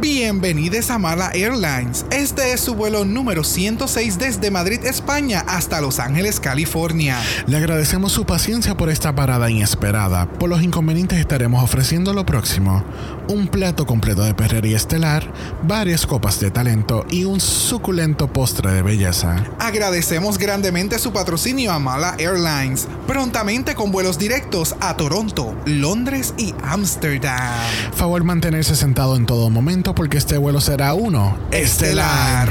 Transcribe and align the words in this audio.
Bienvenidos 0.00 0.92
a 0.92 0.98
Mala 0.98 1.32
Airlines. 1.34 2.06
Este 2.12 2.52
es 2.52 2.60
su 2.60 2.76
vuelo 2.76 3.04
número 3.04 3.42
106 3.42 4.16
desde 4.20 4.48
Madrid, 4.52 4.78
España, 4.84 5.42
hasta 5.48 5.80
Los 5.80 5.98
Ángeles, 5.98 6.38
California. 6.38 7.20
Le 7.48 7.56
agradecemos 7.56 8.12
su 8.12 8.24
paciencia 8.24 8.76
por 8.76 8.90
esta 8.90 9.12
parada 9.16 9.50
inesperada. 9.50 10.30
Por 10.30 10.50
los 10.50 10.62
inconvenientes 10.62 11.18
estaremos 11.18 11.64
ofreciendo 11.64 12.14
lo 12.14 12.24
próximo. 12.24 12.84
Un 13.28 13.48
plato 13.48 13.86
completo 13.86 14.22
de 14.22 14.34
perrería 14.34 14.76
estelar, 14.76 15.32
varias 15.64 16.06
copas 16.06 16.38
de 16.38 16.52
talento 16.52 17.04
y 17.10 17.24
un 17.24 17.40
suculento 17.40 18.32
postre 18.32 18.72
de 18.72 18.82
belleza. 18.82 19.44
Agradecemos 19.58 20.38
grandemente 20.38 21.00
su 21.00 21.12
patrocinio 21.12 21.72
a 21.72 21.80
Mala 21.80 22.14
Airlines, 22.18 22.86
prontamente 23.06 23.74
con 23.74 23.90
vuelos 23.90 24.16
directos 24.16 24.76
a 24.80 24.96
Toronto, 24.96 25.54
Londres 25.66 26.34
y 26.38 26.54
Ámsterdam. 26.62 27.52
Favor 27.94 28.22
mantenerse 28.22 28.76
sentado 28.76 29.16
en 29.16 29.26
todo 29.26 29.50
momento 29.50 29.87
porque 29.94 30.18
este 30.18 30.38
vuelo 30.38 30.60
será 30.60 30.94
uno 30.94 31.36
estelar. 31.50 32.48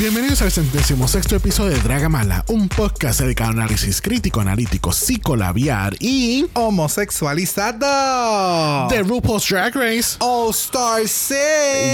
Bienvenidos 0.00 0.40
al 0.40 0.50
centésimo 0.50 1.06
sexto 1.06 1.36
episodio 1.36 1.76
de 1.76 1.82
Dragamala, 1.82 2.42
un 2.48 2.70
podcast 2.70 3.20
dedicado 3.20 3.50
a 3.50 3.52
análisis 3.52 4.00
crítico, 4.00 4.40
analítico, 4.40 4.92
psicolabiar 4.92 5.94
y 6.00 6.46
Homosexualizado. 6.54 8.88
de 8.88 9.02
RuPaul's 9.02 9.46
Drag 9.46 9.74
Race. 9.76 10.16
All 10.20 10.52
Star 10.52 11.06
6. 11.06 11.38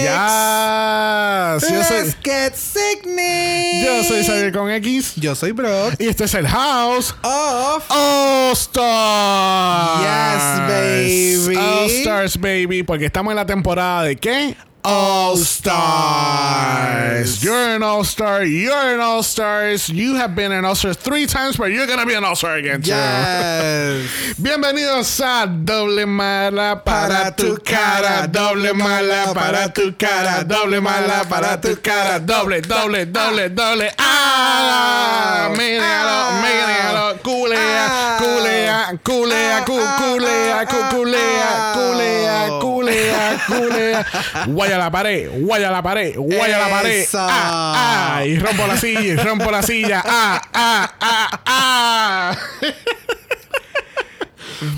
Ya, 0.04 1.56
yo 1.60 1.68
soy, 1.68 1.78
Let's 1.78 2.16
get 2.22 2.54
sickening. 2.54 3.84
yo 3.84 4.04
soy 4.04 4.22
Xavier 4.24 4.52
con 4.52 4.70
X 4.70 5.14
Yo 5.16 5.34
soy 5.34 5.50
Brock. 5.50 5.94
y 5.98 6.06
este 6.06 6.26
es 6.26 6.34
el 6.34 6.46
House 6.46 7.12
Of. 7.24 7.90
All 7.90 8.52
Stars. 8.52 10.00
Yes, 10.00 10.44
baby. 11.48 11.56
All 11.56 11.90
Stars, 11.90 12.40
baby, 12.40 12.84
porque 12.84 13.06
estamos 13.06 13.32
en 13.32 13.36
la 13.36 13.46
temporada 13.46 14.04
de 14.04 14.14
qué? 14.14 14.56
All 14.96 15.36
Stars. 15.36 17.42
You're 17.42 17.74
an 17.74 17.82
All 17.82 18.04
Star. 18.04 18.44
You're 18.44 18.94
an 18.94 19.00
All 19.00 19.24
Stars. 19.24 19.88
You 19.88 20.14
have 20.14 20.36
been 20.36 20.52
an 20.52 20.64
All 20.64 20.76
Star 20.76 20.94
three 20.94 21.26
times, 21.26 21.56
but 21.56 21.72
you're 21.72 21.88
gonna 21.88 22.06
be 22.06 22.14
an 22.14 22.22
All 22.24 22.36
Star 22.36 22.54
again 22.54 22.82
too. 22.82 22.90
Yes. 22.90 24.06
Bienvenidos 24.38 25.20
a 25.20 25.46
Doble 25.48 26.06
Mala 26.06 26.84
para 26.84 27.34
tu 27.34 27.56
cara, 27.64 28.28
doble 28.28 28.72
mala 28.74 29.34
para 29.34 29.72
tu 29.72 29.92
cara, 29.98 30.44
doble 30.44 30.80
mala 30.80 31.24
para 31.28 31.60
tu 31.60 31.74
cara, 31.82 32.20
doble, 32.20 32.60
doble, 32.60 33.06
doble, 33.06 33.48
doble. 33.50 33.90
¡Ah! 33.98 35.48
Míralo, 35.56 36.42
míralo, 36.42 37.18
culea, 37.24 38.16
culea, 38.20 39.00
culea, 39.02 39.64
cu- 39.64 39.80
culea, 39.98 40.64
cu- 40.64 40.88
culea, 40.94 41.72
culea, 41.74 42.48
culea, 42.60 43.38
culea. 43.48 44.06
Guaya 44.76 44.84
la 44.84 44.90
pared, 44.90 45.30
guaya 45.40 45.70
la 45.70 45.82
pared, 45.82 46.16
guaya 46.18 46.58
la 46.58 46.68
pared. 46.68 47.06
Ah, 47.14 48.16
ah, 48.18 48.26
y 48.26 48.38
rompo 48.38 48.66
la 48.66 48.76
silla, 48.76 49.00
y 49.00 49.16
rompo 49.16 49.50
la 49.50 49.62
silla. 49.62 50.02
Ah, 50.04 50.42
ah, 50.52 50.92
ah, 51.00 51.40
ah. 51.46 52.36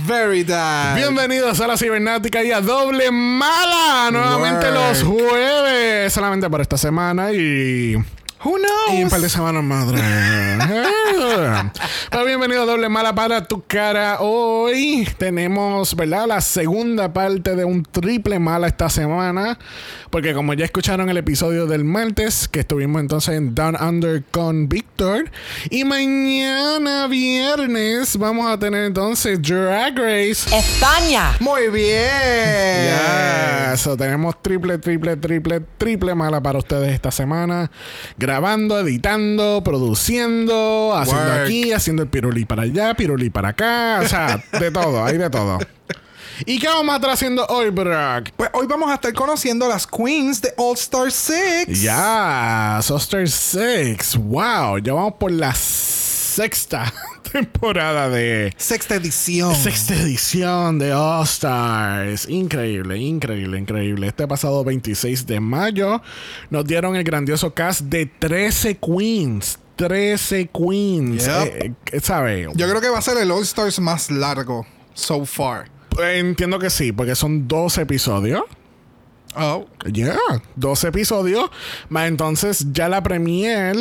Very 0.07 0.45
bad. 0.45 0.95
Bienvenidos 0.95 1.61
a 1.61 1.67
la 1.67 1.77
cibernáutica 1.77 2.45
y 2.45 2.53
a 2.53 2.61
doble 2.61 3.11
mala 3.11 4.11
nuevamente 4.13 4.67
Work. 4.71 4.75
los 4.79 5.03
jueves 5.03 6.13
solamente 6.13 6.49
por 6.49 6.61
esta 6.61 6.79
semana 6.79 7.33
y 7.33 7.97
Who 8.45 8.57
knows? 8.57 8.99
y 8.99 9.03
un 9.03 9.11
par 9.11 9.21
de 9.21 9.29
semanas 9.29 9.65
madre 9.65 9.99
pero 12.11 12.25
bienvenido 12.25 12.63
a 12.63 12.67
doble 12.67 12.89
mala 12.89 13.15
para 13.15 13.45
tu 13.45 13.65
cara 13.67 14.21
hoy 14.21 15.09
tenemos 15.19 15.95
verdad 15.97 16.27
la 16.29 16.41
segunda 16.41 17.13
parte 17.13 17.57
de 17.57 17.65
un 17.65 17.83
triple 17.83 18.39
mala 18.39 18.69
esta 18.69 18.89
semana 18.89 19.59
porque 20.11 20.35
como 20.35 20.55
ya 20.55 20.65
escucharon 20.65 21.09
el 21.11 21.17
episodio 21.17 21.67
del 21.67 21.85
martes 21.85 22.49
que 22.49 22.61
estuvimos 22.61 23.01
entonces 23.01 23.35
en 23.35 23.55
Down 23.55 23.77
Under 23.81 24.23
con 24.31 24.69
Víctor 24.69 25.31
y 25.69 25.85
mañana 25.85 27.09
viernes 27.09 28.17
vamos 28.17 28.51
a 28.51 28.59
tener 28.59 28.85
entonces 28.85 29.43
Drag 29.43 29.97
Race 29.99 30.49
España. 30.57 31.33
Muy 31.41 31.69
bien. 31.69 32.09
ya, 32.87 33.75
so 33.77 33.97
tenemos 33.97 34.41
triple, 34.41 34.79
triple, 34.79 35.17
triple, 35.17 35.61
triple 35.77 36.15
mala 36.15 36.41
para 36.41 36.59
ustedes 36.59 36.93
esta 36.93 37.11
semana. 37.11 37.71
Grabando, 38.29 38.79
editando, 38.79 39.63
produciendo, 39.65 40.95
haciendo 40.95 41.31
Work. 41.33 41.45
aquí, 41.45 41.73
haciendo 41.73 42.03
el 42.03 42.11
pirulí 42.11 42.45
para 42.45 42.65
allá, 42.65 42.93
pirulí 42.93 43.31
para 43.31 43.49
acá. 43.49 44.01
O 44.05 44.07
sea, 44.07 44.45
de 44.61 44.71
todo, 44.71 45.03
hay 45.03 45.17
de 45.17 45.31
todo. 45.31 45.57
¿Y 46.45 46.59
qué 46.59 46.67
vamos 46.67 46.93
a 46.93 46.97
estar 46.97 47.11
haciendo 47.13 47.47
hoy, 47.47 47.71
Brock? 47.71 48.29
Pues 48.37 48.51
hoy 48.53 48.67
vamos 48.67 48.91
a 48.91 48.97
estar 48.97 49.15
conociendo 49.15 49.65
a 49.65 49.71
las 49.71 49.87
queens 49.87 50.43
de 50.43 50.53
All 50.59 50.75
Star 50.75 51.11
6. 51.11 51.81
Ya, 51.81 52.81
Soster 52.83 53.27
6. 53.27 54.19
Wow, 54.19 54.77
ya 54.77 54.93
vamos 54.93 55.15
por 55.19 55.33
la 55.33 55.55
sexta 55.55 56.93
temporada 57.33 58.09
de 58.09 58.53
Sexta 58.57 58.97
edición. 58.97 59.55
Sexta 59.55 59.95
edición 59.95 60.79
de 60.79 60.93
All 60.93 61.25
Stars. 61.25 62.29
Increíble, 62.29 62.99
increíble, 62.99 63.59
increíble. 63.59 64.07
Este 64.09 64.27
pasado 64.27 64.65
26 64.65 65.27
de 65.27 65.41
mayo 65.41 66.03
nos 66.51 66.65
dieron 66.65 66.97
el 66.97 67.05
grandioso 67.05 67.53
cast 67.55 67.83
de 67.83 68.07
13 68.07 68.79
queens. 68.79 69.59
13 69.77 70.49
queens. 70.53 71.25
Yep. 71.27 71.47
Eh, 71.47 71.73
eh, 71.93 72.01
¿Sabe? 72.01 72.49
Yo 72.55 72.69
creo 72.69 72.81
que 72.81 72.89
va 72.89 72.99
a 72.99 73.03
ser 73.03 73.17
el 73.19 73.31
All 73.31 73.43
Stars 73.43 73.79
más 73.81 74.11
largo 74.11 74.67
so 74.95 75.25
far. 75.25 75.71
Entiendo 76.01 76.59
que 76.59 76.71
sí, 76.71 76.93
porque 76.93 77.15
son 77.15 77.47
12 77.49 77.83
episodios. 77.83 78.43
Oh. 79.37 79.67
Ya, 79.93 80.17
12 80.57 80.89
episodios. 80.89 81.51
Más 81.89 82.09
entonces 82.09 82.67
ya 82.73 82.89
la 82.89 83.03
premier 83.03 83.77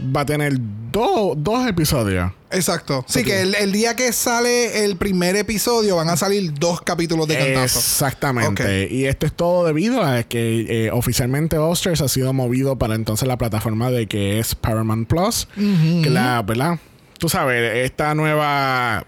va 0.00 0.22
a 0.22 0.26
tener 0.26 0.54
do- 0.90 1.34
dos 1.36 1.66
episodios. 1.68 2.32
Exacto. 2.52 3.04
Sí, 3.08 3.24
que 3.24 3.42
el, 3.42 3.54
el 3.54 3.72
día 3.72 3.96
que 3.96 4.12
sale 4.12 4.84
el 4.84 4.96
primer 4.96 5.36
episodio 5.36 5.96
van 5.96 6.08
a 6.08 6.16
salir 6.16 6.52
dos 6.54 6.80
capítulos 6.82 7.26
de 7.28 7.38
cantazo. 7.38 7.78
Exactamente. 7.78 8.88
Y 8.90 9.06
esto 9.06 9.26
es 9.26 9.32
todo 9.32 9.66
debido 9.66 10.02
a 10.02 10.22
que 10.22 10.86
eh, 10.86 10.90
oficialmente 10.90 11.58
Osters 11.58 12.00
ha 12.00 12.08
sido 12.08 12.32
movido 12.32 12.78
para 12.78 12.94
entonces 12.94 13.26
la 13.26 13.38
plataforma 13.38 13.90
de 13.90 14.06
que 14.06 14.38
es 14.38 14.54
Paramount 14.54 15.08
Plus. 15.08 15.48
Que 15.56 16.10
la, 16.10 16.42
¿verdad? 16.42 16.78
Tú 17.18 17.28
sabes, 17.28 17.84
esta 17.84 18.14
nueva. 18.14 19.06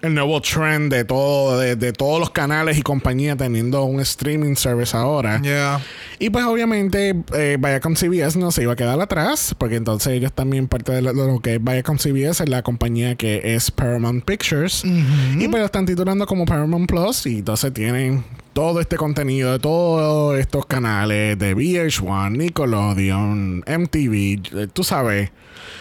El 0.00 0.14
nuevo 0.14 0.40
trend 0.40 0.92
de 0.92 1.04
todo, 1.04 1.58
de, 1.58 1.74
de 1.74 1.92
todos 1.92 2.20
los 2.20 2.30
canales 2.30 2.78
y 2.78 2.82
compañías 2.82 3.36
teniendo 3.36 3.82
un 3.82 3.98
streaming 4.00 4.54
service 4.54 4.96
ahora. 4.96 5.40
Yeah. 5.42 5.80
Y 6.20 6.30
pues 6.30 6.44
obviamente 6.44 7.16
eh, 7.34 7.56
Viacom 7.58 7.94
CBS 7.94 8.38
no 8.38 8.52
se 8.52 8.62
iba 8.62 8.74
a 8.74 8.76
quedar 8.76 9.00
atrás, 9.00 9.56
porque 9.58 9.74
entonces 9.74 10.12
ellos 10.12 10.32
también 10.32 10.68
parte 10.68 10.92
de 10.92 11.02
lo, 11.02 11.12
de 11.12 11.26
lo 11.26 11.40
que 11.40 11.56
es 11.56 11.64
Viacom 11.64 11.98
CBS 11.98 12.44
es 12.44 12.48
la 12.48 12.62
compañía 12.62 13.16
que 13.16 13.54
es 13.56 13.72
Paramount 13.72 14.24
Pictures. 14.24 14.84
Y 14.84 15.48
pues 15.48 15.60
lo 15.60 15.66
están 15.66 15.86
titulando 15.86 16.26
como 16.26 16.44
Paramount 16.44 16.88
Plus 16.88 17.26
y 17.26 17.38
entonces 17.38 17.72
tienen 17.72 18.24
todo 18.58 18.80
este 18.80 18.96
contenido 18.96 19.52
de 19.52 19.60
todos 19.60 20.36
estos 20.36 20.66
canales 20.66 21.38
de 21.38 21.54
VH1, 21.54 22.36
Nickelodeon, 22.36 23.62
MTV, 23.64 24.62
eh, 24.62 24.66
tú 24.72 24.82
sabes, 24.82 25.30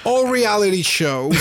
All 0.04 0.32
reality 0.32 0.84
shows. 0.84 1.36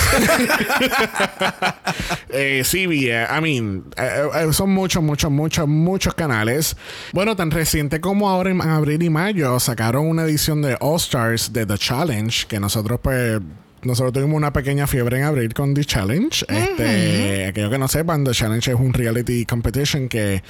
eh, 2.29 2.63
CBS, 2.65 3.27
I 3.29 3.39
mean, 3.39 3.83
eh, 3.97 4.27
eh, 4.33 4.51
son 4.51 4.71
muchos, 4.71 5.03
muchos, 5.03 5.29
muchos, 5.29 5.67
muchos 5.67 6.15
canales. 6.15 6.75
Bueno, 7.13 7.35
tan 7.35 7.51
reciente 7.51 8.01
como 8.01 8.31
ahora 8.31 8.49
en 8.49 8.59
abril 8.59 9.03
y 9.03 9.11
mayo 9.11 9.59
sacaron 9.59 10.07
una 10.07 10.23
edición 10.23 10.63
de 10.63 10.75
All 10.79 10.95
Stars 10.95 11.53
de 11.53 11.67
The 11.67 11.77
Challenge, 11.77 12.47
que 12.47 12.59
nosotros 12.59 12.99
pues... 13.03 13.39
Nosotros 13.83 14.13
tuvimos 14.13 14.35
una 14.35 14.51
pequeña 14.51 14.87
fiebre 14.87 15.19
en 15.19 15.23
abril 15.23 15.53
con 15.53 15.73
The 15.73 15.85
Challenge. 15.85 16.45
Este, 16.49 17.45
aquellos 17.45 17.69
que 17.69 17.77
no 17.77 17.87
sepan, 17.87 18.23
The 18.23 18.31
Challenge 18.31 18.71
es 18.71 18.77
un 18.77 18.91
reality 18.91 19.45
competition 19.45 20.09
que 20.09 20.41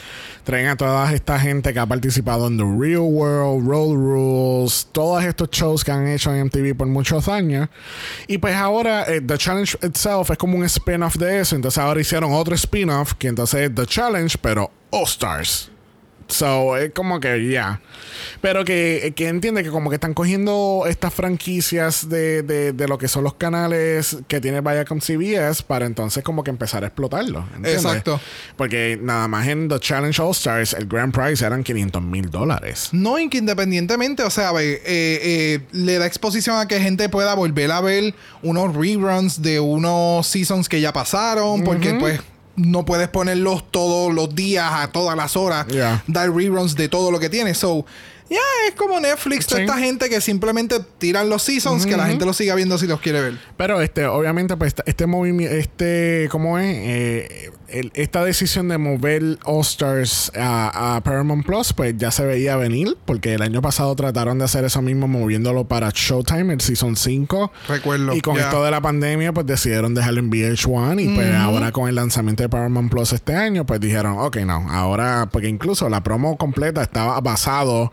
traen 0.45 0.67
a 0.67 0.77
toda 0.77 1.13
esta 1.13 1.37
gente 1.39 1.73
que 1.73 1.79
ha 1.79 1.85
participado 1.85 2.47
en 2.47 2.57
The 2.57 2.63
Real 2.63 3.01
World, 3.01 3.67
Road 3.67 3.93
Rules, 3.95 4.87
todos 4.91 5.23
estos 5.25 5.49
shows 5.51 5.83
que 5.83 5.91
han 5.91 6.07
hecho 6.07 6.33
en 6.33 6.45
MTV 6.45 6.75
por 6.75 6.87
muchos 6.87 7.27
años. 7.27 7.67
Y 8.27 8.37
pues 8.37 8.55
ahora 8.55 9.03
eh, 9.03 9.21
The 9.21 9.37
Challenge 9.37 9.77
itself 9.83 10.31
es 10.31 10.37
como 10.37 10.57
un 10.57 10.63
spin-off 10.63 11.17
de 11.17 11.41
eso. 11.41 11.55
Entonces 11.55 11.77
ahora 11.79 11.99
hicieron 11.99 12.33
otro 12.33 12.55
spin-off 12.55 13.13
que 13.15 13.27
entonces 13.27 13.69
es 13.69 13.75
The 13.75 13.85
Challenge, 13.85 14.37
pero 14.41 14.71
All 14.91 15.03
Stars. 15.03 15.71
So, 16.27 16.77
es 16.77 16.91
como 16.91 17.19
que 17.19 17.49
ya. 17.49 17.81
Pero 18.41 18.65
que, 18.65 19.13
que 19.15 19.27
entiende 19.27 19.63
que 19.63 19.69
como 19.69 19.89
que 19.89 19.95
están 19.95 20.13
cogiendo 20.13 20.83
estas 20.87 21.13
franquicias 21.13 22.09
de, 22.09 22.43
de, 22.43 22.73
de 22.73 22.87
lo 22.87 22.97
que 22.97 23.07
son 23.07 23.23
los 23.23 23.35
canales 23.35 24.17
que 24.27 24.41
tiene 24.41 24.61
Viacom 24.61 24.99
CBS 24.99 25.63
para 25.63 25.85
entonces 25.85 26.23
como 26.23 26.43
que 26.43 26.49
empezar 26.49 26.83
a 26.83 26.87
explotarlo. 26.87 27.39
¿entiendes? 27.55 27.85
Exacto. 27.85 28.19
Porque 28.55 28.99
nada 29.01 29.27
más 29.27 29.47
en 29.47 29.69
The 29.69 29.79
Challenge 29.79 30.21
All 30.21 30.31
Stars 30.31 30.73
el 30.73 30.87
grand 30.87 31.13
prize 31.13 31.45
eran 31.45 31.63
500 31.63 32.01
mil 32.01 32.29
dólares. 32.29 32.89
No, 32.91 33.17
y 33.19 33.29
que 33.29 33.37
independientemente, 33.37 34.23
o 34.23 34.29
sea, 34.29 34.51
eh, 34.59 34.81
eh, 34.85 35.59
le 35.71 35.97
da 35.97 36.05
exposición 36.05 36.59
a 36.59 36.67
que 36.67 36.79
gente 36.79 37.09
pueda 37.09 37.33
volver 37.35 37.71
a 37.71 37.81
ver 37.81 38.13
unos 38.41 38.75
reruns 38.75 39.41
de 39.41 39.59
unos 39.59 40.27
seasons 40.27 40.69
que 40.69 40.81
ya 40.81 40.93
pasaron, 40.93 41.63
porque 41.63 41.93
pues 41.95 42.19
no 42.57 42.83
puedes 42.85 43.07
ponerlos 43.07 43.63
todos 43.71 44.13
los 44.13 44.35
días, 44.35 44.69
a 44.71 44.87
todas 44.91 45.15
las 45.15 45.37
horas, 45.37 45.65
Yeah. 45.69 46.03
dar 46.07 46.29
reruns 46.33 46.75
de 46.75 46.89
todo 46.89 47.09
lo 47.11 47.19
que 47.19 47.29
tiene. 47.29 47.53
So, 47.53 47.85
ya 48.29 48.39
es 48.67 48.75
como 48.75 48.99
Netflix, 48.99 49.47
toda 49.47 49.61
esta 49.61 49.77
gente 49.77 50.09
que 50.09 50.19
simplemente 50.21 50.79
tiran 50.97 51.29
los 51.29 51.43
seasons, 51.43 51.85
que 51.85 51.95
la 51.97 52.07
gente 52.07 52.25
los 52.25 52.35
siga 52.37 52.55
viendo 52.55 52.77
si 52.77 52.87
los 52.87 52.99
quiere 52.99 53.21
ver. 53.21 53.37
Pero 53.57 53.81
este, 53.81 54.05
obviamente, 54.05 54.55
pues 54.57 54.75
este 54.85 55.05
movimiento, 55.07 55.55
este, 55.55 56.27
¿cómo 56.31 56.57
es? 56.59 56.65
Eh, 56.77 57.51
el- 57.69 57.91
esta 57.95 58.23
decisión 58.23 58.67
de 58.69 58.77
mover 58.77 59.37
All 59.43 59.61
Stars 59.61 60.31
a, 60.35 60.95
a 60.95 61.01
Paramount 61.03 61.45
Plus, 61.45 61.73
pues 61.73 61.95
ya 61.97 62.11
se 62.11 62.25
veía 62.25 62.55
venir, 62.55 62.97
porque 63.05 63.33
el 63.33 63.41
año 63.41 63.61
pasado 63.61 63.95
trataron 63.95 64.37
de 64.39 64.45
hacer 64.45 64.63
eso 64.65 64.81
mismo 64.81 65.07
moviéndolo 65.07 65.65
para 65.67 65.89
Showtime, 65.93 66.53
el 66.53 66.61
Season 66.61 66.95
5. 66.95 67.51
Recuerdo. 67.67 68.13
Y 68.13 68.21
con 68.21 68.37
esto 68.37 68.63
de 68.63 68.71
la 68.71 68.81
pandemia, 68.81 69.33
pues 69.33 69.45
decidieron 69.45 69.93
dejarlo 69.93 70.19
en 70.19 70.29
VH1 70.31 70.99
y 71.01 71.15
pues 71.15 71.33
ahora 71.35 71.71
con 71.71 71.89
el 71.89 71.95
lanzamiento 71.95 72.43
de 72.43 72.49
Paramount 72.49 72.91
Plus 72.91 73.13
este 73.13 73.35
año, 73.35 73.65
pues 73.65 73.79
dijeron, 73.79 74.15
ok, 74.19 74.37
no, 74.37 74.65
ahora, 74.71 75.27
porque 75.31 75.47
incluso 75.49 75.89
la 75.89 76.01
promo 76.03 76.37
completa 76.37 76.81
estaba 76.81 77.19
basado, 77.21 77.91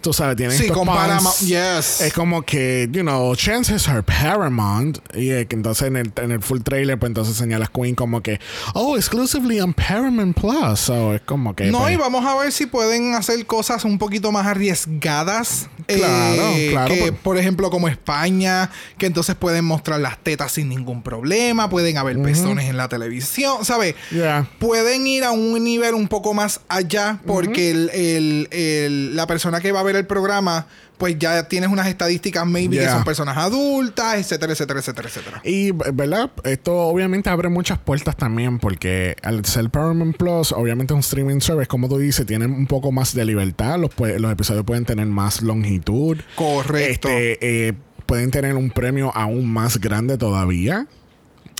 tú 0.00 0.12
sabes, 0.12 0.36
tienen 0.36 0.56
Sí, 0.56 0.64
estos 0.64 0.76
con 0.78 0.86
puns. 0.86 0.98
Paramount. 0.98 1.36
Yes. 1.40 2.00
Es 2.00 2.12
como 2.12 2.42
que, 2.42 2.88
you 2.92 3.02
know, 3.02 3.34
chances 3.36 3.88
are 3.88 4.02
Paramount. 4.02 4.98
Y 5.14 5.30
entonces 5.30 5.88
en 5.88 5.96
el, 5.96 6.12
en 6.16 6.32
el 6.32 6.40
full 6.42 6.60
trailer, 6.62 6.98
pues 6.98 7.10
entonces 7.10 7.36
señalas 7.36 7.70
Queen 7.70 7.94
como 7.94 8.22
que, 8.22 8.40
oh, 8.74 8.96
exclusively 8.96 9.60
on 9.60 9.74
Paramount 9.74 10.36
Plus. 10.38 10.80
So 10.80 11.14
es 11.14 11.20
como 11.22 11.54
que. 11.54 11.66
No, 11.70 11.80
pues, 11.80 11.92
y 11.94 11.96
vamos 11.96 12.24
a 12.26 12.34
ver 12.36 12.52
si 12.52 12.66
pueden 12.66 13.14
hacer 13.14 13.44
cosas 13.46 13.84
un 13.84 13.98
poquito 13.98 14.32
más 14.32 14.46
arriesgadas. 14.46 15.68
Claro, 15.86 16.42
Eh, 16.54 16.68
claro, 16.70 16.94
que, 16.94 17.00
pues. 17.00 17.12
por 17.22 17.36
ejemplo, 17.38 17.70
como 17.70 17.88
España, 17.88 18.70
que 18.98 19.06
entonces 19.06 19.34
pueden 19.34 19.64
mostrar 19.64 20.00
las 20.00 20.18
tetas 20.18 20.52
sin 20.52 20.68
ningún 20.68 21.02
problema, 21.02 21.68
pueden 21.68 21.96
haber 21.98 22.20
pezones 22.22 22.68
en 22.68 22.76
la 22.76 22.88
televisión, 22.88 23.64
¿sabes? 23.64 23.94
Yeah. 24.10 24.46
Pueden 24.58 25.06
ir 25.06 25.24
a 25.24 25.32
un 25.32 25.62
nivel 25.64 25.94
un 25.94 26.06
poco 26.08 26.32
más 26.34 26.60
allá 26.68 27.18
porque 27.26 27.70
el- 27.70 27.90
el- 27.90 28.48
el- 28.52 29.16
la 29.16 29.26
persona 29.26 29.60
que 29.60 29.72
va 29.72 29.80
a 29.80 29.82
ver 29.82 29.89
el 29.96 30.06
programa, 30.06 30.66
pues 30.98 31.18
ya 31.18 31.48
tienes 31.48 31.70
unas 31.70 31.86
estadísticas 31.86 32.46
maybe 32.46 32.78
que 32.78 32.88
son 32.88 33.04
personas 33.04 33.36
adultas, 33.36 34.16
etcétera, 34.16 34.52
etcétera, 34.52 34.80
etcétera, 34.80 35.08
etcétera. 35.08 35.40
Y, 35.44 35.72
¿verdad? 35.72 36.30
Esto 36.44 36.76
obviamente 36.76 37.30
abre 37.30 37.48
muchas 37.48 37.78
puertas 37.78 38.16
también 38.16 38.58
porque 38.58 39.16
al 39.22 39.44
ser 39.44 39.70
Paramount 39.70 40.16
Plus, 40.16 40.52
obviamente 40.52 40.92
es 40.92 40.96
un 40.96 41.00
streaming 41.00 41.40
service, 41.40 41.68
como 41.68 41.88
tú 41.88 41.98
dices, 41.98 42.26
tienen 42.26 42.52
un 42.52 42.66
poco 42.66 42.92
más 42.92 43.14
de 43.14 43.24
libertad. 43.24 43.78
Los, 43.78 43.90
los 43.98 44.32
episodios 44.32 44.64
pueden 44.64 44.84
tener 44.84 45.06
más 45.06 45.42
longitud. 45.42 46.18
Correcto. 46.36 47.08
Este, 47.08 47.68
eh, 47.68 47.72
pueden 48.06 48.30
tener 48.30 48.56
un 48.56 48.70
premio 48.70 49.12
aún 49.14 49.50
más 49.50 49.80
grande 49.80 50.18
todavía. 50.18 50.86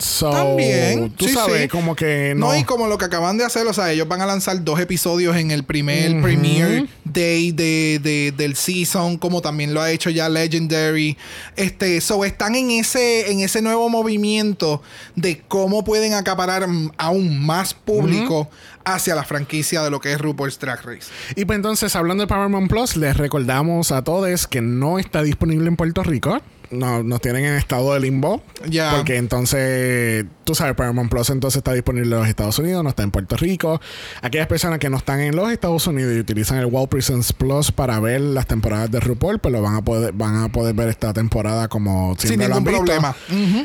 So, 0.00 0.30
También. 0.30 1.10
Tú 1.10 1.26
sí, 1.26 1.34
sabes, 1.34 1.62
sí. 1.62 1.68
como 1.68 1.94
que 1.94 2.32
No. 2.36 2.48
no. 2.52 2.56
y 2.58 2.64
como 2.64 2.86
lo 2.88 2.96
que 2.98 3.04
acaban 3.04 3.36
de 3.38 3.44
hacer, 3.44 3.66
o 3.66 3.72
sea, 3.74 3.92
ellos 3.92 4.08
van 4.08 4.20
a 4.22 4.26
lanzar 4.26 4.64
dos 4.64 4.80
episodios 4.80 5.36
en 5.36 5.50
el 5.50 5.62
primer 5.64 6.20
premiere 6.22 6.86
day 7.04 7.52
de, 7.52 8.00
de- 8.02 8.32
del 8.36 8.56
season, 8.56 9.18
como 9.18 9.42
también 9.42 9.74
lo 9.74 9.82
ha 9.82 9.90
hecho 9.90 10.08
ya 10.10 10.28
Legendary. 10.28 11.16
Este, 11.56 12.00
so 12.00 12.24
están 12.24 12.54
en 12.54 12.70
ese, 12.70 13.30
en 13.30 13.40
ese 13.40 13.60
nuevo 13.62 13.88
movimiento 13.90 14.82
de 15.16 15.42
cómo 15.48 15.84
pueden 15.84 16.14
acaparar 16.14 16.66
mm, 16.66 16.92
aún 16.96 17.44
más 17.44 17.74
público 17.74 18.48
hacia 18.84 19.14
la 19.14 19.24
franquicia 19.24 19.82
de 19.82 19.90
lo 19.90 20.00
que 20.00 20.12
es 20.12 20.18
RuPaul's 20.18 20.58
Drag 20.58 20.82
Race. 20.84 21.08
Y 21.36 21.44
pues 21.44 21.56
entonces, 21.56 21.94
hablando 21.94 22.22
de 22.22 22.26
Paramount 22.28 22.70
Plus, 22.70 22.96
les 22.96 23.16
recordamos 23.16 23.92
a 23.92 24.02
todos 24.02 24.46
que 24.46 24.62
no 24.62 24.98
está 24.98 25.22
disponible 25.22 25.68
en 25.68 25.76
Puerto 25.76 26.02
Rico. 26.02 26.40
No, 26.70 27.02
nos 27.02 27.20
tienen 27.20 27.44
en 27.44 27.54
estado 27.54 27.94
de 27.94 28.00
limbo. 28.00 28.42
Ya. 28.68 28.92
Porque 28.96 29.16
entonces, 29.16 30.24
tú 30.44 30.54
sabes, 30.54 30.74
Paramount 30.76 31.10
Plus 31.10 31.30
entonces 31.30 31.58
está 31.58 31.72
disponible 31.72 32.14
en 32.14 32.20
los 32.20 32.28
Estados 32.28 32.58
Unidos, 32.60 32.84
no 32.84 32.90
está 32.90 33.02
en 33.02 33.10
Puerto 33.10 33.36
Rico. 33.36 33.80
Aquellas 34.22 34.46
personas 34.46 34.78
que 34.78 34.88
no 34.88 34.96
están 34.98 35.20
en 35.20 35.34
los 35.34 35.50
Estados 35.50 35.86
Unidos 35.88 36.14
y 36.14 36.20
utilizan 36.20 36.58
el 36.58 36.66
Wall 36.66 36.88
Presents 36.88 37.32
Plus 37.32 37.72
para 37.72 37.98
ver 37.98 38.20
las 38.20 38.46
temporadas 38.46 38.90
de 38.90 39.00
RuPaul, 39.00 39.40
pues 39.40 39.52
lo 39.52 39.62
van 39.62 39.74
a 39.74 39.82
poder, 39.82 40.12
van 40.12 40.36
a 40.36 40.48
poder 40.50 40.74
ver 40.74 40.88
esta 40.88 41.12
temporada 41.12 41.66
como 41.68 42.14
Sin 42.18 42.28
siempre 42.28 42.48
lo 42.48 42.56
han 42.56 42.64
ningún 42.64 42.84
visto. 42.84 43.00
problema. 43.00 43.16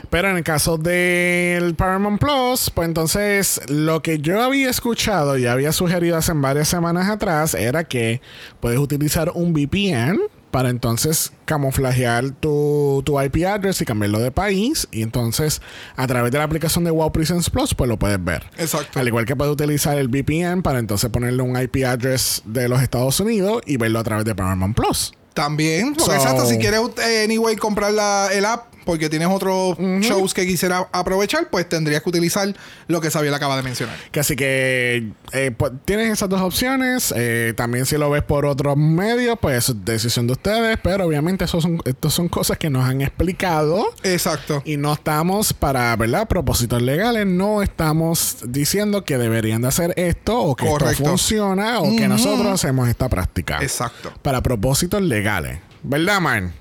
Pero 0.09 0.29
en 0.31 0.37
el 0.37 0.43
caso 0.43 0.77
del 0.77 1.75
Paramount 1.75 2.19
Plus, 2.19 2.71
pues 2.71 2.87
entonces 2.87 3.61
lo 3.69 4.01
que 4.01 4.19
yo 4.19 4.41
había 4.41 4.69
escuchado 4.69 5.37
y 5.37 5.45
había 5.45 5.71
sugerido 5.73 6.17
hace 6.17 6.33
varias 6.33 6.67
semanas 6.67 7.09
atrás 7.09 7.53
era 7.53 7.83
que 7.83 8.21
puedes 8.59 8.79
utilizar 8.79 9.31
un 9.35 9.53
VPN 9.53 10.19
para 10.55 10.69
entonces 10.69 11.33
camuflajear 11.43 12.29
tu, 12.31 13.01
tu 13.05 13.19
IP 13.21 13.43
address 13.45 13.81
y 13.81 13.85
cambiarlo 13.85 14.19
de 14.19 14.31
país. 14.31 14.87
Y 14.89 15.01
entonces 15.01 15.61
a 15.97 16.07
través 16.07 16.31
de 16.31 16.37
la 16.37 16.45
aplicación 16.45 16.85
de 16.85 16.91
Wow 16.91 17.11
Presence 17.11 17.51
Plus, 17.51 17.75
pues 17.75 17.89
lo 17.89 17.99
puedes 17.99 18.23
ver. 18.23 18.43
Exacto. 18.57 18.97
Al 19.01 19.05
igual 19.05 19.25
que 19.25 19.35
puedes 19.35 19.51
utilizar 19.51 19.97
el 19.97 20.07
VPN 20.07 20.61
para 20.61 20.79
entonces 20.79 21.09
ponerle 21.09 21.41
un 21.43 21.61
IP 21.61 21.83
address 21.85 22.41
de 22.45 22.69
los 22.69 22.81
Estados 22.81 23.19
Unidos 23.19 23.63
y 23.65 23.75
verlo 23.75 23.99
a 23.99 24.03
través 24.05 24.23
de 24.23 24.33
Paramount 24.33 24.77
Plus. 24.77 25.13
También, 25.33 25.93
porque 25.93 26.11
So- 26.13 26.15
exacto, 26.15 26.45
si 26.45 26.57
quieres 26.57 26.79
eh, 27.05 27.25
anyway 27.25 27.57
comprar 27.57 27.91
la, 27.91 28.29
el 28.31 28.45
app 28.45 28.73
porque 28.85 29.09
tienes 29.09 29.27
otros 29.29 29.77
shows 30.01 30.33
que 30.33 30.45
quisiera 30.45 30.87
aprovechar, 30.91 31.49
pues 31.49 31.67
tendrías 31.67 32.01
que 32.03 32.09
utilizar 32.09 32.55
lo 32.87 33.01
que 33.01 33.09
Xavier 33.09 33.33
acaba 33.33 33.57
de 33.57 33.63
mencionar. 33.63 33.95
Que 34.11 34.19
así 34.19 34.35
que 34.35 35.11
eh, 35.31 35.51
pues, 35.57 35.73
tienes 35.83 36.11
esas 36.11 36.29
dos 36.29 36.41
opciones. 36.41 37.13
Eh, 37.15 37.53
también 37.57 37.85
si 37.85 37.97
lo 37.97 38.09
ves 38.09 38.23
por 38.23 38.45
otros 38.45 38.77
medios, 38.77 39.37
pues 39.41 39.69
es 39.69 39.85
decisión 39.85 40.27
de 40.27 40.33
ustedes. 40.33 40.77
Pero 40.81 41.05
obviamente 41.05 41.45
eso 41.45 41.59
son, 41.59 41.81
estas 41.85 42.13
son 42.13 42.29
cosas 42.29 42.57
que 42.57 42.69
nos 42.69 42.85
han 42.85 43.01
explicado. 43.01 43.93
Exacto. 44.03 44.61
Y 44.65 44.77
no 44.77 44.93
estamos 44.93 45.53
para, 45.53 45.95
¿verdad? 45.95 46.27
Propósitos 46.27 46.81
legales. 46.81 47.25
No 47.25 47.61
estamos 47.61 48.37
diciendo 48.47 49.03
que 49.03 49.17
deberían 49.17 49.61
de 49.61 49.67
hacer 49.67 49.93
esto 49.97 50.39
o 50.39 50.55
que 50.55 50.65
Correcto. 50.65 50.91
esto 50.91 51.05
funciona 51.05 51.79
o 51.79 51.95
que 51.95 52.07
nosotros 52.07 52.47
hacemos 52.47 52.87
esta 52.87 53.09
práctica. 53.09 53.59
Exacto. 53.61 54.13
Para 54.21 54.41
propósitos 54.41 55.01
legales. 55.01 55.59
¿Verdad, 55.83 56.19
man? 56.19 56.53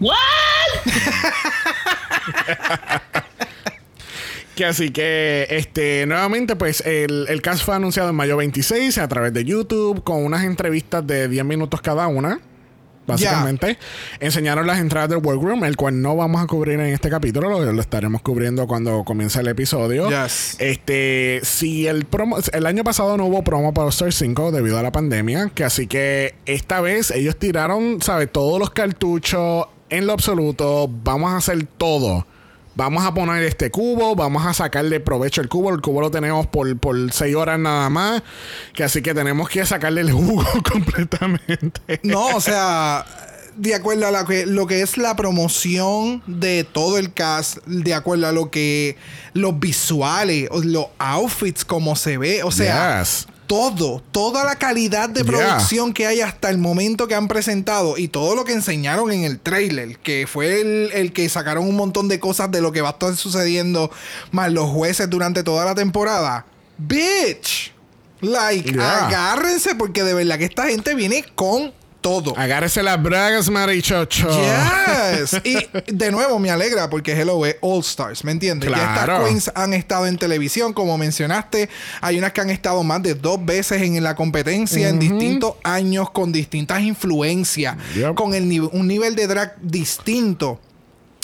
What? 0.00 0.16
Que 4.60 4.66
así 4.66 4.90
que, 4.90 5.46
este, 5.48 6.04
nuevamente, 6.04 6.54
pues 6.54 6.82
el, 6.82 7.24
el 7.30 7.40
cast 7.40 7.64
fue 7.64 7.76
anunciado 7.76 8.10
en 8.10 8.14
mayo 8.14 8.36
26 8.36 8.98
a 8.98 9.08
través 9.08 9.32
de 9.32 9.42
YouTube 9.42 10.04
con 10.04 10.22
unas 10.22 10.44
entrevistas 10.44 11.06
de 11.06 11.28
10 11.28 11.46
minutos 11.46 11.80
cada 11.80 12.06
una. 12.08 12.38
Básicamente, 13.06 13.78
enseñaron 14.20 14.66
las 14.66 14.78
entradas 14.78 15.08
del 15.08 15.18
workroom, 15.18 15.64
el 15.64 15.76
cual 15.76 16.02
no 16.02 16.14
vamos 16.14 16.42
a 16.42 16.46
cubrir 16.46 16.78
en 16.78 16.92
este 16.92 17.08
capítulo, 17.08 17.48
lo, 17.48 17.72
lo 17.72 17.80
estaremos 17.80 18.20
cubriendo 18.20 18.66
cuando 18.66 19.02
comience 19.02 19.40
el 19.40 19.48
episodio. 19.48 20.10
Yes. 20.10 20.56
Este, 20.58 21.40
si 21.42 21.86
el 21.86 22.04
promo, 22.04 22.36
el 22.52 22.66
año 22.66 22.84
pasado 22.84 23.16
no 23.16 23.24
hubo 23.24 23.42
promo 23.42 23.72
para 23.72 23.88
Star 23.88 24.12
5 24.12 24.52
debido 24.52 24.78
a 24.78 24.82
la 24.82 24.92
pandemia, 24.92 25.50
que 25.54 25.64
así 25.64 25.86
que 25.86 26.34
esta 26.44 26.82
vez 26.82 27.10
ellos 27.10 27.38
tiraron, 27.38 28.02
¿sabes? 28.02 28.30
Todos 28.30 28.60
los 28.60 28.70
cartuchos 28.70 29.68
en 29.90 30.06
lo 30.06 30.12
absoluto, 30.12 30.88
vamos 31.04 31.32
a 31.32 31.36
hacer 31.38 31.66
todo. 31.76 32.26
Vamos 32.76 33.04
a 33.04 33.12
poner 33.12 33.42
este 33.42 33.70
cubo, 33.70 34.14
vamos 34.14 34.46
a 34.46 34.54
sacarle 34.54 35.00
provecho 35.00 35.40
al 35.40 35.48
cubo. 35.48 35.70
El 35.74 35.80
cubo 35.82 36.00
lo 36.00 36.10
tenemos 36.10 36.46
por, 36.46 36.78
por 36.78 37.12
6 37.12 37.34
horas 37.36 37.58
nada 37.58 37.90
más. 37.90 38.22
Que 38.72 38.84
así 38.84 39.02
que 39.02 39.12
tenemos 39.12 39.48
que 39.48 39.66
sacarle 39.66 40.00
el 40.02 40.12
jugo 40.12 40.44
completamente. 40.72 42.00
No, 42.04 42.28
o 42.36 42.40
sea, 42.40 43.04
de 43.56 43.74
acuerdo 43.74 44.06
a 44.06 44.10
la 44.12 44.24
que- 44.24 44.46
lo 44.46 44.66
que 44.66 44.80
es 44.82 44.96
la 44.96 45.14
promoción 45.16 46.22
de 46.26 46.64
todo 46.64 46.96
el 46.96 47.12
cast, 47.12 47.58
de 47.66 47.92
acuerdo 47.92 48.28
a 48.28 48.32
lo 48.32 48.50
que 48.50 48.96
los 49.34 49.58
visuales, 49.58 50.48
o 50.50 50.62
los 50.62 50.86
outfits, 50.98 51.64
como 51.64 51.96
se 51.96 52.16
ve, 52.18 52.42
o 52.44 52.50
sea, 52.52 53.00
Yes. 53.00 53.26
Todo, 53.50 54.00
toda 54.12 54.44
la 54.44 54.54
calidad 54.54 55.08
de 55.08 55.24
Yeah. 55.24 55.32
producción 55.32 55.92
que 55.92 56.06
hay 56.06 56.20
hasta 56.20 56.50
el 56.50 56.58
momento 56.58 57.08
que 57.08 57.16
han 57.16 57.26
presentado 57.26 57.98
y 57.98 58.06
todo 58.06 58.36
lo 58.36 58.44
que 58.44 58.52
enseñaron 58.52 59.10
en 59.10 59.24
el 59.24 59.40
trailer, 59.40 59.98
que 59.98 60.28
fue 60.30 60.60
el, 60.60 60.92
el 60.92 61.12
que 61.12 61.28
sacaron 61.28 61.66
un 61.66 61.74
montón 61.74 62.06
de 62.06 62.20
cosas 62.20 62.52
de 62.52 62.60
lo 62.60 62.70
que 62.70 62.80
va 62.80 62.90
a 62.90 62.92
estar 62.92 63.16
sucediendo, 63.16 63.90
más 64.30 64.52
los 64.52 64.70
jueces 64.70 65.10
durante 65.10 65.42
toda 65.42 65.64
la 65.64 65.74
temporada. 65.74 66.46
Bitch. 66.78 67.72
Like, 68.20 68.70
Yeah. 68.72 69.08
agárrense 69.08 69.74
porque 69.74 70.04
de 70.04 70.14
verdad 70.14 70.38
que 70.38 70.44
esta 70.44 70.68
gente 70.68 70.94
viene 70.94 71.24
con 71.34 71.72
todo. 72.00 72.32
Agárrese 72.36 72.82
las 72.82 73.02
bragas, 73.02 73.50
marichocho. 73.50 74.28
Yes. 74.30 75.40
y 75.44 75.56
de 75.92 76.10
nuevo 76.10 76.38
me 76.38 76.50
alegra 76.50 76.88
porque 76.88 77.12
Hello 77.12 77.44
es 77.46 77.56
All 77.60 77.80
Stars, 77.80 78.24
¿me 78.24 78.32
entiendes? 78.32 78.70
Ya 78.70 78.76
Claro. 78.76 79.12
estas 79.14 79.28
queens 79.28 79.52
han 79.54 79.74
estado 79.74 80.06
en 80.06 80.16
televisión, 80.16 80.72
como 80.72 80.96
mencionaste. 80.98 81.68
Hay 82.00 82.18
unas 82.18 82.32
que 82.32 82.40
han 82.40 82.50
estado 82.50 82.82
más 82.82 83.02
de 83.02 83.14
dos 83.14 83.44
veces 83.44 83.82
en 83.82 84.02
la 84.02 84.14
competencia 84.14 84.88
en 84.88 84.98
distintos 84.98 85.54
años 85.62 86.10
con 86.10 86.32
distintas 86.32 86.80
influencias, 86.80 87.76
Yep. 87.94 88.14
con 88.14 88.34
el 88.34 88.44
nive- 88.48 88.70
un 88.72 88.86
nivel 88.88 89.14
de 89.14 89.26
drag 89.26 89.56
distinto. 89.60 90.60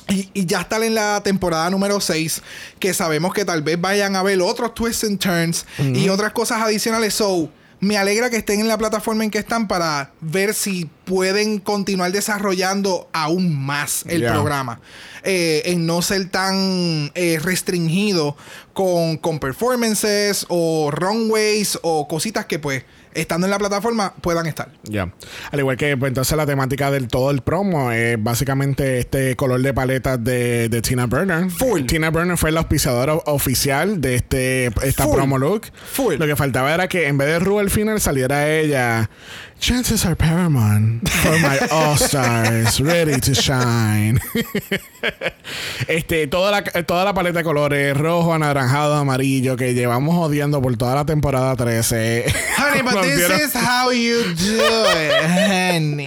Y, 0.09 0.31
y 0.35 0.47
ya 0.47 0.61
están 0.61 0.85
en 0.85 0.95
la 0.95 1.21
temporada 1.25 1.69
número 1.69 2.01
6, 2.01 2.41
que 2.79 2.95
sabemos 2.95 3.35
que 3.35 3.45
tal 3.45 3.63
vez 3.63 3.81
vayan 3.81 4.15
a 4.15 4.23
ver 4.23 4.41
otros 4.41 4.73
twists 4.73 5.03
and 5.03 5.19
turns 5.19 5.67
y 5.81 6.09
otras 6.09 6.33
cosas 6.33 6.63
adicionales. 6.63 7.13
So, 7.15 7.51
me 7.81 7.99
alegra 7.99 8.31
que 8.31 8.37
estén 8.39 8.61
en 8.61 8.69
la 8.69 8.79
plataforma 8.79 9.23
en 9.25 9.31
que 9.31 9.39
están 9.39 9.69
para 9.69 10.13
ver 10.21 10.55
si 10.55 10.89
pueden 11.05 11.59
continuar 11.59 12.11
desarrollando 12.13 13.09
aún 13.13 13.55
más 13.65 14.05
el 14.09 14.21
Yeah. 14.23 14.33
programa. 14.33 14.81
Eh, 15.25 15.63
en 15.67 15.87
no 15.87 16.03
ser 16.03 16.31
tan 16.31 17.11
eh, 17.15 17.39
restringido 17.43 18.37
con, 18.73 19.17
con 19.17 19.41
performances 19.41 20.47
o 20.49 20.91
runways 20.93 21.79
o 21.83 22.07
cositas 22.09 22.47
que 22.47 22.59
pues 22.59 22.85
estando 23.17 23.47
en 23.47 23.51
la 23.51 23.59
plataforma 23.59 24.15
puedan 24.21 24.47
estar. 24.47 24.69
Ya. 24.85 25.13
Al 25.51 25.59
igual 25.59 25.77
que 25.77 25.97
pues, 25.97 26.11
entonces 26.11 26.37
la 26.37 26.47
temática 26.47 26.91
del 26.91 27.09
todo 27.09 27.31
el 27.31 27.41
promo 27.43 27.91
es 27.93 28.23
básicamente 28.23 28.99
este 28.99 29.37
color 29.37 29.63
de 29.63 29.75
paletas 29.75 30.23
de, 30.23 30.69
de 30.69 30.83
Tina 30.83 31.07
Burner. 31.07 31.51
Full. 31.51 31.87
Tina 31.87 32.11
Burner 32.11 32.37
fue 32.37 32.53
la 32.53 32.61
auspiciadora 32.61 33.15
oficial 33.15 34.01
de 34.01 34.15
este 34.17 34.67
esta 34.83 35.05
Full. 35.05 35.15
promo 35.15 35.39
look. 35.39 35.63
Full. 35.93 36.15
Lo 36.17 36.27
que 36.27 36.37
faltaba 36.37 36.73
era 36.73 36.89
que 36.89 37.07
en 37.09 37.19
vez 37.19 37.29
de 37.29 37.39
Ru 37.39 37.59
al 37.59 37.71
final 37.71 38.01
saliera 38.01 38.49
ella. 38.49 39.11
Chances 39.59 40.05
are 40.05 40.15
paramount 40.15 41.09
for 41.09 41.39
my 41.41 41.59
all 41.73 41.97
stars 41.97 42.79
ready 42.81 43.19
to 43.19 43.35
shine. 43.35 44.21
este, 45.89 46.27
toda 46.29 46.51
la, 46.51 46.63
toda 46.63 47.05
la 47.05 47.15
paleta 47.15 47.39
de 47.39 47.45
colores, 47.45 47.97
rojo, 47.97 48.35
anaranjado, 48.35 48.95
amarillo, 48.95 49.57
que 49.57 49.73
llevamos 49.75 50.15
odiando 50.25 50.61
por 50.61 50.77
toda 50.77 50.95
la 50.95 51.05
temporada 51.07 51.57
13. 51.57 52.27
Honey, 52.59 52.83
but 52.83 53.03
this 53.03 53.31
is 53.31 53.55
how 53.55 53.91
you 53.91 54.23
do 54.35 54.61
it, 54.95 55.25
honey. 55.25 56.07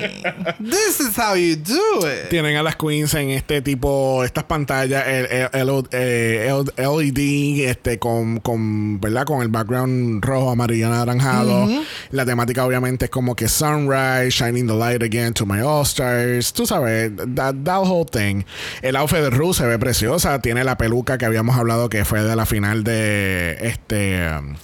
This 0.60 1.00
is 1.00 1.18
how 1.18 1.34
you 1.36 1.56
do 1.58 2.06
it. 2.08 2.30
Tienen 2.30 2.56
a 2.56 2.64
las 2.64 2.76
queens 2.76 3.14
en 3.16 3.32
este 3.32 3.62
tipo, 3.62 4.24
estas 4.24 4.44
pantallas 4.46 5.06
el, 5.08 5.26
el- 5.26 5.50
el- 5.54 6.74
el- 6.78 7.14
LED, 7.14 7.68
este, 7.70 7.98
con, 8.00 8.40
con, 8.40 9.02
¿verdad? 9.02 9.26
Con 9.26 9.42
el 9.42 9.50
background 9.50 10.24
rojo, 10.24 10.52
amarillo, 10.52 10.88
anaranjado. 10.88 11.68
La 12.12 12.26
temática 12.26 12.64
obviamente 12.66 13.06
es 13.06 13.12
como 13.12 13.36
que 13.40 13.48
sunrise, 13.48 14.34
shining 14.34 14.68
the 14.68 14.74
light 14.74 15.02
again 15.02 15.34
to 15.34 15.46
my 15.46 15.62
all 15.62 15.86
stars. 15.86 16.52
Tú 16.52 16.68
sabes, 16.68 17.16
that, 17.36 17.64
that 17.64 17.88
whole 17.88 18.04
thing. 18.04 18.44
El 18.84 18.98
outfit 18.98 19.22
de 19.22 19.30
Ru 19.30 19.54
se 19.54 19.66
ve 19.66 19.80
preciosa. 19.80 20.42
Tiene 20.42 20.66
la 20.66 20.78
peluca 20.78 21.18
que 21.18 21.26
habíamos 21.26 21.56
hablado 21.56 21.88
que 21.88 22.04
fue 22.04 22.22
de 22.22 22.36
la 22.36 22.46
final 22.46 22.84
de, 22.84 23.58
este, 23.62 24.28
um, 24.38 24.58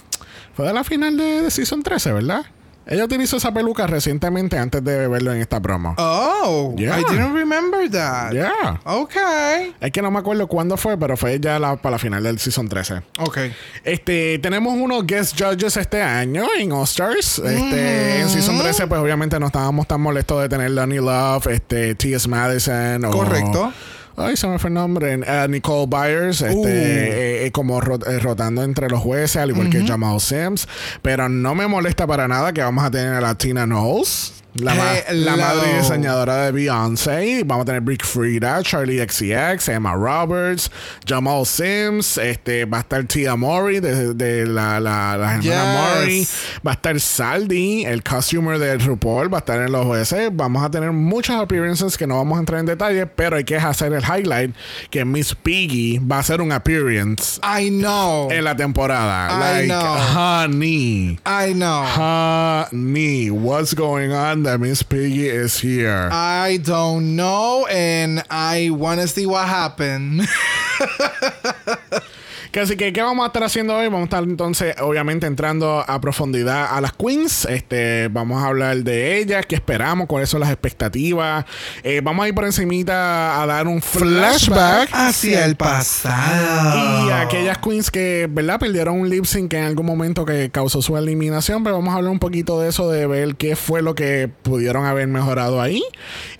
fue 0.52 0.66
de 0.66 0.74
la 0.74 0.84
final 0.84 1.16
de, 1.16 1.40
de 1.40 1.50
Season 1.50 1.82
13, 1.82 2.12
¿verdad? 2.12 2.44
Ella 2.88 3.04
utilizó 3.04 3.36
esa 3.38 3.52
peluca 3.52 3.86
recientemente 3.88 4.56
antes 4.58 4.82
de 4.84 5.08
verlo 5.08 5.32
en 5.32 5.40
esta 5.40 5.60
promo. 5.60 5.94
Oh, 5.98 6.72
Yeah. 6.76 7.00
I 7.00 7.04
didn't 7.04 7.34
remember 7.34 7.90
that. 7.90 8.32
Yeah. 8.32 8.80
Okay. 8.84 9.74
Es 9.80 9.90
que 9.90 10.00
no 10.02 10.10
me 10.12 10.20
acuerdo 10.20 10.46
cuándo 10.46 10.76
fue, 10.76 10.96
pero 10.96 11.16
fue 11.16 11.40
ya 11.40 11.58
la- 11.58 11.76
para 11.76 11.92
la 11.94 11.98
final 11.98 12.22
del 12.22 12.38
season 12.38 12.68
13. 12.68 13.02
Okay. 13.18 13.52
Este, 13.82 14.38
tenemos 14.38 14.72
unos 14.74 15.04
guest 15.06 15.34
judges 15.40 15.76
este 15.76 16.00
año 16.00 16.44
en 16.58 16.70
All 16.72 16.84
Stars. 16.84 17.40
Este, 17.40 18.20
en 18.20 18.28
season 18.28 18.58
13, 18.58 18.86
pues 18.86 19.00
obviamente 19.00 19.38
no 19.40 19.46
estábamos 19.46 19.86
tan 19.88 20.00
molestos 20.00 20.40
de 20.42 20.48
tener 20.48 20.70
Lonnie 20.70 21.00
Love, 21.00 21.48
este, 21.48 21.94
T.S. 21.96 22.28
Madison. 22.28 23.04
o- 23.04 23.10
Correcto. 23.10 23.72
Ay, 24.16 24.36
se 24.36 24.46
me 24.48 24.58
fue 24.58 24.68
el 24.68 24.74
nombre. 24.74 25.12
Eh, 25.26 25.46
Nicole 25.48 25.86
Byers, 25.88 26.40
este, 26.40 26.54
Uh. 26.56 26.64
eh, 26.66 27.46
eh, 27.46 27.50
como 27.52 27.80
ro- 27.80 27.98
rotando 28.22 28.62
entre 28.62 28.88
los 28.88 29.00
jueces, 29.00 29.36
al 29.36 29.50
igual 29.50 29.68
que 29.70 29.86
Jamal 29.86 30.20
Sims. 30.20 30.66
Pero 31.02 31.28
no 31.28 31.54
me 31.54 31.66
molesta 31.66 32.06
para 32.06 32.26
nada 32.26 32.52
que 32.52 32.62
vamos 32.62 32.82
a 32.84 32.90
tener 32.90 33.22
a 33.24 33.34
Tina 33.36 33.66
Knowles. 33.66 34.32
La, 34.60 34.74
ma- 34.74 35.12
la 35.12 35.36
madre 35.36 35.72
y 35.74 35.78
diseñadora 35.78 36.44
de 36.46 36.52
Beyoncé. 36.52 37.42
Vamos 37.44 37.62
a 37.62 37.66
tener 37.66 37.80
Brick 37.82 38.04
Frida, 38.04 38.62
Charlie 38.62 38.98
XCX, 39.06 39.68
Emma 39.68 39.94
Roberts, 39.94 40.70
Jamal 41.06 41.44
Sims. 41.46 42.18
Este, 42.18 42.64
va 42.64 42.78
a 42.78 42.80
estar 42.80 43.04
Tia 43.04 43.36
Mori 43.36 43.80
de, 43.80 44.14
de 44.14 44.46
la, 44.46 44.80
la, 44.80 45.16
la 45.16 45.34
hermana 45.34 45.42
Yes. 45.42 46.00
Mori. 46.00 46.28
Va 46.66 46.70
a 46.72 46.74
estar 46.74 46.98
Saldi, 47.00 47.84
el 47.84 48.02
costumer 48.02 48.58
de 48.58 48.78
RuPaul. 48.78 49.32
Va 49.32 49.38
a 49.38 49.40
estar 49.40 49.60
en 49.60 49.72
los 49.72 49.84
jueces. 49.84 50.30
Vamos 50.32 50.64
a 50.64 50.70
tener 50.70 50.92
muchas 50.92 51.40
appearances 51.40 51.96
que 51.96 52.06
no 52.06 52.16
vamos 52.16 52.36
a 52.36 52.40
entrar 52.40 52.60
en 52.60 52.66
detalle, 52.66 53.06
pero 53.06 53.36
hay 53.36 53.44
que 53.44 53.56
hacer 53.56 53.92
el 53.92 54.02
highlight 54.02 54.54
que 54.90 55.04
Miss 55.04 55.34
Piggy 55.34 55.98
va 55.98 56.16
a 56.16 56.20
hacer 56.20 56.40
un 56.40 56.52
appearance 56.52 57.40
I 57.42 57.68
know. 57.70 58.30
en 58.30 58.44
la 58.44 58.56
temporada. 58.56 59.28
I 59.30 59.66
like, 59.66 59.68
know. 59.68 59.94
honey. 60.16 61.18
I 61.26 61.52
know. 61.52 61.84
Honey, 61.84 63.30
what's 63.30 63.74
going 63.74 64.12
on 64.12 64.42
that 64.46 64.60
means 64.60 64.80
Piggy 64.80 65.28
is 65.28 65.58
here? 65.58 66.08
I 66.12 66.58
don't 66.62 67.16
know, 67.16 67.66
and 67.68 68.22
I 68.30 68.70
want 68.70 69.00
to 69.00 69.08
see 69.08 69.26
what 69.26 69.48
happened. 69.48 70.20
Que 72.56 72.62
así 72.62 72.74
que, 72.74 72.90
¿qué 72.90 73.02
vamos 73.02 73.22
a 73.22 73.26
estar 73.26 73.44
haciendo 73.44 73.76
hoy? 73.76 73.84
Vamos 73.84 74.00
a 74.00 74.04
estar 74.04 74.24
entonces, 74.24 74.76
obviamente, 74.80 75.26
entrando 75.26 75.84
a 75.86 76.00
profundidad 76.00 76.74
a 76.74 76.80
las 76.80 76.94
queens. 76.94 77.44
Este, 77.44 78.08
vamos 78.08 78.42
a 78.42 78.46
hablar 78.46 78.78
de 78.78 79.18
ellas, 79.18 79.44
qué 79.44 79.56
esperamos, 79.56 80.06
cuáles 80.06 80.30
son 80.30 80.40
las 80.40 80.48
expectativas. 80.48 81.44
Eh, 81.82 82.00
vamos 82.02 82.24
a 82.24 82.28
ir 82.28 82.34
por 82.34 82.46
encimita 82.46 83.42
a 83.42 83.44
dar 83.44 83.66
un 83.66 83.82
flashback. 83.82 84.88
hacia 84.90 85.44
el 85.44 85.56
pasado. 85.56 87.06
Y 87.06 87.10
aquellas 87.10 87.58
queens 87.58 87.90
que, 87.90 88.26
¿verdad? 88.30 88.58
Perdieron 88.58 89.00
un 89.00 89.10
lip 89.10 89.26
sync 89.26 89.52
en 89.52 89.64
algún 89.64 89.84
momento 89.84 90.24
que 90.24 90.48
causó 90.48 90.80
su 90.80 90.96
eliminación, 90.96 91.62
pero 91.62 91.76
vamos 91.76 91.92
a 91.92 91.98
hablar 91.98 92.10
un 92.10 92.20
poquito 92.20 92.58
de 92.58 92.70
eso, 92.70 92.90
de 92.90 93.06
ver 93.06 93.36
qué 93.36 93.54
fue 93.54 93.82
lo 93.82 93.94
que 93.94 94.30
pudieron 94.42 94.86
haber 94.86 95.08
mejorado 95.08 95.60
ahí. 95.60 95.82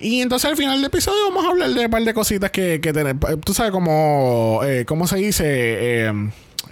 Y 0.01 0.23
entonces 0.23 0.49
al 0.49 0.57
final 0.57 0.77
del 0.77 0.87
episodio 0.87 1.27
vamos 1.29 1.45
a 1.45 1.49
hablar 1.49 1.69
de 1.69 1.85
un 1.85 1.91
par 1.91 2.05
de 2.05 2.15
cositas 2.15 2.51
que, 2.51 2.81
que 2.81 2.95
tener. 2.95 3.19
Tú 3.45 3.53
sabes 3.53 3.71
cómo, 3.71 4.63
eh, 4.65 4.87
cómo 4.87 5.07
se 5.07 5.17
dice, 5.17 5.45
eh, 5.45 6.06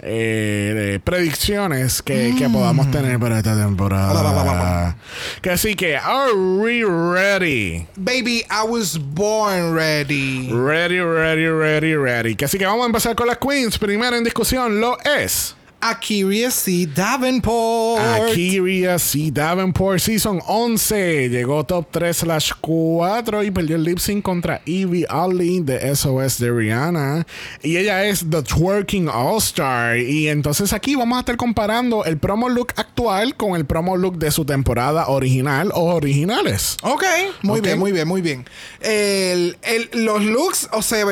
eh, 0.01 0.73
de 0.91 0.99
predicciones 0.99 2.01
que, 2.01 2.35
que 2.37 2.49
podamos 2.49 2.91
tener 2.91 3.19
para 3.19 3.37
esta 3.37 3.55
temporada. 3.55 4.95
que 5.41 5.49
así 5.51 5.75
que, 5.75 5.97
are 5.97 6.33
we 6.33 6.83
ready? 6.83 7.87
Baby, 7.95 8.45
I 8.49 8.67
was 8.67 8.97
born 8.99 9.73
ready. 9.73 10.49
Ready, 10.51 10.99
ready, 10.99 11.47
ready, 11.47 11.95
ready. 11.95 12.35
Que 12.35 12.45
así 12.45 12.57
que 12.57 12.65
vamos 12.65 12.83
a 12.83 12.87
empezar 12.87 13.15
con 13.15 13.27
las 13.27 13.37
queens. 13.37 13.77
Primero 13.77 14.15
en 14.15 14.23
discusión 14.23 14.79
lo 14.79 14.97
es. 14.99 15.55
Akiria 15.89 16.49
C. 16.49 16.87
Davenport. 16.87 18.01
Akiria 18.01 18.97
C. 18.97 19.29
Davenport 19.31 19.99
Season 19.99 20.39
11 20.47 21.29
llegó 21.29 21.63
top 21.63 21.87
3 21.91 22.15
slash 22.17 22.51
4 22.59 23.43
y 23.43 23.51
perdió 23.51 23.75
el 23.75 23.83
lip 23.83 23.99
sync 23.99 24.23
contra 24.23 24.61
Evie 24.65 25.05
Ali 25.07 25.59
de 25.59 25.95
SOS 25.95 26.39
de 26.39 26.51
Rihanna. 26.51 27.27
Y 27.61 27.77
ella 27.77 28.03
es 28.05 28.25
The 28.29 28.41
Twerking 28.41 29.09
All 29.09 29.37
Star. 29.37 29.97
Y 29.97 30.27
entonces 30.29 30.73
aquí 30.73 30.95
vamos 30.95 31.17
a 31.17 31.19
estar 31.19 31.37
comparando 31.37 32.03
el 32.05 32.17
promo 32.17 32.49
look 32.49 32.73
actual 32.77 33.35
con 33.35 33.55
el 33.55 33.65
promo 33.65 33.95
look 33.95 34.17
de 34.17 34.31
su 34.31 34.43
temporada 34.45 35.07
original 35.09 35.71
o 35.73 35.93
originales. 35.93 36.77
Ok, 36.81 37.03
muy 37.43 37.61
bien, 37.61 37.77
muy 37.77 37.91
bien, 37.91 38.07
muy 38.07 38.21
bien. 38.21 38.45
El- 38.81 39.57
el- 39.61 39.89
los 40.05 40.23
looks, 40.23 40.69
o 40.71 40.81
sea, 40.81 41.05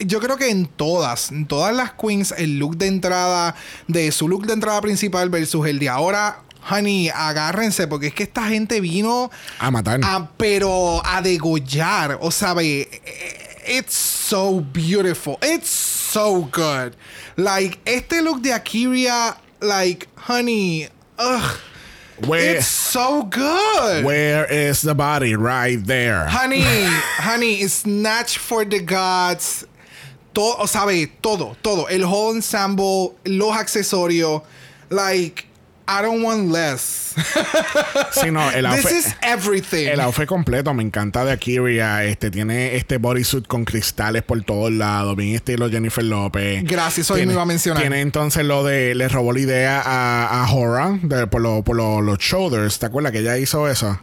yo 0.00 0.20
creo 0.20 0.36
que 0.36 0.50
en 0.50 0.66
todas, 0.66 1.30
en 1.30 1.46
todas 1.46 1.74
las 1.74 1.92
queens, 1.92 2.34
el 2.36 2.58
look 2.58 2.76
de 2.76 2.86
entrada, 2.86 3.54
de 3.86 4.10
su 4.12 4.28
look 4.28 4.46
de 4.46 4.52
entrada 4.52 4.80
principal 4.80 5.28
versus 5.30 5.66
el 5.66 5.78
de 5.78 5.88
ahora, 5.88 6.42
honey, 6.70 7.08
agárrense, 7.08 7.86
porque 7.86 8.08
es 8.08 8.14
que 8.14 8.24
esta 8.24 8.48
gente 8.48 8.80
vino 8.80 9.30
A 9.58 9.70
matar. 9.70 10.00
a, 10.02 10.28
pero 10.36 11.02
a 11.04 11.22
degollar, 11.22 12.18
o 12.20 12.30
eh, 12.60 12.88
it's 13.66 13.94
so 13.94 14.60
beautiful, 14.60 15.38
it's 15.42 15.68
so 15.68 16.48
good. 16.52 16.94
Like, 17.36 17.78
este 17.84 18.22
look 18.22 18.42
de 18.42 18.52
Akiria, 18.52 19.36
like, 19.60 20.08
honey, 20.16 20.88
ugh, 21.18 21.58
Where, 22.26 22.56
it's 22.56 22.66
so 22.66 23.22
good. 23.24 24.04
where 24.04 24.44
is 24.50 24.82
the 24.82 24.94
body? 24.94 25.36
Right 25.36 25.78
there. 25.84 26.26
Honey, 26.26 26.62
honey, 26.64 27.62
snatch 27.68 28.38
for 28.38 28.64
the 28.64 28.80
gods. 28.80 29.64
Todo, 30.32 30.56
o 30.58 30.66
sabe, 30.66 31.06
todo, 31.20 31.56
todo. 31.62 31.88
El 31.88 32.04
whole 32.04 32.36
ensemble, 32.36 33.12
los 33.24 33.56
accesorios. 33.56 34.42
Like, 34.90 35.44
I 35.88 36.02
don't 36.02 36.22
want 36.22 36.52
less. 36.52 37.14
Sí, 38.12 38.30
no, 38.30 38.50
el 38.50 38.64
This 38.70 38.84
outfit- 38.84 38.98
is 38.98 39.16
everything. 39.22 39.86
El 39.88 40.00
outfit 40.00 40.26
completo 40.26 40.72
me 40.74 40.82
encanta 40.82 41.24
de 41.24 41.32
Akiria. 41.32 42.04
Este 42.04 42.30
tiene 42.30 42.76
este 42.76 42.98
bodysuit 42.98 43.46
con 43.46 43.64
cristales 43.64 44.22
por 44.22 44.40
todos 44.42 44.70
lados, 44.72 45.16
bien 45.16 45.34
estilo 45.34 45.68
Jennifer 45.70 46.04
López. 46.04 46.62
Gracias, 46.64 47.08
Tiene- 47.08 47.26
me 47.26 47.32
iba 47.32 47.42
a 47.42 47.46
mencionar. 47.46 47.82
Tiene 47.82 48.00
entonces 48.00 48.44
lo 48.44 48.62
de 48.64 48.94
le 48.94 49.08
robó 49.08 49.32
la 49.32 49.40
idea 49.40 49.82
a, 49.84 50.44
a 50.44 50.52
Hora 50.52 50.98
de- 51.02 51.26
por, 51.26 51.40
lo- 51.40 51.62
por 51.64 51.76
lo- 51.76 52.00
los 52.00 52.18
shoulders. 52.18 52.78
¿Te 52.78 52.86
acuerdas 52.86 53.12
que 53.12 53.18
ella 53.20 53.36
hizo 53.38 53.68
eso? 53.68 53.98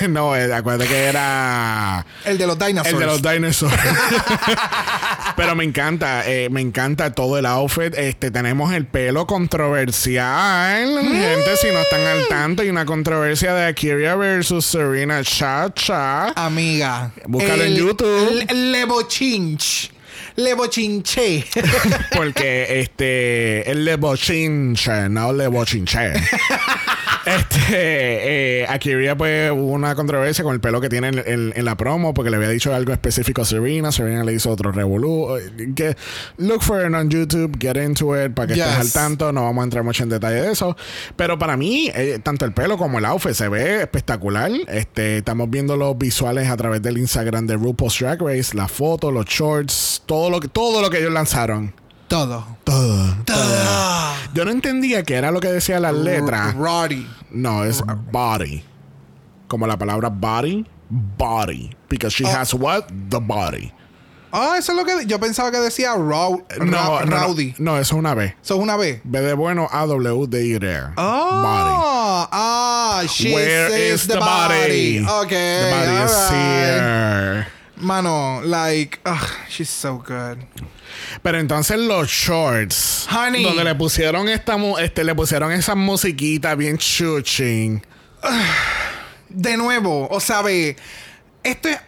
no, 0.08 0.36
eh, 0.36 0.52
acuérdate 0.52 0.88
que 0.88 1.04
era. 1.04 2.04
El 2.24 2.38
de 2.38 2.46
los 2.46 2.58
dinosaurs. 2.58 2.92
El 2.92 2.98
de 3.00 3.06
los 3.06 3.22
dinosaurs. 3.22 3.74
Pero 5.36 5.54
me 5.54 5.64
encanta, 5.64 6.28
eh, 6.28 6.48
me 6.50 6.60
encanta 6.60 7.12
todo 7.12 7.38
el 7.38 7.46
outfit. 7.46 7.94
Este, 7.96 8.30
tenemos 8.30 8.72
el 8.72 8.86
pelo 8.86 9.26
controversial. 9.26 11.00
Gente, 11.02 11.56
si 11.56 11.68
no 11.68 11.80
están 11.80 12.00
al 12.00 12.28
tanto, 12.28 12.62
hay 12.62 12.70
una 12.70 12.84
controversia 12.84 13.54
de 13.54 13.66
Akira 13.66 14.14
versus 14.16 14.64
Serena 14.64 15.22
Chacha. 15.24 16.30
Amiga. 16.30 17.12
Búscalo 17.26 17.64
en 17.64 17.74
YouTube. 17.74 18.44
El 18.48 18.72
Lebochinch. 18.72 19.90
Lebochinche. 20.36 21.44
Porque 22.16 22.80
este. 22.80 23.70
El 23.70 23.84
Lebochinche, 23.84 25.08
no 25.08 25.32
Lebochinche. 25.32 26.12
Este, 27.26 28.60
eh, 28.62 28.66
Akira, 28.68 29.16
pues 29.16 29.50
hubo 29.50 29.72
una 29.72 29.94
controversia 29.94 30.44
con 30.44 30.54
el 30.54 30.60
pelo 30.60 30.80
que 30.80 30.88
tiene 30.88 31.08
en, 31.08 31.64
la 31.64 31.76
promo 31.76 32.12
porque 32.12 32.30
le 32.30 32.36
había 32.36 32.50
dicho 32.50 32.74
algo 32.74 32.92
específico 32.92 33.42
a 33.42 33.44
Serena. 33.44 33.92
Serena 33.92 34.24
le 34.24 34.34
hizo 34.34 34.50
otro 34.50 34.72
revolú. 34.72 35.28
Que, 35.74 35.96
look 36.38 36.62
for 36.62 36.84
it 36.84 36.94
on 36.94 37.08
YouTube, 37.08 37.56
get 37.58 37.76
into 37.76 38.14
it 38.22 38.34
para 38.34 38.48
que 38.48 38.54
estés 38.54 38.76
al 38.76 38.92
tanto. 38.92 39.32
No 39.32 39.44
vamos 39.44 39.62
a 39.62 39.64
entrar 39.64 39.84
mucho 39.84 40.02
en 40.02 40.10
detalle 40.10 40.42
de 40.42 40.52
eso. 40.52 40.76
Pero 41.16 41.38
para 41.38 41.56
mí, 41.56 41.90
eh, 41.94 42.18
tanto 42.22 42.44
el 42.44 42.52
pelo 42.52 42.76
como 42.76 42.98
el 42.98 43.04
outfit 43.04 43.32
se 43.32 43.48
ve 43.48 43.82
espectacular. 43.82 44.50
Este, 44.68 45.18
estamos 45.18 45.48
viendo 45.50 45.76
los 45.76 45.96
visuales 45.96 46.48
a 46.48 46.56
través 46.56 46.82
del 46.82 46.98
Instagram 46.98 47.46
de 47.46 47.56
RuPaul's 47.56 47.98
Drag 47.98 48.20
Race, 48.20 48.56
las 48.56 48.70
fotos, 48.70 49.12
los 49.12 49.26
shorts, 49.26 50.02
todo 50.06 50.30
lo 50.30 50.40
que, 50.40 50.48
todo 50.48 50.82
lo 50.82 50.90
que 50.90 50.98
ellos 50.98 51.12
lanzaron. 51.12 51.83
Todo. 52.08 52.46
Todo. 52.64 53.16
Todo. 53.24 54.14
Yo 54.34 54.44
no 54.44 54.50
entendía 54.50 55.02
qué 55.02 55.14
era 55.14 55.30
lo 55.30 55.40
que 55.40 55.48
decía 55.48 55.80
la 55.80 55.92
letra. 55.92 56.52
Roddy. 56.52 57.06
No, 57.30 57.64
es 57.64 57.82
body. 58.10 58.62
Como 59.48 59.66
la 59.66 59.78
palabra 59.78 60.08
body. 60.08 60.66
Body. 60.90 61.70
Because 61.88 62.14
she 62.14 62.24
oh. 62.24 62.28
has 62.28 62.54
what? 62.54 62.84
The 63.08 63.18
body. 63.18 63.72
Ah, 64.36 64.56
eso 64.58 64.72
es 64.72 64.78
lo 64.78 64.84
que 64.84 65.06
yo 65.06 65.20
pensaba 65.20 65.52
que 65.52 65.58
decía 65.58 65.94
raw, 65.94 66.44
no, 66.60 67.00
Rowdy. 67.02 67.54
No, 67.58 67.78
eso 67.78 67.94
es 67.94 67.98
una 68.00 68.14
B. 68.14 68.34
Eso 68.42 68.56
es 68.56 68.60
una 68.60 68.76
B. 68.76 69.00
B 69.04 69.20
de 69.20 69.32
bueno, 69.34 69.68
A 69.70 69.86
W 69.86 70.26
D 70.26 70.44
I 70.44 70.54
R. 70.56 70.92
Oh, 70.96 71.40
body. 71.40 72.28
Ah, 72.32 73.04
she 73.08 73.32
Where 73.32 73.70
says 73.70 74.02
is 74.02 74.08
the, 74.08 74.18
body? 74.18 74.98
body? 74.98 75.06
Okay. 75.22 75.60
The 75.62 75.70
body 75.70 76.04
is 76.04 76.30
here. 76.30 77.46
Mano, 77.76 78.40
like, 78.42 79.00
ugh, 79.04 79.28
she's 79.48 79.68
so 79.68 79.98
good. 79.98 80.38
Pero 81.22 81.38
entonces 81.38 81.78
los 81.78 82.08
shorts, 82.08 83.06
Honey. 83.10 83.42
donde 83.42 83.64
le 83.64 83.74
pusieron 83.74 84.28
esta 84.28 84.56
este 84.80 85.02
le 85.02 85.14
pusieron 85.14 85.50
esa 85.52 85.74
musiquita 85.74 86.54
bien 86.54 86.78
chuching. 86.78 87.82
De 89.28 89.56
nuevo, 89.56 90.08
o 90.08 90.20
sea, 90.20 90.42
ve, 90.42 90.76
este 91.42 91.80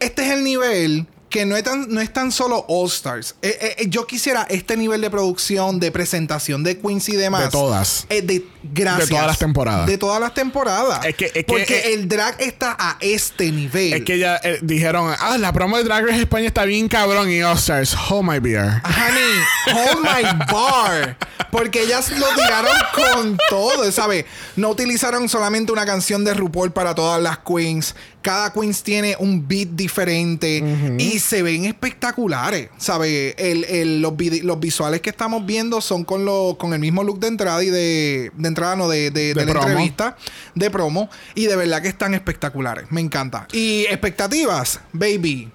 este 0.00 0.26
es 0.26 0.30
el 0.32 0.44
nivel 0.44 1.06
que 1.34 1.44
no 1.44 1.56
es 1.56 1.64
tan, 1.64 1.92
no 1.92 2.00
es 2.00 2.12
tan 2.12 2.30
solo 2.30 2.64
All 2.68 2.86
Stars. 2.86 3.34
Eh, 3.42 3.58
eh, 3.60 3.76
eh, 3.78 3.86
yo 3.88 4.06
quisiera 4.06 4.46
este 4.48 4.76
nivel 4.76 5.00
de 5.00 5.10
producción, 5.10 5.80
de 5.80 5.90
presentación 5.90 6.62
de 6.62 6.78
Queens 6.78 7.08
y 7.08 7.16
demás. 7.16 7.46
De 7.46 7.50
todas. 7.50 8.06
de, 8.08 8.46
gracias. 8.62 9.08
De 9.08 9.14
todas 9.16 9.26
las 9.26 9.38
temporadas. 9.40 9.86
De 9.88 9.98
todas 9.98 10.20
las 10.20 10.32
temporadas. 10.32 11.04
Es 11.04 11.16
que, 11.16 11.44
Porque 11.44 11.92
el 11.92 12.08
drag 12.08 12.40
está 12.40 12.76
a 12.78 12.98
este 13.00 13.50
nivel. 13.50 13.94
Es 13.94 14.04
que 14.04 14.16
ya 14.16 14.40
dijeron, 14.62 15.12
ah, 15.18 15.36
la 15.36 15.52
promo 15.52 15.76
de 15.76 15.82
Drag 15.82 16.06
Race 16.06 16.20
España 16.20 16.46
está 16.46 16.66
bien 16.66 16.86
cabrón 16.86 17.28
y 17.28 17.42
All 17.42 17.56
Stars, 17.56 17.96
hold 18.08 18.30
my 18.30 18.38
beer. 18.38 18.80
Honey, 18.84 19.74
hold 19.74 20.04
my 20.04 20.52
bar. 20.52 21.16
Porque 21.50 21.82
ellas 21.82 22.12
lo 22.16 22.28
tiraron 22.28 22.76
con 22.94 23.38
todo, 23.48 23.90
¿sabes? 23.90 24.24
No 24.54 24.70
utilizaron 24.70 25.28
solamente 25.28 25.72
una 25.72 25.84
canción 25.84 26.24
de 26.24 26.32
RuPaul 26.32 26.72
para 26.72 26.94
todas 26.94 27.20
las 27.20 27.38
queens. 27.38 27.96
Cada 28.24 28.54
queens 28.54 28.82
tiene 28.82 29.16
un 29.18 29.46
beat 29.46 29.68
diferente 29.68 30.64
y 30.98 31.18
se 31.18 31.42
ven 31.42 31.66
espectaculares, 31.66 32.70
¿sabes? 32.78 33.34
El, 33.36 34.00
los, 34.00 34.16
visuales 34.58 35.02
que 35.02 35.10
estamos 35.10 35.44
viendo 35.44 35.82
son 35.82 36.04
con, 36.04 36.24
lo, 36.24 36.56
con 36.58 36.72
el 36.72 36.80
mismo 36.80 37.04
look 37.04 37.20
de 37.20 37.26
entrada 37.26 37.62
y 37.62 37.68
de, 37.68 38.32
de 38.34 38.48
entrada, 38.48 38.76
no, 38.76 38.88
de, 38.88 39.10
de, 39.10 39.34
la 39.34 39.42
entrevista, 39.42 40.16
de 40.54 40.70
promo. 40.70 41.10
Y 41.34 41.44
de 41.44 41.56
verdad 41.56 41.82
que 41.82 41.88
están 41.88 42.14
espectaculares. 42.14 42.86
Me 42.90 43.02
encanta. 43.02 43.46
Y 43.52 43.82
expectativas, 43.90 44.80
baby. 44.94 45.52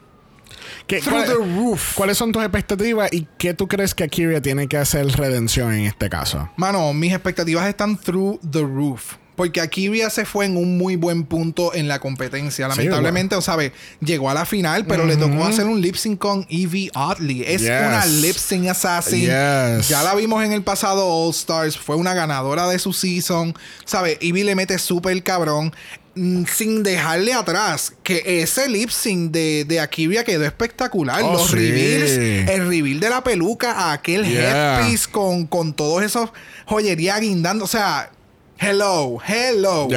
¿Cuáles 1.96 2.18
son 2.18 2.32
tus 2.32 2.44
expectativas 2.44 3.12
y 3.12 3.28
qué 3.38 3.54
tú 3.54 3.68
crees 3.68 3.94
que 3.96 4.04
Akira 4.04 4.42
tiene 4.42 4.68
que 4.68 4.78
hacer 4.78 5.08
redención 5.08 5.74
en 5.74 5.86
este 5.86 6.10
caso? 6.10 6.50
Mano, 6.56 6.94
mis 6.94 7.14
expectativas 7.14 7.68
están 7.68 7.98
through 7.98 8.39
the 8.52 8.62
roof. 8.62 9.15
Porque 9.39 9.62
Akira 9.62 10.10
se 10.10 10.25
fue 10.25 10.47
en 10.47 10.58
un 10.58 10.78
muy 10.78 10.97
buen 10.97 11.23
punto 11.23 11.73
en 11.73 11.88
la 11.88 11.99
competencia. 11.99 12.67
Lamentablemente, 12.67 13.38
o 13.38 13.41
sabe, 13.41 13.71
llegó 14.02 14.30
a 14.30 14.34
la 14.34 14.45
final, 14.45 14.86
pero 14.86 15.06
le 15.06 15.15
tocó 15.15 15.45
hacer 15.45 15.63
un 15.65 15.80
lip 15.80 15.95
sync 15.95 16.19
con 16.19 16.45
Evie 16.49 16.91
Oddly. 16.93 17.45
Es 17.47 17.62
una 17.62 18.06
lip 18.06 18.36
sync 18.36 18.67
assassin. 18.67 19.28
Ya 19.28 20.04
la 20.04 20.13
vimos 20.15 20.43
en 20.43 20.52
el 20.52 20.62
pasado 20.62 21.08
All 21.08 21.30
Stars. 21.30 21.78
Fue 21.78 21.95
una 21.95 22.13
ganadora 22.13 22.67
de 22.67 22.80
su 22.80 22.91
season. 22.91 23.56
¿Sabe? 23.86 24.17
Evie 24.19 24.43
le 24.43 24.56
mete 24.56 24.78
súper 24.78 25.23
cabrón. 25.23 25.73
Mm, 26.15 26.43
sin 26.43 26.84
dejarle 26.84 27.32
atrás 27.32 27.93
que 28.04 28.41
ese 28.41 28.67
lip 28.67 28.89
sync 28.89 29.32
de, 29.32 29.63
de 29.63 29.80
Akira 29.80 30.25
quedó 30.25 30.43
espectacular. 30.43 31.21
Oh, 31.23 31.32
Los 31.32 31.52
reveals, 31.52 32.12
el 32.49 32.67
reveal 32.67 32.99
de 32.99 33.10
la 33.10 33.23
peluca, 33.23 33.93
aquel 33.93 34.25
headpiece 34.25 35.10
con, 35.10 35.47
con 35.47 35.73
todos 35.73 36.04
esos 36.04 36.30
joyería 36.65 37.17
guindando. 37.19 37.63
O 37.63 37.69
sea, 37.69 38.12
hello, 38.60 39.19
hello. 39.26 39.88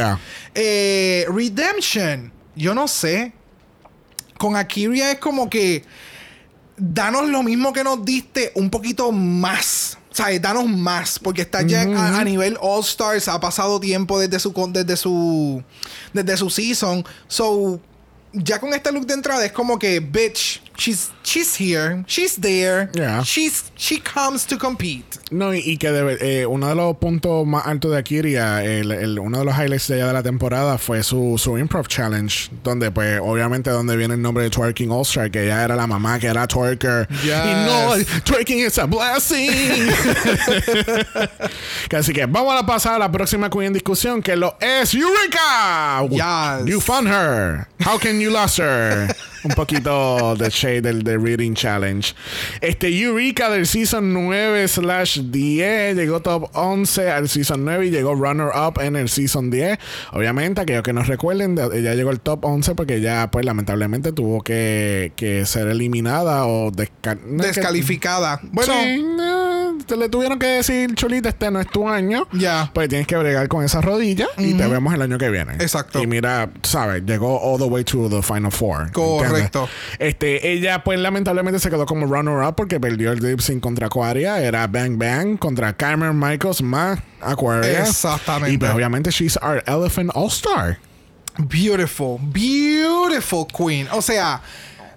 Eh, 0.54 1.26
Redemption, 1.28 2.32
yo 2.54 2.74
no 2.74 2.88
sé. 2.88 3.32
Con 4.38 4.56
Akira 4.56 5.12
es 5.12 5.18
como 5.18 5.48
que 5.48 5.84
danos 6.76 7.28
lo 7.28 7.42
mismo 7.42 7.72
que 7.72 7.84
nos 7.84 8.04
diste, 8.04 8.52
un 8.54 8.70
poquito 8.70 9.12
más. 9.12 9.98
O 10.10 10.14
sea, 10.14 10.38
danos 10.38 10.68
más, 10.68 11.18
porque 11.18 11.42
está 11.42 11.62
ya 11.62 11.82
a, 11.82 12.22
nivel 12.24 12.58
All 12.60 12.80
Stars, 12.80 13.28
ha 13.28 13.40
pasado 13.40 13.80
tiempo 13.80 14.18
desde 14.18 14.38
su 14.38 14.52
desde 14.70 14.96
su 14.96 15.62
desde 16.12 16.36
su 16.36 16.50
season. 16.50 17.04
So, 17.28 17.80
ya 18.32 18.60
con 18.60 18.74
este 18.74 18.92
look 18.92 19.06
de 19.06 19.14
entrada 19.14 19.44
es 19.44 19.52
como 19.52 19.78
que, 19.78 20.00
bitch, 20.00 20.61
she's, 20.76 21.12
she's 21.22 21.56
here, 21.56 22.04
she's 22.06 22.36
there, 22.36 22.90
she's, 23.24 23.70
she 23.76 23.98
comes 23.98 24.46
to 24.46 24.56
compete. 24.56 25.18
No, 25.30 25.54
y, 25.54 25.76
que 25.78 25.88
eh, 26.20 26.46
uno 26.46 26.68
de 26.68 26.74
los 26.74 26.96
puntos 26.98 27.46
más 27.46 27.66
altos 27.66 27.92
de 27.92 27.98
Akiria, 27.98 28.62
el, 28.64 29.18
uno 29.18 29.38
de 29.38 29.44
los 29.44 29.54
highlights 29.54 29.88
de 29.88 29.96
ella 29.96 30.08
de 30.08 30.12
la 30.12 30.22
temporada 30.22 30.78
fue 30.78 31.02
su, 31.02 31.36
su 31.38 31.58
Improv 31.58 31.88
Challenge, 31.88 32.50
donde 32.62 32.90
pues 32.90 33.20
obviamente 33.22 33.70
donde 33.70 33.96
viene 33.96 34.14
el 34.14 34.22
nombre 34.22 34.44
de 34.44 34.50
Twerking 34.50 34.90
All 34.90 35.02
Star, 35.02 35.30
que 35.30 35.44
ella 35.44 35.64
era 35.64 35.74
la 35.74 35.86
mamá 35.86 36.18
que 36.18 36.26
era 36.26 36.46
twerker. 36.46 37.08
Y 37.24 37.66
no, 37.66 37.94
twerking 38.24 38.58
is 38.58 38.78
a 38.78 38.86
blessing. 38.86 39.50
Así 41.90 42.12
que 42.12 42.26
vamos 42.26 42.60
a 42.60 42.66
pasar 42.66 42.94
a 42.94 42.98
la 42.98 43.10
próxima 43.10 43.48
queen 43.48 43.68
en 43.68 43.72
discusión, 43.74 44.22
que 44.22 44.36
lo 44.36 44.56
es 44.60 44.94
Eureka. 44.94 46.06
Yes. 46.10 46.66
You 46.66 46.80
found 46.80 47.08
her. 47.08 47.68
How 47.80 47.98
can 47.98 48.20
you 48.20 48.30
lose 48.30 48.58
her? 48.58 49.14
Un 49.44 49.50
poquito 49.56 50.36
de 50.36 50.48
shade 50.50 50.82
del 50.82 51.02
de 51.02 51.18
Reading 51.18 51.54
Challenge. 51.54 52.14
Este 52.60 52.88
Eureka 52.88 53.50
del 53.50 53.66
Season 53.66 54.12
9 54.12 54.68
slash 54.68 55.20
10 55.20 55.96
llegó 55.96 56.20
top 56.20 56.50
11 56.54 57.10
al 57.10 57.28
Season 57.28 57.64
9 57.64 57.86
y 57.86 57.90
llegó 57.90 58.14
runner 58.14 58.48
up 58.54 58.80
en 58.80 58.96
el 58.96 59.08
Season 59.08 59.50
10. 59.50 59.78
Obviamente, 60.12 60.60
aquellos 60.60 60.82
que 60.82 60.92
nos 60.92 61.08
recuerden, 61.08 61.58
ella 61.58 61.94
llegó 61.94 62.10
al 62.10 62.20
top 62.20 62.44
11 62.44 62.74
porque 62.74 63.00
ya, 63.00 63.30
pues, 63.30 63.44
lamentablemente 63.44 64.12
tuvo 64.12 64.42
que, 64.42 65.12
que 65.16 65.44
ser 65.46 65.68
eliminada 65.68 66.46
o 66.46 66.70
descalificada. 66.70 68.40
bueno, 68.42 68.72
te 69.84 69.96
le 69.96 70.08
tuvieron 70.08 70.38
que 70.38 70.46
decir, 70.46 70.94
Chulita, 70.94 71.28
este 71.28 71.50
no 71.50 71.60
es 71.60 71.68
tu 71.68 71.88
año. 71.88 72.26
Ya. 72.32 72.70
Pues 72.72 72.88
tienes 72.88 73.06
que 73.06 73.16
bregar 73.16 73.48
con 73.48 73.64
esa 73.64 73.80
rodilla 73.80 74.26
y 74.38 74.54
te 74.54 74.66
vemos 74.66 74.94
el 74.94 75.02
año 75.02 75.18
que 75.18 75.30
viene. 75.30 75.54
Exacto. 75.54 76.02
Y 76.02 76.06
mira, 76.06 76.50
sabes, 76.62 77.02
llegó 77.04 77.40
all 77.40 77.58
the 77.58 77.66
way 77.66 77.84
to 77.84 78.08
the 78.08 78.22
Final 78.22 78.52
Four. 78.52 78.92
Correcto. 78.92 79.68
Este, 79.98 80.52
ella, 80.52 80.84
pues, 80.84 80.98
lamentablemente 80.98 81.58
se 81.58 81.70
quedó 81.70 81.86
como 81.86 82.06
runner-up 82.06 82.54
porque 82.54 82.80
perdió 82.80 83.12
el 83.12 83.20
lip 83.20 83.40
sync 83.40 83.60
contra 83.60 83.86
Aquaria. 83.86 84.40
Era 84.40 84.66
Bang 84.66 84.98
Bang 84.98 85.38
contra 85.38 85.72
Cameron 85.72 86.18
Michaels 86.18 86.62
más 86.62 87.00
Aquaria. 87.20 87.82
Exactamente. 87.82 88.54
Y 88.54 88.58
pues, 88.58 88.72
obviamente, 88.72 89.10
she's 89.10 89.38
our 89.42 89.62
Elephant 89.66 90.10
All-Star. 90.14 90.78
Beautiful, 91.38 92.18
beautiful 92.20 93.46
queen. 93.46 93.88
O 93.92 94.02
sea, 94.02 94.42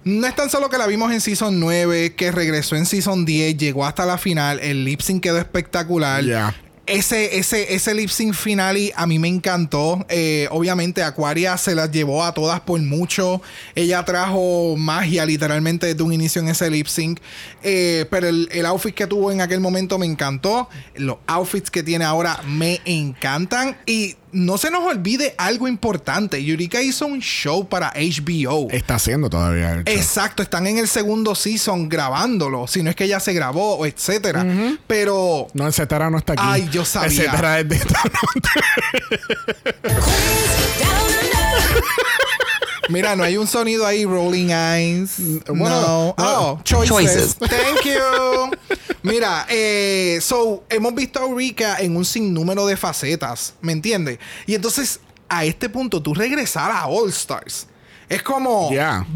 no 0.06 0.24
es 0.28 0.36
tan 0.36 0.48
solo 0.48 0.70
que 0.70 0.78
la 0.78 0.86
vimos 0.86 1.10
en 1.10 1.20
Season 1.20 1.58
9, 1.58 2.14
que 2.14 2.30
regresó 2.30 2.76
en 2.76 2.86
Season 2.86 3.24
10, 3.24 3.56
llegó 3.56 3.84
hasta 3.84 4.06
la 4.06 4.18
final, 4.18 4.60
el 4.60 4.84
lip 4.84 5.00
sync 5.00 5.20
quedó 5.20 5.36
espectacular. 5.36 6.54
ese, 6.86 7.38
ese, 7.38 7.74
ese 7.74 7.92
lip 7.92 8.08
sync 8.08 8.32
final 8.32 8.78
a 8.94 9.04
mí 9.08 9.18
me 9.18 9.26
encantó. 9.26 10.06
Eh, 10.08 10.46
obviamente, 10.52 11.02
Aquaria 11.02 11.56
se 11.56 11.74
las 11.74 11.90
llevó 11.90 12.22
a 12.22 12.32
todas 12.32 12.60
por 12.60 12.80
mucho. 12.80 13.42
Ella 13.74 14.04
trajo 14.04 14.76
magia 14.76 15.26
literalmente 15.26 15.88
desde 15.88 16.04
un 16.04 16.12
inicio 16.12 16.40
en 16.40 16.50
ese 16.50 16.70
lip 16.70 16.86
sync. 16.86 17.18
Eh, 17.64 18.06
pero 18.08 18.28
el, 18.28 18.48
el, 18.52 18.64
outfit 18.64 18.94
que 18.94 19.08
tuvo 19.08 19.32
en 19.32 19.40
aquel 19.40 19.58
momento 19.58 19.98
me 19.98 20.06
encantó. 20.06 20.68
Los 20.94 21.16
outfits 21.26 21.68
que 21.68 21.82
tiene 21.82 22.04
ahora 22.04 22.40
me 22.46 22.80
encantan. 22.84 23.76
Y 23.86 24.14
no 24.32 24.58
se 24.58 24.70
nos 24.70 24.84
olvide 24.84 25.34
algo 25.38 25.68
importante. 25.68 26.42
Yurika 26.44 26.82
hizo 26.82 27.06
un 27.06 27.20
show 27.20 27.68
para 27.68 27.92
HBO. 27.94 28.68
Está 28.70 28.96
haciendo 28.96 29.30
todavía. 29.30 29.82
Exacto, 29.86 30.42
están 30.42 30.66
en 30.66 30.78
el 30.78 30.88
segundo 30.88 31.34
season 31.34 31.88
grabándolo. 31.88 32.66
Si 32.66 32.82
no 32.82 32.90
es 32.90 32.96
que 32.96 33.08
ya 33.08 33.20
se 33.20 33.32
grabó, 33.32 33.86
etcétera. 33.86 34.44
Pero. 34.86 35.48
No, 35.54 35.66
etcétera 35.66 36.10
no 36.10 36.18
está 36.18 36.34
aquí. 36.34 36.42
Ay, 36.44 36.68
yo 36.70 36.84
sabía. 36.84 37.24
Etcétera 37.24 37.60
es 37.60 37.68
de 37.68 37.80
Mira, 42.88 43.16
no 43.16 43.24
hay 43.24 43.36
un 43.36 43.46
sonido 43.46 43.86
ahí, 43.86 44.04
Rolling 44.04 44.50
Eyes. 44.50 45.42
Bueno, 45.46 45.80
no. 45.80 46.14
Oh, 46.18 46.60
choices. 46.62 47.36
Thank 47.36 47.84
you. 47.84 48.50
Mira, 49.02 49.46
eh, 49.48 50.18
so, 50.20 50.64
hemos 50.68 50.94
visto 50.94 51.20
a 51.20 51.22
Eureka 51.22 51.76
en 51.78 51.96
un 51.96 52.04
sinnúmero 52.04 52.66
de 52.66 52.76
facetas, 52.76 53.54
¿me 53.60 53.72
entiendes? 53.72 54.18
Y 54.46 54.54
entonces, 54.54 55.00
a 55.28 55.44
este 55.44 55.68
punto, 55.68 56.02
tú 56.02 56.14
regresar 56.14 56.70
a 56.70 56.86
All 56.86 57.08
Stars. 57.10 57.66
Es 58.08 58.22
como, 58.22 58.70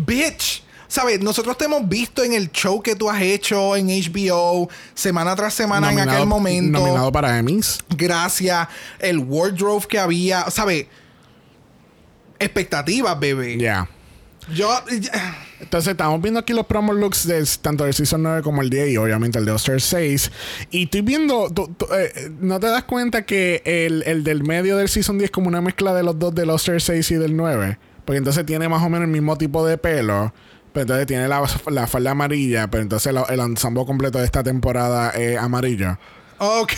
bitch. 0.06 0.62
¿Sabes? 0.90 1.20
Nosotros 1.20 1.56
te 1.56 1.66
hemos 1.66 1.88
visto 1.88 2.24
en 2.24 2.33
el 2.33 2.50
show 2.50 2.83
que 2.83 2.96
tú 2.96 3.09
has 3.09 3.22
hecho 3.22 3.76
en 3.76 3.87
HBO 3.87 4.68
semana 4.92 5.37
tras 5.37 5.54
semana 5.54 5.92
en 5.92 6.00
aquel 6.00 6.26
momento. 6.26 6.80
Nominado 6.80 7.12
para 7.12 7.38
Emmys. 7.38 7.78
Gracias. 7.90 8.66
El 8.98 9.20
wardrobe 9.20 9.87
que 9.87 10.00
había. 10.00 10.50
¿Sabes? 10.50 10.87
Expectativas, 12.40 13.18
bebé. 13.18 13.57
Ya. 13.59 13.88
Yo. 14.53 14.70
Entonces, 15.61 15.90
estamos 15.92 16.20
viendo 16.22 16.40
aquí 16.40 16.53
los 16.53 16.66
promo 16.66 16.92
looks 16.92 17.26
de 17.26 17.44
tanto 17.61 17.85
del 17.85 17.94
Season 17.94 18.22
9 18.22 18.42
como 18.42 18.62
el 18.62 18.70
10 18.70 18.90
y 18.90 18.96
obviamente 18.96 19.38
el 19.38 19.44
de 19.44 19.53
All 19.53 19.61
6. 19.61 20.33
Y 20.70 20.85
estoy 20.85 21.03
viendo. 21.03 21.48
Eh, 21.94 22.31
¿No 22.40 22.59
te 22.59 22.66
das 22.66 22.85
cuenta 22.85 23.22
que 23.26 23.62
el, 23.64 24.03
el, 24.07 24.24
del 24.24 24.42
medio 24.42 24.76
del 24.76 24.88
Season 24.88 25.18
10 25.18 25.26
es 25.26 25.31
como 25.31 25.48
una 25.48 25.61
mezcla 25.61 25.94
de 25.94 26.03
los 26.03 26.18
dos 26.18 26.35
del 26.35 26.50
All 26.50 26.59
6 26.59 27.11
y 27.11 27.14
del 27.16 27.37
9? 27.37 27.79
Porque 28.05 28.18
entonces 28.18 28.44
tiene 28.46 28.68
más 28.68 28.83
o 28.83 28.88
menos 28.88 29.07
el 29.07 29.12
mismo 29.12 29.37
tipo 29.37 29.64
de 29.64 29.79
pelo. 29.79 30.33
Pero 30.72 30.83
entonces 30.83 31.07
tiene 31.07 31.29
la, 31.29 31.42
la 31.66 31.87
falda 31.87 32.12
amarilla. 32.12 32.68
Pero 32.70 32.83
entonces 32.83 33.12
el, 33.14 33.20
el 33.29 33.40
ensamble 33.40 33.85
completo 33.85 34.18
de 34.18 34.24
esta 34.24 34.42
temporada 34.42 35.11
es 35.11 35.37
amarillo. 35.38 35.98
Ok. 36.38 36.72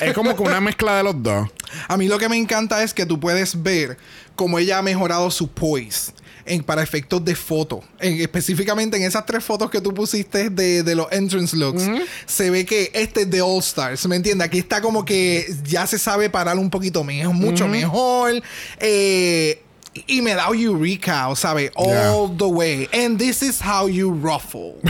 es 0.00 0.12
como 0.12 0.34
que 0.34 0.42
una 0.42 0.60
mezcla 0.60 0.96
de 0.96 1.04
los 1.04 1.22
dos. 1.22 1.48
A 1.88 1.96
mí 1.96 2.08
lo 2.08 2.18
que 2.18 2.28
me 2.28 2.36
encanta 2.36 2.82
es 2.82 2.94
que 2.94 3.06
tú 3.06 3.20
puedes 3.20 3.62
ver 3.62 3.96
cómo 4.34 4.58
ella 4.58 4.78
ha 4.78 4.82
mejorado 4.82 5.30
su 5.30 5.48
poise. 5.48 6.12
En, 6.46 6.62
para 6.62 6.82
efectos 6.82 7.24
de 7.24 7.34
foto. 7.34 7.82
específicamente 8.00 8.98
en 8.98 9.04
esas 9.04 9.24
tres 9.24 9.42
fotos 9.42 9.70
que 9.70 9.80
tú 9.80 9.94
pusiste 9.94 10.50
de, 10.50 10.94
los 10.94 11.10
entrance 11.10 11.56
looks, 11.56 11.88
se 12.26 12.50
ve 12.50 12.66
que 12.66 12.90
este 12.92 13.22
es 13.22 13.30
de 13.30 13.40
All 13.40 13.60
Stars. 13.60 14.06
¿Me 14.06 14.16
entiendes? 14.16 14.46
Aquí 14.46 14.58
está 14.58 14.82
como 14.82 15.06
que 15.06 15.46
ya 15.64 15.86
se 15.86 15.98
sabe 15.98 16.28
parar 16.28 16.58
un 16.58 16.68
poquito 16.68 17.02
mejor, 17.02 17.32
mucho 17.32 17.66
mejor. 17.66 18.42
Eh, 18.78 19.62
y 20.06 20.22
me 20.22 20.34
da 20.34 20.48
Eureka, 20.48 21.34
¿sabes? 21.36 21.70
All 21.76 22.36
the 22.36 22.44
way. 22.44 22.88
And 22.92 23.18
this 23.18 23.42
is 23.42 23.60
how 23.60 23.86
you 23.86 24.10
ruffle. 24.10 24.80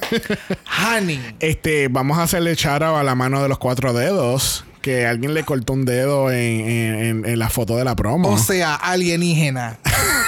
Honey. 0.66 1.20
Este, 1.40 1.88
vamos 1.88 2.18
a 2.18 2.24
hacerle 2.24 2.56
chara 2.56 2.98
a 2.98 3.02
la 3.02 3.14
mano 3.14 3.42
de 3.42 3.48
los 3.48 3.58
cuatro 3.58 3.92
dedos. 3.92 4.64
Que 4.80 5.06
alguien 5.06 5.34
le 5.34 5.44
cortó 5.44 5.72
un 5.74 5.84
dedo 5.84 6.30
en, 6.30 7.24
en 7.26 7.38
la 7.38 7.50
foto 7.50 7.76
de 7.76 7.84
la 7.84 7.94
promo. 7.96 8.30
O 8.30 8.38
sea, 8.38 8.74
alienígena. 8.74 9.78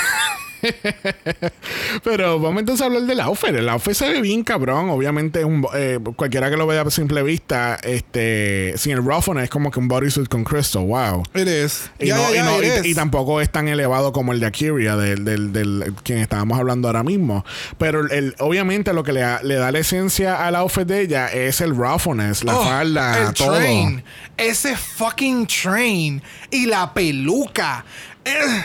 Pero 2.04 2.38
vamos 2.38 2.60
entonces 2.60 2.82
a 2.82 2.86
hablar 2.86 3.02
del 3.02 3.20
outfit. 3.20 3.50
El 3.50 3.68
outfit 3.68 3.94
se 3.94 4.08
ve 4.08 4.20
bien 4.20 4.44
cabrón. 4.44 4.90
Obviamente, 4.90 5.44
un, 5.44 5.66
eh, 5.74 5.98
cualquiera 6.16 6.50
que 6.50 6.56
lo 6.56 6.66
vea 6.66 6.82
a 6.82 6.90
simple 6.90 7.22
vista, 7.22 7.78
este, 7.82 8.74
sin 8.76 8.92
el 8.92 9.04
roughness 9.04 9.44
es 9.44 9.50
como 9.50 9.70
que 9.70 9.80
un 9.80 9.88
bodysuit 9.88 10.28
con 10.28 10.44
crystal. 10.44 10.84
Wow. 10.84 11.24
It 11.34 11.48
is. 11.48 11.90
Y, 11.98 12.94
tampoco 12.94 13.40
es 13.40 13.50
tan 13.50 13.68
elevado 13.68 14.12
como 14.12 14.32
el 14.32 14.40
de 14.40 14.46
Akiria, 14.46 14.96
del, 14.96 15.24
del, 15.24 15.52
del, 15.52 15.94
quien 16.02 16.18
estábamos 16.18 16.58
hablando 16.58 16.88
ahora 16.88 17.02
mismo. 17.02 17.44
Pero 17.78 18.08
el, 18.10 18.34
obviamente 18.38 18.92
lo 18.92 19.02
que 19.02 19.12
le, 19.12 19.20
da 19.20 19.72
la 19.72 19.78
esencia 19.78 20.46
al 20.46 20.56
outfit 20.56 20.86
de 20.86 21.00
ella 21.00 21.28
es 21.28 21.60
el 21.60 21.74
roughness, 21.74 22.44
la 22.44 22.58
oh, 22.58 22.64
falda, 22.64 23.28
el 23.28 23.34
todo. 23.34 23.56
Train. 23.56 24.04
Ese 24.36 24.76
fucking 24.76 25.46
train. 25.46 26.22
Y 26.50 26.66
la 26.66 26.92
peluca. 26.92 27.84
Eh, 28.24 28.64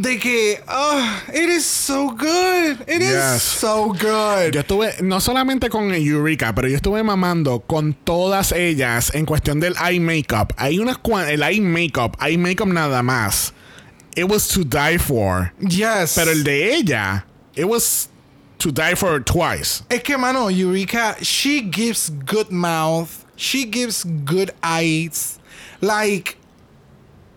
de 0.00 0.18
que, 0.18 0.60
oh, 0.68 1.22
it 1.34 1.48
is 1.48 1.64
so 1.64 2.10
good. 2.10 2.80
It 2.88 3.02
is 3.02 3.42
so 3.42 3.92
good. 3.92 4.54
Yo 4.54 4.60
estuve, 4.60 5.02
no 5.02 5.20
solamente 5.20 5.68
con 5.68 5.92
Eureka, 5.92 6.54
pero 6.54 6.68
yo 6.68 6.76
estuve 6.76 7.02
mamando 7.02 7.60
con 7.66 7.94
todas 8.04 8.52
ellas 8.52 9.12
en 9.14 9.26
cuestión 9.26 9.60
del 9.60 9.74
eye 9.76 10.00
makeup. 10.00 10.52
Hay 10.56 10.78
unas 10.78 10.98
el 11.28 11.42
eye 11.42 11.60
makeup, 11.60 12.16
eye 12.20 12.38
makeup 12.38 12.68
nada 12.68 13.02
más. 13.02 13.52
It 14.16 14.24
was 14.24 14.48
to 14.48 14.64
die 14.64 14.98
for. 14.98 15.52
Yes. 15.60 16.14
Pero 16.14 16.30
el 16.30 16.42
de 16.42 16.74
ella, 16.74 17.24
it 17.54 17.66
was 17.66 18.08
to 18.58 18.72
die 18.72 18.94
for 18.94 19.20
twice. 19.20 19.82
Es 19.90 20.02
que, 20.02 20.16
mano, 20.16 20.48
Eureka, 20.48 21.16
she 21.22 21.60
gives 21.60 22.10
good 22.10 22.50
mouth. 22.50 23.24
She 23.36 23.64
gives 23.64 24.04
good 24.24 24.50
eyes. 24.62 25.38
Like, 25.80 26.37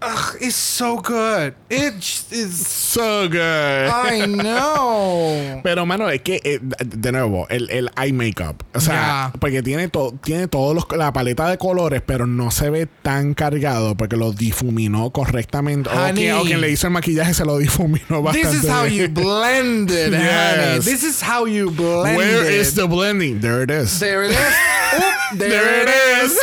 Ugh, 0.03 0.35
it's 0.41 0.55
so 0.55 0.97
good. 0.97 1.53
It 1.69 1.93
is 2.31 2.67
so 2.67 3.29
good. 3.29 3.87
I 3.87 4.25
know. 4.25 5.61
Pero, 5.63 5.85
mano, 5.85 6.09
es 6.09 6.21
que, 6.21 6.41
eh, 6.43 6.59
de 6.59 7.11
nuevo, 7.11 7.45
el, 7.49 7.69
el 7.69 7.91
eye 7.95 8.11
makeup. 8.11 8.63
O 8.73 8.79
sea, 8.79 9.31
porque 9.39 9.61
tiene, 9.61 9.89
todo 9.89 10.13
tiene 10.23 10.47
todos 10.47 10.87
la 10.97 11.13
paleta 11.13 11.47
de 11.49 11.59
colores, 11.59 12.01
pero 12.03 12.25
no 12.25 12.49
se 12.49 12.71
ve 12.71 12.87
tan 13.03 13.35
cargado 13.35 13.95
porque 13.95 14.17
lo 14.17 14.31
difuminó 14.31 15.11
correctamente. 15.11 15.89
Honey, 15.89 16.31
o, 16.31 16.41
quien, 16.43 16.61
le 16.61 16.71
hizo 16.71 16.87
el 16.87 16.93
maquillaje 16.93 17.35
se 17.35 17.45
lo 17.45 17.59
difuminó 17.59 18.23
bastante. 18.23 18.49
This 18.49 18.63
is 18.63 18.69
how 18.69 18.85
you 18.87 19.07
blend 19.07 19.91
it, 19.91 20.13
honey. 20.13 20.79
This 20.79 21.03
is 21.03 21.21
how 21.21 21.45
you 21.45 21.69
blend 21.69 22.17
Where 22.17 22.43
it. 22.43 22.59
is 22.59 22.73
the 22.73 22.87
blending? 22.87 23.39
There 23.39 23.61
it 23.61 23.69
is. 23.69 23.99
There 23.99 24.23
it 24.23 24.31
is. 24.31 24.37
Oop, 24.93 25.39
there, 25.39 25.49
there 25.49 25.83
it 25.83 26.23
is. 26.23 26.31
is. 26.31 26.39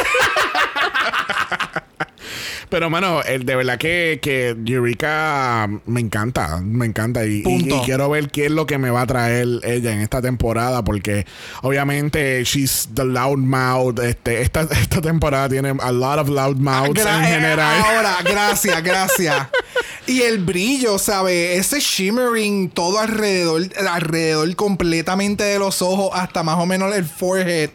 Pero, 2.68 2.90
mano, 2.90 3.22
el, 3.22 3.44
de 3.44 3.56
verdad 3.56 3.78
que, 3.78 4.18
que 4.22 4.56
Eureka 4.66 5.68
me 5.86 6.00
encanta. 6.00 6.60
Me 6.62 6.86
encanta. 6.86 7.24
Y, 7.26 7.42
quiero 7.84 8.10
ver 8.10 8.30
qué 8.30 8.46
es 8.46 8.50
lo 8.50 8.66
que 8.66 8.78
me 8.78 8.90
va 8.90 9.02
a 9.02 9.06
traer 9.06 9.46
ella 9.64 9.92
en 9.92 10.00
esta 10.00 10.20
temporada. 10.20 10.82
Porque, 10.84 11.26
obviamente, 11.62 12.42
she's 12.44 12.88
the 12.94 13.04
loudmouth. 13.04 13.98
Este, 14.00 14.42
esta, 14.42 14.62
esta 14.62 15.00
temporada 15.00 15.48
tiene 15.48 15.74
a 15.80 15.92
lot 15.92 16.18
of 16.18 16.28
loudmouths 16.28 17.04
en 17.04 17.24
general. 17.24 17.82
Ahora, 17.82 18.16
gracias, 18.24 18.82
gracias. 18.82 19.46
y 20.08 20.22
el 20.22 20.38
brillo, 20.38 20.98
¿sabes? 20.98 21.58
Ese 21.58 21.80
shimmering 21.80 22.70
todo 22.70 22.98
alrededor, 22.98 23.68
alrededor 23.88 24.56
completamente 24.56 25.44
de 25.44 25.58
los 25.58 25.82
ojos, 25.82 26.10
hasta 26.14 26.42
más 26.42 26.58
o 26.58 26.64
menos 26.64 26.96
el 26.96 27.04
forehead. 27.04 27.70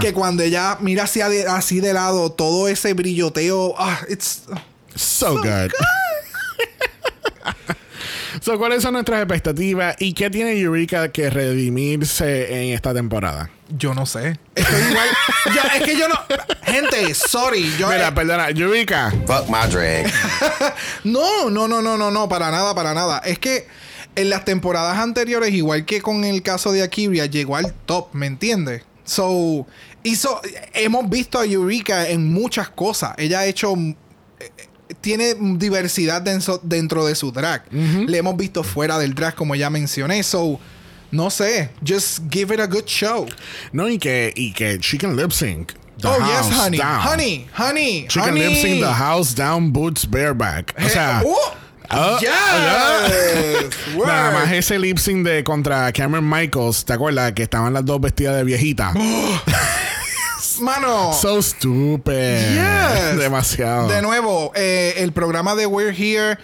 Que 0.00 0.14
cuando 0.14 0.42
ella 0.42 0.78
mira 0.80 1.04
hacia 1.04 1.26
así 1.54 1.80
de 1.80 1.92
lado, 1.92 2.32
todo 2.32 2.68
ese 2.68 2.94
brilloteo. 2.94 3.74
Ah, 3.76 4.00
it's 4.08 4.44
so, 4.94 5.36
good. 5.36 5.70
so, 8.40 8.58
¿cuáles 8.58 8.82
son 8.82 8.94
nuestras 8.94 9.20
expectativas 9.20 9.96
y 9.98 10.14
qué 10.14 10.30
tiene 10.30 10.58
Eureka 10.58 11.12
que 11.12 11.28
redimirse 11.28 12.62
en 12.62 12.74
esta 12.74 12.94
temporada? 12.94 13.50
Yo 13.76 13.92
no 13.92 14.06
sé. 14.06 14.38
Estoy 14.54 14.80
igual. 14.90 15.08
ya, 15.54 15.62
es 15.76 15.82
que 15.82 15.98
yo 15.98 16.08
no. 16.08 16.14
Gente, 16.62 17.14
sorry. 17.14 17.74
Yo, 17.76 17.88
Mira, 17.88 18.14
perdona, 18.14 18.48
Eureka. 18.50 19.12
Fuck 19.26 19.48
my 19.48 19.68
drag. 19.70 20.12
no, 21.04 21.50
no, 21.50 21.66
no, 21.66 21.82
no, 21.82 21.96
no, 21.96 22.10
no, 22.10 22.28
para 22.28 22.50
nada, 22.50 22.74
para 22.74 22.94
nada. 22.94 23.18
Es 23.18 23.38
que 23.38 23.66
en 24.14 24.30
las 24.30 24.44
temporadas 24.44 24.98
anteriores, 24.98 25.52
igual 25.52 25.84
que 25.84 26.00
con 26.00 26.24
el 26.24 26.42
caso 26.42 26.70
de 26.70 26.82
Akiria, 26.82 27.26
llegó 27.26 27.56
al 27.56 27.72
top, 27.72 28.14
¿me 28.14 28.26
entiendes? 28.26 28.82
So, 29.04 29.66
hizo, 30.04 30.40
hemos 30.72 31.10
visto 31.10 31.38
a 31.40 31.44
Eureka 31.44 32.08
en 32.08 32.32
muchas 32.32 32.68
cosas. 32.68 33.14
Ella 33.18 33.40
ha 33.40 33.46
hecho 33.46 33.74
tiene 35.00 35.34
diversidad 35.56 36.22
dentro, 36.22 37.04
de 37.04 37.14
su 37.14 37.32
drag. 37.32 37.64
Le 37.72 38.18
hemos 38.18 38.36
visto 38.36 38.62
fuera 38.62 38.98
del 38.98 39.14
drag, 39.14 39.34
como 39.34 39.54
ya 39.54 39.68
mencioné. 39.68 40.22
So, 40.22 40.60
no 41.14 41.30
sé. 41.30 41.70
Just 41.82 42.28
give 42.28 42.50
it 42.50 42.60
a 42.60 42.66
good 42.66 42.86
show. 42.86 43.26
No, 43.72 43.88
y 43.88 43.98
que, 43.98 44.32
y 44.36 44.52
que 44.52 44.78
she 44.80 44.98
can 44.98 45.16
lip 45.16 45.32
sync. 45.32 45.72
oh, 46.04 46.18
yes, 46.18 46.50
honey. 46.50 46.78
Honey, 46.78 47.46
honey. 47.52 48.06
She 48.08 48.20
can 48.20 48.34
lip 48.34 48.52
sync 48.54 48.80
the 48.80 48.92
house 48.92 49.32
down, 49.32 49.70
boots 49.70 50.04
bareback. 50.04 50.74
O 50.76 50.88
sea. 50.88 51.22
Oh, 51.24 51.56
oh 51.90 52.18
yes. 52.20 53.70
Nada 53.96 54.32
más 54.32 54.52
ese 54.52 54.78
lip 54.78 54.98
sync 54.98 55.24
de 55.24 55.44
contra 55.44 55.92
Cameron 55.92 56.28
Michaels, 56.28 56.84
¿te 56.84 56.92
acuerdas? 56.92 57.32
Que 57.32 57.44
estaban 57.44 57.72
las 57.72 57.84
dos 57.84 58.00
vestidas 58.00 58.36
de 58.36 58.44
viejita. 58.44 58.92
Mano. 60.60 61.12
So 61.12 61.40
stupid. 61.42 62.54
Yes. 62.54 63.18
Demasiado. 63.18 63.88
De 63.88 64.02
nuevo, 64.02 64.52
eh, 64.54 64.94
el 64.98 65.12
programa 65.12 65.54
de 65.54 65.66
We're 65.66 65.92
Here 65.92 66.38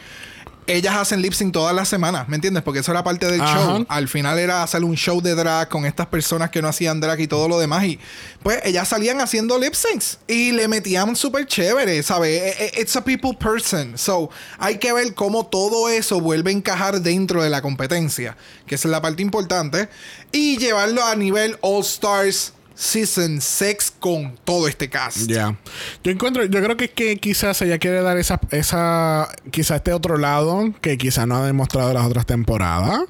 ellas 0.77 0.95
hacen 0.97 1.23
lip 1.23 1.33
sync 1.33 1.53
todas 1.53 1.75
las 1.75 1.89
semanas, 1.89 2.29
¿me 2.29 2.37
entiendes? 2.37 2.63
Porque 2.63 2.81
eso 2.81 2.91
era 2.93 3.03
parte 3.05 3.31
del 3.31 3.41
Ajá. 3.41 3.55
show. 3.59 3.87
Al 3.89 4.09
final 4.09 4.39
era 4.39 4.63
hacer 4.63 4.85
un 4.85 4.95
show 4.97 5.21
de 5.21 5.35
drag 5.35 5.69
con 5.69 5.87
estas 5.87 6.07
personas 6.07 6.51
que 6.51 6.63
no 6.63 6.69
hacían 6.69 7.01
drag 7.01 7.21
y 7.21 7.27
todo 7.27 7.49
lo 7.49 7.59
demás. 7.59 7.85
Y 7.85 7.99
pues 8.43 8.61
ellas 8.65 8.89
salían 8.89 9.21
haciendo 9.21 9.59
lip 9.59 9.75
syncs 9.75 10.19
y 10.27 10.53
le 10.53 10.69
metían 10.69 11.17
súper 11.17 11.47
chévere, 11.47 12.03
¿sabes? 12.03 12.41
E- 12.43 12.65
e- 12.77 12.81
It's 12.83 12.97
a 12.97 13.05
people 13.05 13.35
person. 13.39 13.97
So 13.99 14.31
hay 14.59 14.79
que 14.79 14.93
ver 14.93 15.15
cómo 15.15 15.47
todo 15.47 15.89
eso 15.89 16.21
vuelve 16.21 16.51
a 16.51 16.55
encajar 16.55 17.01
dentro 17.01 17.43
de 17.43 17.51
la 17.51 17.63
competencia, 17.63 18.37
que 18.67 18.75
esa 18.77 18.89
es 18.89 18.93
la 18.93 19.01
parte 19.03 19.23
importante, 19.23 19.89
y 20.33 20.57
llevarlo 20.59 21.05
a 21.05 21.15
nivel 21.17 21.59
All 21.61 21.83
Stars 21.83 22.53
Season 22.81 23.41
6 23.43 23.93
con 24.01 24.37
todo 24.45 24.67
este 24.67 24.89
cast. 24.89 25.27
Ya. 25.29 25.55
Yo 26.03 26.11
encuentro, 26.11 26.45
yo 26.47 26.63
creo 26.63 26.77
que 26.79 26.87
es 26.87 26.91
que 26.93 27.17
quizás 27.19 27.61
ella 27.61 27.79
quiere 27.79 28.01
dar 28.01 28.17
esa, 28.17 28.41
esa, 28.51 29.29
quizás 29.51 29.77
este 29.77 29.93
otro 29.93 30.17
lado 30.17 30.73
que 30.81 30.97
quizás 30.97 31.27
no 31.27 31.37
ha 31.37 31.47
demostrado 31.47 31.93
las 31.93 32.07
otras 32.07 32.25
temporadas. 32.25 33.01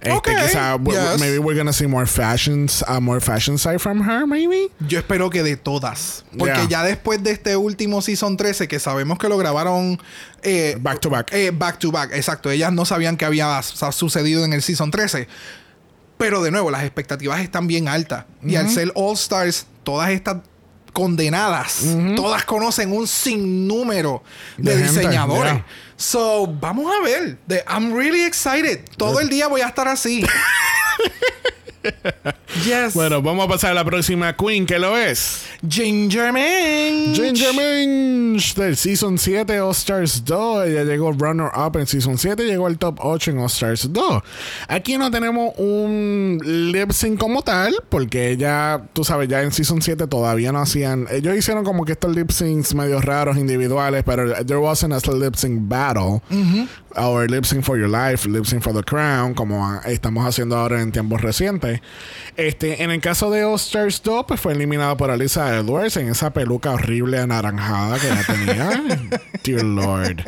Este, 0.00 0.12
Ok, 0.16 0.24
quizás, 0.28 0.72
w- 0.72 0.92
w- 0.98 1.12
yes. 1.12 1.20
maybe 1.20 1.38
we're 1.38 1.56
gonna 1.56 1.72
see 1.72 1.86
more 1.86 2.06
fashions, 2.06 2.84
a 2.88 2.98
more 3.00 3.20
fashion 3.20 3.56
side 3.56 3.78
from 3.78 4.02
her, 4.06 4.26
maybe. 4.26 4.68
Yo 4.80 4.98
espero 4.98 5.30
que 5.30 5.42
de 5.44 5.56
todas. 5.56 6.24
Porque 6.36 6.52
Yeah. 6.54 6.68
ya 6.68 6.82
después 6.82 7.22
de 7.22 7.30
este 7.30 7.56
último 7.56 8.02
Season 8.02 8.36
13, 8.36 8.66
que 8.68 8.80
sabemos 8.80 9.18
que 9.18 9.28
lo 9.30 9.38
grabaron 9.38 9.98
eh, 10.42 10.76
Back 10.80 11.00
to 11.00 11.08
back. 11.08 11.32
eh, 11.32 11.52
back 11.54 11.78
to 11.78 11.90
back, 11.92 12.10
exacto. 12.12 12.50
Ellas 12.50 12.70
no 12.72 12.84
sabían 12.84 13.16
que 13.16 13.24
había 13.24 13.62
su- 13.62 13.92
sucedido 13.92 14.44
en 14.44 14.52
el 14.52 14.60
Season 14.60 14.90
13. 14.90 15.26
Pero 16.18 16.42
de 16.42 16.50
nuevo, 16.50 16.70
las 16.70 16.82
expectativas 16.84 17.40
están 17.40 17.66
bien 17.66 17.88
altas. 17.88 18.24
Y 18.42 18.56
al 18.56 18.70
ser 18.70 18.92
All 18.94 19.14
Stars, 19.14 19.66
todas 19.82 20.10
estas 20.10 20.36
condenadas, 20.92 21.82
todas 22.14 22.44
conocen 22.44 22.92
un 22.92 23.06
sinnúmero 23.08 24.22
de, 24.56 24.76
De 24.76 24.84
gente, 24.84 25.00
diseñadores. 25.00 25.54
yeah. 25.54 25.66
So, 25.96 26.46
vamos 26.46 26.92
a 26.94 27.02
ver. 27.02 27.38
I'm 27.68 27.92
really 27.94 28.24
excited. 28.24 28.80
Todo 28.96 29.20
el 29.20 29.28
día 29.28 29.48
voy 29.48 29.60
a 29.60 29.68
estar 29.68 29.88
así. 29.88 30.24
yes. 32.64 32.94
Bueno, 32.94 33.22
vamos 33.22 33.46
a 33.46 33.48
pasar 33.48 33.70
a 33.72 33.74
la 33.74 33.84
próxima 33.84 34.34
Queen, 34.36 34.66
que 34.66 34.78
lo 34.78 34.96
es. 34.96 35.44
Ginger 35.68 36.32
Minch. 36.32 37.16
Ginger 37.16 37.54
Minch 37.54 38.54
del 38.54 38.76
Season 38.76 39.18
7 39.18 39.60
All 39.60 39.72
Stars 39.72 40.24
2. 40.24 40.66
Ella 40.68 40.84
llegó 40.84 41.12
runner 41.12 41.50
up 41.54 41.76
en 41.76 41.86
Season 41.86 42.18
7, 42.18 42.44
llegó 42.44 42.66
al 42.66 42.78
top 42.78 42.98
8 43.00 43.30
en 43.32 43.38
All 43.38 43.46
Stars 43.46 43.92
2. 43.92 44.22
Aquí 44.68 44.96
no 44.98 45.10
tenemos 45.10 45.52
un 45.58 46.40
lip 46.72 46.92
sync 46.92 47.18
como 47.18 47.42
tal, 47.42 47.74
porque 47.88 48.30
ella, 48.30 48.82
tú 48.92 49.04
sabes, 49.04 49.28
ya 49.28 49.42
en 49.42 49.52
Season 49.52 49.82
7 49.82 50.06
todavía 50.06 50.52
no 50.52 50.60
hacían. 50.60 51.06
Ellos 51.10 51.36
hicieron 51.36 51.64
como 51.64 51.84
que 51.84 51.92
estos 51.92 52.14
lip 52.14 52.30
syncs 52.30 52.74
medio 52.74 53.00
raros 53.00 53.36
individuales, 53.36 54.02
pero 54.04 54.32
there 54.44 54.58
wasn't 54.58 54.92
a 54.92 55.12
lip 55.12 55.34
sync 55.34 55.60
battle. 55.68 56.22
Or 56.96 57.28
lip 57.28 57.44
sync 57.44 57.64
for 57.64 57.76
your 57.76 57.88
life, 57.88 58.24
lip 58.28 58.44
sync 58.46 58.62
for 58.62 58.72
the 58.72 58.82
crown, 58.84 59.34
como 59.34 59.80
estamos 59.84 60.24
haciendo 60.26 60.56
ahora 60.56 60.80
en 60.80 60.92
tiempos 60.92 61.20
recientes. 61.22 61.80
Este, 62.36 62.82
en 62.84 62.90
el 62.92 63.00
caso 63.00 63.30
de 63.30 63.42
All 63.44 63.56
Stars 63.56 64.00
2, 64.02 64.26
pues 64.28 64.40
fue 64.40 64.52
eliminado 64.52 64.96
por 64.96 65.10
Alisa 65.10 65.56
Edwards 65.56 65.96
en 65.96 66.08
esa 66.08 66.32
peluca 66.32 66.70
horrible 66.70 67.18
anaranjada 67.18 67.98
que 67.98 68.06
ella 68.06 68.24
tenía. 68.26 68.82
Dear 69.44 69.64
Lord. 69.64 70.22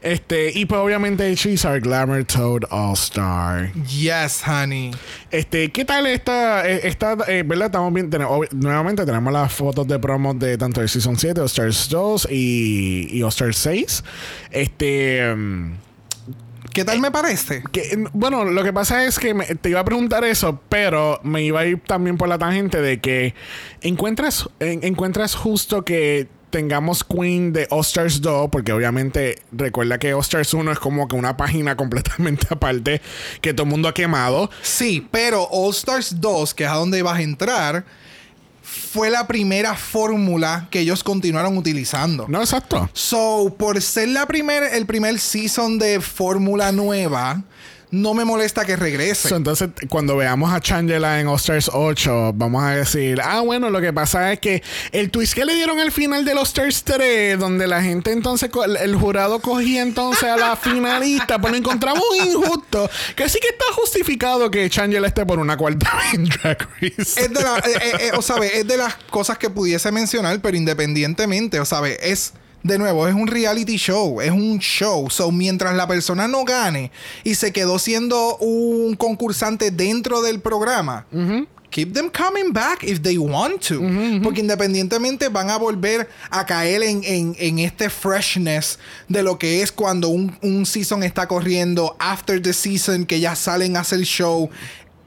Este, 0.00 0.52
y 0.56 0.64
pues 0.66 0.80
obviamente 0.80 1.34
she's 1.34 1.64
our 1.64 1.80
Glamour 1.80 2.24
Toad 2.24 2.62
All 2.70 2.94
Star. 2.94 3.72
Yes, 3.88 4.42
honey. 4.46 4.92
Este, 5.32 5.72
¿qué 5.72 5.84
tal 5.84 6.06
esta, 6.06 6.68
eh, 6.68 6.80
esta 6.84 7.16
eh, 7.26 7.42
verdad? 7.44 7.66
Estamos 7.66 7.92
bien, 7.92 8.10
tenemos- 8.10 8.52
nuevamente 8.52 9.04
tenemos 9.04 9.32
las 9.32 9.52
fotos 9.52 9.88
de 9.88 9.98
promos 9.98 10.38
de 10.38 10.56
tanto 10.56 10.80
de 10.80 10.88
Season 10.88 11.16
7, 11.18 11.40
All 11.40 11.46
Stars 11.46 11.88
2 11.88 12.28
y, 12.30 13.08
y 13.10 13.22
All 13.22 13.30
Stars 13.30 13.56
6. 13.56 14.04
Este... 14.52 15.34
mm, 15.34 15.72
¿Qué 16.76 16.84
tal 16.84 17.00
me 17.00 17.10
parece? 17.10 17.62
que, 17.72 18.04
bueno, 18.12 18.44
lo 18.44 18.62
que 18.62 18.70
pasa 18.70 19.06
es 19.06 19.18
que 19.18 19.32
me- 19.32 19.46
te 19.46 19.70
iba 19.70 19.80
a 19.80 19.84
preguntar 19.84 20.24
eso, 20.24 20.60
pero 20.68 21.18
me 21.22 21.42
iba 21.42 21.60
a 21.60 21.64
ir 21.66 21.80
también 21.80 22.18
por 22.18 22.28
la 22.28 22.36
tangente 22.36 22.82
de 22.82 23.00
que 23.00 23.34
encuentras, 23.80 24.46
en- 24.60 24.84
encuentras 24.84 25.34
justo 25.34 25.86
que 25.86 26.28
tengamos 26.50 27.02
Queen 27.02 27.52
de 27.54 27.66
All 27.70 27.80
Stars 27.80 28.20
2, 28.20 28.50
porque 28.50 28.72
obviamente 28.72 29.42
recuerda 29.52 29.98
que 29.98 30.12
All 30.12 30.20
Stars 30.20 30.52
1 30.54 30.70
es 30.72 30.78
como 30.78 31.08
que 31.08 31.16
una 31.16 31.36
página 31.36 31.76
completamente 31.76 32.46
aparte 32.50 33.00
que 33.40 33.54
todo 33.54 33.64
el 33.64 33.70
mundo 33.70 33.88
ha 33.88 33.94
quemado. 33.94 34.50
Sí, 34.62 35.06
pero 35.10 35.44
All 35.50 35.70
Stars 35.70 36.20
2, 36.20 36.52
que 36.54 36.64
es 36.64 36.70
a 36.70 36.74
donde 36.74 37.00
vas 37.02 37.18
a 37.18 37.22
entrar, 37.22 37.84
fue 38.66 39.10
la 39.10 39.28
primera 39.28 39.76
fórmula 39.76 40.66
que 40.70 40.80
ellos 40.80 41.04
continuaron 41.04 41.56
utilizando. 41.56 42.26
No, 42.28 42.40
exacto. 42.40 42.90
So, 42.92 43.54
por 43.56 43.80
ser 43.80 44.08
la 44.08 44.26
primer, 44.26 44.64
el 44.74 44.86
primer 44.86 45.20
season 45.20 45.78
de 45.78 46.00
fórmula 46.00 46.72
nueva, 46.72 47.44
no 47.90 48.14
me 48.14 48.24
molesta 48.24 48.64
que 48.64 48.74
regrese. 48.76 49.28
So, 49.28 49.36
entonces, 49.36 49.68
cuando 49.88 50.16
veamos 50.16 50.52
a 50.52 50.60
Changela 50.60 51.20
en 51.20 51.28
All 51.28 51.36
Stars 51.36 51.70
8, 51.72 52.32
vamos 52.34 52.62
a 52.64 52.70
decir, 52.70 53.20
ah, 53.22 53.40
bueno, 53.40 53.70
lo 53.70 53.80
que 53.80 53.92
pasa 53.92 54.32
es 54.32 54.40
que 54.40 54.62
el 54.92 55.10
twist 55.10 55.34
que 55.34 55.44
le 55.44 55.54
dieron 55.54 55.78
al 55.78 55.92
final 55.92 56.24
de 56.24 56.32
All 56.32 56.42
Stars 56.42 56.82
3, 56.84 57.38
donde 57.38 57.66
la 57.66 57.82
gente 57.82 58.12
entonces, 58.12 58.50
el, 58.80 58.96
jurado 58.96 59.38
cogía 59.40 59.82
entonces 59.82 60.24
a 60.24 60.36
la 60.36 60.56
finalista, 60.56 61.38
pues 61.38 61.52
lo 61.52 61.58
encontramos 61.58 62.02
injusto, 62.24 62.90
que 63.14 63.28
sí 63.28 63.38
que 63.40 63.48
está 63.48 63.64
justificado 63.74 64.50
que 64.50 64.68
Changela 64.68 65.06
esté 65.06 65.24
por 65.24 65.38
una 65.38 65.56
cuarta 65.56 65.90
en 66.12 66.24
Drag 66.24 66.68
Race. 66.80 66.96
es 66.98 67.32
de, 67.32 67.42
la- 67.42 67.58
eh, 67.58 67.62
eh, 67.80 67.92
eh, 68.00 68.10
o 68.16 68.22
sabe, 68.22 68.58
es 68.58 68.66
de 68.66 68.76
las 68.76 68.94
cosas 69.10 69.38
que 69.38 69.48
pudiese 69.50 69.92
mencionar, 69.92 70.40
pero 70.40 70.56
independientemente, 70.56 71.60
o 71.60 71.64
sabe, 71.64 71.98
es 72.02 72.32
de 72.62 72.78
nuevo, 72.78 73.06
es 73.06 73.14
un 73.14 73.26
reality 73.28 73.76
show, 73.76 74.20
es 74.20 74.30
un 74.30 74.58
show. 74.58 75.08
So, 75.10 75.30
mientras 75.30 75.74
la 75.76 75.86
persona 75.86 76.26
no 76.26 76.44
gane 76.44 76.90
y 77.24 77.34
se 77.36 77.52
quedó 77.52 77.78
siendo 77.78 78.36
un 78.38 78.96
concursante 78.96 79.70
dentro 79.70 80.20
del 80.22 80.40
programa, 80.40 81.06
keep 81.70 81.92
them 81.92 82.10
coming 82.10 82.52
back 82.52 82.82
if 82.82 83.00
they 83.02 83.18
want 83.18 83.60
to. 83.68 83.80
Porque 84.22 84.40
independientemente 84.40 85.28
van 85.28 85.50
a 85.50 85.58
volver 85.58 86.08
a 86.30 86.44
caer 86.46 86.82
en, 86.82 87.02
en- 87.04 87.36
en 87.38 87.58
este 87.60 87.88
freshness 87.90 88.78
de 89.08 89.22
lo 89.22 89.38
que 89.38 89.62
es 89.62 89.70
cuando 89.70 90.08
un, 90.08 90.36
un 90.42 90.64
season 90.66 91.02
está 91.02 91.28
corriendo, 91.28 91.94
after 92.00 92.40
the 92.42 92.52
season, 92.52 93.04
que 93.06 93.20
ya 93.20 93.36
salen 93.36 93.76
a 93.76 93.80
hacer 93.80 94.00
show. 94.00 94.48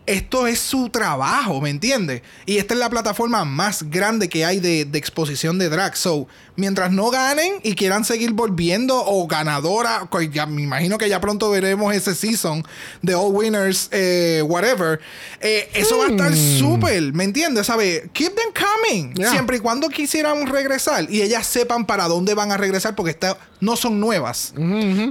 Esto 0.05 0.47
es 0.47 0.57
su 0.59 0.89
trabajo, 0.89 1.61
¿me 1.61 1.69
entiendes? 1.69 2.23
Y 2.47 2.57
esta 2.57 2.73
es 2.73 2.79
la 2.79 2.89
plataforma 2.89 3.45
más 3.45 3.83
grande 3.91 4.27
que 4.27 4.43
hay 4.43 4.59
de, 4.59 4.83
de 4.85 4.97
exposición 4.97 5.59
de 5.59 5.69
drag. 5.69 5.95
So, 5.95 6.27
mientras 6.59 6.91
no 6.91 7.09
ganen 7.09 7.53
y 7.63 7.73
quieran 7.75 8.05
seguir 8.05 8.33
volviendo 8.33 9.01
o 9.03 9.25
ganadora, 9.27 10.07
pues 10.11 10.29
ya 10.31 10.45
me 10.45 10.61
imagino 10.61 10.97
que 10.97 11.09
ya 11.09 11.19
pronto 11.21 11.49
veremos 11.49 11.93
ese 11.95 12.13
season 12.13 12.63
de 13.01 13.15
All 13.15 13.33
Winners, 13.33 13.87
eh, 13.91 14.43
whatever. 14.45 14.99
eh, 15.41 15.69
eso 15.73 15.97
va 15.97 16.05
a 16.05 16.09
estar 16.09 16.35
súper, 16.35 17.13
¿me 17.13 17.23
entiendes? 17.23 17.65
¿Sabe? 17.67 18.09
Keep 18.13 18.35
them 18.35 18.53
coming. 18.53 19.13
Yeah. 19.15 19.31
Siempre 19.31 19.57
y 19.57 19.59
cuando 19.59 19.89
quisieran 19.89 20.45
regresar 20.47 21.09
y 21.09 21.21
ellas 21.21 21.47
sepan 21.47 21.85
para 21.85 22.07
dónde 22.07 22.33
van 22.33 22.51
a 22.51 22.57
regresar 22.57 22.95
porque 22.95 23.11
esta- 23.11 23.37
no 23.61 23.75
son 23.75 23.99
nuevas. 23.99 24.53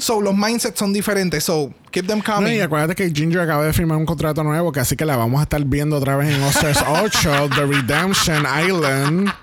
So, 0.00 0.20
los 0.22 0.34
mindsets 0.34 0.78
son 0.78 0.92
diferentes. 0.94 1.44
So, 1.44 1.70
keep 1.90 2.06
them 2.06 2.22
No, 2.26 2.34
coming. 2.34 2.54
y 2.56 2.60
acuérdate 2.60 2.94
que 2.94 3.10
Ginger 3.14 3.40
acaba 3.42 3.64
de 3.64 3.72
firmar 3.74 3.98
un 3.98 4.06
contrato 4.06 4.42
nuevo, 4.42 4.72
que 4.72 4.80
así 4.80 4.96
que 4.96 5.04
la 5.04 5.16
vamos 5.16 5.40
a 5.40 5.42
estar 5.42 5.62
viendo 5.64 5.96
otra 5.96 6.16
vez 6.16 6.34
en 6.34 6.42
All 6.42 6.48
Stars 6.50 6.78
8, 7.02 7.50
The 7.54 7.66
Redemption 7.66 8.46
Island. 8.66 9.30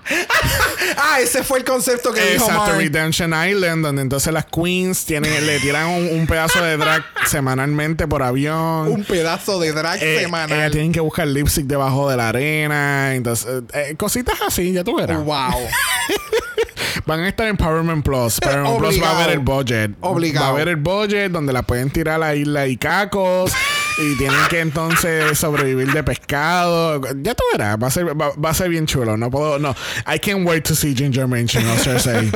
Ah, 0.98 1.20
ese 1.20 1.42
fue 1.42 1.58
el 1.58 1.64
concepto 1.64 1.95
que 2.12 2.20
dijo 2.32 2.44
Exacto, 2.44 2.62
Mark. 2.66 2.76
Redemption 2.78 3.32
Island, 3.48 3.84
donde 3.84 4.02
entonces 4.02 4.32
las 4.32 4.46
queens 4.46 5.04
tienen, 5.04 5.46
le 5.46 5.58
tiran 5.60 5.88
un, 5.88 6.08
un 6.20 6.26
pedazo 6.26 6.62
de 6.62 6.76
drag 6.76 7.02
semanalmente 7.26 8.06
por 8.08 8.22
avión. 8.22 8.88
Un 8.88 9.04
pedazo 9.04 9.58
de 9.60 9.72
drag 9.72 10.02
Eh, 10.02 10.20
semanal. 10.22 10.58
ellas 10.58 10.72
tienen 10.72 10.92
que 10.92 11.00
buscar 11.00 11.26
lipstick 11.26 11.66
debajo 11.66 12.08
de 12.10 12.16
la 12.16 12.28
arena. 12.30 13.14
Entonces, 13.14 13.46
eh, 13.72 13.90
eh, 13.90 13.94
cositas 13.96 14.36
así, 14.46 14.72
ya 14.72 14.84
tú 14.84 14.96
verás. 14.96 15.24
Wow. 15.24 15.52
Van 17.06 17.20
a 17.20 17.28
estar 17.28 17.46
en 17.46 17.50
Empowerment 17.50 18.04
Plus. 18.04 18.38
Empowerment 18.42 18.78
Plus 18.78 19.02
va 19.02 19.10
a 19.10 19.26
ver 19.26 19.30
el 19.34 19.38
budget. 19.38 19.92
Obligado. 20.00 20.46
Va 20.46 20.52
a 20.52 20.54
ver 20.58 20.68
el 20.68 20.76
budget 20.76 21.30
donde 21.30 21.52
la 21.52 21.62
pueden 21.62 21.90
tirar 21.90 22.16
a 22.16 22.18
la 22.18 22.34
isla 22.34 22.66
y 22.66 22.76
cacos. 22.76 23.52
Y 23.98 24.16
tienen 24.16 24.38
que 24.50 24.60
entonces 24.60 25.38
sobrevivir 25.38 25.92
de 25.92 26.02
pescado. 26.02 27.00
Ya 27.22 27.34
tú 27.34 27.44
verás. 27.52 27.76
Va 27.82 27.88
a 27.88 27.90
ser, 27.90 28.20
va, 28.20 28.30
va 28.32 28.50
a 28.50 28.54
ser 28.54 28.68
bien 28.68 28.86
chulo. 28.86 29.16
No 29.16 29.30
puedo. 29.30 29.58
No. 29.58 29.74
I 30.06 30.18
can't 30.18 30.46
wait 30.46 30.64
to 30.64 30.74
see 30.74 30.94
Ginger 30.94 31.24
en 31.24 31.68
All-Star 31.68 32.00
6. 32.00 32.32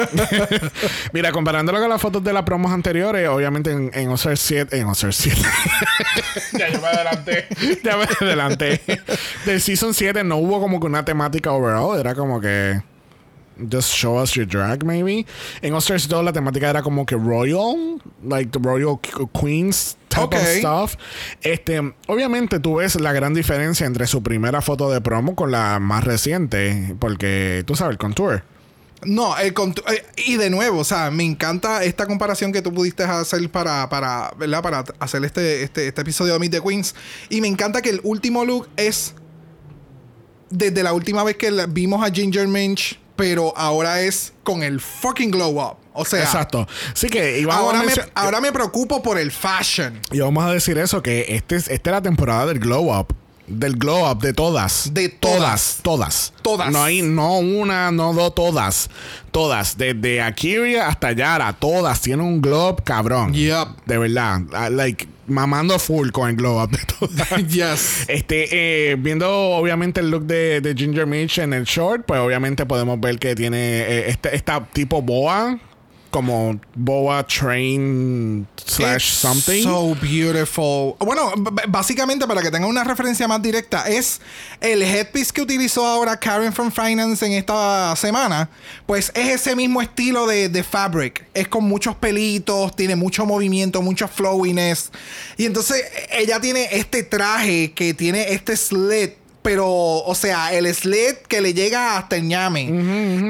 Mira, 1.12 1.32
comparándolo 1.32 1.80
con 1.80 1.88
las 1.88 2.00
fotos 2.00 2.24
de 2.24 2.32
las 2.32 2.44
promos 2.44 2.72
anteriores, 2.72 3.28
obviamente 3.28 3.70
en, 3.70 3.90
en 3.94 4.08
All-Star 4.08 4.36
7. 4.36 4.78
En 4.78 4.86
All-Star 4.86 5.12
7. 5.12 5.40
ya 6.58 6.68
yo 6.70 6.80
me 6.80 6.86
adelanté. 6.88 7.46
ya 7.82 7.96
me 7.96 8.04
adelanté. 8.20 8.80
Del 9.44 9.60
Season 9.60 9.94
7 9.94 10.24
no 10.24 10.36
hubo 10.36 10.60
como 10.60 10.80
que 10.80 10.86
una 10.86 11.04
temática 11.04 11.52
overall. 11.52 11.98
Era 11.98 12.14
como 12.14 12.40
que. 12.40 12.80
Just 13.70 13.92
show 13.92 14.20
us 14.22 14.34
your 14.34 14.46
drag, 14.46 14.84
maybe. 14.84 15.26
En 15.62 15.72
All 15.74 15.80
Stars 15.80 16.08
2 16.08 16.24
la 16.24 16.32
temática 16.32 16.70
era 16.70 16.82
como 16.82 17.04
que 17.04 17.16
royal, 17.16 18.00
like 18.24 18.50
the 18.52 18.58
royal 18.62 18.98
queens 19.38 19.96
type 20.08 20.34
of 20.36 20.42
stuff. 20.58 20.94
Este, 21.42 21.80
obviamente 22.06 22.58
tú 22.60 22.76
ves 22.76 22.98
la 23.00 23.12
gran 23.12 23.34
diferencia 23.34 23.86
entre 23.86 24.06
su 24.06 24.22
primera 24.22 24.60
foto 24.62 24.90
de 24.90 25.00
promo 25.00 25.34
con 25.34 25.50
la 25.50 25.78
más 25.80 26.04
reciente, 26.04 26.94
porque 26.98 27.62
tú 27.66 27.74
sabes 27.76 27.92
el 27.92 27.98
contour. 27.98 28.42
No, 29.02 29.34
el 29.38 29.54
contu- 29.54 29.82
eh, 29.90 30.04
y 30.26 30.36
de 30.36 30.50
nuevo, 30.50 30.80
o 30.80 30.84
sea, 30.84 31.10
me 31.10 31.24
encanta 31.24 31.82
esta 31.84 32.06
comparación 32.06 32.52
que 32.52 32.60
tú 32.60 32.72
pudiste 32.74 33.02
hacer 33.02 33.48
para, 33.50 33.88
para, 33.88 34.30
¿verdad? 34.38 34.62
Para 34.62 34.84
hacer 34.98 35.24
este, 35.24 35.62
este, 35.62 35.88
este 35.88 36.00
episodio 36.02 36.34
de 36.34 36.38
Meet 36.38 36.52
the 36.52 36.60
Queens. 36.60 36.94
Y 37.30 37.40
me 37.40 37.48
encanta 37.48 37.80
que 37.80 37.88
el 37.88 38.00
último 38.04 38.44
look 38.44 38.68
es 38.76 39.14
desde 40.50 40.82
la 40.82 40.92
última 40.92 41.22
vez 41.24 41.36
que 41.36 41.50
vimos 41.68 42.04
a 42.06 42.12
Ginger 42.12 42.46
Minch, 42.48 42.98
pero 43.20 43.52
ahora 43.54 44.00
es 44.00 44.32
con 44.42 44.62
el 44.62 44.80
fucking 44.80 45.30
glow 45.30 45.60
up. 45.60 45.76
O 45.92 46.06
sea, 46.06 46.22
Exacto. 46.22 46.66
Así 46.90 47.10
que 47.10 47.46
ahora 47.50 47.80
a 47.80 47.82
me, 47.82 47.92
ahora 48.14 48.40
me 48.40 48.50
preocupo 48.50 49.02
por 49.02 49.18
el 49.18 49.30
fashion. 49.30 50.00
y 50.10 50.20
vamos 50.20 50.42
a 50.42 50.52
decir 50.52 50.78
eso, 50.78 51.02
que 51.02 51.26
este 51.28 51.56
es, 51.56 51.68
esta 51.68 51.90
es 51.90 51.94
la 51.96 52.00
temporada 52.00 52.46
del 52.46 52.58
glow 52.58 52.98
up. 52.98 53.14
Del 53.46 53.76
glow 53.76 54.10
up, 54.10 54.22
de 54.22 54.32
todas. 54.32 54.94
De 54.94 55.10
todas. 55.10 55.80
Todas. 55.82 56.32
Todas. 56.40 56.72
No 56.72 56.82
hay, 56.82 57.02
no 57.02 57.38
una, 57.40 57.90
no 57.90 58.14
dos, 58.14 58.34
todas. 58.34 58.88
Todas. 59.32 59.76
Desde 59.76 60.22
Akira 60.22 60.88
hasta 60.88 61.12
Yara, 61.12 61.52
todas 61.52 62.00
tienen 62.00 62.24
un 62.24 62.40
glow 62.40 62.70
up 62.70 62.84
cabrón. 62.84 63.34
Yep. 63.34 63.68
De 63.84 63.98
verdad. 63.98 64.40
Like, 64.70 65.06
mamando 65.30 65.78
full 65.78 66.10
con 66.10 66.28
el 66.28 66.36
glow 66.36 66.62
up 66.62 66.70
de 66.70 66.78
todas. 66.98 67.46
yes. 67.48 68.04
Este, 68.08 68.90
eh, 68.92 68.96
viendo 68.96 69.30
obviamente 69.30 70.00
el 70.00 70.10
look 70.10 70.24
de, 70.24 70.60
de 70.60 70.74
Ginger 70.74 71.06
Mitch 71.06 71.38
en 71.38 71.52
el 71.52 71.64
short, 71.64 72.04
pues 72.06 72.20
obviamente 72.20 72.66
podemos 72.66 73.00
ver 73.00 73.18
que 73.18 73.34
tiene 73.34 73.80
eh, 73.80 74.10
este, 74.10 74.34
esta 74.34 74.64
tipo 74.64 75.02
boa, 75.02 75.58
como 76.10 76.60
boa 76.74 77.24
train 77.26 78.46
slash 78.66 79.10
It's 79.10 79.18
something. 79.20 79.62
So 79.62 79.94
beautiful. 80.00 80.96
Bueno, 80.98 81.32
básicamente 81.68 82.26
para 82.26 82.42
que 82.42 82.50
tengan 82.50 82.68
una 82.68 82.84
referencia 82.84 83.26
más 83.28 83.40
directa, 83.40 83.88
es 83.88 84.20
el 84.60 84.82
headpiece 84.82 85.32
que 85.32 85.42
utilizó 85.42 85.86
ahora 85.86 86.18
Karen 86.18 86.52
from 86.52 86.70
Finance 86.70 87.24
en 87.24 87.32
esta 87.32 87.94
semana. 87.96 88.50
Pues 88.86 89.12
es 89.14 89.28
ese 89.28 89.56
mismo 89.56 89.80
estilo 89.80 90.26
de, 90.26 90.48
de 90.48 90.62
fabric. 90.62 91.24
Es 91.34 91.48
con 91.48 91.64
muchos 91.64 91.94
pelitos, 91.96 92.74
tiene 92.74 92.96
mucho 92.96 93.24
movimiento, 93.24 93.82
mucho 93.82 94.08
flowiness. 94.08 94.90
Y 95.36 95.46
entonces 95.46 95.84
ella 96.10 96.40
tiene 96.40 96.68
este 96.72 97.02
traje 97.02 97.72
que 97.72 97.94
tiene 97.94 98.32
este 98.32 98.56
slit. 98.56 99.20
Pero, 99.42 99.66
o 99.68 100.14
sea, 100.14 100.52
el 100.52 100.72
slit 100.74 101.18
que 101.28 101.40
le 101.40 101.54
llega 101.54 101.96
hasta 101.96 102.16
el 102.16 102.24
ñame. 102.28 102.64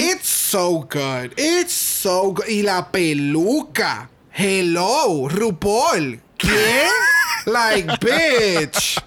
It's 0.00 0.28
so 0.28 0.80
good. 0.80 1.32
It's 1.38 1.72
so 1.72 2.32
good. 2.34 2.46
Y 2.48 2.62
la 2.62 2.90
peluca. 2.90 4.10
Hello, 4.32 5.28
RuPaul. 5.28 6.20
¿Quién? 6.36 6.88
like, 7.46 7.86
bitch. 8.00 8.98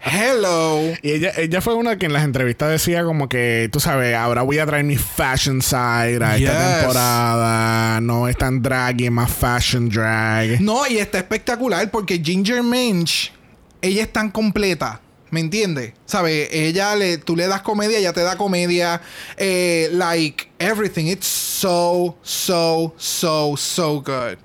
Hello. 0.00 0.92
Y 1.02 1.12
ella, 1.12 1.32
ella 1.36 1.60
fue 1.60 1.74
una 1.74 1.98
que 1.98 2.06
en 2.06 2.12
las 2.12 2.24
entrevistas 2.24 2.70
decía 2.70 3.04
como 3.04 3.28
que, 3.28 3.68
tú 3.72 3.80
sabes, 3.80 4.14
ahora 4.14 4.42
voy 4.42 4.58
a 4.58 4.66
traer 4.66 4.84
mi 4.84 4.96
fashion 4.96 5.62
side 5.62 6.22
a 6.24 6.36
Yes. 6.36 6.48
esta 6.50 6.76
temporada. 6.78 8.00
No 8.00 8.28
es 8.28 8.36
tan 8.36 8.60
draggy, 8.60 9.06
es 9.06 9.12
más 9.12 9.30
fashion 9.30 9.88
drag. 9.88 10.60
No, 10.60 10.86
y 10.86 10.98
está 10.98 11.18
espectacular 11.18 11.90
porque 11.90 12.20
Ginger 12.22 12.62
Minch, 12.62 13.32
ella 13.80 14.02
es 14.02 14.12
tan 14.12 14.30
completa. 14.30 15.00
¿Me 15.30 15.40
entiendes? 15.40 15.92
¿Sabes? 16.06 16.48
Ella 16.52 16.96
le, 16.96 17.18
tú 17.18 17.36
le 17.36 17.46
das 17.46 17.62
comedia, 17.62 17.98
ella 17.98 18.12
te 18.12 18.22
da 18.22 18.36
comedia. 18.36 19.00
Eh, 19.36 19.88
like 19.92 20.48
everything. 20.58 21.06
It's 21.06 21.26
so, 21.26 22.16
so, 22.22 22.94
so, 22.96 23.56
so 23.56 24.00
good. 24.00 24.38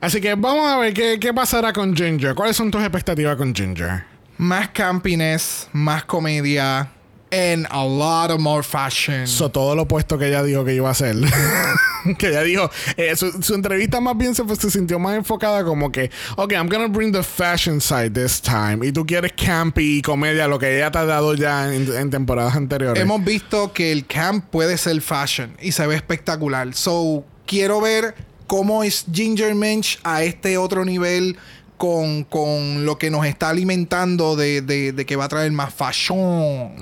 Así 0.00 0.20
que 0.20 0.34
vamos 0.34 0.70
a 0.70 0.78
ver 0.78 0.94
qué, 0.94 1.18
qué 1.20 1.34
pasará 1.34 1.72
con 1.72 1.96
Ginger. 1.96 2.34
¿Cuáles 2.34 2.56
son 2.56 2.70
tus 2.70 2.80
expectativas 2.82 3.36
con 3.36 3.52
Ginger? 3.52 4.04
Más 4.36 4.68
campiness, 4.68 5.68
más 5.72 6.04
comedia. 6.04 6.88
And 7.30 7.66
a 7.70 7.84
lot 7.84 8.30
of 8.30 8.40
more 8.40 8.62
fashion. 8.62 9.26
So, 9.26 9.50
todo 9.50 9.74
lo 9.74 9.82
opuesto 9.82 10.18
que 10.18 10.28
ella 10.28 10.42
dijo 10.42 10.64
que 10.64 10.74
iba 10.74 10.88
a 10.88 10.92
hacer. 10.92 11.14
que 12.18 12.28
ella 12.28 12.42
dijo, 12.42 12.70
eh, 12.96 13.14
su, 13.16 13.42
su 13.42 13.54
entrevista 13.54 14.00
más 14.00 14.16
bien 14.16 14.34
se, 14.34 14.44
pues, 14.44 14.58
se 14.58 14.70
sintió 14.70 14.98
más 14.98 15.16
enfocada 15.16 15.64
como 15.64 15.92
que, 15.92 16.10
ok, 16.36 16.52
I'm 16.52 16.68
gonna 16.68 16.88
bring 16.88 17.12
the 17.12 17.22
fashion 17.22 17.80
side 17.80 18.10
this 18.10 18.40
time. 18.40 18.78
Y 18.82 18.92
tú 18.92 19.04
quieres 19.04 19.32
campy 19.32 19.98
y 19.98 20.02
comedia, 20.02 20.48
lo 20.48 20.58
que 20.58 20.76
ella 20.76 20.90
te 20.90 20.98
ha 20.98 21.04
dado 21.04 21.34
ya 21.34 21.74
en, 21.74 21.92
en 21.94 22.10
temporadas 22.10 22.56
anteriores. 22.56 23.02
Hemos 23.02 23.22
visto 23.24 23.72
que 23.72 23.92
el 23.92 24.06
camp 24.06 24.46
puede 24.50 24.78
ser 24.78 25.00
fashion 25.00 25.56
y 25.60 25.72
se 25.72 25.86
ve 25.86 25.96
espectacular. 25.96 26.74
So, 26.74 27.24
quiero 27.46 27.80
ver 27.80 28.14
cómo 28.46 28.82
es 28.82 29.04
Ginger 29.12 29.54
Minch 29.54 30.00
a 30.02 30.24
este 30.24 30.56
otro 30.58 30.84
nivel 30.84 31.36
con, 31.78 32.24
con 32.24 32.84
lo 32.84 32.98
que 32.98 33.10
nos 33.10 33.24
está 33.24 33.48
alimentando 33.48 34.36
de, 34.36 34.60
de- 34.60 34.92
de 34.92 35.06
que 35.06 35.16
va 35.16 35.24
a 35.24 35.28
traer 35.28 35.50
más 35.52 35.72
fashion. 35.72 36.18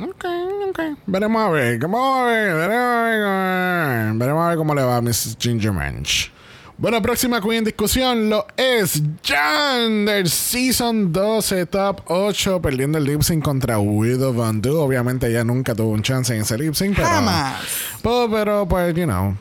Ok, 0.03 0.25
ok. 0.71 0.81
Veremos 1.07 1.43
a 1.47 1.51
ver. 1.51 1.79
Vamos 1.79 2.19
a 2.21 2.25
ver. 2.25 2.55
Veremos 2.55 2.77
a 2.77 3.03
ver. 3.05 4.15
Veremos 4.15 4.45
a 4.45 4.49
ver 4.49 4.57
cómo 4.59 4.75
le 4.75 4.83
va 4.83 4.97
a 4.97 5.01
Miss 5.01 5.37
Ginger 5.39 5.73
Mensch. 5.73 6.31
Bueno, 6.79 7.01
próxima 7.01 7.41
queen 7.41 7.59
en 7.61 7.65
discusión 7.65 8.29
lo 8.29 8.47
es 8.55 9.03
Jan 9.25 10.05
del 10.05 10.29
Season 10.29 11.11
12 11.11 11.65
Top 11.67 12.03
8 12.09 12.61
perdiendo 12.61 12.99
el 12.99 13.05
lip 13.05 13.23
sync 13.23 13.43
contra 13.43 13.79
Widow 13.79 14.35
Van 14.35 14.61
Du. 14.61 14.79
Obviamente 14.79 15.27
ella 15.29 15.43
nunca 15.43 15.75
tuvo 15.75 15.89
un 15.93 16.03
chance 16.03 16.35
en 16.35 16.43
ese 16.43 16.59
lip 16.59 16.75
sync, 16.75 16.95
pero... 16.97 17.09
Jamás. 17.09 17.63
Pero, 18.03 18.29
pero, 18.31 18.69
pues, 18.69 18.95
you 18.95 19.05
know, 19.07 19.35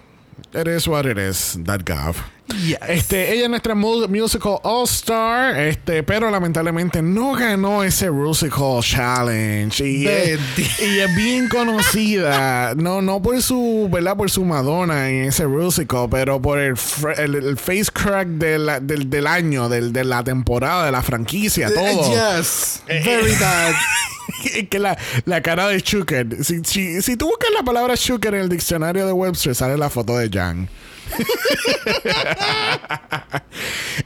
it 0.53 0.65
is 0.67 0.87
what 0.87 1.05
it 1.05 1.17
is, 1.17 1.59
that 1.65 1.81
gov. 1.83 2.15
Yes. 2.47 2.77
Este, 2.87 3.33
ella 3.33 3.43
es 3.45 3.49
nuestra 3.49 3.73
mu- 3.75 4.07
musical 4.07 4.57
All-Star, 4.63 5.57
este, 5.59 6.03
pero 6.03 6.29
lamentablemente 6.29 7.01
no 7.01 7.33
ganó 7.33 7.83
ese 7.83 8.11
musical 8.11 8.81
challenge. 8.81 9.83
Y, 9.85 10.07
es, 10.07 10.39
y 10.79 10.99
es 10.99 11.15
bien 11.15 11.49
conocida, 11.49 12.75
no, 12.75 13.01
no 13.01 13.21
por 13.21 13.41
su, 13.41 13.89
¿verdad? 13.91 14.15
Por 14.15 14.29
su 14.29 14.45
Madonna 14.45 15.09
en 15.09 15.25
ese 15.25 15.47
musical, 15.47 16.07
pero 16.09 16.41
por 16.41 16.59
el, 16.59 16.75
el, 17.17 17.35
el 17.35 17.57
face 17.57 17.85
crack 17.91 18.27
de 18.27 18.59
la- 18.59 18.79
del, 18.79 19.09
del 19.09 19.25
año, 19.27 19.67
del, 19.67 19.91
de 19.91 20.03
la 20.03 20.23
temporada, 20.23 20.85
de 20.85 20.91
la 20.91 21.01
franquicia, 21.01 21.73
todo. 21.73 22.37
Yes. 22.37 22.81
Very 22.87 23.33
bad. 23.39 23.73
que 24.69 24.79
la, 24.79 24.97
la 25.25 25.41
cara 25.41 25.67
de 25.67 25.79
Shuker. 25.79 26.43
Si, 26.43 26.63
si, 26.63 27.01
si 27.01 27.15
tú 27.17 27.27
buscas 27.27 27.49
la 27.55 27.63
palabra 27.63 27.95
Shuker 27.97 28.35
en 28.35 28.41
el 28.41 28.49
diccionario 28.49 29.05
de 29.07 29.11
Webster, 29.13 29.55
sale 29.55 29.77
la 29.77 29.89
foto 29.89 30.17
de 30.17 30.29
Jan. 30.29 30.69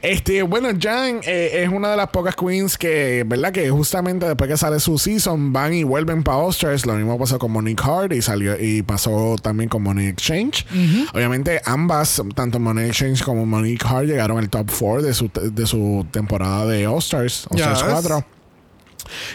este, 0.02 0.42
bueno, 0.42 0.68
Jan 0.80 1.20
eh, 1.24 1.62
es 1.64 1.68
una 1.68 1.90
de 1.90 1.96
las 1.96 2.08
pocas 2.08 2.34
queens 2.36 2.78
que, 2.78 3.24
¿verdad? 3.26 3.52
Que 3.52 3.70
justamente 3.70 4.26
después 4.26 4.48
que 4.50 4.56
sale 4.56 4.80
su 4.80 4.98
season 4.98 5.52
van 5.52 5.74
y 5.74 5.84
vuelven 5.84 6.22
para 6.22 6.38
All-Stars. 6.38 6.86
Lo 6.86 6.94
mismo 6.94 7.18
pasó 7.18 7.38
con 7.38 7.52
Monique 7.52 7.82
Hart 7.82 8.12
y 8.12 8.22
salió 8.22 8.58
y 8.60 8.82
pasó 8.82 9.36
también 9.42 9.68
con 9.68 9.82
Monique 9.82 10.10
Exchange. 10.10 10.66
Obviamente, 11.14 11.60
ambas, 11.64 12.22
tanto 12.34 12.58
Monique 12.58 12.88
Exchange 12.88 13.22
como 13.22 13.46
Monique 13.46 13.84
Hart, 13.86 14.06
llegaron 14.06 14.38
al 14.38 14.48
top 14.48 14.70
4 14.78 15.02
de 15.02 15.14
su, 15.14 15.30
de 15.32 15.66
su 15.66 16.06
temporada 16.10 16.66
de 16.66 16.86
All-Stars, 16.86 17.46
All-Stars 17.50 17.80
Yes. 17.80 17.88
4. 17.92 18.24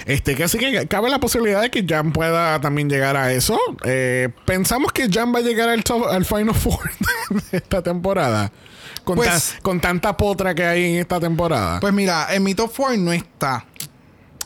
Este, 0.06 0.36
que 0.36 0.44
así 0.44 0.58
que 0.58 0.88
cabe 0.88 1.10
la 1.10 1.20
posibilidad 1.20 1.62
de 1.62 1.72
que 1.72 1.86
Jan 1.88 2.12
pueda 2.12 2.60
también 2.62 2.90
llegar 2.90 3.16
a 3.18 3.32
eso. 3.32 3.58
Eh, 3.84 4.30
pensamos 4.46 4.92
que 4.92 5.10
Jan 5.12 5.34
va 5.34 5.40
a 5.40 5.42
llegar 5.42 5.70
al, 5.70 5.84
top- 5.84 6.08
al 6.10 6.26
Final 6.26 6.54
Four 6.56 6.80
de 7.52 7.58
esta 7.58 7.82
temporada. 7.82 8.52
Con, 9.04 9.16
Pues- 9.18 9.54
ta- 9.54 9.62
con 9.62 9.80
tanta 9.80 10.18
potra 10.18 10.56
que 10.56 10.66
hay 10.66 10.94
en 10.96 11.00
esta 11.02 11.20
temporada. 11.20 11.80
Pues 11.80 11.94
mira, 11.94 12.28
en 12.34 12.44
mi 12.44 12.56
top 12.56 12.72
4 12.76 12.98
no 12.98 13.12
está. 13.14 13.66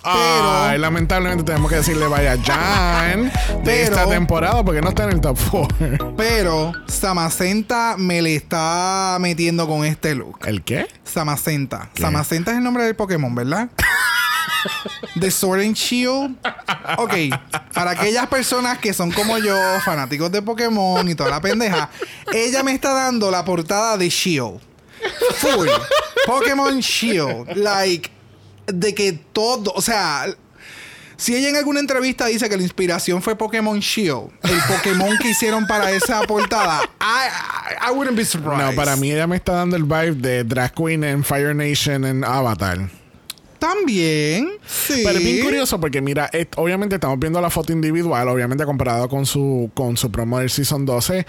Ay, 0.02 0.78
lamentablemente 0.80 1.44
tenemos 1.44 1.70
que 1.70 1.76
decirle 1.76 2.08
vaya 2.08 2.38
Jan 2.42 3.24
de 3.26 3.32
Pero- 3.66 3.84
esta 3.84 4.08
temporada 4.10 4.64
porque 4.64 4.82
no 4.82 4.90
está 4.90 5.04
en 5.04 5.10
el 5.12 5.20
top 5.22 5.38
4. 5.52 6.16
Pero 6.16 6.72
Samacenta 6.88 7.96
me 7.98 8.22
le 8.22 8.34
está 8.36 9.18
metiendo 9.20 9.68
con 9.68 9.84
este 9.86 10.16
look. 10.16 10.40
¿El 10.46 10.64
qué? 10.64 10.88
Samacenta. 11.04 11.90
¿Qué? 11.94 12.02
Samacenta 12.02 12.52
es 12.52 12.58
el 12.58 12.64
nombre 12.64 12.86
del 12.86 12.96
Pokémon, 12.96 13.36
¿verdad? 13.36 13.70
The 15.20 15.32
Sword 15.32 15.62
and 15.62 15.76
Shield. 15.76 16.36
Ok, 16.98 17.14
para 17.74 17.92
aquellas 17.92 18.28
personas 18.28 18.78
que 18.78 18.94
son 18.94 19.12
como 19.12 19.38
yo, 19.38 19.58
fanáticos 19.84 20.32
de 20.32 20.42
Pokémon 20.42 21.08
y 21.08 21.16
toda 21.16 21.30
la 21.30 21.42
pendeja, 21.42 21.90
ella 22.34 22.64
me 22.64 22.74
está 22.74 22.94
dando 22.94 23.32
la 23.32 23.44
portada 23.46 23.98
de 23.98 24.10
Shield. 24.10 24.60
Full. 25.36 25.68
Pokémon 26.26 26.80
Shield. 26.80 27.56
Like, 27.56 28.10
de 28.68 28.94
que 28.94 29.14
todo, 29.14 29.72
o 29.74 29.82
sea, 29.82 30.28
si 31.18 31.36
ella 31.36 31.50
en 31.50 31.58
alguna 31.58 31.82
entrevista 31.82 32.28
dice 32.28 32.50
que 32.50 32.56
la 32.56 32.64
inspiración 32.64 33.22
fue 33.22 33.36
Pokémon 33.36 33.80
Shield, 33.80 34.30
el 34.44 34.60
Pokémon 34.68 35.18
que 35.18 35.32
hicieron 35.32 35.68
para 35.68 35.92
esa 35.92 36.22
portada, 36.22 36.82
I, 37.02 37.86
I, 37.86 37.90
I 37.90 37.92
wouldn't 37.92 38.18
be 38.18 38.24
surprised. 38.24 38.66
No, 38.66 38.74
para 38.74 38.96
mí 38.96 39.12
ella 39.12 39.28
me 39.28 39.36
está 39.36 39.54
dando 39.54 39.76
el 39.76 39.84
vibe 39.84 40.16
de 40.16 40.44
Drag 40.44 40.74
Queen 40.74 41.04
en 41.04 41.24
Fire 41.24 41.54
Nation 41.54 42.06
en 42.06 42.24
Avatar. 42.24 42.90
También, 43.60 44.50
sí. 44.66 45.02
Pero 45.04 45.18
es 45.20 45.24
bien 45.24 45.44
curioso 45.44 45.80
porque 45.80 46.02
mira, 46.02 46.30
obviamente 46.56 46.96
estamos 46.96 47.20
viendo 47.20 47.40
la 47.42 47.50
foto 47.50 47.74
individual, 47.74 48.28
obviamente 48.30 48.64
comparado 48.66 49.10
con 49.10 49.26
su 49.26 49.70
con 49.74 49.98
su 49.98 50.10
promo 50.10 50.40
del 50.40 50.50
Season 50.50 50.86
12. 50.86 51.26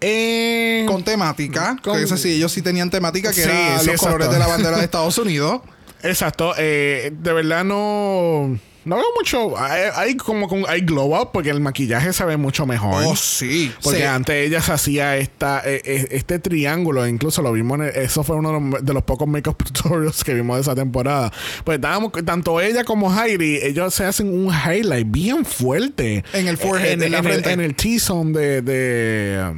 Eh, 0.00 0.84
Con 0.88 1.04
temática. 1.04 1.76
Con- 1.82 1.96
que 1.98 2.04
ese 2.04 2.16
sí, 2.16 2.32
ellos 2.32 2.50
sí 2.52 2.62
tenían 2.62 2.90
temática, 2.90 3.28
que 3.30 3.42
Sí, 3.42 3.48
eran 3.48 3.80
sí, 3.80 3.86
los 3.86 3.94
exacto. 3.96 4.04
colores 4.06 4.30
de 4.30 4.38
la 4.38 4.46
bandera 4.46 4.78
de 4.78 4.84
Estados 4.84 5.18
Unidos. 5.18 5.60
Exacto. 6.02 6.54
Eh, 6.58 7.12
de 7.18 7.32
verdad 7.32 7.64
no. 7.64 8.58
No 8.84 8.96
veo 8.96 9.04
mucho. 9.16 9.58
Hay, 9.58 9.82
hay 9.94 10.16
como 10.16 10.48
con- 10.48 10.64
hay 10.68 10.82
glow 10.82 11.14
up 11.20 11.30
porque 11.32 11.50
el 11.50 11.60
maquillaje 11.60 12.12
se 12.12 12.24
ve 12.24 12.36
mucho 12.36 12.66
mejor. 12.66 13.02
Oh, 13.06 13.16
sí. 13.16 13.72
Porque 13.82 14.00
Sí. 14.00 14.04
antes 14.04 14.46
ella 14.46 14.60
se 14.60 14.72
hacía 14.72 15.16
esta, 15.16 15.62
eh, 15.64 15.80
eh, 15.84 16.08
este 16.10 16.38
triángulo, 16.38 17.06
incluso 17.06 17.40
lo 17.42 17.52
vimos, 17.52 17.78
en 17.78 17.84
el- 17.86 17.96
eso 17.96 18.22
fue 18.24 18.36
uno 18.36 18.52
de 18.52 18.60
los, 18.70 18.84
de 18.84 18.92
los 18.92 19.02
pocos 19.04 19.26
makeup 19.26 19.56
tutorials 19.72 20.22
que 20.24 20.34
vimos 20.34 20.56
de 20.56 20.62
esa 20.62 20.74
temporada. 20.74 21.32
Pues 21.64 21.76
estábamos, 21.76 22.12
tanto 22.24 22.60
ella 22.60 22.84
como 22.84 23.10
Heidi, 23.18 23.56
ellos 23.62 23.94
se 23.94 24.04
hacen 24.04 24.28
un 24.28 24.52
highlight 24.52 25.06
bien 25.10 25.44
fuerte. 25.44 26.22
En 26.32 26.48
el 26.48 26.56
forehead, 26.58 27.00
en 27.02 27.12
la 27.12 27.18
el, 27.18 27.24
frente. 27.24 27.52
en 27.52 27.60
el 27.60 27.74
T-zone 27.74 28.32
de, 28.38 28.62
de, 28.62 29.54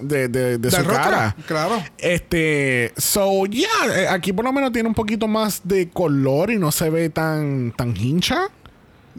de, 0.00 0.28
de- 0.28 0.58
de 0.58 0.70
su 0.70 0.84
cara. 0.84 1.34
Claro. 1.46 1.82
Este, 1.98 2.92
so, 2.96 3.44
ya, 3.46 3.66
eh, 3.92 4.06
aquí 4.08 4.32
por 4.32 4.44
lo 4.44 4.52
menos 4.52 4.70
tiene 4.72 4.88
un 4.88 4.94
poquito 4.94 5.26
más 5.26 5.62
de 5.64 5.88
color 5.88 6.50
y 6.52 6.58
no 6.58 6.70
se 6.70 6.90
ve 6.90 7.10
tan, 7.10 7.72
tan 7.76 7.96
hincha. 7.96 8.48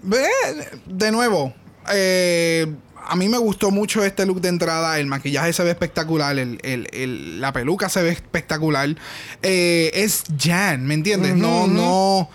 Ve, 0.04 0.26
de 0.86 1.12
nuevo, 1.12 1.54
eh, 1.92 2.68
a 3.08 3.16
mí 3.16 3.28
me 3.30 3.38
gustó 3.38 3.72
mucho 3.72 4.04
este 4.04 4.26
look 4.26 4.42
de 4.42 4.50
entrada. 4.50 5.00
El 5.00 5.08
maquillaje 5.08 5.54
se 5.54 5.64
ve 5.64 5.72
espectacular. 5.72 6.38
el- 6.38 6.60
el- 6.64 6.88
el- 6.94 7.42
la 7.42 7.52
peluca 7.54 7.90
se 7.90 8.02
ve 8.04 8.10
espectacular. 8.10 8.96
Eh, 9.42 9.92
es 9.94 10.24
Jan, 10.40 10.86
¿me 10.86 10.94
entiendes? 10.94 11.36
No, 11.36 11.68
no. 11.68 12.30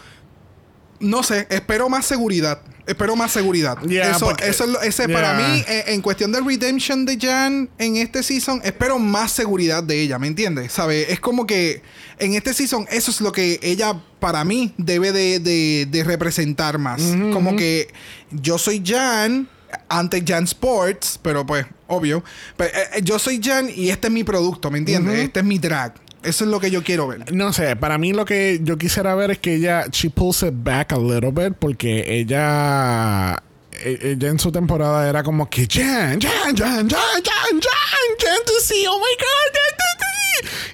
No 1.01 1.23
sé, 1.23 1.47
espero 1.51 1.89
más 1.89 2.07
seguridad. 2.07 2.61
Espero 2.87 3.17
más 3.17 3.33
seguridad. 3.33 3.79
Yeah, 3.83 4.11
eso, 4.11 4.27
porque- 4.27 4.47
eso 4.49 4.65
es 4.65 4.71
lo- 4.71 4.83
ese 4.83 5.07
yeah. 5.07 5.15
para 5.15 5.33
mí, 5.35 5.65
eh, 5.69 5.85
en 5.89 6.03
cuestión 6.03 6.33
de 6.33 6.41
redemption 6.41 7.07
de 7.07 7.19
Jan 7.19 7.71
en 7.79 7.97
este 7.97 8.23
season, 8.23 8.61
espero 8.65 8.99
más 8.99 9.33
seguridad 9.33 9.83
de 9.83 10.01
ella, 10.03 10.19
¿me 10.19 10.27
entiendes? 10.27 10.73
¿Sabe? 10.73 11.11
Es 11.13 11.19
como 11.21 11.47
que 11.47 11.81
en 12.19 12.35
este 12.35 12.53
season 12.53 12.87
eso 12.91 13.11
es 13.11 13.21
lo 13.21 13.33
que 13.33 13.59
ella, 13.63 14.01
para 14.21 14.45
mí, 14.45 14.75
debe 14.77 15.13
de, 15.13 15.39
de- 15.41 15.87
de 15.91 16.05
representar 16.05 16.79
más. 16.79 17.01
Como 17.33 17.57
que 17.57 17.89
yo 18.31 18.59
soy 18.59 18.83
Jan 18.85 19.49
ante 19.89 20.23
Jan 20.27 20.45
Sports, 20.45 21.19
pero 21.23 21.45
pues, 21.47 21.67
obvio. 21.87 22.23
Pero, 22.57 22.71
eh, 22.71 22.83
eh, 22.97 23.01
yo 23.03 23.19
soy 23.19 23.41
Jan 23.43 23.69
y 23.75 23.89
este 23.91 24.09
es 24.09 24.13
mi 24.13 24.25
producto, 24.25 24.71
¿me 24.71 24.79
entiendes? 24.79 25.19
Este 25.21 25.41
es 25.41 25.47
mi 25.47 25.59
drag. 25.59 25.95
Eso 26.25 26.45
es 26.45 26.51
lo 26.51 26.59
que 26.61 26.71
yo 26.71 26.83
quiero 26.83 27.07
ver. 27.07 27.33
No 27.33 27.53
sé, 27.53 27.77
para 27.77 27.99
mí 27.99 28.13
lo 28.13 28.25
que 28.25 28.61
yo 28.63 28.79
quisiera 28.79 29.15
ver 29.15 29.31
es 29.33 29.39
que 29.39 29.55
ella, 29.57 29.87
she 29.91 30.11
pulls 30.11 30.43
it 30.43 30.55
back 30.55 30.93
a 30.93 30.99
little 30.99 31.31
bit, 31.31 31.55
porque 31.59 32.05
ella, 32.19 33.43
e- 33.73 33.99
ella 34.13 34.29
en 34.29 34.39
su 34.39 34.51
temporada 34.51 35.09
era 35.09 35.23
como 35.23 35.49
que. 35.51 35.67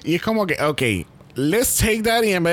Y 0.03 0.15
es 0.15 0.21
como 0.21 0.47
que, 0.47 0.55
ok, 0.63 0.81
let's 1.35 1.75
take 1.77 2.01
that 2.03 2.23
y 2.23 2.33
en 2.33 2.43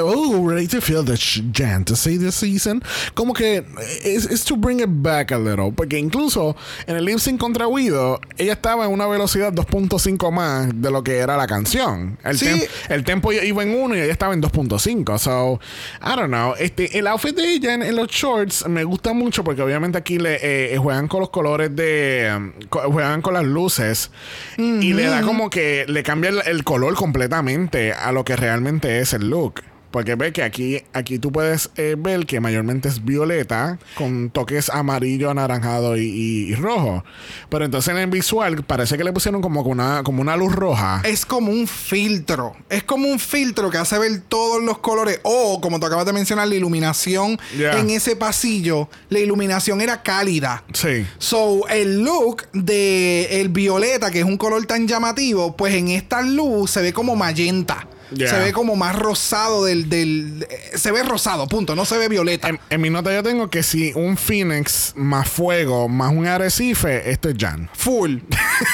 oh, 0.00 0.48
ready 0.48 0.66
to 0.66 0.80
feel 0.80 1.04
the 1.04 1.16
see 1.16 2.18
this 2.18 2.34
season, 2.34 2.82
como 3.14 3.32
que 3.32 3.64
es 4.04 4.44
to 4.44 4.56
bring 4.56 4.80
it 4.80 4.88
back 4.88 5.32
a 5.32 5.38
little, 5.38 5.72
porque 5.72 5.98
incluso 5.98 6.56
en 6.86 6.96
el 6.96 7.04
lip 7.04 7.18
sync 7.18 7.38
contra 7.40 7.66
Guido, 7.66 8.20
ella 8.38 8.52
estaba 8.52 8.84
en 8.86 8.92
una 8.92 9.06
velocidad 9.06 9.52
2.5 9.52 10.30
más 10.30 10.68
de 10.74 10.90
lo 10.90 11.02
que 11.02 11.16
era 11.18 11.36
la 11.36 11.46
canción. 11.46 12.18
El, 12.24 12.38
Sí. 12.38 12.46
tem- 12.46 12.68
el 12.90 13.04
tempo 13.04 13.32
iba 13.32 13.62
en 13.62 13.74
1 13.74 13.96
y 13.96 14.00
ella 14.00 14.12
estaba 14.12 14.34
en 14.34 14.40
2.5. 14.42 15.18
So, 15.18 15.60
I 16.02 16.16
don't 16.16 16.28
know. 16.28 16.54
Este, 16.58 16.98
el 16.98 17.06
outfit 17.06 17.34
de 17.34 17.52
ella 17.54 17.74
en, 17.74 17.82
en 17.82 17.96
los 17.96 18.08
shorts 18.08 18.66
me 18.68 18.84
gusta 18.84 19.12
mucho 19.12 19.42
porque 19.44 19.62
obviamente 19.62 19.98
aquí 19.98 20.18
le 20.18 20.38
eh, 20.74 20.78
juegan 20.78 21.08
con 21.08 21.20
los 21.20 21.30
colores 21.30 21.74
de. 21.74 22.32
um, 22.36 22.52
juegan 22.92 23.22
con 23.22 23.34
las 23.34 23.44
luces 23.44 24.10
y 24.58 24.92
le 24.92 25.06
da 25.06 25.22
como 25.22 25.50
que 25.50 25.84
le 25.88 26.02
cambia 26.02 26.30
el, 26.30 26.40
el 26.46 26.64
color 26.64 26.94
completamente 26.94 27.92
a 27.92 28.12
lo 28.12 28.24
que 28.24 28.36
realmente 28.36 29.00
es 29.00 29.12
el 29.12 29.28
look. 29.30 29.55
Porque 29.96 30.14
ve 30.14 30.30
que 30.30 30.42
aquí, 30.42 30.82
aquí 30.92 31.18
tú 31.18 31.32
puedes 31.32 31.70
eh, 31.76 31.96
ver 31.98 32.26
que 32.26 32.38
mayormente 32.38 32.86
es 32.86 33.02
violeta 33.02 33.78
con 33.94 34.28
toques 34.28 34.68
amarillo, 34.68 35.30
anaranjado 35.30 35.96
y, 35.96 36.02
y- 36.02 36.52
y 36.52 36.54
rojo. 36.54 37.02
Pero 37.48 37.64
entonces 37.64 37.94
en 37.94 38.00
el 38.00 38.10
visual 38.10 38.62
parece 38.62 38.98
que 38.98 39.04
le 39.04 39.12
pusieron 39.14 39.40
como 39.40 39.62
una, 39.62 40.02
como 40.04 40.20
una 40.20 40.36
luz 40.36 40.54
roja. 40.54 41.00
es 41.06 41.24
como 41.24 41.50
un 41.50 41.66
filtro. 41.66 42.54
Es 42.68 42.82
como 42.82 43.08
un 43.08 43.18
filtro 43.18 43.70
que 43.70 43.78
hace 43.78 43.98
ver 43.98 44.20
todos 44.28 44.62
los 44.62 44.76
colores. 44.80 45.18
O, 45.22 45.62
como 45.62 45.80
tú 45.80 45.86
acabas 45.86 46.04
de 46.04 46.12
mencionar, 46.12 46.46
la 46.46 46.54
iluminación 46.56 47.38
Yeah. 47.56 47.78
en 47.80 47.88
ese 47.88 48.16
pasillo. 48.16 48.90
La 49.08 49.18
iluminación 49.20 49.80
era 49.80 50.02
cálida. 50.02 50.62
Sí. 50.74 51.06
So, 51.16 51.66
el 51.70 52.02
look 52.02 52.42
de 52.52 53.40
el 53.40 53.48
violeta, 53.48 54.10
que 54.10 54.18
es 54.18 54.26
un 54.26 54.36
color 54.36 54.66
tan 54.66 54.86
llamativo, 54.86 55.56
pues 55.56 55.72
en 55.74 55.88
esta 55.88 56.20
luz 56.20 56.70
se 56.72 56.82
ve 56.82 56.92
como 56.92 57.16
magenta. 57.16 57.88
Yeah. 58.14 58.30
Se 58.30 58.38
ve 58.38 58.52
como 58.52 58.76
más 58.76 58.96
rosado 58.96 59.64
del, 59.64 59.88
del... 59.88 60.46
eh, 60.48 60.78
Se 60.78 60.92
ve 60.92 61.02
rosado, 61.02 61.46
punto. 61.48 61.74
No 61.74 61.84
se 61.84 61.98
ve 61.98 62.08
violeta. 62.08 62.48
En, 62.48 62.60
en 62.70 62.80
mi 62.80 62.88
nota 62.90 63.12
yo 63.12 63.22
tengo 63.22 63.50
que 63.50 63.62
si 63.62 63.92
un 63.94 64.16
Phoenix 64.16 64.92
más 64.96 65.28
fuego 65.28 65.88
más 65.88 66.12
un 66.12 66.26
arrecife, 66.26 67.10
esto 67.10 67.28
es 67.28 67.36
Jan. 67.38 67.68
Full. 67.74 68.18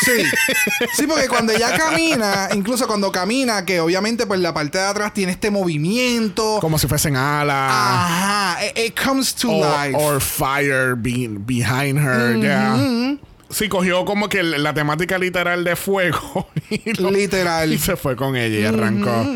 Sí. 0.05 0.22
Sí, 0.97 1.07
porque 1.07 1.28
cuando 1.28 1.53
ella 1.53 1.76
camina, 1.76 2.49
incluso 2.55 2.87
cuando 2.87 3.11
camina, 3.11 3.64
que 3.64 3.80
obviamente 3.80 4.26
pues 4.26 4.41
la 4.41 4.53
parte 4.53 4.78
de 4.78 4.85
atrás 4.85 5.14
tiene 5.14 5.33
este 5.33 5.51
movimiento. 5.51 6.59
Como 6.61 6.78
si 6.78 6.87
fuesen 6.87 7.16
alas. 7.16 7.72
Ajá. 7.72 8.59
It, 8.66 8.78
it 8.78 9.01
comes 9.01 9.35
to 9.35 9.51
o 9.51 9.61
life. 9.61 9.97
or 9.97 10.20
fire 10.20 10.95
be- 10.97 11.28
behind 11.28 11.99
her. 11.99 12.37
yeah. 12.39 13.16
Sí, 13.53 13.68
cogió 13.68 14.05
como 14.05 14.28
que 14.28 14.42
la 14.42 14.72
temática 14.74 15.18
literal 15.18 15.62
de 15.62 15.76
fuego. 15.76 16.48
y 16.70 16.92
lo- 17.00 17.11
Literal. 17.11 17.72
Y 17.72 17.78
se 17.78 17.96
fue 17.96 18.16
con 18.16 18.34
ella 18.34 18.59
y 18.59 18.64
arrancó. 18.64 19.26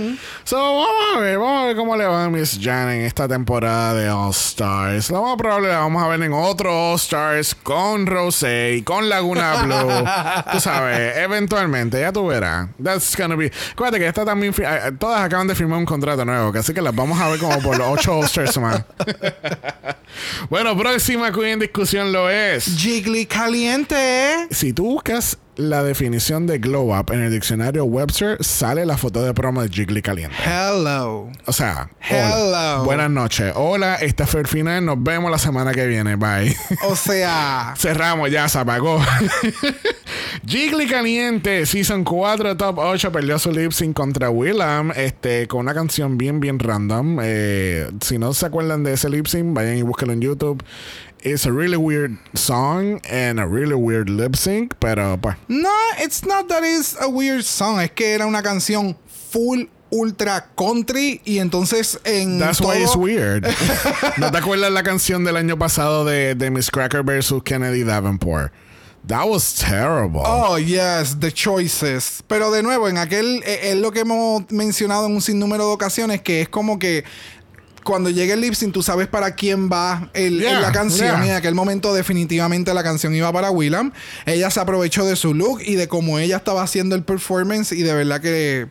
So, 0.45 0.57
vamos 0.57 0.89
a 1.17 1.21
ver, 1.21 1.39
vamos 1.39 1.63
a 1.63 1.67
ver 1.67 1.77
cómo 1.77 1.97
le 1.97 2.07
va 2.07 2.25
a 2.25 2.31
Miss 2.31 2.59
Jan 2.63 2.91
en 2.91 3.03
esta 3.03 3.29
temporada 3.29 3.95
de 3.95 4.09
All 4.09 4.31
Stars. 4.31 5.11
Lo 5.11 5.23
más 5.23 5.37
probable 5.37 5.69
la 5.69 5.79
vamos 5.81 6.03
a 6.03 6.09
ver 6.09 6.23
en 6.23 6.33
otro 6.33 6.93
All 6.93 6.97
Stars 6.97 7.55
con 7.55 8.07
Rosé 8.07 8.77
y 8.79 8.83
con 8.83 9.09
Laguna 9.09 9.63
Blue. 9.63 10.05
tú 10.53 10.61
sabes, 10.61 11.17
eventualmente, 11.19 12.01
ya 12.01 12.13
tú 12.13 12.27
verás. 12.27 12.69
That's 12.83 13.15
gonna 13.17 13.37
be. 13.37 13.53
Acuérdate 13.73 13.99
que 13.99 14.07
esta 14.09 14.25
también. 14.25 14.55
eh, 14.59 14.93
Todas 14.99 15.21
acaban 15.21 15.47
de 15.47 15.55
firmar 15.55 15.79
un 15.79 15.85
contrato 15.87 16.25
nuevo, 16.25 16.53
así 16.59 16.73
que 16.73 16.81
las 16.81 16.95
vamos 16.95 17.21
a 17.21 17.29
ver 17.29 17.39
como 17.39 17.61
por 17.61 17.77
los 17.77 17.87
ocho 17.89 18.17
All 18.19 18.25
Stars 18.25 18.57
más. 18.59 18.83
bueno, 20.51 20.77
próxima 20.77 21.31
queen 21.33 21.47
en 21.55 21.59
discusión 21.61 22.13
lo 22.13 22.31
es. 22.31 22.65
Jiggly 22.79 23.27
caliente. 23.27 24.06
Si 24.51 24.73
tú 24.73 24.85
buscas 24.85 25.39
la 25.57 25.83
definición 25.83 26.47
de 26.47 26.59
glow 26.59 26.95
up 26.99 27.13
en 27.13 27.23
el 27.23 27.33
diccionario 27.33 27.85
Webster, 27.85 28.43
sale 28.45 28.85
la 28.85 28.97
foto 28.99 29.23
de 29.23 29.33
promo 29.33 29.63
de 29.63 29.69
Jiggly 29.69 30.03
caliente. 30.03 30.37
Hello. 30.45 31.31
O 31.47 31.53
sea, 31.53 31.91
hola. 32.11 32.75
Hello. 32.75 32.85
buenas 32.85 33.11
noches. 33.11 33.53
Hola, 33.57 33.97
esta 33.97 34.27
fue 34.27 34.41
el 34.41 34.47
final. 34.47 34.85
Nos 34.85 35.03
vemos 35.03 35.31
la 35.31 35.39
semana 35.39 35.73
que 35.73 35.87
viene. 35.87 36.17
Bye. 36.17 36.55
O 36.85 36.95
sea, 36.95 37.75
Cerramos, 37.79 38.31
ya 38.31 38.49
se 38.49 38.59
apagó. 38.59 39.01
Jiggly 40.47 40.87
Caliente, 40.87 41.65
Season 41.67 42.05
4, 42.05 42.57
Top 42.57 42.79
8, 42.79 43.11
perdió 43.11 43.39
su 43.39 43.51
lip 43.51 43.73
sync 43.73 43.97
contra 43.97 44.31
Willam 44.31 44.93
este, 44.95 45.49
con 45.49 45.61
una 45.61 45.75
canción 45.75 46.19
bien, 46.19 46.39
bien 46.39 46.59
random. 46.59 47.19
Eh, 47.23 47.91
si 48.01 48.19
no 48.19 48.33
se 48.35 48.47
acuerdan 48.47 48.85
de 48.85 48.93
ese 48.93 49.09
lip 49.09 49.27
sync, 49.27 49.55
vayan 49.55 49.79
y 49.79 49.83
búsquenlo 49.83 50.13
en 50.13 50.21
YouTube. 50.21 50.63
It's 51.29 51.45
a 51.45 51.51
really 51.53 51.77
weird 51.77 52.17
song 52.35 53.01
and 53.11 53.41
a 53.41 53.47
really 53.49 53.75
weird 53.75 54.09
lip 54.09 54.37
sync, 54.37 54.75
pero 54.79 55.17
pues. 55.21 55.35
no, 55.49 55.75
it's 55.99 56.25
not 56.25 56.47
that 56.49 56.63
it's 56.63 56.97
a 57.01 57.09
weird 57.09 57.43
song. 57.45 57.81
Es 57.81 57.91
que 57.91 58.15
era 58.15 58.27
una 58.29 58.43
canción 58.43 58.97
full 59.09 59.65
ultra 59.91 60.47
country 60.57 61.21
y 61.25 61.39
entonces 61.39 61.99
en 62.05 62.39
That's 62.39 62.59
todo- 62.59 62.69
why 62.69 62.83
it's 62.83 62.95
weird. 62.95 63.43
¿No 64.19 64.31
te 64.31 64.39
acuerdas 64.39 64.71
la 64.71 64.85
canción 64.85 65.25
del 65.25 65.37
año 65.37 65.59
pasado 65.59 66.05
de, 66.05 66.37
de 66.37 66.49
Miss 66.53 66.71
Cracker 66.71 67.03
versus 67.03 67.43
Kennedy 67.43 67.83
Davenport? 67.83 68.53
That 69.09 69.29
was 69.29 69.55
terrible. 69.55 70.23
Oh, 70.25 70.59
yes, 70.59 71.17
the 71.21 71.31
choices. 71.31 72.23
Pero 72.27 72.51
de 72.51 72.63
nuevo, 72.65 72.89
en 72.89 72.99
aquel, 72.99 73.41
eh, 73.45 73.71
es 73.71 73.77
lo 73.77 73.93
que 73.93 74.01
hemos 74.01 74.51
mencionado 74.51 75.07
en 75.07 75.13
un 75.15 75.23
sinnúmero 75.23 75.67
de 75.69 75.73
ocasiones, 75.75 76.23
que 76.23 76.41
es 76.43 76.49
como 76.49 76.81
que 76.81 77.05
cuando 77.87 78.11
llega 78.11 78.35
el 78.35 78.43
lip 78.43 78.53
sync, 78.53 78.75
tú 78.75 78.83
sabes 78.83 79.07
para 79.07 79.35
quién 79.35 79.71
va 79.71 80.11
el, 80.13 80.41
Yeah, 80.41 80.61
la 80.61 80.73
canción. 80.73 81.17
yeah. 81.17 81.27
Y 81.27 81.31
en 81.31 81.37
aquel 81.37 81.55
momento, 81.55 81.95
definitivamente, 81.95 82.75
la 82.75 82.83
canción 82.83 83.15
iba 83.15 83.33
para 83.33 83.51
Willam. 83.51 83.93
Ella 84.27 84.51
se 84.51 84.61
aprovechó 84.61 85.07
de 85.07 85.17
su 85.17 85.33
look 85.33 85.61
y 85.65 85.77
de 85.77 85.89
cómo 85.89 86.19
ella 86.19 86.37
estaba 86.37 86.63
haciendo 86.63 86.95
el 86.97 87.05
performance, 87.05 87.73
y 87.73 87.83
de 87.83 87.95
verdad 87.95 88.21
que 88.21 88.67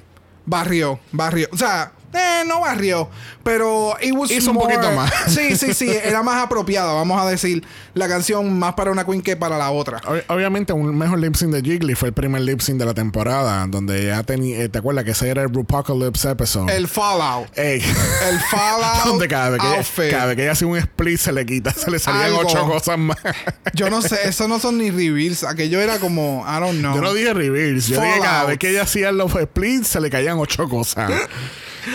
barrió, 0.45 0.99
barrió. 1.11 1.47
O 1.51 1.57
sea. 1.57 1.93
Eh, 2.15 2.43
no 2.47 2.61
barrió, 2.61 3.09
pero 3.43 3.95
it 4.01 4.13
was 4.13 4.31
Hizo 4.31 4.51
un 4.51 4.57
poquito 4.57 4.91
más. 4.91 5.11
Sí, 5.27 5.55
sí, 5.55 5.73
sí, 5.73 5.89
era 5.89 6.23
más 6.23 6.41
apropiada, 6.43 6.93
vamos 6.93 7.21
a 7.21 7.29
decir, 7.29 7.65
la 7.93 8.07
canción 8.07 8.57
más 8.57 8.73
para 8.75 8.91
una 8.91 9.05
queen 9.05 9.21
que 9.21 9.35
para 9.35 9.57
la 9.57 9.71
otra. 9.71 9.99
Ob- 10.01 10.23
Obviamente, 10.29 10.71
un 10.73 10.95
mejor 10.97 11.19
lip 11.19 11.35
sync 11.35 11.51
de 11.51 11.61
Jiggly 11.61 11.95
fue 11.95 12.09
el 12.09 12.13
primer 12.13 12.41
lip 12.41 12.61
sync 12.61 12.77
de 12.77 12.85
la 12.85 12.93
temporada, 12.93 13.65
donde 13.67 14.05
ya 14.05 14.23
tenía, 14.23 14.59
eh, 14.61 14.69
¿te 14.69 14.79
acuerdas 14.79 15.03
que 15.03 15.11
ese 15.11 15.29
era 15.29 15.41
el 15.43 15.53
Rupocalypse 15.53 16.29
episode? 16.31 16.75
El 16.75 16.87
Fallout. 16.87 17.47
Ey. 17.57 17.81
El 18.29 18.39
Fallout. 18.51 19.05
donde 19.05 19.27
cada 19.27 19.49
vez, 19.49 19.59
que 19.61 20.07
ella, 20.07 20.11
cada 20.11 20.25
vez 20.27 20.35
que 20.37 20.43
ella 20.43 20.51
hacía 20.53 20.67
un 20.67 20.77
split 20.77 21.19
se 21.19 21.31
le 21.31 21.45
quita, 21.45 21.71
se 21.73 21.91
le 21.91 21.99
salían 21.99 22.25
Algo. 22.25 22.39
ocho 22.41 22.65
cosas 22.65 22.97
más. 22.97 23.17
Yo 23.73 23.89
no 23.89 24.01
sé, 24.01 24.17
eso 24.27 24.47
no 24.47 24.59
son 24.59 24.77
ni 24.77 24.89
reveals. 24.91 25.43
Aquello 25.43 25.81
era 25.81 25.99
como, 25.99 26.45
I 26.47 26.59
don't 26.59 26.79
know. 26.79 26.95
Yo 26.95 27.01
no 27.01 27.13
dije 27.13 27.33
reveals, 27.33 27.87
yo 27.87 27.99
dije 27.99 28.19
cada 28.19 28.31
Fallout. 28.31 28.47
vez 28.49 28.57
que 28.59 28.69
ella 28.69 28.83
hacía 28.83 29.11
los 29.11 29.31
splits 29.31 29.87
se 29.87 29.99
le 29.99 30.09
caían 30.09 30.37
ocho 30.37 30.67
cosas. 30.69 31.11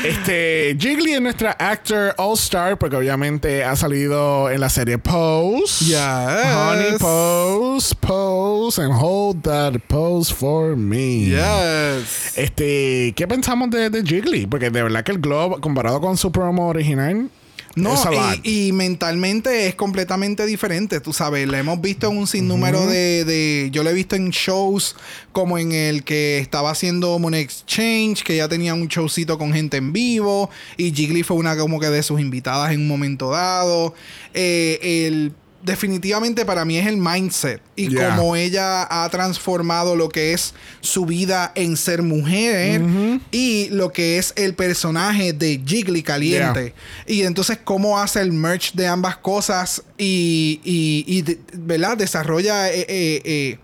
Este, 0.05 0.77
Jiggly 0.79 1.13
es 1.15 1.21
nuestra 1.21 1.53
actor 1.53 2.15
all-star 2.17 2.79
porque 2.79 2.97
obviamente 2.97 3.65
ha 3.65 3.75
salido 3.77 4.51
en 4.51 4.61
la 4.61 4.69
serie 4.69 4.99
Pose. 4.99 5.85
Yes. 5.85 5.99
Honey 5.99 6.99
Pose, 6.99 7.95
Pose, 7.95 8.83
and 8.83 8.93
hold 8.93 9.43
that 9.43 9.75
pose 9.89 10.33
for 10.33 10.77
me. 10.77 11.27
Yes. 11.27 12.37
Este, 12.37 13.13
¿qué 13.17 13.27
pensamos 13.29 13.71
de, 13.71 13.91
de 13.91 14.03
Jiggly? 14.03 14.47
Porque 14.47 14.71
de 14.71 14.83
verdad 14.83 15.05
que 15.05 15.13
el 15.13 15.19
globo, 15.19 15.61
comparado 15.61 16.01
con 16.01 16.17
su 16.17 16.31
promo 16.33 16.69
original, 16.69 17.29
No, 17.77 17.95
y, 18.43 18.69
y 18.69 18.73
mentalmente 18.73 19.69
es 19.69 19.77
completamente 19.77 20.45
diferente, 20.45 21.01
tú 21.01 21.13
sabes. 21.13 21.47
La 21.49 21.59
hemos 21.61 21.81
visto 21.81 22.11
en 22.11 22.19
un 22.19 22.27
sinnúmero 22.27 22.85
de, 22.87 23.25
de- 23.25 23.69
Yo 23.73 23.85
la 23.85 23.91
he 23.91 23.95
visto 23.95 24.17
en 24.17 24.31
shows 24.31 24.97
como 25.33 25.57
en 25.57 25.71
el 25.73 26.03
que 26.03 26.39
estaba 26.39 26.71
haciendo 26.73 27.17
Moon 27.21 27.35
Exchange, 27.35 28.25
que 28.25 28.37
ya 28.37 28.49
tenía 28.49 28.75
un 28.75 28.89
showcito 28.89 29.39
con 29.39 29.53
gente 29.53 29.77
en 29.77 29.93
vivo. 29.93 30.51
Y 30.77 30.91
Jiggly 30.93 31.23
fue 31.23 31.37
una 31.37 31.57
como 31.57 31.79
que 31.79 31.87
de 31.91 32.03
sus 32.03 32.21
invitadas 32.21 32.73
en 32.73 32.81
un 32.81 32.89
momento 32.89 33.31
dado. 33.31 33.95
Eh, 34.35 35.07
el. 35.07 35.33
Definitivamente 35.63 36.45
para 36.45 36.65
mí 36.65 36.79
es 36.79 36.87
el 36.87 36.97
mindset 36.97 37.61
y 37.77 37.91
Yeah. 37.91 38.17
como 38.17 38.35
ella 38.37 38.87
ha 38.91 39.09
transformado 39.11 39.97
lo 39.97 40.09
que 40.09 40.33
es 40.33 40.55
su 40.81 41.05
vida 41.07 41.53
en 41.55 41.77
ser 41.77 42.03
mujer 42.03 42.83
y 43.31 43.69
lo 43.71 43.93
que 43.93 44.19
es 44.19 44.33
el 44.37 44.55
personaje 44.55 45.33
de 45.33 45.61
Jiggly 45.65 46.03
Caliente. 46.03 46.75
Y 47.07 47.23
entonces 47.23 47.59
cómo 47.63 47.99
hace 47.99 48.21
el 48.21 48.33
merch 48.33 48.73
de 48.75 48.87
ambas 48.87 49.17
cosas 49.17 49.83
y, 49.99 50.61
y, 50.65 51.05
y 51.07 51.39
¿verdad? 51.55 51.97
Desarrolla 51.97 52.71
eh, 52.71 52.87
eh, 52.89 53.23
eh, 53.25 53.59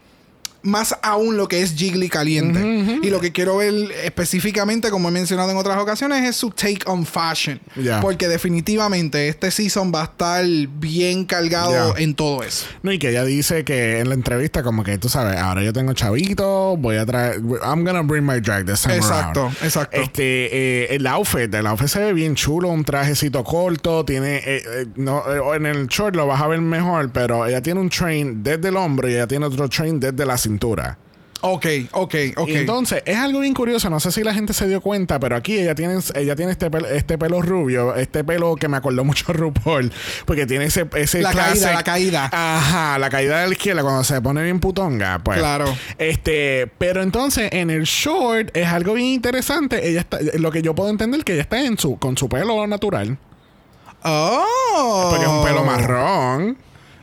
más 0.62 0.96
aún 1.02 1.36
lo 1.36 1.48
que 1.48 1.62
es 1.62 1.74
Jiggly 1.74 2.08
Caliente. 2.08 2.60
Y 3.02 3.10
lo 3.10 3.20
que 3.20 3.32
quiero 3.32 3.56
ver 3.58 3.74
específicamente, 4.04 4.90
como 4.90 5.08
he 5.08 5.12
mencionado 5.12 5.50
en 5.50 5.56
otras 5.56 5.78
ocasiones, 5.78 6.28
es 6.28 6.36
su 6.36 6.50
take 6.50 6.80
on 6.86 7.06
fashion. 7.06 7.60
Porque 8.00 8.28
definitivamente 8.28 9.28
este 9.28 9.50
season 9.50 9.92
va 9.94 10.00
a 10.02 10.04
estar 10.04 10.44
bien 10.78 11.24
cargado 11.24 11.96
en 11.96 12.14
todo 12.14 12.42
eso. 12.42 12.66
No, 12.82 12.92
y 12.92 12.98
que 12.98 13.10
ella 13.10 13.24
dice 13.24 13.64
que 13.64 14.00
en 14.00 14.08
la 14.08 14.14
entrevista, 14.14 14.62
como 14.62 14.82
que 14.82 14.98
tú 14.98 15.08
sabes, 15.08 15.38
ahora 15.38 15.62
yo 15.62 15.72
tengo 15.72 15.92
chavito, 15.92 16.76
voy 16.76 16.96
a 16.96 17.06
traer. 17.06 17.36
I'm 17.62 17.84
gonna 17.84 18.02
bring 18.02 18.24
my 18.24 18.40
drag 18.40 18.66
this 18.66 18.82
time 18.82 18.96
Exacto, 18.96 19.40
around. 19.42 19.56
exacto. 19.62 19.96
Este, 20.00 20.84
eh, 20.84 20.94
el 20.96 21.06
outfit, 21.06 21.52
el 21.54 21.66
outfit 21.66 21.88
se 21.88 22.00
ve 22.00 22.12
bien 22.12 22.34
chulo, 22.34 22.68
un 22.68 22.84
trajecito 22.84 23.44
corto, 23.44 24.04
tiene. 24.04 24.36
eh, 24.38 24.62
eh, 24.66 24.86
no, 24.96 25.22
en 25.54 25.66
el 25.66 25.86
short 25.86 26.16
lo 26.16 26.26
vas 26.26 26.40
a 26.40 26.46
ver 26.48 26.60
mejor, 26.60 27.10
pero 27.12 27.46
ella 27.46 27.62
tiene 27.62 27.80
un 27.80 27.88
train 27.90 28.42
desde 28.42 28.68
el 28.68 28.76
hombro 28.76 29.08
y 29.08 29.12
ella 29.14 29.26
tiene 29.26 29.46
otro 29.46 29.68
train 29.68 30.00
desde 30.00 30.24
la 30.26 30.36
cintura. 30.36 30.55
Ok, 31.42 31.66
ok, 31.92 32.14
ok. 32.38 32.48
Y 32.48 32.56
entonces, 32.56 33.02
es 33.04 33.16
algo 33.18 33.40
bien 33.40 33.52
curioso, 33.52 33.90
no 33.90 34.00
sé 34.00 34.10
si 34.10 34.24
la 34.24 34.32
gente 34.32 34.54
se 34.54 34.66
dio 34.66 34.80
cuenta, 34.80 35.20
pero 35.20 35.36
aquí 35.36 35.58
ella 35.58 35.74
tiene, 35.74 35.98
ella 36.14 36.34
tiene 36.34 36.50
este, 36.50 36.70
pelo, 36.70 36.88
este 36.88 37.18
pelo 37.18 37.42
rubio, 37.42 37.94
este 37.94 38.24
pelo 38.24 38.56
que 38.56 38.68
me 38.68 38.78
acordó 38.78 39.04
mucho 39.04 39.26
a 39.28 39.32
RuPaul, 39.34 39.92
porque 40.24 40.46
tiene 40.46 40.64
ese, 40.64 40.88
ese 40.96 41.20
La 41.20 41.32
caída, 41.34 41.52
classic- 41.54 41.74
la 41.74 41.84
caída. 41.84 42.30
Ajá, 42.32 42.98
la 42.98 43.10
caída 43.10 43.42
de 43.42 43.48
la 43.48 43.52
izquierda 43.52 43.82
cuando 43.82 44.02
se 44.02 44.20
pone 44.22 44.42
bien 44.42 44.58
putonga, 44.60 45.20
pues. 45.22 45.38
Claro. 45.38 45.66
Este, 45.98 46.68
pero 46.78 47.02
entonces 47.02 47.50
en 47.52 47.68
el 47.68 47.84
short 47.84 48.56
es 48.56 48.66
algo 48.66 48.94
bien 48.94 49.08
interesante, 49.08 49.86
ella 49.88 50.00
está, 50.00 50.18
lo 50.38 50.50
que 50.50 50.62
yo 50.62 50.74
puedo 50.74 50.88
entender 50.88 51.22
que 51.22 51.34
ella 51.34 51.42
está 51.42 51.62
en 51.62 51.78
su, 51.78 51.98
con 51.98 52.16
su 52.16 52.28
pelo 52.30 52.66
natural, 52.66 53.18
Oh. 54.02 55.08
porque 55.10 55.24
es 55.24 55.30
un 55.30 55.44
pelo 55.44 55.64
marrón. 55.64 56.56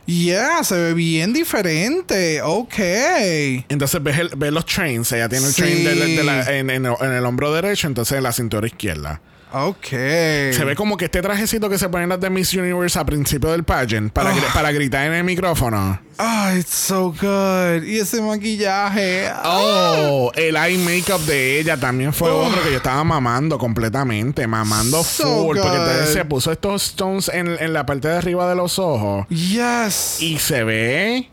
Yeah, 0.06 0.62
se 0.64 0.76
ve 0.76 0.94
bien 0.94 1.32
diferente. 1.32 2.42
Ok. 2.42 2.74
Entonces 2.78 4.02
ves, 4.02 4.18
el- 4.18 4.30
ves 4.36 4.52
los 4.52 4.66
trains, 4.66 5.10
ella 5.12 5.28
tiene 5.28 5.46
el 5.46 5.52
Sí. 5.52 5.62
train 5.62 5.84
de 5.84 5.94
la- 5.94 6.04
de 6.04 6.22
la- 6.24 6.56
en, 6.58 6.70
en 6.70 6.86
el- 6.86 6.94
en 7.00 7.12
el 7.12 7.24
hombro 7.24 7.52
derecho, 7.54 7.86
entonces 7.86 8.18
en 8.18 8.22
la 8.22 8.32
cintura 8.32 8.66
izquierda. 8.66 9.20
Ok. 9.56 9.86
Se 9.88 10.64
ve 10.64 10.74
como 10.76 10.96
que 10.96 11.04
este 11.06 11.22
trajecito 11.22 11.68
que 11.70 11.78
se 11.78 11.88
ponen 11.88 12.08
las 12.08 12.20
de 12.20 12.28
Miss 12.30 12.52
Universe 12.54 12.98
a 12.98 13.04
principio 13.06 13.50
del 13.52 13.62
pageant 13.64 14.12
para, 14.12 14.32
gri- 14.34 14.52
para 14.52 14.72
gritar 14.72 15.06
en 15.06 15.12
el 15.14 15.24
micrófono. 15.24 16.00
Oh, 16.18 16.56
it's 16.56 16.70
so 16.70 17.10
good. 17.12 17.82
Y 17.84 17.98
ese 17.98 18.20
maquillaje. 18.20 19.28
Oh, 19.44 20.30
el 20.34 20.56
eye 20.56 20.78
makeup 20.78 21.20
de 21.26 21.60
ella 21.60 21.76
también 21.76 22.12
fue 22.12 22.30
Oh. 22.30 22.46
otro 22.46 22.62
que 22.62 22.70
yo 22.70 22.76
estaba 22.78 23.02
mamando 23.04 23.58
completamente, 23.58 24.46
mamando 24.46 25.02
So 25.04 25.24
full, 25.44 25.56
porque 25.58 25.76
entonces 25.76 26.12
se 26.12 26.24
puso 26.24 26.50
estos 26.52 26.84
stones 26.90 27.28
en, 27.32 27.48
en 27.60 27.72
la 27.72 27.84
parte 27.86 28.08
de 28.08 28.16
arriba 28.16 28.48
de 28.48 28.54
los 28.56 28.78
ojos 28.78 29.26
Yes. 29.28 30.20
y 30.20 30.38
se 30.38 30.64
ve 30.64 31.30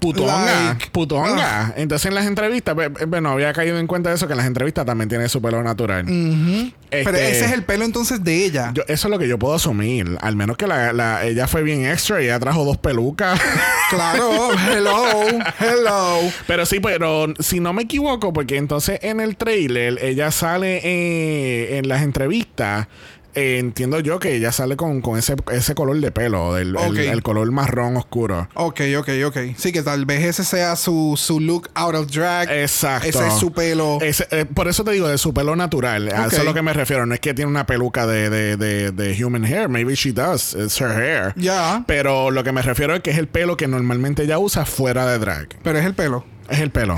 putonga, 0.00 0.68
Like, 0.70 0.86
putonga. 0.90 1.74
Entonces 1.76 2.06
en 2.06 2.14
las 2.14 2.26
entrevistas, 2.26 2.74
bueno, 3.06 3.30
había 3.30 3.52
caído 3.52 3.78
en 3.78 3.86
cuenta 3.86 4.10
de 4.10 4.16
eso 4.16 4.26
que 4.26 4.32
en 4.32 4.38
las 4.38 4.46
entrevistas 4.46 4.84
también 4.86 5.08
tiene 5.08 5.28
su 5.28 5.40
pelo 5.40 5.62
natural. 5.62 6.04
Pero 6.06 6.72
Este- 6.90 7.30
ese 7.30 7.44
es 7.44 7.52
el 7.52 7.62
pelo 7.64 7.84
entonces 7.84 8.24
de 8.24 8.44
ella. 8.44 8.72
Yo- 8.74 8.82
eso 8.88 9.06
es 9.08 9.10
lo 9.10 9.18
que 9.18 9.28
yo 9.28 9.38
puedo 9.38 9.54
asumir. 9.54 10.16
Al 10.20 10.34
menos 10.36 10.56
que 10.56 10.66
la, 10.66 10.92
la- 10.92 11.24
ella 11.24 11.46
fue 11.46 11.62
bien 11.62 11.84
extra 11.86 12.20
y 12.20 12.24
ella 12.24 12.40
trajo 12.40 12.64
dos 12.64 12.78
pelucas. 12.78 13.40
Claro. 13.90 14.50
Hello. 14.72 15.02
Hello. 15.58 16.18
pero 16.46 16.64
sí, 16.64 16.78
pero 16.78 17.26
si 17.40 17.58
no 17.58 17.72
me 17.72 17.82
equivoco, 17.82 18.32
porque 18.32 18.56
entonces 18.56 19.00
en 19.02 19.18
el 19.18 19.36
trailer 19.36 19.98
ella 20.02 20.30
sale 20.30 20.80
eh, 20.84 21.78
en 21.78 21.88
las 21.88 22.02
entrevistas. 22.02 22.86
Eh, 23.34 23.58
entiendo 23.58 24.00
yo 24.00 24.18
que 24.18 24.34
ella 24.34 24.52
sale 24.52 24.76
con, 24.76 25.00
con 25.00 25.18
ese, 25.18 25.36
ese 25.52 25.74
color 25.74 26.00
de 26.00 26.10
pelo, 26.12 26.54
del, 26.54 26.76
el- 26.76 26.98
el, 26.98 27.22
color 27.22 27.50
marrón 27.52 27.96
oscuro. 27.96 28.48
Ok, 28.54 28.80
ok, 28.98 29.08
ok. 29.26 29.36
Sí, 29.56 29.72
que 29.72 29.82
tal 29.82 30.06
vez 30.06 30.24
ese 30.24 30.44
sea 30.44 30.76
su, 30.76 31.14
su 31.16 31.40
look 31.40 31.70
out 31.74 31.94
of 31.94 32.10
drag. 32.10 32.50
Exacto. 32.50 33.08
Ese 33.08 33.26
es 33.28 33.34
su 33.34 33.52
pelo. 33.52 33.98
Ese- 34.00 34.26
eh, 34.30 34.44
por 34.46 34.68
eso 34.68 34.84
te 34.84 34.92
digo, 34.92 35.08
de 35.08 35.18
su 35.18 35.32
pelo 35.34 35.56
natural. 35.56 36.08
A 36.08 36.26
eso 36.26 36.36
es 36.38 36.44
lo 36.44 36.54
que 36.54 36.62
me 36.62 36.72
refiero. 36.72 37.06
No 37.06 37.14
es 37.14 37.20
que 37.20 37.34
tiene 37.34 37.50
una 37.50 37.66
peluca 37.66 38.06
de, 38.06 38.30
de, 38.30 38.56
de, 38.56 38.90
de 38.92 39.24
human 39.24 39.44
hair. 39.44 39.68
Maybe 39.68 39.94
she 39.94 40.12
does. 40.12 40.54
It's 40.54 40.80
her 40.80 40.90
hair. 40.90 41.32
Ya. 41.36 41.84
Pero 41.86 42.30
lo 42.30 42.42
que 42.44 42.52
me 42.52 42.62
refiero 42.62 42.94
es 42.94 43.00
que 43.02 43.10
es 43.10 43.18
el 43.18 43.28
pelo 43.28 43.56
que 43.56 43.66
normalmente 43.68 44.22
ella 44.24 44.38
usa 44.38 44.64
fuera 44.64 45.06
de 45.06 45.18
drag. 45.18 45.48
Pero 45.62 45.78
es 45.78 45.84
el 45.86 45.94
pelo. 45.94 46.24
Es 46.48 46.58
el 46.60 46.70
pelo. 46.70 46.96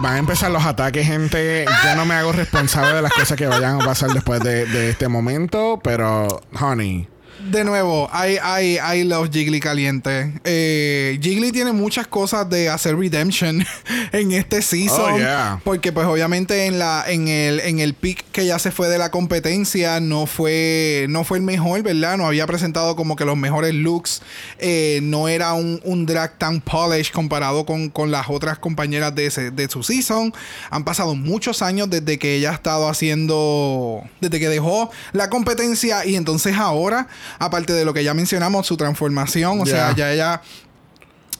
Van 0.00 0.14
a 0.14 0.18
empezar 0.18 0.50
los 0.50 0.64
ataques, 0.64 1.04
gente. 1.06 1.64
Yo 1.84 1.96
no 1.96 2.04
me 2.06 2.14
hago 2.14 2.30
responsable 2.30 2.94
de 2.94 3.02
las 3.02 3.12
cosas 3.12 3.36
que 3.36 3.46
vayan 3.46 3.80
a 3.80 3.84
pasar 3.84 4.10
después 4.10 4.40
de, 4.40 4.64
de 4.66 4.90
este 4.90 5.08
momento, 5.08 5.80
pero, 5.82 6.40
honey. 6.60 7.08
De 7.38 7.62
nuevo, 7.62 8.10
I, 8.12 8.38
I, 8.38 8.78
I 9.00 9.04
love 9.04 9.30
Jiggly 9.30 9.60
caliente. 9.60 10.32
Eh, 10.42 11.18
Jiggly 11.22 11.52
tiene 11.52 11.72
muchas 11.72 12.08
cosas 12.08 12.48
de 12.50 12.68
hacer 12.68 12.96
redemption 12.96 13.64
en 14.12 14.32
este 14.32 14.60
season. 14.60 15.14
Oh, 15.14 15.18
yeah. 15.18 15.60
Porque 15.62 15.92
pues 15.92 16.06
obviamente 16.06 16.66
en 16.66 16.80
la 16.80 17.04
en 17.06 17.28
el 17.28 17.60
en 17.60 17.78
el 17.78 17.94
pick 17.94 18.24
que 18.32 18.44
ya 18.44 18.58
se 18.58 18.72
fue 18.72 18.88
de 18.88 18.98
la 18.98 19.10
competencia 19.12 20.00
no 20.00 20.26
fue 20.26 21.06
no 21.08 21.22
fue 21.22 21.38
el 21.38 21.44
mejor, 21.44 21.82
¿verdad? 21.82 22.16
No 22.16 22.26
había 22.26 22.46
presentado 22.46 22.96
como 22.96 23.14
que 23.14 23.24
los 23.24 23.36
mejores 23.36 23.72
looks. 23.72 24.20
Eh, 24.58 24.98
no 25.02 25.28
era 25.28 25.52
un, 25.52 25.80
un 25.84 26.06
drag 26.06 26.38
tan 26.38 26.60
polished 26.60 27.12
comparado 27.12 27.64
con, 27.64 27.88
con 27.88 28.10
las 28.10 28.28
otras 28.28 28.58
compañeras 28.58 29.14
de, 29.14 29.26
ese, 29.26 29.50
de 29.52 29.68
su 29.68 29.84
season. 29.84 30.34
Han 30.70 30.84
pasado 30.84 31.14
muchos 31.14 31.62
años 31.62 31.88
desde 31.88 32.18
que 32.18 32.34
ella 32.34 32.50
ha 32.50 32.54
estado 32.54 32.88
haciendo 32.88 34.02
desde 34.20 34.40
que 34.40 34.48
dejó 34.48 34.90
la 35.12 35.30
competencia 35.30 36.04
y 36.04 36.16
entonces 36.16 36.56
ahora 36.56 37.06
aparte 37.38 37.72
de 37.72 37.84
lo 37.84 37.92
que 37.94 38.04
ya 38.04 38.14
mencionamos, 38.14 38.66
su 38.66 38.76
transformación, 38.76 39.60
o 39.60 39.66
sea, 39.66 39.94
ya 39.94 40.12
ella 40.12 40.42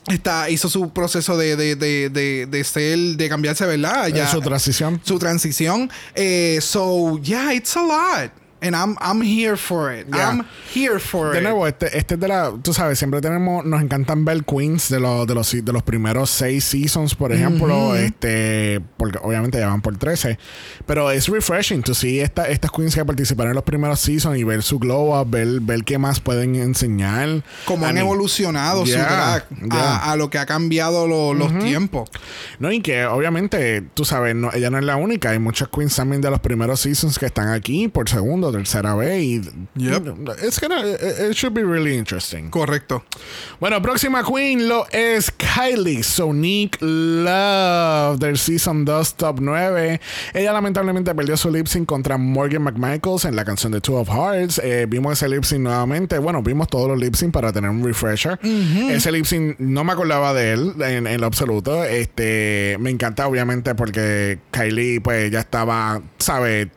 está, 0.09 0.49
hizo 0.51 0.69
su 0.69 0.91
proceso 0.91 1.37
de, 1.37 1.57
de, 1.57 1.77
de, 1.77 2.11
de, 2.11 2.47
de 2.47 2.65
ser, 2.65 2.99
de 2.99 3.29
cambiarse, 3.29 3.67
¿verdad? 3.67 4.09
Ya, 4.09 4.27
su 4.29 4.41
transición. 4.41 5.01
su 5.05 5.19
transición. 5.19 5.91
Eh, 6.15 6.59
so, 6.61 7.19
yeah, 7.23 7.53
it's 7.53 7.77
a 7.77 7.83
lot. 7.83 8.33
And 8.61 8.75
I'm, 8.75 8.97
I'm 9.01 9.21
here 9.23 9.57
for 9.57 9.93
it. 9.95 10.07
Yeah. 10.13 10.31
I'm 10.31 10.45
here 10.75 10.99
for 10.99 11.31
De 11.33 11.39
it. 11.39 11.43
nuevo, 11.45 11.67
este, 11.67 11.97
este 11.97 12.15
es 12.15 12.21
de 12.21 12.29
la. 12.29 12.53
Tú 12.63 12.73
sabes, 12.75 12.99
siempre 12.99 13.21
tenemos. 13.21 13.65
Nos 13.65 13.81
encantan 13.83 14.25
ver 14.25 14.45
queens 14.45 14.89
de, 14.89 14.99
los 14.99 15.27
de, 15.27 15.35
los, 15.35 15.53
de 15.53 15.73
los 15.73 15.83
primeros 15.83 16.29
seis 16.31 16.65
seasons, 16.65 17.15
por 17.15 17.33
ejemplo. 17.33 17.95
Este. 17.95 18.81
Porque 18.97 19.19
obviamente 19.23 19.59
ya 19.59 19.69
van 19.69 19.81
por 19.81 19.97
13. 19.97 20.39
Pero 20.87 21.11
es 21.11 21.29
refreshing 21.29 21.83
to 21.83 21.95
see 21.95 22.21
esta, 22.21 22.49
estas 22.49 22.71
queens 22.73 22.95
que 22.95 23.05
participaron 23.05 23.51
en 23.51 23.55
los 23.57 23.65
primeros 23.65 24.01
seasons 24.01 24.37
y 24.39 24.45
ver 24.45 24.63
su 24.63 24.79
glow 24.79 25.19
up, 25.21 25.31
ver, 25.31 25.61
ver 25.61 25.85
qué 25.85 25.99
más 25.99 26.19
pueden 26.21 26.57
enseñar. 26.57 27.45
Como 27.65 27.87
I 27.87 27.91
han 27.91 27.99
evolucionado 27.99 28.85
yeah, 28.85 28.95
su 28.95 29.01
drag 29.03 29.49
yeah. 29.71 29.97
a, 29.99 30.13
a 30.13 30.17
lo 30.17 30.31
que 30.31 30.39
ha 30.39 30.47
cambiado 30.47 31.07
lo- 31.07 31.35
los 31.35 31.57
tiempos. 31.61 32.11
No, 32.59 32.73
y 32.73 32.81
que 32.81 33.07
obviamente, 33.07 33.83
tú 33.95 34.05
sabes, 34.05 34.35
no, 34.35 34.51
ella 34.53 34.71
no 34.71 34.79
es 34.79 34.85
la 34.85 34.97
única. 34.97 35.31
Hay 35.31 35.39
muchas 35.39 35.69
queens 35.69 35.95
también 35.95 36.21
de 36.21 36.31
los 36.31 36.41
primeros 36.41 36.81
seasons 36.81 37.19
que 37.19 37.27
están 37.27 37.49
aquí 37.51 37.89
por 37.89 38.09
segundo, 38.09 38.48
segunda 38.49 38.51
o 38.51 38.53
tercera 38.53 38.95
vez. 38.95 39.23
Y 39.23 39.41
Yep. 39.77 40.05
gonna, 40.61 40.81
it, 40.87 41.31
it 41.31 41.35
should 41.35 41.55
be 41.55 41.63
really 41.65 41.97
interesting. 41.97 42.51
Correcto. 42.51 43.05
Bueno, 43.61 43.81
próxima 43.83 44.23
queen 44.25 44.69
lo 44.69 44.87
es 44.91 45.31
Kylie 45.31 46.03
Sonic 46.03 46.79
Love 46.81 48.19
del 48.19 48.39
Season 48.39 48.85
2 48.85 49.15
Top 49.17 49.39
9. 49.41 50.01
Ella 50.35 50.53
lamentablemente 50.53 51.15
perdió 51.15 51.37
su 51.37 51.51
lip 51.51 51.67
sync 51.67 51.87
contra 51.87 52.17
Morgan 52.19 52.63
McMichaels 52.63 53.25
en 53.25 53.37
la 53.37 53.45
canción 53.45 53.73
de 53.73 53.81
Two 53.81 53.97
of 53.97 54.09
Hearts. 54.09 54.61
Eh, 54.63 54.87
vimos 54.89 55.13
ese 55.15 55.29
lip 55.29 55.45
sync 55.45 55.61
nuevamente. 55.61 56.19
Bueno, 56.19 56.43
vimos 56.43 56.69
todos 56.69 56.89
los 56.89 56.99
lip 56.99 57.15
sync 57.15 57.33
para 57.33 57.53
tener 57.53 57.71
un 57.71 57.85
refresher. 57.85 58.39
Ese 58.43 59.13
lip 59.13 59.25
sync 59.25 59.59
no 59.59 59.85
me 59.85 59.93
acordaba 59.93 60.35
de 60.35 60.53
él 60.53 60.75
en, 60.83 61.07
en 61.07 61.21
lo 61.21 61.27
absoluto. 61.27 61.85
Este, 61.85 62.77
me 62.81 62.91
encanta 62.91 63.27
obviamente 63.27 63.75
porque 63.75 64.39
Kylie 64.51 65.01
pues 65.01 65.31
ya 65.31 65.41
estaba, 65.41 66.01
¿sabe? 66.19 66.71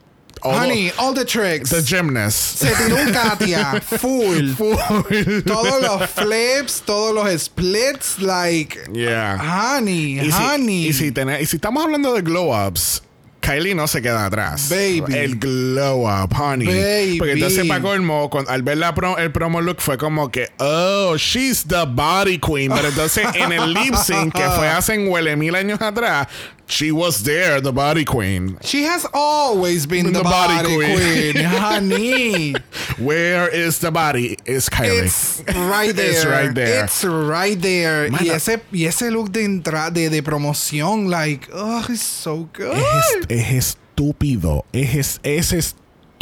Honey, 0.44 0.92
all 0.98 1.14
the 1.14 1.26
tricks. 1.26 1.70
the 1.70 1.82
gymnast. 1.82 2.58
Se 2.60 2.68
tiró 2.74 2.96
un 2.98 3.12
Katia. 3.14 3.82
Full. 4.00 4.50
Full. 4.56 5.42
todos 5.46 5.82
los 5.82 6.10
flips, 6.10 6.82
todos 6.86 7.14
los 7.14 7.42
splits, 7.42 8.20
like. 8.20 8.78
Yeah. 8.94 9.38
Honey, 9.38 10.20
Y 10.20 10.32
si, 10.32 10.44
honey. 10.44 10.88
y, 10.88 10.94
si 10.94 11.12
tene- 11.12 11.42
y 11.42 11.46
si 11.46 11.58
estamos 11.58 11.84
hablando 11.84 12.14
de 12.14 12.22
glow 12.22 12.52
ups, 12.68 13.04
Kylie 13.42 13.74
no 13.74 13.88
se 13.88 14.04
queda 14.04 14.26
atrás. 14.28 14.70
Baby. 14.70 15.16
El 15.18 15.40
glow 15.40 16.06
up, 16.08 16.32
honey. 16.40 16.68
Baby. 16.68 17.18
Porque 17.18 17.34
entonces 17.34 17.68
para 17.68 17.82
colmo, 17.82 18.30
al 18.48 18.62
ver 18.62 18.78
la 18.78 18.94
pro- 18.94 19.18
el 19.18 19.32
promo 19.32 19.62
look 19.62 19.78
fue 19.82 19.98
como 19.98 20.30
que, 20.30 20.50
oh, 20.60 21.16
she's 21.18 21.66
the 21.68 21.86
body 21.88 22.38
queen. 22.38 22.72
Pero 22.72 22.90
entonces 22.90 23.26
en 23.34 23.52
el 23.52 23.74
lip 23.74 23.96
sync 23.96 24.34
que 24.36 24.44
fue 24.52 24.68
hace 24.68 24.94
en 24.94 25.08
huele 25.08 25.36
mil 25.36 25.56
años 25.56 25.82
atrás, 25.82 26.28
she 26.72 26.92
was 26.92 27.24
there, 27.24 27.60
the 27.62 27.72
body 27.72 28.06
queen. 28.06 28.58
She 28.64 28.84
has 28.84 29.06
always 29.14 29.86
been 29.86 30.08
the, 30.14 30.20
The 30.20 30.24
body 30.24 30.56
body, 30.56 30.76
queen. 30.76 31.34
queen. 31.34 31.46
honey. 31.46 32.54
Where 32.98 33.50
is 33.50 33.80
the 33.80 33.92
body? 33.92 34.38
Is 34.46 34.70
Kylie. 34.70 35.04
It's 35.04 35.44
right 35.48 35.96
there. 35.96 36.12
It's 36.12 36.26
right 36.26 36.54
there. 36.54 36.84
It's 36.86 37.04
right 37.04 37.62
there. 37.62 38.10
Y 38.12 38.30
ese, 38.30 38.62
y 38.72 38.86
ese 38.86 39.12
look 39.12 39.32
de 39.32 39.44
entrada, 39.44 39.92
de, 39.92 40.10
de 40.10 40.22
promoción, 40.24 41.10
like, 41.10 41.50
oh, 41.54 41.86
it's 41.90 42.02
so 42.02 42.50
good. 42.54 42.78
Es, 42.78 43.26
es 43.30 43.76
estúpido. 43.98 44.66
Es, 44.74 45.20
es 45.24 45.76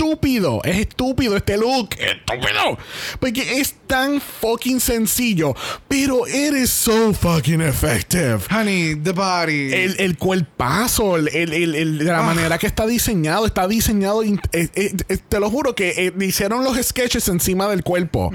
estúpido. 0.04 0.62
Es 0.64 0.78
estúpido 0.78 1.36
este 1.36 1.58
look. 1.58 1.90
Estúpido. 1.98 2.78
Porque 3.20 3.60
es 3.60 3.76
tan 3.88 4.22
fucking 4.22 4.80
sencillo. 4.80 5.56
Pero 5.88 6.26
is 6.28 6.70
so 6.70 7.14
fucking 7.14 7.62
effective. 7.62 8.40
Honey, 8.52 8.96
the 8.96 9.12
body. 9.12 9.74
El, 9.74 9.96
el 10.00 10.18
cuerpazo, 10.18 11.18
el, 11.18 11.28
el- 11.30 11.76
el- 11.76 12.06
la 12.06 12.20
Ah. 12.20 12.24
manera 12.24 12.58
que 12.58 12.68
está 12.68 12.86
diseñado, 12.86 13.46
está 13.46 13.68
diseñado. 13.68 14.24
eh, 14.24 14.38
eh, 14.54 14.70
eh, 14.76 15.18
te 15.28 15.40
lo 15.40 15.50
juro 15.50 15.76
que 15.76 16.14
hicieron 16.22 16.64
los 16.64 16.78
sketches 16.86 17.28
encima 17.28 17.68
del 17.68 17.84
cuerpo. 17.84 18.32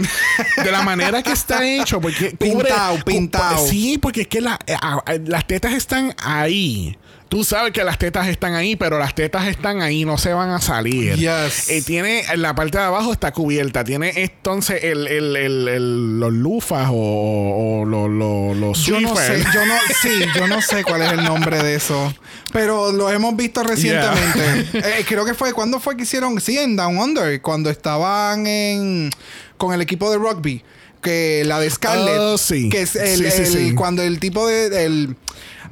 De 0.62 0.70
la 0.70 0.82
manera 0.82 1.22
que 1.22 1.32
está 1.32 1.66
hecho, 1.66 2.00
porque 2.00 2.32
cubre- 2.38 2.70
cu- 2.98 3.04
pintao. 3.04 3.66
Sí, 3.66 3.98
porque 3.98 4.22
es 4.22 4.28
que 4.28 4.40
la- 4.40 4.58
ah, 4.82 5.02
las 5.26 5.46
tetas 5.46 5.72
están 5.74 6.14
ahí. 6.22 6.96
Tú 7.28 7.42
sabes 7.42 7.72
que 7.72 7.82
las 7.82 7.98
tetas 7.98 8.28
están 8.28 8.54
ahí, 8.54 8.76
pero 8.76 8.96
las 8.98 9.14
tetas 9.14 9.48
están 9.48 9.82
ahí, 9.82 10.04
no 10.04 10.18
se 10.18 10.32
van 10.32 10.50
a 10.50 10.60
salir. 10.60 11.16
Yes. 11.16 11.68
Eh, 11.68 11.82
tiene, 11.82 12.20
en 12.32 12.42
la 12.42 12.54
parte 12.54 12.78
de 12.78 12.84
abajo 12.84 13.12
está 13.12 13.32
cubierta. 13.32 13.82
Tiene 13.82 14.12
entonces 14.14 14.84
el, 14.84 15.08
el- 15.08 15.34
el- 15.36 15.68
el- 15.68 16.20
los 16.20 16.32
lufas 16.32 16.88
o, 16.92 16.94
o 17.80 17.84
los, 17.84 18.08
los 18.56 18.78
Yo 18.84 19.00
no 19.00 19.16
sé, 19.16 19.42
Swiffer. 19.42 19.52
yo 19.52 19.66
no, 19.66 19.74
sí, 20.00 20.20
yo 20.36 20.46
no 20.46 20.62
sé 20.62 20.84
cuál 20.84 21.02
es 21.02 21.12
el 21.12 21.24
nombre 21.24 21.60
de 21.60 21.74
eso. 21.74 22.14
Pero 22.52 22.92
lo 22.92 23.10
hemos 23.10 23.34
visto 23.36 23.64
recientemente. 23.64 24.68
Eh, 24.74 25.04
creo 25.08 25.24
que 25.24 25.34
fue, 25.34 25.52
¿cuándo 25.52 25.80
fue 25.80 25.96
que 25.96 26.04
hicieron? 26.04 26.40
Sí, 26.40 26.56
en 26.56 26.76
Down 26.76 26.98
Under, 26.98 27.40
cuando 27.42 27.68
estaban 27.68 28.46
en 28.46 29.10
con 29.56 29.72
el 29.74 29.80
equipo 29.80 30.08
de 30.10 30.18
rugby. 30.18 30.62
Que 31.02 31.42
la 31.44 31.58
de 31.60 31.68
Scarlett. 31.68 32.16
Oh, 32.18 32.38
sí. 32.38 32.68
Que 32.70 32.82
es 32.82 32.96
el, 32.96 33.18
Sí, 33.18 33.30
sí, 33.30 33.42
el- 33.42 33.46
sí. 33.70 33.74
cuando 33.74 34.02
el 34.02 34.20
tipo 34.20 34.46
de. 34.46 34.84
el- 34.86 35.16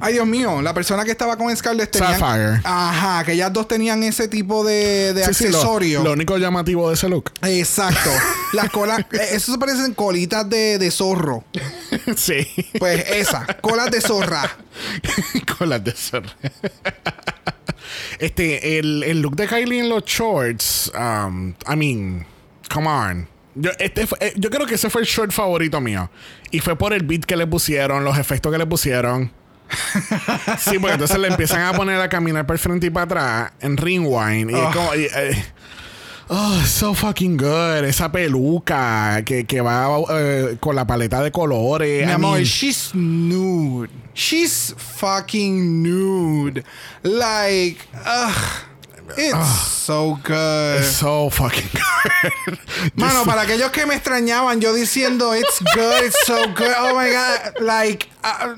ay, 0.03 0.13
Dios 0.13 0.27
mío, 0.27 0.61
la 0.61 0.73
persona 0.73 1.03
que 1.05 1.11
estaba 1.11 1.37
con 1.37 1.55
Scarlett 1.55 1.91
tenía. 1.91 2.17
Sapphire. 2.17 2.61
Ajá, 2.63 3.23
que 3.23 3.31
ellas 3.33 3.51
dos 3.53 3.67
tenían 3.67 4.03
ese 4.03 4.27
tipo 4.27 4.63
de, 4.63 5.13
de 5.13 5.25
Sí, 5.25 5.33
sí, 5.33 5.43
lo- 5.49 5.57
accesorio. 5.57 6.03
lo, 6.03 6.11
único 6.13 6.37
llamativo 6.37 6.89
de 6.89 6.95
ese 6.95 7.09
look. 7.09 7.31
Exacto. 7.41 8.09
Las 8.53 8.69
colas, 8.69 8.99
eh, 9.13 9.29
eso 9.31 9.51
se 9.53 9.57
parecen 9.57 9.93
colitas 9.93 10.47
de, 10.49 10.77
de 10.77 10.91
zorro. 10.91 11.43
sí. 12.15 12.47
Pues 12.77 13.03
esa, 13.09 13.45
colas 13.61 13.89
de 13.89 14.01
zorra. 14.01 14.57
Con 15.57 15.69
las 15.69 15.83
de 15.83 15.91
zorra. 15.91 16.33
Este, 18.19 18.79
el, 18.79 19.03
el 19.03 19.21
look 19.21 19.35
de 19.35 19.47
Kylie 19.47 19.79
en 19.79 19.89
los 19.89 20.03
shorts. 20.05 20.91
Um, 20.97 21.53
I 21.71 21.75
mean, 21.75 22.25
come 22.71 22.87
on. 22.87 23.27
Yo, 23.55 23.71
este 23.79 24.07
fue- 24.07 24.17
eh, 24.21 24.33
yo 24.35 24.49
creo 24.49 24.65
que 24.65 24.75
ese 24.75 24.89
fue 24.89 25.01
el 25.01 25.07
short 25.07 25.31
favorito 25.31 25.79
mío. 25.81 26.09
Y 26.51 26.59
fue 26.59 26.75
por 26.77 26.93
el 26.93 27.03
beat 27.03 27.25
que 27.25 27.35
le 27.35 27.45
pusieron, 27.47 28.03
los 28.03 28.17
efectos 28.17 28.51
que 28.51 28.57
le 28.57 28.65
pusieron. 28.65 29.31
Sí, 30.59 30.79
porque 30.79 30.93
entonces 30.93 31.17
le 31.19 31.27
empiezan 31.27 31.61
a 31.61 31.73
poner 31.73 31.99
a 31.99 32.09
caminar 32.09 32.45
para 32.45 32.55
el 32.55 32.59
frente 32.59 32.87
y 32.87 32.89
para 32.89 33.03
atrás 33.05 33.51
en 33.61 33.77
rewind. 33.77 34.51
Y 34.51 34.53
es 34.53 34.59
Oh. 34.61 34.71
como. 34.73 34.95
y, 34.95 35.03
eh, 35.05 35.45
Oh, 36.29 36.61
so 36.65 36.93
fucking 36.93 37.35
good. 37.37 37.83
Esa 37.83 38.11
peluca 38.11 39.21
que, 39.25 39.45
que 39.45 39.59
va 39.61 39.87
eh, 40.09 40.57
con 40.59 40.75
la 40.75 40.87
paleta 40.87 41.21
de 41.21 41.31
colores. 41.31 42.05
Mi 42.05 42.11
I 42.11 42.15
amor, 42.15 42.35
mean, 42.35 42.45
she's 42.45 42.91
nude. 42.95 43.89
She's 44.15 44.73
fucking 44.77 45.83
nude. 45.83 46.63
Like, 47.03 47.77
ugh. 48.05 48.33
It's 49.17 49.47
so 49.85 50.17
good. 50.23 50.79
it's 50.79 50.87
so 50.95 51.29
fucking 51.29 51.69
good. 51.73 52.57
Mano, 52.95 53.25
para 53.25 53.41
aquellos 53.41 53.69
que 53.71 53.85
me 53.85 53.93
extrañaban, 53.95 54.61
yo 54.61 54.73
diciendo 54.73 55.35
it's 55.35 55.59
good, 55.75 56.05
it's 56.05 56.25
so 56.25 56.47
good. 56.55 56.73
Oh 56.79 56.95
my 56.95 57.11
god, 57.11 57.59
like, 57.61 58.07
uh, 58.23 58.55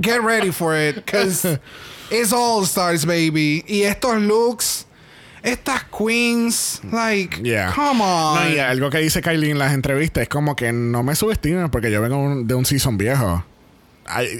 get 0.00 0.22
ready 0.22 0.50
for 0.52 0.74
it, 0.76 1.04
cause 1.06 1.44
it's 2.10 2.32
all 2.32 2.64
stars, 2.64 3.04
baby. 3.04 3.64
Y 3.68 3.82
estos 3.82 4.20
looks, 4.20 4.86
estas 5.42 5.84
queens, 5.84 6.80
like, 6.90 7.40
Yeah. 7.42 7.72
come 7.74 8.00
on. 8.02 8.34
No, 8.48 8.54
y 8.54 8.58
algo 8.58 8.90
que 8.90 8.98
dice 8.98 9.20
Kylie 9.22 9.50
en 9.50 9.58
las 9.58 9.72
entrevistas 9.72 10.22
es 10.22 10.28
como 10.28 10.56
que 10.56 10.72
no 10.72 11.02
me 11.02 11.14
subestimen 11.14 11.70
porque 11.70 11.90
yo 11.90 12.00
vengo 12.02 12.18
un- 12.18 12.46
de 12.46 12.54
un 12.54 12.64
season 12.64 12.98
viejo. 12.98 13.44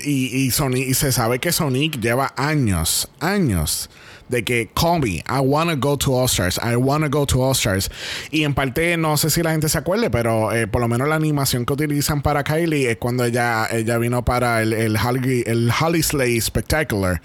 Y, 0.05 0.47
y, 0.47 0.51
Sonic- 0.51 0.89
y 0.89 0.95
se 0.95 1.13
sabe 1.13 1.39
que 1.41 1.53
Sonic 1.53 2.01
lleva 2.01 2.33
años, 2.37 3.09
años 3.21 3.91
de 4.29 4.45
que 4.45 4.69
call 4.75 5.01
me, 5.01 5.23
I 5.29 5.41
wanna 5.41 5.77
go 5.77 5.97
to 5.97 6.15
All 6.15 6.29
Stars, 6.29 6.59
I 6.63 6.77
wanna 6.77 7.09
go 7.09 7.27
to 7.27 7.43
All 7.43 7.55
Stars. 7.55 7.91
Y 8.31 8.45
en 8.45 8.55
parte, 8.55 8.97
no 8.97 9.17
sé 9.17 9.31
si 9.31 9.43
la 9.43 9.53
gente 9.53 9.69
se 9.69 9.79
acuerde, 9.79 10.11
pero 10.11 10.53
eh, 10.53 10.67
por 10.67 10.81
lo 10.81 10.89
menos 10.89 11.09
la 11.09 11.17
animación 11.17 11.65
que 11.65 11.73
utilizan 11.73 12.23
para 12.23 12.45
Kylie 12.45 12.91
es 12.91 12.97
cuando 12.99 13.25
ella, 13.25 13.67
ella 13.71 13.99
vino 13.99 14.25
para 14.25 14.63
el, 14.63 14.73
el, 14.73 14.97
Holly, 14.97 15.45
el 15.47 15.71
Holly 15.71 16.03
Slay 16.03 16.41
Spectacular. 16.41 17.21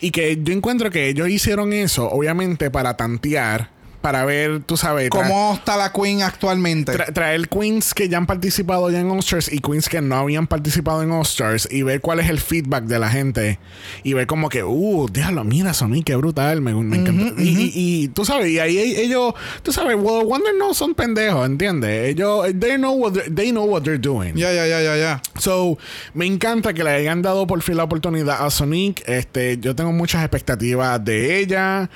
Y 0.00 0.10
que 0.10 0.38
yo 0.42 0.52
encuentro 0.52 0.90
que 0.90 1.08
ellos 1.08 1.28
hicieron 1.28 1.72
eso, 1.72 2.08
obviamente, 2.10 2.70
para 2.70 2.96
tantear, 2.96 3.70
para 4.00 4.24
ver, 4.24 4.60
tú 4.64 4.76
sabes, 4.76 5.10
¿Cómo 5.10 5.52
está 5.54 5.76
la 5.76 5.92
queen 5.92 6.22
actualmente? 6.22 6.92
Tra- 6.92 7.12
traer 7.12 7.48
queens 7.48 7.92
que 7.92 8.08
ya 8.08 8.16
han 8.16 8.26
participado 8.26 8.90
ya 8.90 8.98
en 9.00 9.10
All 9.10 9.18
Stars 9.18 9.52
y 9.52 9.60
queens 9.60 9.88
que 9.88 10.00
no 10.00 10.16
habían 10.16 10.46
participado 10.46 11.02
en 11.02 11.10
All 11.10 11.22
Stars 11.22 11.68
y 11.70 11.82
ver 11.82 12.00
cuál 12.00 12.20
es 12.20 12.30
el 12.30 12.40
feedback 12.40 12.84
de 12.84 12.98
la 12.98 13.10
gente 13.10 13.58
y 14.02 14.14
ver 14.14 14.26
como 14.26 14.48
que, 14.48 14.64
uh, 14.64 15.06
déjalo, 15.12 15.44
mira, 15.44 15.74
Sonic, 15.74 16.04
qué 16.06 16.16
brutal, 16.16 16.60
me, 16.62 16.72
me 16.74 16.96
encanta. 16.96 17.42
y, 17.42 17.48
y- 17.48 17.72
y 17.74 18.08
tú 18.08 18.24
sabes, 18.24 18.48
y 18.48 18.58
ahí 18.58 18.78
ellos, 18.78 19.34
tú 19.62 19.72
sabes, 19.72 19.96
well, 20.00 20.24
Wonder 20.24 20.54
no 20.58 20.72
son 20.74 20.94
pendejos, 20.94 21.44
¿entiendes? 21.46 22.08
Ellos, 22.08 22.46
they 22.58 22.76
know 22.76 22.92
what 22.92 23.12
they're, 23.12 23.30
they 23.34 23.50
know 23.50 23.64
what 23.64 23.82
they're 23.82 23.98
doing. 24.00 24.34
Ya, 24.34 24.52
ya, 24.52 24.66
ya, 24.66 24.80
ya, 24.80 24.96
ya. 24.96 25.22
So, 25.38 25.76
me 26.14 26.24
encanta 26.26 26.72
que 26.72 26.82
le 26.84 26.90
hayan 26.90 27.20
dado 27.22 27.46
por 27.46 27.60
fin 27.62 27.76
la 27.76 27.84
oportunidad 27.84 28.44
a 28.46 28.50
Sonic. 28.50 29.02
Este, 29.06 29.58
yo 29.58 29.74
tengo 29.76 29.92
muchas 29.92 30.22
expectativas 30.22 31.04
de 31.04 31.38
ella. 31.40 31.90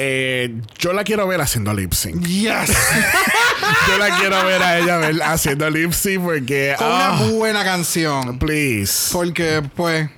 Eh, 0.00 0.54
yo 0.78 0.92
la 0.92 1.02
quiero 1.04 1.26
ver 1.26 1.40
haciendo 1.40 1.74
lip 1.74 1.92
sync. 1.92 2.24
Yes. 2.24 2.70
Yo 3.88 3.98
la 3.98 4.16
quiero 4.16 4.44
ver 4.44 4.62
a 4.62 4.78
ella 4.78 4.96
ver- 4.96 5.22
haciendo 5.22 5.68
lip 5.68 5.92
sync 5.92 6.22
porque. 6.22 6.74
Con 6.78 6.86
ah, 6.88 7.18
una 7.20 7.32
buena 7.32 7.64
canción. 7.64 8.38
please. 8.38 9.10
Porque, 9.12 9.62
pues, 9.74 10.08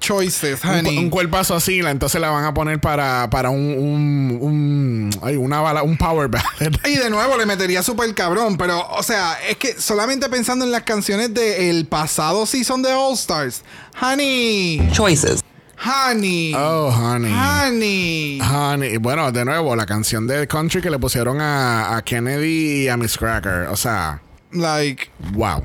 choices, 0.00 0.62
Un, 0.64 0.70
honey. 0.70 0.98
un 0.98 1.10
cuerpazo 1.10 1.54
así, 1.56 1.82
la- 1.82 1.90
entonces 1.90 2.20
la 2.20 2.30
van 2.30 2.44
a 2.44 2.54
poner 2.54 2.80
para, 2.80 3.28
para 3.28 3.50
un, 3.50 3.58
un, 3.76 4.38
un, 4.40 5.10
ay, 5.22 5.36
una 5.36 5.60
bala, 5.60 5.82
un 5.82 5.96
power 5.98 6.28
ballad. 6.28 6.72
Y 6.86 6.96
de 6.96 7.10
nuevo 7.10 7.36
le 7.36 7.44
metería 7.46 7.82
súper 7.82 8.14
cabrón, 8.14 8.56
pero, 8.56 8.86
o 8.90 9.02
sea, 9.02 9.36
es 9.48 9.56
que 9.56 9.74
solamente 9.78 10.28
pensando 10.28 10.64
en 10.64 10.70
las 10.70 10.82
canciones 10.84 11.34
del 11.34 11.86
pasado 11.86 12.46
season 12.46 12.80
de 12.82 12.92
All 12.92 13.14
Stars. 13.14 13.62
Honey, 14.00 14.88
choices. 14.92 15.42
Honey, 15.78 16.52
Oh, 16.56 16.90
honey. 16.90 17.30
honey. 17.32 18.40
Honey. 18.40 18.96
Bueno, 18.98 19.30
de 19.32 19.44
nuevo, 19.44 19.74
la 19.76 19.86
canción 19.86 20.26
de 20.26 20.46
country 20.46 20.80
que 20.80 20.90
le 20.90 20.98
pusieron 20.98 21.40
a, 21.40 21.96
a 21.96 22.02
Kennedy 22.02 22.84
y 22.84 22.88
a 22.88 22.96
Miss 22.96 23.16
Cracker. 23.18 23.68
O 23.70 23.76
sea, 23.76 24.20
Like, 24.52 25.10
wow. 25.32 25.64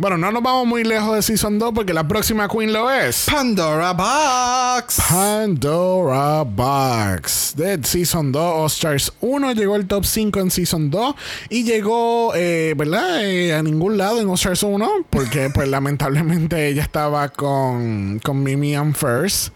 Bueno, 0.00 0.16
no 0.16 0.32
nos 0.32 0.42
vamos 0.42 0.66
muy 0.66 0.82
lejos 0.82 1.14
de 1.14 1.20
Season 1.20 1.58
2 1.58 1.72
porque 1.74 1.92
la 1.92 2.08
próxima 2.08 2.48
Queen 2.48 2.72
lo 2.72 2.90
es. 2.90 3.26
Pandora 3.30 3.92
Box. 3.92 4.98
Pandora 5.10 6.42
Box. 6.42 7.52
De 7.54 7.78
Season 7.84 8.32
2, 8.32 8.42
All 8.42 8.66
Stars 8.68 9.12
1 9.20 9.52
llegó 9.52 9.74
al 9.74 9.86
top 9.86 10.06
5 10.06 10.40
en 10.40 10.50
Season 10.50 10.90
2 10.90 11.14
y 11.50 11.64
llegó, 11.64 12.32
eh, 12.34 12.72
¿verdad? 12.78 13.26
Eh, 13.26 13.52
a 13.52 13.62
ningún 13.62 13.98
lado 13.98 14.22
en 14.22 14.28
All 14.30 14.36
Stars 14.36 14.62
1 14.62 14.90
porque 15.10 15.50
pues 15.50 15.68
lamentablemente 15.68 16.68
ella 16.68 16.82
estaba 16.82 17.28
con, 17.28 18.20
con 18.20 18.42
Mimi 18.42 18.74
and 18.74 18.96
First. 18.96 19.52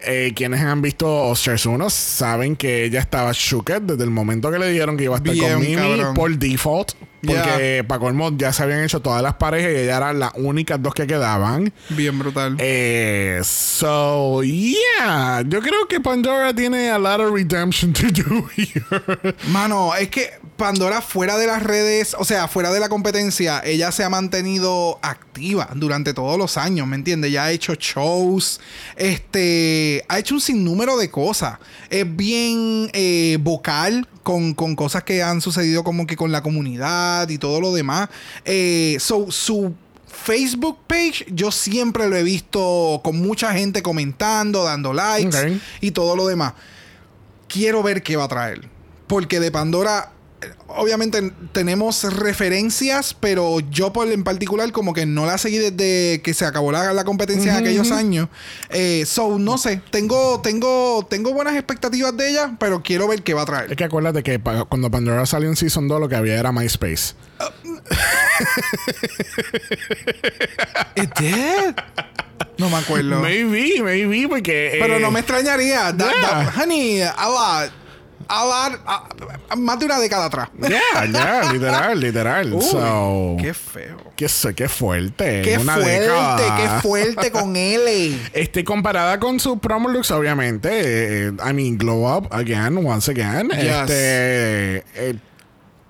Eh, 0.00 0.32
quienes 0.34 0.60
han 0.62 0.82
visto 0.82 1.06
All-Stars 1.06 1.64
1 1.64 1.90
saben 1.90 2.54
que 2.54 2.84
ella 2.84 3.00
estaba 3.00 3.30
shooked 3.32 3.82
desde 3.82 4.04
el 4.04 4.10
momento 4.10 4.50
que 4.50 4.58
le 4.58 4.68
dijeron 4.68 4.96
que 4.96 5.04
iba 5.04 5.14
a 5.14 5.18
estar 5.18 5.32
Bien, 5.32 5.52
con 5.52 5.62
Mimi 5.62 5.76
cabrón. 5.76 6.14
por 6.14 6.36
default. 6.36 6.92
Porque 7.24 7.84
para 7.86 8.00
colmo 8.00 8.30
ya 8.36 8.52
se 8.52 8.62
habían 8.62 8.82
hecho 8.82 9.00
todas 9.00 9.22
las 9.22 9.34
parejas 9.34 9.72
y 9.72 9.76
ella 9.76 9.96
eran 9.96 10.18
las 10.18 10.32
únicas 10.34 10.80
dos 10.82 10.94
que 10.94 11.06
quedaban. 11.06 11.72
Bien 11.90 12.18
brutal. 12.18 12.56
Eh, 12.58 13.40
so, 13.44 14.42
yeah. 14.42 15.42
Yo 15.46 15.60
creo 15.60 15.86
que 15.88 16.00
Pandora 16.00 16.54
tiene 16.54 16.90
a 16.90 16.98
lot 16.98 17.20
of 17.20 17.32
redemption 17.32 17.92
to 17.92 18.06
do 18.08 18.48
here. 18.56 19.34
Mano, 19.48 19.94
es 19.94 20.08
que 20.08 20.30
Pandora 20.56 21.00
fuera 21.00 21.36
de 21.36 21.46
las 21.46 21.62
redes, 21.62 22.16
o 22.18 22.24
sea, 22.24 22.48
fuera 22.48 22.70
de 22.72 22.80
la 22.80 22.88
competencia, 22.88 23.60
ella 23.64 23.92
se 23.92 24.04
ha 24.04 24.08
mantenido 24.08 24.98
activa 25.02 25.68
durante 25.74 26.14
todos 26.14 26.38
los 26.38 26.56
años, 26.56 26.86
¿me 26.86 26.96
entiendes? 26.96 27.32
Ya 27.32 27.44
ha 27.44 27.52
hecho 27.52 27.74
shows, 27.74 28.60
este, 28.96 30.04
ha 30.08 30.18
hecho 30.18 30.34
un 30.34 30.40
sinnúmero 30.40 30.96
de 30.96 31.10
cosas. 31.10 31.58
Es 31.90 32.04
bien 32.16 32.90
eh, 32.92 33.36
vocal 33.40 34.08
con, 34.22 34.54
con 34.54 34.74
cosas 34.76 35.04
que 35.04 35.22
han 35.22 35.40
sucedido 35.40 35.84
como 35.84 36.06
que 36.06 36.16
con 36.16 36.32
la 36.32 36.42
comunidad 36.42 37.05
y 37.28 37.38
todo 37.38 37.60
lo 37.60 37.72
demás. 37.72 38.08
Eh, 38.44 38.96
so, 39.00 39.30
su 39.30 39.74
Facebook 40.06 40.78
page 40.86 41.26
yo 41.28 41.50
siempre 41.50 42.08
lo 42.08 42.16
he 42.16 42.22
visto 42.22 43.00
con 43.04 43.18
mucha 43.20 43.52
gente 43.52 43.82
comentando, 43.82 44.64
dando 44.64 44.92
likes 44.92 45.60
y 45.80 45.90
todo 45.90 46.16
lo 46.16 46.26
demás 46.26 46.54
quiero 47.48 47.82
ver 47.82 48.02
qué 48.02 48.16
va 48.16 48.24
a 48.24 48.28
traer. 48.28 48.68
Porque 49.06 49.40
de 49.40 49.50
Pandora, 49.50 50.12
obviamente 50.76 51.32
tenemos 51.52 52.02
referencias, 52.14 53.14
pero 53.18 53.60
yo 53.70 53.92
por 53.92 54.06
en 54.08 54.24
particular 54.24 54.70
como 54.72 54.92
que 54.94 55.06
no 55.06 55.26
la 55.26 55.38
seguí 55.38 55.58
desde 55.58 56.20
que 56.22 56.34
se 56.34 56.44
acabó 56.44 56.72
la, 56.72 56.92
la 56.92 57.04
competencia 57.04 57.52
en 57.52 57.58
aquellos 57.58 57.90
años. 57.90 58.28
Eh, 58.70 59.04
so, 59.06 59.38
no 59.38 59.58
sé, 59.58 59.80
tengo, 59.90 60.40
tengo, 60.40 61.06
tengo 61.08 61.32
buenas 61.32 61.54
expectativas 61.56 62.16
de 62.16 62.30
ella, 62.30 62.56
pero 62.58 62.82
quiero 62.82 63.08
ver 63.08 63.22
qué 63.22 63.34
va 63.34 63.40
a 63.40 63.44
Es 63.44 63.46
traer. 63.50 63.76
que 63.76 63.84
acuérdate 63.84 64.22
que 64.22 64.38
pa- 64.38 64.64
cuando 64.64 64.90
Pandora 64.90 65.26
salió 65.26 65.48
en 65.48 65.56
Season 65.56 65.88
2 65.88 66.00
lo 66.00 66.08
que 66.08 66.16
había 66.16 66.34
era 66.38 66.52
MySpace. 66.52 67.14
¿It 70.96 71.10
did? 71.18 71.74
No 72.58 72.70
me 72.70 72.76
acuerdo. 72.76 73.20
Maybe, 73.20 73.82
maybe, 73.82 74.28
porque... 74.28 74.76
pero 74.80 74.96
eh, 74.96 75.00
no 75.00 75.10
me 75.10 75.20
extrañaría. 75.20 75.90
Yeah. 75.90 75.92
da- 75.92 76.52
honey, 76.62 77.02
a 77.02 77.28
lot. 77.28 77.72
A 78.28 79.08
a- 79.48 79.56
más 79.56 79.78
de 79.78 79.86
una 79.86 79.98
década 79.98 80.24
atrás. 80.26 80.48
Yeah, 80.60 81.04
yeah, 81.10 81.52
literal, 81.52 82.00
literal. 82.00 82.52
Uy, 82.54 82.62
so, 82.62 83.36
qué 83.40 83.54
feo. 83.54 83.96
qué, 84.16 84.68
fuerte. 84.68 85.42
Qué 85.42 85.58
una 85.58 85.74
fuerte, 85.74 86.00
década. 86.00 86.56
qué 86.56 86.82
fuerte 86.88 87.30
con 87.30 87.54
L. 87.56 88.18
Este, 88.32 88.64
comparada 88.64 89.20
con 89.20 89.38
su 89.38 89.58
promo 89.58 89.88
looks, 89.88 90.10
obviamente. 90.10 90.68
eh, 91.28 91.32
I 91.48 91.52
mean, 91.52 91.78
glow 91.78 92.06
up 92.16 92.28
again, 92.32 92.76
once 92.84 93.10
again. 93.10 93.48
Yes. 93.50 93.60
Este. 93.90 94.76
eh, 94.94 95.18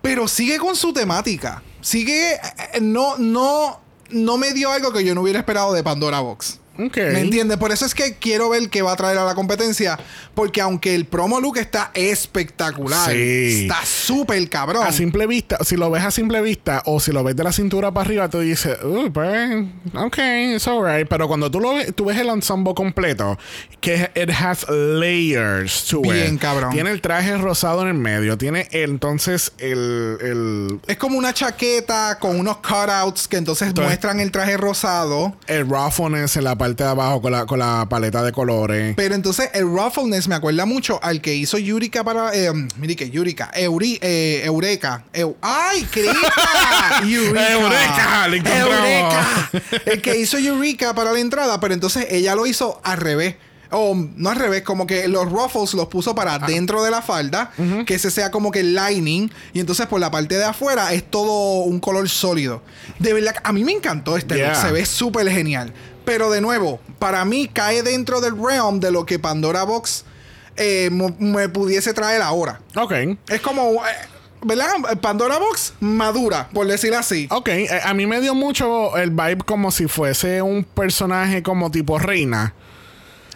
Pero 0.03 0.29
sigue 0.29 0.59
con 0.59 0.77
su 0.77 0.93
temática. 0.93 1.63
Sigue. 1.81 2.35
eh, 2.35 2.81
No, 2.81 3.17
no. 3.19 3.81
No 4.11 4.37
me 4.39 4.53
dio 4.53 4.71
algo 4.71 4.93
que 4.93 5.05
yo 5.05 5.15
no 5.17 5.23
hubiera 5.23 5.41
esperado 5.41 5.73
de 5.73 5.83
Pandora 5.83 6.21
Box. 6.21 6.61
Ok. 6.79 6.97
¿Me 7.13 7.21
entiendes? 7.21 7.57
Por 7.59 7.73
eso 7.73 7.85
es 7.87 7.95
que 7.95 8.15
quiero 8.15 8.49
ver 8.51 8.69
qué 8.71 8.83
va 8.83 8.93
a 8.93 8.97
traer 8.97 9.19
a 9.19 9.25
la 9.25 9.35
competencia. 9.35 9.99
Porque 10.35 10.61
aunque 10.61 10.95
el 10.95 11.07
promo 11.07 11.41
look 11.41 11.57
está 11.59 11.91
espectacular, 11.95 13.11
Sí. 13.11 13.63
está 13.63 13.85
súper 13.85 14.49
cabrón. 14.51 14.87
A 14.87 14.93
simple 14.93 15.27
vista, 15.27 15.59
si 15.65 15.77
lo 15.77 15.91
ves 15.91 16.05
a 16.05 16.11
simple 16.11 16.41
vista 16.43 16.83
o 16.87 17.01
si 17.01 17.13
lo 17.13 17.25
ves 17.25 17.37
de 17.37 17.45
la 17.45 17.53
cintura 17.53 17.91
para 17.93 18.07
arriba, 18.07 18.29
tú 18.29 18.41
dices, 18.41 18.77
"Uh, 18.83 19.11
pues, 19.13 19.65
ok, 19.95 20.19
it's 20.55 20.69
alright. 20.69 21.07
Pero 21.09 21.29
cuando 21.29 21.51
tú 21.51 21.61
lo 21.61 21.75
ves, 21.75 21.95
tú 21.95 22.05
ves 22.07 22.19
el 22.19 22.29
ensemble 22.29 22.75
completo, 22.75 23.39
que 23.81 24.11
it 24.15 24.31
has 24.31 24.67
layers 24.69 25.85
to 25.87 26.01
Bien, 26.03 26.35
it. 26.35 26.41
cabrón. 26.41 26.71
Tiene 26.73 26.91
el 26.91 27.01
traje 27.01 27.37
rosado 27.39 27.83
en 27.83 27.89
el 27.89 27.95
medio, 27.95 28.37
tiene 28.37 28.69
el- 28.73 28.97
entonces 28.97 29.53
el, 29.59 30.17
el, 30.21 30.81
Es 30.87 30.97
como 30.97 31.19
una 31.19 31.33
chaqueta 31.35 32.19
con 32.19 32.39
unos 32.41 32.57
cutouts 32.59 33.29
que 33.29 33.37
entonces 33.37 33.69
Entonces- 33.69 33.89
muestran 33.91 34.21
el 34.21 34.31
traje 34.31 34.57
rosado. 34.57 35.37
el 35.47 35.69
roughness 35.69 36.37
en 36.37 36.45
la 36.45 36.57
parte 36.57 36.66
de 36.75 36.85
abajo 36.85 37.21
con 37.23 37.33
la, 37.33 37.47
con 37.47 37.59
la 37.59 37.87
paleta 37.89 38.23
de 38.25 38.33
colores. 38.33 38.95
Pero 38.97 39.15
entonces 39.15 39.51
el 39.55 39.65
ruffleness 39.65 40.27
me 40.27 40.35
acuerda 40.35 40.67
mucho 40.67 40.99
al 41.03 41.21
que 41.21 41.35
hizo 41.35 41.59
Yurika 41.59 42.03
para. 42.03 42.35
Eh, 42.35 42.51
mire 42.79 42.97
que 42.97 43.09
Yurika. 43.11 43.51
Euri, 43.55 43.99
eh, 44.03 44.43
Eureka. 44.45 45.05
Eu- 45.13 45.37
¡Ay! 45.43 45.87
Eureka. 45.95 47.53
Eureka, 47.53 48.29
le. 48.29 48.37
Eureka. 48.39 49.51
El 49.87 50.03
que 50.03 50.17
hizo 50.19 50.39
Eureka 50.39 50.95
para 50.95 51.13
la 51.13 51.21
entrada, 51.21 51.61
pero 51.61 51.75
entonces 51.75 52.07
ella 52.11 52.35
lo 52.35 52.47
hizo 52.47 52.81
al 52.83 52.99
revés. 52.99 53.37
O 53.73 53.97
no 53.97 54.31
al 54.31 54.37
revés, 54.37 54.63
como 54.63 54.87
que 54.87 55.09
los 55.09 55.29
ruffles 55.29 55.75
los 55.75 55.89
puso 55.89 56.15
para 56.15 56.35
Ah. 56.35 56.39
dentro 56.47 56.85
de 56.85 56.91
la 56.93 57.03
falda, 57.03 57.51
que 57.85 57.95
ese 57.97 58.13
sea 58.13 58.31
como 58.31 58.53
que 58.53 58.61
el 58.61 58.77
lining, 58.77 59.29
y 59.53 59.59
entonces 59.59 59.87
por 59.87 59.99
la 60.01 60.09
parte 60.09 60.37
de 60.37 60.45
afuera 60.45 60.93
es 60.93 61.03
todo 61.11 61.63
un 61.65 61.81
color 61.81 62.09
sólido. 62.09 62.63
De 63.01 63.13
verdad, 63.13 63.35
a 63.43 63.53
mí 63.53 63.65
me 63.65 63.73
encantó 63.73 64.17
este 64.17 64.37
Yeah. 64.37 64.53
look, 64.53 64.57
se 64.63 64.71
ve 64.73 64.87
súper 64.87 65.29
genial. 65.31 65.73
Pero 66.07 66.31
de 66.31 66.41
nuevo, 66.41 66.81
para 66.99 67.23
mí 67.27 67.51
cae 67.53 67.83
dentro 67.83 68.21
del 68.23 68.43
realm 68.43 68.81
de 68.81 68.91
lo 68.93 69.05
que 69.05 69.19
Pandora 69.19 69.65
Box 69.65 70.05
eh, 70.57 70.89
me 71.19 71.49
pudiese 71.51 71.93
traer 71.93 72.23
ahora. 72.23 72.61
Ok. 72.77 72.93
Es 73.29 73.41
como, 73.43 73.85
eh, 73.85 73.91
¿verdad? 74.43 74.69
Pandora 75.03 75.37
Box 75.39 75.75
madura, 75.81 76.49
por 76.55 76.67
decirlo 76.67 76.99
así. 76.99 77.27
Ok, 77.31 77.49
eh, 77.49 77.69
a 77.85 77.93
mí 77.93 78.07
me 78.07 78.21
dio 78.21 78.35
mucho 78.35 78.97
el 78.97 79.11
vibe 79.11 79.39
como 79.45 79.71
si 79.73 79.89
fuese 79.89 80.41
un 80.41 80.63
personaje 80.65 81.43
como 81.43 81.71
tipo 81.71 81.99
reina. 81.99 82.55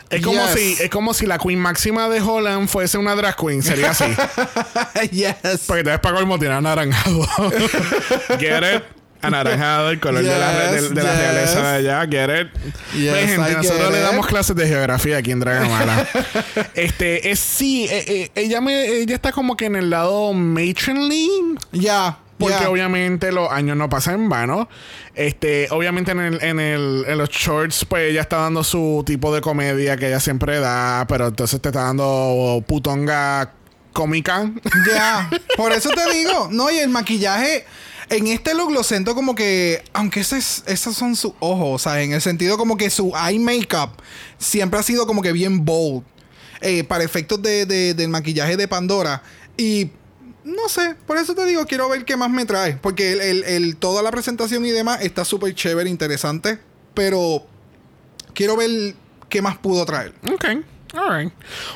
Es 0.08 0.24
como 0.24 0.40
Yes. 0.40 0.54
si 0.54 0.82
es 0.82 0.90
como 0.90 1.12
si 1.14 1.26
la 1.26 1.38
Queen 1.38 1.58
Máxima 1.58 2.08
de 2.08 2.20
Holland 2.20 2.68
fuese 2.68 2.98
una 2.98 3.14
drag 3.14 3.36
queen, 3.36 3.62
sería 3.62 3.90
así. 3.90 4.04
yes. 5.10 5.34
Porque 5.66 5.84
te 5.84 5.90
ves 5.90 6.00
para 6.00 6.16
colmo 6.16 6.38
tiene 6.38 6.54
anaranjado. 6.54 7.22
Get 8.40 8.62
it? 8.76 8.99
Anaranjado, 9.22 9.90
el 9.90 10.00
color 10.00 10.22
de 10.22 10.38
la, 10.38 10.70
de, 10.70 10.80
Yes, 10.80 10.94
de 10.94 11.02
la 11.02 11.10
yes. 11.12 11.18
realeza 11.20 11.72
de 11.72 11.90
allá. 11.90 12.06
Get 12.10 12.40
it? 12.40 12.48
Yes, 12.94 13.10
Pues, 13.10 13.26
gente, 13.26 13.50
I 13.50 13.54
nosotros 13.56 13.80
get 13.84 13.92
le 13.92 13.98
it. 13.98 14.04
damos 14.04 14.26
clases 14.26 14.56
de 14.56 14.66
geografía 14.68 15.18
aquí 15.18 15.30
en 15.32 15.40
Dragamala. 15.40 16.06
este, 16.74 17.30
es 17.30 17.38
sí, 17.40 17.86
eh, 17.90 18.04
eh, 18.06 18.30
ella 18.34 18.60
me, 18.60 18.86
ella 18.86 19.14
está 19.14 19.32
como 19.32 19.56
que 19.56 19.66
en 19.66 19.76
el 19.76 19.90
lado 19.90 20.32
matronly. 20.32 21.28
Ya. 21.72 22.18
Porque 22.38 22.56
ya. 22.60 22.70
obviamente 22.70 23.32
los 23.32 23.50
años 23.52 23.76
no 23.76 23.90
pasan 23.90 24.14
en 24.14 24.28
vano. 24.30 24.68
Este, 25.14 25.68
obviamente 25.70 26.12
en, 26.12 26.20
el, 26.20 26.42
en, 26.42 26.58
el, 26.58 27.04
en 27.06 27.18
los 27.18 27.28
shorts, 27.28 27.84
pues 27.84 28.10
ella 28.10 28.22
está 28.22 28.38
dando 28.38 28.64
su 28.64 29.02
tipo 29.04 29.34
de 29.34 29.42
comedia 29.42 29.98
que 29.98 30.06
ella 30.08 30.20
siempre 30.20 30.58
da, 30.58 31.04
pero 31.06 31.26
entonces 31.26 31.60
te 31.60 31.68
está 31.68 31.82
dando 31.82 32.64
putonga 32.66 33.52
cómica. 33.92 34.50
Ya, 34.90 35.28
por 35.56 35.72
eso 35.72 35.90
te 35.90 36.10
digo. 36.16 36.48
No, 36.50 36.70
y 36.70 36.78
el 36.78 36.88
maquillaje. 36.88 37.66
En 38.10 38.26
este 38.26 38.54
look 38.54 38.72
lo 38.72 38.82
siento 38.82 39.14
como 39.14 39.34
que, 39.34 39.82
aunque 39.92 40.20
esos 40.20 40.62
son 40.96 41.14
sus 41.16 41.32
ojos, 41.40 41.68
o 41.70 41.78
sea, 41.78 42.02
en 42.02 42.12
el 42.12 42.20
sentido 42.20 42.58
como 42.58 42.76
que 42.76 42.90
su 42.90 43.12
eye 43.16 43.38
makeup 43.38 43.90
siempre 44.38 44.78
ha 44.80 44.82
sido 44.82 45.06
como 45.06 45.22
que 45.22 45.32
bien 45.32 45.64
bold. 45.64 46.02
eh, 46.62 46.84
para 46.84 47.02
efectos 47.04 47.40
de, 47.40 47.64
de- 47.64 47.94
del 47.94 48.10
maquillaje 48.10 48.54
de 48.58 48.68
Pandora. 48.68 49.22
Y 49.56 49.92
no 50.44 50.68
sé, 50.68 50.94
por 51.06 51.16
eso 51.16 51.34
te 51.34 51.46
digo, 51.46 51.64
quiero 51.64 51.88
ver 51.88 52.04
qué 52.04 52.18
más 52.18 52.28
me 52.30 52.44
trae. 52.44 52.74
Porque 52.76 53.12
el- 53.12 53.44
el- 53.44 53.76
toda 53.76 54.02
la 54.02 54.10
presentación 54.10 54.66
y 54.66 54.70
demás 54.70 54.98
está 55.00 55.24
súper 55.24 55.54
chévere, 55.54 55.88
interesante. 55.88 56.58
Pero 56.92 57.46
quiero 58.34 58.56
ver 58.58 58.94
qué 59.30 59.40
más 59.40 59.56
pudo 59.56 59.86
traer. 59.86 60.12
Ok. 60.30 60.44
Alright. 60.92 61.32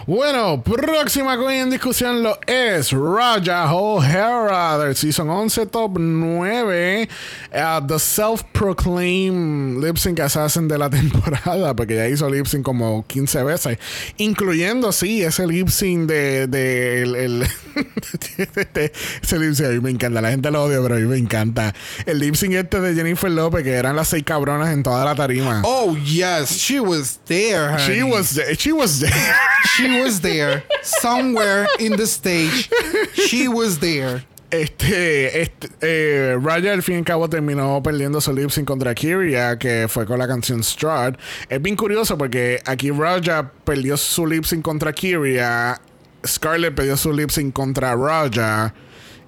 Bueno, 0.08 0.60
próxima 0.62 1.38
queen 1.38 1.62
en 1.62 1.70
discusión 1.70 2.22
lo 2.24 2.36
es 2.48 2.90
Raja 2.90 3.72
O'Hara 3.72 4.76
del 4.78 4.96
Season 4.96 5.30
11 5.30 5.66
Top 5.66 5.98
9. 5.98 7.08
uh, 7.52 7.86
the 7.86 7.98
self-proclaimed 8.00 9.80
lip 9.82 9.98
sync 9.98 10.18
assassin 10.18 10.66
de 10.66 10.78
la 10.78 10.90
temporada, 10.90 11.74
porque 11.76 11.94
ya 11.94 12.08
hizo 12.08 12.28
lip 12.28 12.46
sync 12.46 12.64
como 12.64 13.04
15 13.06 13.44
veces, 13.44 13.78
incluyendo, 14.16 14.90
sí, 14.90 15.22
ese 15.22 15.46
lip 15.46 15.68
sync 15.68 16.08
de. 16.08 16.46
de 16.48 17.02
el- 17.02 17.46
este- 17.76 18.92
ese 19.22 19.38
lip 19.38 19.54
sync 19.54 19.68
a 19.68 19.72
mí 19.72 19.80
me 19.80 19.90
encanta. 19.90 20.20
La 20.20 20.30
gente 20.30 20.50
lo 20.50 20.64
odia, 20.64 20.80
pero 20.82 20.96
a 20.96 20.98
mí 20.98 21.06
me 21.06 21.16
encanta. 21.18 21.74
El 22.06 22.18
lip 22.18 22.34
sync 22.34 22.52
este 22.54 22.80
de 22.80 22.94
Jennifer 22.94 23.30
Lopez, 23.30 23.62
que 23.62 23.72
eran 23.72 23.96
las 23.96 24.08
seis 24.08 24.24
cabronas 24.24 24.72
en 24.72 24.82
toda 24.82 25.04
la 25.04 25.14
tarima. 25.14 25.62
Oh, 25.64 25.96
yes, 25.96 26.50
she 26.56 26.80
was 26.80 27.20
there. 27.26 27.76
She 27.78 28.00
honey. 28.00 28.12
was 28.12 28.34
there. 28.34 28.54
She 28.56 28.72
was 28.72 29.00
there. 29.00 29.12
She 29.76 30.00
was 30.02 30.20
there. 30.20 30.62
Somewhere 30.82 31.66
in 31.80 31.96
the 31.96 32.06
stage. 32.06 32.70
She 33.14 33.48
was 33.48 33.78
there. 33.80 34.24
Este, 34.50 35.40
este 35.42 35.68
eh, 35.80 36.38
Raya 36.40 36.74
al 36.74 36.82
fin 36.84 36.94
y 36.94 36.98
al 36.98 37.04
cabo 37.04 37.28
terminó 37.28 37.82
perdiendo 37.82 38.20
su 38.20 38.32
lip 38.32 38.50
sync 38.50 38.66
contra 38.68 38.94
Kyria, 38.94 39.58
que 39.58 39.86
fue 39.88 40.06
con 40.06 40.18
la 40.20 40.28
canción 40.28 40.62
Strut. 40.62 41.18
Es 41.48 41.60
bien 41.60 41.74
curioso 41.74 42.16
porque 42.16 42.60
aquí 42.64 42.92
Raja 42.92 43.50
perdió 43.64 43.96
su 43.96 44.26
lip 44.28 44.44
sync 44.44 44.62
contra 44.62 44.92
Kyria, 44.92 45.80
Scarlett 46.26 46.74
perdió 46.74 46.96
su 46.96 47.12
lip 47.12 47.30
sync 47.30 47.52
contra 47.52 47.94
Raja. 47.96 48.74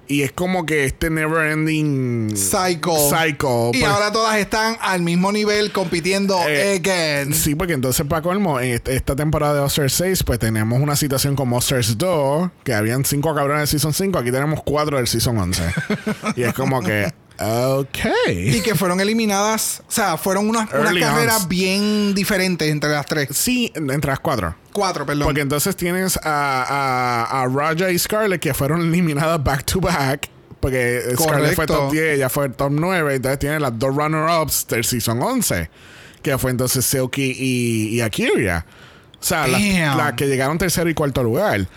Y 0.09 0.21
es 0.21 0.31
como 0.31 0.65
que 0.65 0.85
este 0.85 1.09
never 1.09 1.51
ending 1.51 2.29
Cycle. 2.37 2.93
cycle. 3.09 3.71
Y 3.73 3.81
Pues- 3.81 3.83
ahora 3.91 4.09
todas 4.13 4.37
están 4.37 4.77
al 4.79 5.01
mismo 5.01 5.33
nivel 5.33 5.73
compitiendo 5.73 6.39
Eh, 6.47 6.79
again. 6.81 7.33
Sí, 7.33 7.55
porque 7.55 7.73
entonces 7.73 8.05
para 8.07 8.21
colmo, 8.21 8.57
en 8.61 8.75
est- 8.75 8.87
esta 8.87 9.17
temporada 9.17 9.55
de 9.55 9.59
All-Stars 9.59 9.91
6, 9.93 10.23
pues 10.23 10.39
tenemos 10.39 10.79
una 10.81 10.95
situación 10.95 11.35
como 11.35 11.57
All-Stars 11.57 11.97
2, 11.97 12.49
que 12.63 12.73
habían 12.73 13.03
cinco 13.03 13.35
cabrones 13.35 13.69
del 13.69 13.79
Season 13.81 13.93
5, 13.93 14.17
aquí 14.19 14.31
tenemos 14.31 14.61
cuatro 14.63 14.95
del 14.95 15.07
Season 15.07 15.37
11. 15.37 15.63
y 16.37 16.43
es 16.43 16.53
como 16.53 16.81
que, 16.81 17.13
ok. 17.39 17.97
Y 18.27 18.61
que 18.61 18.75
fueron 18.75 18.99
eliminadas, 18.99 19.81
o 19.87 19.91
sea, 19.91 20.17
fueron 20.17 20.49
unas, 20.49 20.71
unas 20.73 20.93
carreras 20.95 21.37
ons. 21.37 21.47
bien 21.47 22.13
diferentes 22.13 22.69
entre 22.69 22.89
las 22.89 23.05
tres. 23.05 23.29
Sí, 23.31 23.71
entre 23.75 24.09
las 24.09 24.19
cuatro. 24.19 24.55
Cuatro, 24.73 25.05
perdón. 25.05 25.25
Porque 25.25 25.41
entonces 25.41 25.75
tienes 25.75 26.17
a, 26.23 26.63
a, 26.63 27.41
a 27.41 27.47
Raja 27.47 27.91
y 27.91 27.97
Scarlett 27.99 28.41
que 28.41 28.53
fueron 28.53 28.81
eliminadas 28.81 29.43
back 29.43 29.63
to 29.65 29.79
back. 29.79 30.29
Porque 30.59 31.01
Scarlett 31.19 31.55
fue 31.55 31.65
top 31.67 31.91
10, 31.91 32.15
ella 32.15 32.29
fue 32.29 32.49
top 32.49 32.71
9. 32.71 33.15
Entonces 33.15 33.39
tiene 33.39 33.59
las 33.59 33.77
dos 33.77 33.95
runner-ups 33.95 34.67
del 34.67 34.83
Season 34.83 35.21
11. 35.21 35.69
Que 36.21 36.37
fue 36.37 36.51
entonces 36.51 36.83
Silky 36.83 37.35
y, 37.37 37.95
y 37.95 38.01
Akiria. 38.01 38.65
O 39.19 39.23
sea, 39.23 39.47
las 39.47 39.61
las 39.97 40.13
que 40.13 40.27
llegaron 40.27 40.57
tercero 40.57 40.89
y 40.89 40.93
cuarto 40.93 41.23
lugar. 41.23 41.67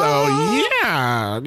So, 0.00 0.28
yeah. 0.28 1.42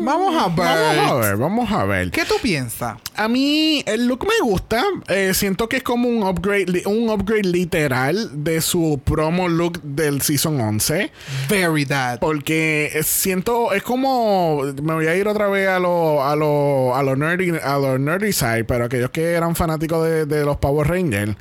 Vamos 0.00 0.36
a 0.36 0.48
ver. 0.48 0.56
Vamos 0.56 1.10
a 1.10 1.14
ver, 1.14 1.36
vamos 1.36 1.72
a 1.72 1.84
ver. 1.84 2.10
¿Qué 2.12 2.24
tú 2.24 2.34
piensas? 2.40 2.98
A 3.16 3.28
mí 3.28 3.82
el 3.86 4.06
look 4.06 4.24
me 4.24 4.48
gusta. 4.48 4.84
Eh, 5.08 5.32
siento 5.34 5.68
que 5.68 5.78
es 5.78 5.82
como 5.82 6.08
un 6.08 6.22
upgrade, 6.22 6.82
un 6.86 7.10
upgrade 7.10 7.42
literal 7.44 8.44
de 8.44 8.60
su 8.60 9.00
promo 9.04 9.48
look 9.48 9.82
del 9.82 10.22
Season 10.22 10.60
11. 10.60 11.10
Very 11.48 11.84
that. 11.86 12.20
Porque 12.20 13.00
siento, 13.02 13.72
es 13.72 13.82
como. 13.82 14.62
Me 14.82 14.94
voy 14.94 15.06
a 15.08 15.16
ir 15.16 15.26
otra 15.26 15.48
vez 15.48 15.68
a 15.68 15.78
lo, 15.78 16.24
a 16.24 16.36
lo, 16.36 16.94
a 16.94 17.02
lo 17.02 17.16
nerdy, 17.16 17.54
a 17.62 17.78
lo 17.78 17.98
nerdy 17.98 18.32
side, 18.32 18.64
pero 18.64 18.84
aquellos 18.84 19.10
que 19.10 19.32
eran 19.32 19.56
fanáticos 19.56 20.04
de, 20.04 20.26
de 20.26 20.44
los 20.44 20.58
Power 20.58 20.86
Rangers. 20.86 21.34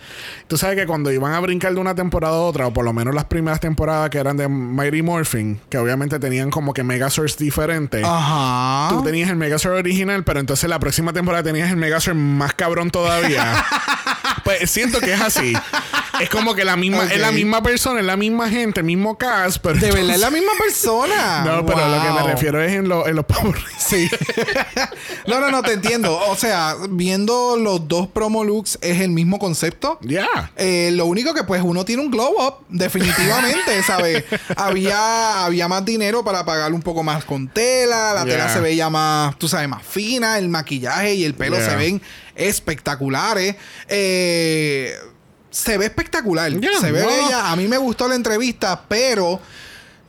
Tú 0.48 0.58
sabes 0.58 0.78
que 0.78 0.88
cuando 0.88 1.12
iban 1.12 1.34
a 1.34 1.40
brincar 1.40 1.74
de 1.74 1.80
una 1.80 1.94
temporada 1.94 2.38
a 2.38 2.42
otra, 2.42 2.68
o 2.68 2.74
por 2.74 2.86
lo 2.86 2.94
menos 2.94 3.14
las 3.14 3.26
primeras 3.26 3.60
temporadas 3.60 4.10
que 4.10 4.18
eran 4.18 4.38
de 4.38 4.48
Mighty 4.48 5.02
Morphin, 5.02 5.60
que 5.70 5.78
obviamente 5.78 6.20
tenían 6.20 6.50
como 6.56 6.74
que 6.74 6.86
Megazords 6.86 7.38
diferentes. 7.38 8.02
Ajá. 8.06 8.88
Tú 8.90 9.04
tenías 9.04 9.30
el 9.30 9.36
Megazord 9.36 9.74
original, 9.76 10.24
pero 10.24 10.40
entonces 10.40 10.70
la 10.70 10.80
próxima 10.80 11.12
temporada 11.12 11.44
tenías 11.44 11.70
el 11.70 11.76
Megazord 11.76 12.16
más 12.16 12.54
cabrón 12.54 12.92
todavía. 12.92 13.62
pues 14.46 14.72
siento 14.72 15.02
que 15.02 15.12
es 15.14 15.20
así. 15.20 15.54
Es 16.22 16.30
como 16.30 16.56
que 16.56 16.64
la 16.64 16.78
misma, 16.78 17.04
es 17.04 17.20
la 17.20 17.34
misma 17.34 17.62
persona, 17.62 18.00
es 18.00 18.06
la 18.06 18.16
misma 18.16 18.50
gente, 18.50 18.80
el 18.80 18.86
mismo 18.86 19.18
cast, 19.18 19.58
pero 19.62 19.78
De 19.78 19.92
verdad 19.92 20.16
es 20.16 20.22
la 20.22 20.30
misma 20.32 20.54
persona. 20.58 21.44
no, 21.46 21.66
pero 21.66 21.90
lo 21.90 22.02
que 22.02 22.08
me 22.08 22.20
Wow. 22.22 22.28
refiero 22.28 22.62
es 22.64 22.72
en, 22.72 22.88
lo- 22.88 23.06
en 23.06 23.18
los 23.18 23.26
Power 23.26 23.54
Rangers. 23.54 23.76
Sí. 23.86 24.10
no, 25.28 25.42
no, 25.42 25.52
no, 25.52 25.62
te 25.62 25.74
entiendo. 25.74 26.18
O 26.30 26.36
sea, 26.38 26.76
viendo 26.90 27.58
los 27.58 27.86
dos 27.90 28.08
promo 28.08 28.46
looks 28.46 28.80
es 28.82 29.02
el 29.02 29.10
mismo 29.10 29.40
concepto. 29.40 30.00
Ya. 30.04 30.52
Eh, 30.56 30.92
lo 30.94 31.06
único 31.06 31.34
que 31.34 31.44
pues 31.44 31.62
uno 31.62 31.84
tiene 31.84 32.02
un 32.04 32.12
glow 32.12 32.34
up, 32.40 32.66
definitivamente, 32.70 33.84
¿sabes? 33.84 34.24
había, 34.56 35.44
había 35.44 35.68
más 35.68 35.84
dinero 35.84 36.24
para 36.24 36.45
pagar 36.46 36.72
un 36.74 36.82
poco 36.82 37.04
más 37.04 37.26
con 37.26 37.48
tela, 37.48 38.14
la 38.14 38.24
tela 38.26 38.52
se 38.54 38.60
veía 38.60 38.90
más, 38.90 39.38
tú 39.38 39.48
sabes, 39.48 39.68
más 39.68 39.84
fina, 39.84 40.38
el 40.38 40.48
maquillaje 40.50 41.16
y 41.16 41.24
el 41.26 41.34
pelo 41.34 41.58
Yeah. 41.58 41.70
se 41.70 41.76
ven 41.76 42.02
espectaculares. 42.36 43.56
Eh, 43.88 44.94
se 45.50 45.78
ve 45.78 45.86
espectacular, 45.86 46.52
Yeah, 46.52 46.80
se 46.80 46.92
ve 46.92 47.02
no. 47.02 47.08
bella. 47.08 47.52
A 47.52 47.56
mí 47.56 47.68
me 47.68 47.78
gustó 47.78 48.08
la 48.08 48.16
entrevista, 48.16 48.84
pero 48.88 49.40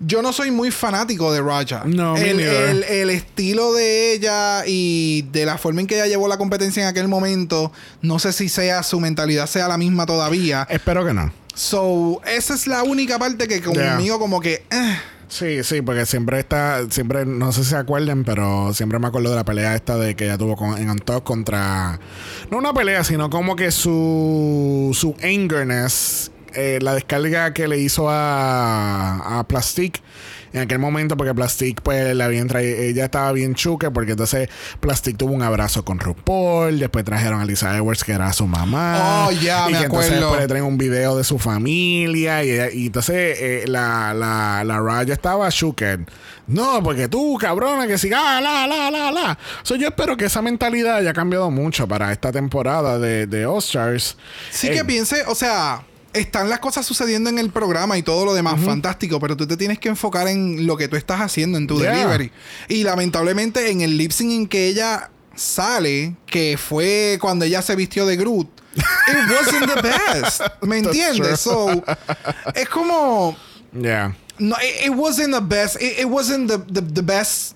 yo 0.01 0.21
no 0.21 0.33
soy 0.33 0.51
muy 0.51 0.71
fanático 0.71 1.33
de 1.33 1.41
Raja. 1.41 1.83
No, 1.87 2.17
el- 2.17 2.41
el 2.85 3.11
estilo 3.11 3.73
de 3.75 4.13
ella 4.15 4.65
y 4.67 5.23
de 5.33 5.47
la 5.47 5.57
forma 5.57 5.81
en 5.81 5.87
que 5.87 5.95
ella 5.95 6.07
llevó 6.07 6.27
la 6.29 6.37
competencia 6.37 6.83
en 6.83 6.89
aquel 6.89 7.09
momento, 7.09 7.73
no 8.03 8.19
sé 8.19 8.33
si 8.33 8.49
sea 8.49 8.83
su 8.83 8.99
mentalidad 9.01 9.47
sea 9.47 9.69
la 9.69 9.79
misma 9.79 10.05
todavía. 10.05 10.67
Espero 10.69 11.05
que 11.07 11.15
no. 11.15 11.33
So, 11.55 12.21
esa 12.27 12.53
es 12.55 12.67
la 12.67 12.83
única 12.83 13.19
parte 13.19 13.49
que 13.49 13.63
conmigo 13.63 14.19
como 14.19 14.41
que... 14.41 14.65
eh, 14.71 14.99
Sí, 15.29 15.65
sí, 15.65 15.83
porque 15.83 16.07
siempre 16.07 16.39
está, 16.39 16.89
siempre, 16.89 17.27
no 17.27 17.51
sé 17.53 17.65
si 17.65 17.71
se 17.71 17.77
acuerdan, 17.77 18.25
pero 18.25 18.73
siempre 18.73 18.99
me 18.99 19.09
acuerdo 19.09 19.31
de 19.31 19.37
la 19.37 19.45
pelea 19.45 19.75
esta 19.75 19.97
de 19.97 20.15
que 20.15 20.25
ella 20.25 20.39
tuvo 20.39 20.57
con, 20.57 20.79
en 20.79 20.89
Untucked 20.89 21.25
contra, 21.25 21.99
no 22.51 22.59
una 22.59 22.73
pelea, 22.73 23.03
sino 23.03 23.29
como 23.29 23.57
que 23.57 23.73
su, 23.73 24.91
su 24.95 25.17
angerness, 25.23 26.31
eh, 26.55 26.79
la 26.81 26.95
descarga 26.95 27.53
que 27.53 27.67
le 27.67 27.79
hizo 27.79 28.09
a, 28.09 29.41
a 29.41 29.49
Plastic 29.49 30.01
en 30.57 30.63
aquel 30.63 30.79
momento, 30.79 31.17
porque 31.17 31.35
Plastic, 31.35 31.83
pues, 31.83 32.15
la 32.17 32.25
habían 32.25 32.49
traído, 32.49 32.79
ella 32.79 33.05
estaba 33.05 33.31
bien 33.33 33.55
chuca, 33.55 33.91
porque 33.91 34.13
entonces 34.13 34.49
Plastic 34.81 35.17
tuvo 35.17 35.33
un 35.35 35.43
abrazo 35.43 35.85
con 35.85 35.99
RuPaul, 36.01 36.79
después 36.79 37.05
trajeron 37.05 37.41
a 37.41 37.45
Lisa 37.45 37.77
Edwards, 37.77 38.03
que 38.03 38.13
era 38.13 38.33
su 38.33 38.47
mamá. 38.47 39.27
Oh, 39.27 39.33
ya, 39.33 39.69
y 39.69 39.73
me 39.73 39.79
que 39.79 39.85
entonces 39.85 40.13
después 40.13 40.41
le 40.41 40.49
traen 40.49 40.65
un 40.65 40.79
video 40.79 41.17
de 41.17 41.25
su 41.25 41.39
familia 41.39 42.43
y, 42.43 42.49
y 42.73 42.87
entonces 42.87 43.37
eh, 43.39 43.65
la, 43.67 44.15
la, 44.15 44.65
la 44.65 44.81
Raya 44.81 45.13
estaba 45.13 45.49
shooked. 45.51 46.01
No, 46.47 46.83
porque 46.83 47.09
tú, 47.09 47.37
cabrona, 47.39 47.87
que 47.87 47.99
siga, 47.99 48.41
la, 48.41 48.67
la, 48.67 48.91
la, 48.91 49.11
la. 49.11 49.39
So, 49.63 49.77
yo 49.77 49.89
espero 49.89 50.17
que 50.17 50.27
esa 50.27 50.41
mentalidad 50.43 50.97
haya 50.97 51.13
cambiado 51.13 51.51
mucho 51.51 51.87
para 51.87 52.13
esta 52.13 52.33
temporada 52.33 52.99
de, 52.99 53.27
de 53.27 53.45
All 53.45 53.59
Stars. 53.59 54.17
sí 54.51 54.69
Eh, 54.69 54.71
que 54.71 54.85
piense, 54.85 55.25
o 55.27 55.35
sea, 55.35 55.83
están 56.17 56.49
las 56.51 56.59
cosas 56.61 56.85
sucediendo 56.87 57.31
en 57.31 57.39
el 57.39 57.51
programa 57.51 57.97
y 57.99 58.03
todo 58.03 58.25
lo 58.25 58.35
demás, 58.35 58.61
fantástico, 58.61 59.21
pero 59.21 59.37
tú 59.37 59.47
te 59.47 59.57
tienes 59.57 59.79
que 59.79 59.89
enfocar 59.89 60.29
en 60.29 60.67
lo 60.67 60.77
que 60.77 60.89
tú 60.89 60.97
estás 60.97 61.21
haciendo 61.21 61.59
en 61.59 61.67
tu 61.67 61.79
Yeah. 61.81 61.93
delivery. 61.95 62.33
Y 62.69 62.83
lamentablemente 62.85 63.71
en 63.71 63.81
el 63.83 63.97
lip 63.97 64.11
sync 64.13 64.33
en 64.33 64.47
que 64.49 64.67
ella 64.69 65.11
sale, 65.35 66.17
que 66.27 66.57
fue 66.59 67.19
cuando 67.21 67.45
ella 67.45 67.61
se 67.63 67.77
vistió 67.77 68.07
de 68.07 68.17
Groot, 68.17 68.49
it 68.77 69.31
wasn't 69.31 69.73
the 69.75 69.83
best. 69.83 70.41
¿Me 70.63 70.79
entiendes? 70.79 71.41
So, 71.41 71.83
es 72.55 72.69
como... 72.69 73.37
Yeah. 73.73 74.15
No, 74.39 74.55
it, 74.57 74.87
it 74.87 74.93
wasn't 74.95 75.35
the 75.35 75.41
best. 75.41 75.77
It, 75.81 75.99
it 75.99 76.07
wasn't 76.07 76.51
the, 76.51 76.59
the, 76.59 76.81
the 76.83 77.03
best 77.03 77.55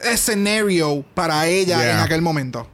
escenario 0.00 1.04
para 1.14 1.46
ella 1.46 1.78
Yeah. 1.82 1.92
en 1.92 1.98
aquel 2.00 2.22
momento. 2.22 2.66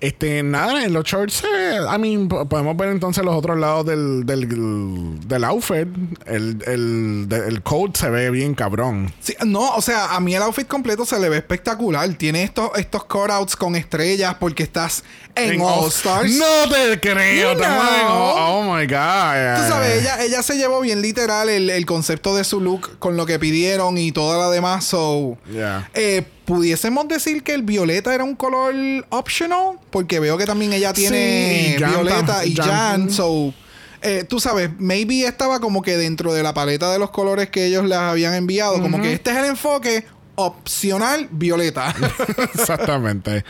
Este, 0.00 0.42
nada, 0.44 0.84
en 0.84 0.92
los 0.92 1.04
shorts, 1.04 1.42
eh, 1.44 1.78
I 1.92 1.98
mean, 1.98 2.28
po- 2.28 2.48
podemos 2.48 2.76
ver 2.76 2.90
entonces 2.90 3.24
los 3.24 3.34
otros 3.34 3.58
lados 3.58 3.84
del, 3.84 4.24
del, 4.24 5.18
del 5.28 5.44
outfit. 5.44 5.88
El, 6.24 6.62
el, 6.66 7.26
el 7.30 7.62
coat 7.62 7.96
se 7.96 8.08
ve 8.08 8.30
bien 8.30 8.54
cabrón. 8.54 9.12
Sí, 9.20 9.34
no, 9.44 9.74
o 9.74 9.82
sea, 9.82 10.14
a 10.14 10.20
mí 10.20 10.34
el 10.36 10.42
outfit 10.42 10.68
completo 10.68 11.04
se 11.04 11.18
le 11.18 11.28
ve 11.28 11.38
espectacular. 11.38 12.08
Tiene 12.14 12.44
estos, 12.44 12.70
estos 12.76 13.04
cutouts 13.06 13.56
con 13.56 13.74
estrellas 13.74 14.36
porque 14.38 14.62
estás 14.62 15.02
en, 15.34 15.60
All 15.60 15.88
Stars. 15.88 16.30
No 16.32 16.68
te 16.72 17.00
creo. 17.00 17.52
En 17.52 17.58
know. 17.58 17.68
oh, 18.08 18.58
oh 18.60 18.62
my 18.76 18.86
God. 18.86 19.56
Tú 19.56 19.68
sabes, 19.68 20.00
ella, 20.02 20.22
ella 20.22 20.42
se 20.44 20.56
llevó 20.56 20.80
bien 20.80 21.02
literal 21.02 21.48
el, 21.48 21.70
el 21.70 21.86
concepto 21.86 22.36
de 22.36 22.44
su 22.44 22.60
look 22.60 22.98
con 23.00 23.16
lo 23.16 23.26
que 23.26 23.38
pidieron 23.40 23.98
y 23.98 24.12
toda 24.12 24.38
la 24.38 24.50
demás. 24.50 24.84
So, 24.84 25.36
Yeah. 25.52 25.90
eh, 25.94 26.22
pudiésemos 26.48 27.06
decir 27.08 27.42
que 27.42 27.52
el 27.52 27.60
violeta 27.62 28.14
era 28.14 28.24
un 28.24 28.34
color 28.34 28.74
optional, 29.10 29.78
porque 29.90 30.18
veo 30.18 30.38
que 30.38 30.46
también 30.46 30.72
ella 30.72 30.94
tiene 30.94 31.74
Sí, 31.76 31.84
violeta 31.84 32.46
y 32.46 32.54
Jan- 32.54 33.10
so 33.10 33.52
eh, 34.00 34.24
tú 34.26 34.40
sabes, 34.40 34.70
maybe 34.78 35.26
estaba 35.26 35.60
como 35.60 35.82
que 35.82 35.98
dentro 35.98 36.32
de 36.32 36.42
la 36.42 36.54
paleta 36.54 36.90
de 36.90 36.98
los 36.98 37.10
colores 37.10 37.50
que 37.50 37.66
ellos 37.66 37.84
les 37.84 37.98
habían 37.98 38.32
enviado, 38.32 38.80
como 38.80 38.98
que 39.02 39.12
este 39.12 39.30
es 39.32 39.36
el 39.36 39.44
enfoque 39.44 40.06
opcional 40.36 41.28
violeta. 41.32 41.94
Exactamente. 42.54 43.44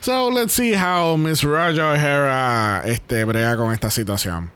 So, 0.00 0.30
let's 0.30 0.52
see 0.52 0.74
how 0.74 1.16
Miss 1.16 1.42
Raja 1.42 1.92
O'Hara 1.92 2.82
este, 2.84 3.24
brega 3.24 3.56
con 3.56 3.72
esta 3.72 3.90
situación. 3.90 4.50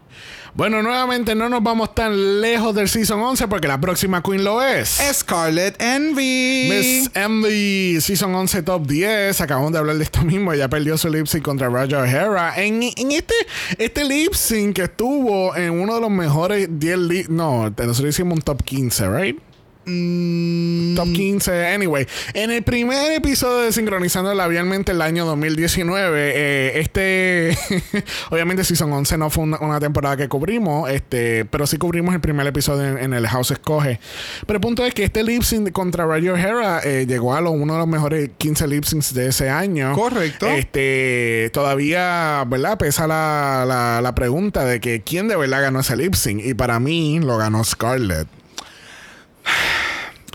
Bueno, 0.56 0.82
nuevamente 0.82 1.34
no 1.34 1.50
nos 1.50 1.62
vamos 1.62 1.94
tan 1.94 2.40
lejos 2.40 2.74
del 2.74 2.88
Season 2.88 3.20
11 3.20 3.46
porque 3.46 3.68
la 3.68 3.78
próxima 3.78 4.22
Queen 4.22 4.42
lo 4.42 4.62
es. 4.62 4.98
Scarlet 5.12 5.76
Envy. 5.78 6.70
Miss 6.70 7.10
Envy, 7.12 8.00
Season 8.00 8.34
11 8.34 8.62
Top 8.62 8.86
10. 8.86 9.38
Acabamos 9.42 9.72
de 9.72 9.78
hablar 9.80 9.98
de 9.98 10.04
esto 10.04 10.22
mismo. 10.22 10.54
Ella 10.54 10.68
perdió 10.68 10.96
su 10.96 11.10
lip 11.10 11.26
sync 11.26 11.44
contra 11.44 11.68
Raja 11.68 11.98
O'Hara. 11.98 12.54
En, 12.56 12.82
en 12.82 13.12
este, 13.12 13.34
este 13.76 14.06
lip 14.06 14.32
sync 14.32 14.76
que 14.76 14.84
estuvo 14.84 15.54
en 15.54 15.72
uno 15.72 15.96
de 15.96 16.00
los 16.00 16.10
mejores 16.10 16.68
10 16.70 16.98
lip... 17.00 17.28
No, 17.28 17.68
nosotros 17.68 18.14
hicimos 18.14 18.36
un 18.36 18.40
top 18.40 18.62
15, 18.62 19.10
¿right? 19.10 19.38
Mm, 19.86 20.96
Top 20.96 21.12
15, 21.12 21.66
anyway. 21.68 22.06
En 22.34 22.50
el 22.50 22.64
primer 22.64 23.12
episodio 23.12 23.58
de 23.58 23.72
Sincronizando 23.72 24.34
Labialmente 24.34 24.90
el 24.90 25.00
año 25.00 25.24
2019, 25.26 26.32
eh, 26.34 26.80
este, 26.80 27.56
obviamente 28.30 28.64
Season 28.64 28.92
11 28.92 29.16
no 29.16 29.30
fue 29.30 29.44
una, 29.44 29.58
una 29.60 29.78
temporada 29.78 30.16
que 30.16 30.28
cubrimos, 30.28 30.90
este, 30.90 31.44
pero 31.44 31.68
sí 31.68 31.78
cubrimos 31.78 32.14
el 32.14 32.20
primer 32.20 32.48
episodio 32.48 32.88
en, 32.88 32.98
en 32.98 33.14
el 33.14 33.28
House 33.28 33.52
Escoge. 33.52 34.00
Pero 34.44 34.56
el 34.56 34.60
punto 34.60 34.84
es 34.84 34.92
que 34.92 35.04
este 35.04 35.22
lip 35.22 35.42
sync 35.42 35.70
contra 35.70 36.04
Ray 36.04 36.28
O'Hara 36.30 36.80
eh, 36.82 37.06
llegó 37.06 37.34
a 37.34 37.40
lo, 37.40 37.52
uno 37.52 37.74
de 37.74 37.78
los 37.78 37.88
mejores 37.88 38.30
15 38.38 38.66
lip 38.66 38.84
syncs 38.84 39.14
de 39.14 39.28
ese 39.28 39.50
año. 39.50 39.92
Correcto. 39.92 40.48
Este, 40.48 41.48
todavía, 41.52 42.44
¿verdad? 42.48 42.76
Pesa 42.76 43.06
la, 43.06 43.64
la, 43.64 44.00
la 44.02 44.14
pregunta 44.16 44.64
de 44.64 44.80
que 44.80 45.02
quién 45.02 45.28
de 45.28 45.36
verdad 45.36 45.62
ganó 45.62 45.78
ese 45.78 45.96
lip 45.96 46.14
sync. 46.14 46.44
Y 46.44 46.54
para 46.54 46.80
mí 46.80 47.20
lo 47.20 47.36
ganó 47.38 47.62
Scarlett. 47.62 48.26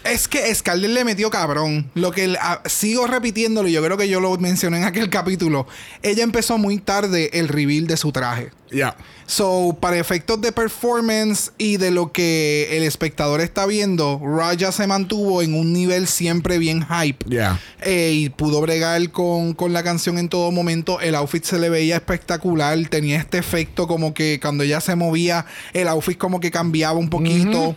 Es 0.04 0.28
que 0.28 0.54
Scarlett 0.54 0.92
le 0.92 1.06
metió 1.06 1.30
cabrón. 1.30 1.90
Lo 1.94 2.12
que 2.12 2.36
ah, 2.42 2.62
sigo 2.66 3.06
repitiéndolo, 3.06 3.68
y 3.68 3.72
yo 3.72 3.84
creo 3.84 3.98
que 3.98 4.10
yo 4.10 4.20
lo 4.20 4.36
mencioné 4.38 4.78
en 4.78 4.84
aquel 4.84 5.10
capítulo. 5.10 5.68
Ella 6.02 6.24
empezó 6.24 6.58
muy 6.58 6.80
tarde 6.80 7.30
el 7.34 7.48
reveal 7.48 7.86
de 7.86 7.98
su 7.98 8.12
traje. 8.12 8.50
Ya. 8.72 8.96
So, 9.28 9.78
para 9.80 9.98
efectos 10.00 10.42
de 10.42 10.52
performance 10.52 11.52
y 11.58 11.78
de 11.78 11.92
lo 11.92 12.12
que 12.12 12.70
el 12.72 12.84
espectador 12.84 13.42
está 13.42 13.66
viendo, 13.66 14.20
Raya 14.24 14.72
se 14.72 14.88
mantuvo 14.88 15.42
en 15.42 15.54
un 15.54 15.72
nivel 15.72 16.08
siempre 16.08 16.58
bien 16.58 16.86
hype. 16.86 17.24
Ya. 17.30 17.60
Eh, 17.82 18.12
y 18.14 18.30
pudo 18.30 18.60
bregar 18.60 19.12
con, 19.12 19.54
con 19.54 19.72
la 19.72 19.84
canción 19.84 20.18
en 20.18 20.30
todo 20.30 20.52
momento. 20.52 21.00
El 21.00 21.14
outfit 21.16 21.44
se 21.44 21.60
le 21.60 21.70
veía 21.70 21.96
espectacular. 21.96 22.78
Tenía 22.90 23.20
este 23.20 23.38
efecto 23.38 23.88
como 23.88 24.14
que 24.14 24.40
cuando 24.42 24.64
ella 24.64 24.82
se 24.82 24.96
movía, 24.96 25.46
el 25.74 25.88
outfit 25.88 26.18
como 26.18 26.40
que 26.40 26.50
cambiaba 26.50 26.98
un 26.98 27.10
poquito. 27.10 27.76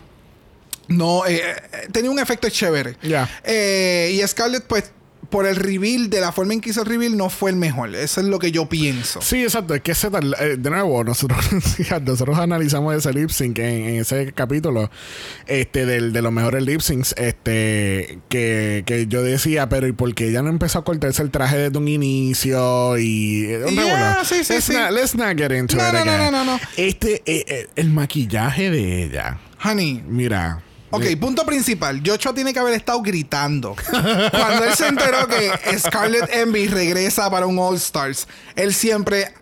No, 0.88 1.26
eh, 1.26 1.36
eh, 1.72 1.88
tenía 1.92 2.10
un 2.10 2.18
efecto 2.18 2.48
chévere. 2.48 2.96
Ya. 3.02 3.28
Eh, 3.44 4.18
y 4.20 4.26
Scarlett, 4.26 4.64
pues, 4.64 4.90
por 5.30 5.46
el 5.46 5.56
reveal, 5.56 6.10
de 6.10 6.20
la 6.20 6.30
forma 6.30 6.52
en 6.52 6.60
que 6.60 6.70
hizo 6.70 6.82
el 6.82 6.86
reveal, 6.86 7.16
no 7.16 7.28
fue 7.28 7.50
el 7.50 7.56
mejor. 7.56 7.92
Eso 7.96 8.20
es 8.20 8.26
lo 8.28 8.38
que 8.38 8.52
yo 8.52 8.68
pienso. 8.68 9.20
Sí, 9.20 9.42
exacto. 9.42 9.74
Es 9.74 9.80
que 9.80 9.90
ese 9.92 10.08
tal- 10.10 10.36
eh, 10.38 10.56
de 10.58 10.70
nuevo, 10.70 11.02
nosotros, 11.02 11.44
nosotros 12.04 12.38
analizamos 12.38 12.94
ese 12.94 13.12
lip 13.12 13.30
sync 13.30 13.58
en, 13.58 13.64
en 13.84 13.94
ese 14.02 14.32
capítulo 14.32 14.90
este, 15.46 15.86
del, 15.86 16.12
de 16.12 16.22
los 16.22 16.30
mejores 16.30 16.62
lip 16.62 16.80
syncs. 16.82 17.14
Este, 17.18 18.20
que, 18.28 18.84
que 18.86 19.06
yo 19.08 19.22
decía, 19.24 19.68
pero 19.68 19.88
¿y 19.88 19.92
por 19.92 20.14
qué 20.14 20.28
ella 20.28 20.42
no 20.42 20.50
empezó 20.50 20.78
a 20.80 20.84
cortarse 20.84 21.22
el 21.22 21.30
traje 21.32 21.56
desde 21.56 21.78
un 21.78 21.88
inicio? 21.88 22.96
Y. 22.98 23.46
un 23.66 23.74
Yeah, 23.74 24.12
revolú. 24.14 24.24
sí, 24.26 24.44
sí, 24.44 24.52
let's, 24.52 24.64
sí. 24.66 24.72
Not, 24.74 24.90
let's 24.92 25.14
not 25.16 25.36
get 25.36 25.50
into 25.52 25.76
No, 25.76 25.88
it 25.88 25.92
no, 25.94 26.04
no, 26.04 26.12
again. 26.12 26.32
no, 26.32 26.44
no, 26.44 26.52
no. 26.52 26.60
Este, 26.76 27.22
eh, 27.26 27.66
el 27.74 27.90
maquillaje 27.90 28.70
de 28.70 29.04
ella. 29.04 29.40
Honey. 29.64 30.04
Mira. 30.06 30.62
Ok, 30.94 31.04
punto 31.20 31.44
principal. 31.44 32.02
Joshua 32.04 32.34
tiene 32.34 32.52
que 32.52 32.58
haber 32.58 32.74
estado 32.74 33.02
gritando. 33.02 33.76
Cuando 34.30 34.64
él 34.64 34.74
se 34.74 34.88
enteró 34.88 35.26
que 35.26 35.50
Scarlett 35.78 36.32
Envy 36.32 36.68
regresa 36.68 37.30
para 37.30 37.46
un 37.46 37.58
All 37.58 37.76
Stars, 37.76 38.28
él 38.56 38.74
siempre, 38.74 39.34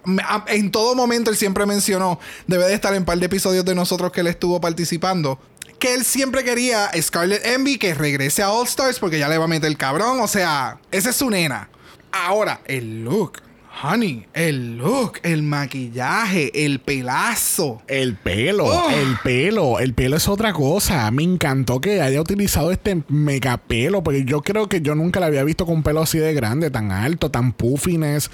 en 0.49 0.71
todo 0.71 0.95
momento, 0.95 1.31
él 1.31 1.37
siempre 1.37 1.67
mencionó, 1.67 2.19
debe 2.47 2.67
de 2.67 2.75
estar 2.75 2.95
en 2.95 3.05
par 3.05 3.19
de 3.19 3.27
episodios 3.27 3.65
de 3.65 3.75
nosotros 3.75 4.13
que 4.13 4.21
él 4.21 4.27
estuvo 4.29 4.61
participando, 4.61 5.39
que 5.79 5.95
él 5.95 6.05
siempre 6.05 6.45
quería 6.45 6.91
Scarlett 7.01 7.45
Envy 7.45 7.77
que 7.77 7.95
regrese 7.95 8.43
a 8.43 8.51
All 8.51 8.67
Stars 8.67 8.99
porque 8.99 9.19
ya 9.19 9.29
le 9.29 9.39
va 9.39 9.45
a 9.45 9.49
meter 9.49 9.69
el 9.69 9.77
cabrón. 9.77 10.21
O 10.21 10.29
sea, 10.29 10.79
esa 10.91 11.11
es 11.11 11.17
su 11.17 11.29
nena. 11.29 11.69
Ahora, 12.13 12.61
el 12.67 13.05
look. 13.05 13.43
Honey, 13.83 14.27
el 14.35 14.77
look, 14.77 15.15
el 15.23 15.43
maquillaje, 15.43 16.65
el 16.67 16.79
pelazo. 16.81 17.81
El 17.89 18.17
pelo, 18.17 18.67
Oh. 18.67 18.91
el 18.91 19.17
pelo, 19.25 19.79
el 19.81 19.95
pelo 19.95 20.17
es 20.17 20.29
otra 20.29 20.53
cosa. 20.53 21.11
Me 21.11 21.23
encantó 21.23 21.81
que 21.81 22.01
haya 22.03 22.21
utilizado 22.21 22.71
este 22.71 23.03
mega 23.09 23.57
pelo, 23.57 24.03
porque 24.05 24.25
yo 24.25 24.43
creo 24.43 24.69
que 24.69 24.83
yo 24.83 24.95
nunca 24.95 25.21
la 25.21 25.27
había 25.27 25.43
visto 25.43 25.65
con 25.65 25.77
un 25.77 25.83
pelo 25.83 26.03
así 26.03 26.19
de 26.19 26.35
grande, 26.35 26.71
tan 26.71 26.93
alto, 26.93 27.31
tan 27.31 27.53
puffines. 27.53 28.31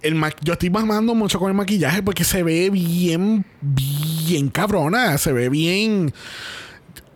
El 0.00 0.14
ma- 0.14 0.32
yo 0.42 0.54
estoy 0.54 0.70
mamando 0.70 1.14
mucho 1.14 1.38
con 1.38 1.48
el 1.50 1.54
maquillaje 1.56 2.02
porque 2.02 2.24
se 2.24 2.42
ve 2.42 2.70
bien, 2.70 3.44
bien 3.60 4.48
cabrona, 4.48 5.18
se 5.18 5.32
ve 5.32 5.48
bien. 5.48 6.12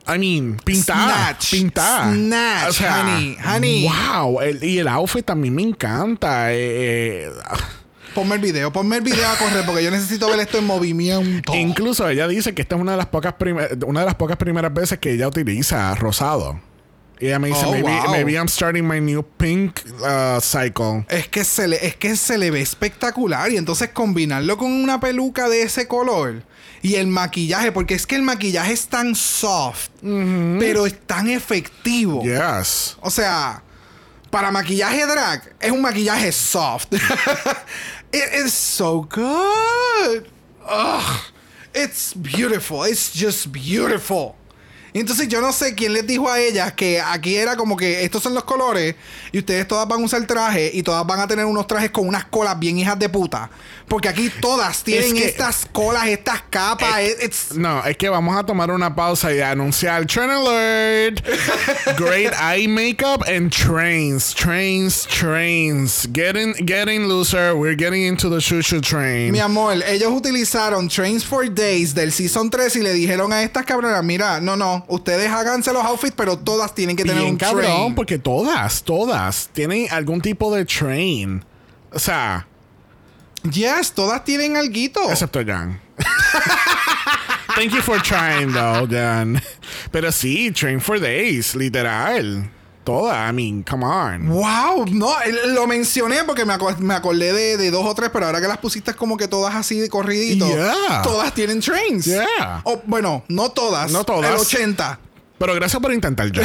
I 0.06 0.18
mean, 0.18 0.56
pintada. 0.64 1.14
Snatch. 1.38 1.50
Pintada. 1.52 2.12
Snatch, 2.12 2.80
honey, 2.82 3.36
honey. 3.44 3.88
Wow. 3.88 4.40
el- 4.40 4.62
y 4.64 4.78
el 4.78 4.88
outfit 4.88 5.24
también 5.24 5.54
me 5.54 5.62
encanta. 5.62 6.52
eh, 6.52 7.26
eh, 7.26 7.30
Ponme 8.14 8.34
el 8.34 8.40
video, 8.42 8.70
ponme 8.72 8.96
el 8.96 9.02
video 9.02 9.26
a 9.26 9.36
correr 9.36 9.64
porque 9.64 9.82
yo 9.82 9.90
necesito 9.90 10.28
ver 10.28 10.40
esto 10.40 10.58
en 10.58 10.66
movimiento. 10.66 11.54
Incluso 11.56 12.06
ella 12.08 12.28
dice 12.28 12.52
que 12.54 12.60
esta 12.62 12.74
es 12.74 12.80
una 12.82 12.90
de 12.92 12.98
las 12.98 13.06
pocas 13.06 13.34
una 13.86 14.00
de 14.00 14.06
las 14.06 14.16
pocas 14.16 14.36
primeras 14.36 14.74
veces 14.74 14.98
que 14.98 15.12
ella 15.12 15.28
utiliza 15.28 15.94
rosado. 15.94 16.60
Y 17.20 17.26
ella 17.26 17.38
me 17.38 17.48
dice, 17.48 17.64
Oh, 17.64 17.70
maybe, 17.70 17.88
wow. 17.88 18.10
maybe 18.10 18.32
I'm 18.32 18.48
starting 18.48 18.86
my 18.86 19.00
new 19.00 19.22
pink 19.22 19.78
uh, 20.00 20.40
cycle. 20.40 21.06
Es 21.08 21.28
que, 21.28 21.44
se 21.44 21.68
le, 21.68 21.86
es 21.86 21.94
que 21.96 22.16
se 22.16 22.36
le 22.36 22.50
ve 22.50 22.60
espectacular 22.60 23.50
y 23.52 23.56
entonces 23.56 23.90
combinarlo 23.90 24.56
con 24.58 24.72
una 24.72 24.98
peluca 24.98 25.48
de 25.48 25.62
ese 25.62 25.86
color 25.86 26.42
y 26.82 26.96
el 26.96 27.06
maquillaje, 27.06 27.70
porque 27.72 27.94
es 27.94 28.06
que 28.06 28.16
el 28.16 28.22
maquillaje 28.22 28.72
es 28.72 28.88
tan 28.88 29.14
soft, 29.14 29.88
pero 30.00 30.84
es 30.84 31.00
tan 31.06 31.28
efectivo. 31.28 32.22
Yes. 32.22 32.96
O 33.00 33.10
sea, 33.10 33.62
para 34.30 34.50
maquillaje 34.50 35.06
drag 35.06 35.54
es 35.60 35.70
un 35.70 35.80
maquillaje 35.80 36.32
soft. 36.32 36.92
It 38.12 38.44
is 38.44 38.52
so 38.52 39.02
good. 39.02 40.28
Ugh. 40.68 41.20
It's 41.74 42.12
beautiful. 42.14 42.84
It's 42.84 43.12
just 43.14 43.50
beautiful. 43.52 44.34
Y 44.94 45.00
entonces 45.00 45.26
yo 45.28 45.40
no 45.40 45.52
sé 45.52 45.74
quién 45.74 45.92
les 45.94 46.06
dijo 46.06 46.28
a 46.30 46.38
ellas 46.38 46.72
que 46.74 47.00
aquí 47.00 47.36
era 47.36 47.56
como 47.56 47.76
que 47.76 48.04
estos 48.04 48.22
son 48.22 48.34
los 48.34 48.44
colores 48.44 48.94
y 49.32 49.38
ustedes 49.38 49.66
todas 49.66 49.88
van 49.88 50.02
a 50.02 50.04
usar 50.04 50.26
traje 50.26 50.70
y 50.74 50.82
todas 50.82 51.06
van 51.06 51.20
a 51.20 51.26
tener 51.26 51.46
unos 51.46 51.66
trajes 51.66 51.90
con 51.90 52.06
unas 52.06 52.26
colas 52.26 52.58
bien 52.58 52.78
hijas 52.78 52.98
de 52.98 53.08
puta. 53.08 53.48
Porque 53.88 54.08
aquí 54.08 54.30
todas 54.40 54.82
tienen 54.84 55.14
que- 55.14 55.24
estas 55.26 55.66
colas, 55.72 56.06
estas 56.08 56.42
capas. 56.50 57.00
It's- 57.22 57.54
No, 57.56 57.84
es 57.84 57.96
que 57.96 58.08
vamos 58.08 58.36
a 58.36 58.44
tomar 58.44 58.70
una 58.70 58.94
pausa 58.94 59.32
y 59.32 59.40
anunciar 59.40 60.06
Trend 60.06 60.30
Alert. 60.32 61.24
Great 61.98 62.32
eye 62.40 62.66
makeup 62.68 63.22
and 63.28 63.50
trains. 63.50 64.34
Trains, 64.34 65.06
trains. 65.06 66.06
Getting, 66.12 66.54
getting 66.66 67.06
looser. 67.08 67.54
We're 67.56 67.76
getting 67.76 68.02
into 68.06 68.28
the 68.28 68.40
shoo 68.40 68.62
train. 68.80 69.32
Mi 69.32 69.40
amor, 69.40 69.82
ellos 69.86 70.12
utilizaron 70.12 70.88
Trains 70.88 71.24
for 71.24 71.48
Days 71.48 71.94
del 71.94 72.12
Season 72.12 72.50
3 72.50 72.76
y 72.76 72.82
le 72.82 72.92
dijeron 72.92 73.32
a 73.32 73.42
estas 73.42 73.64
cabronas, 73.64 74.02
mira, 74.04 74.40
no, 74.40 74.56
no, 74.56 74.81
ustedes 74.88 75.30
háganse 75.30 75.72
los 75.72 75.84
outfits, 75.84 76.14
pero 76.16 76.38
todas 76.38 76.74
tienen 76.74 76.96
que 76.96 77.04
tener 77.04 77.22
un 77.24 77.36
cabrón, 77.36 77.64
train. 77.64 77.94
porque 77.94 78.18
todas, 78.18 78.82
todas 78.82 79.48
tienen 79.52 79.86
algún 79.90 80.20
tipo 80.20 80.54
de 80.54 80.64
train. 80.64 81.44
O 81.92 81.98
sea, 81.98 82.46
Yes, 83.50 83.92
todas 83.92 84.22
tienen 84.24 84.56
alguito. 84.56 85.00
excepto 85.10 85.40
Jan. 85.44 85.80
Thank 87.56 87.72
you 87.72 87.82
for 87.82 88.00
trying, 88.00 88.52
though, 88.52 88.86
Jan. 88.88 89.42
Pero 89.90 90.10
sí, 90.12 90.50
train 90.52 90.80
for 90.80 90.98
days, 91.00 91.54
literal. 91.54 92.48
Toda, 92.84 93.28
I 93.28 93.32
mean, 93.32 93.62
come 93.62 93.84
on. 93.84 94.28
Wow, 94.28 94.86
no, 94.90 95.14
lo 95.46 95.66
mencioné 95.68 96.24
porque 96.24 96.44
me, 96.44 96.54
aco- 96.54 96.76
me 96.78 96.94
acordé 96.94 97.32
de, 97.32 97.56
de 97.56 97.70
dos 97.70 97.86
o 97.86 97.94
tres, 97.94 98.10
pero 98.12 98.26
ahora 98.26 98.40
que 98.40 98.48
las 98.48 98.58
pusiste 98.58 98.92
como 98.94 99.16
que 99.16 99.28
todas 99.28 99.54
así 99.54 99.78
de 99.78 99.88
corridito, 99.88 100.48
Yeah. 100.48 101.02
todas 101.02 101.32
tienen 101.32 101.60
trains. 101.60 102.04
Yeah. 102.06 102.60
O, 102.64 102.82
bueno, 102.86 103.22
no 103.28 103.50
todas. 103.50 103.92
No 103.92 104.02
todas. 104.02 104.30
El 104.32 104.36
80. 104.36 104.98
Pero 105.38 105.54
gracias 105.54 105.80
por 105.80 105.92
intentar. 105.92 106.30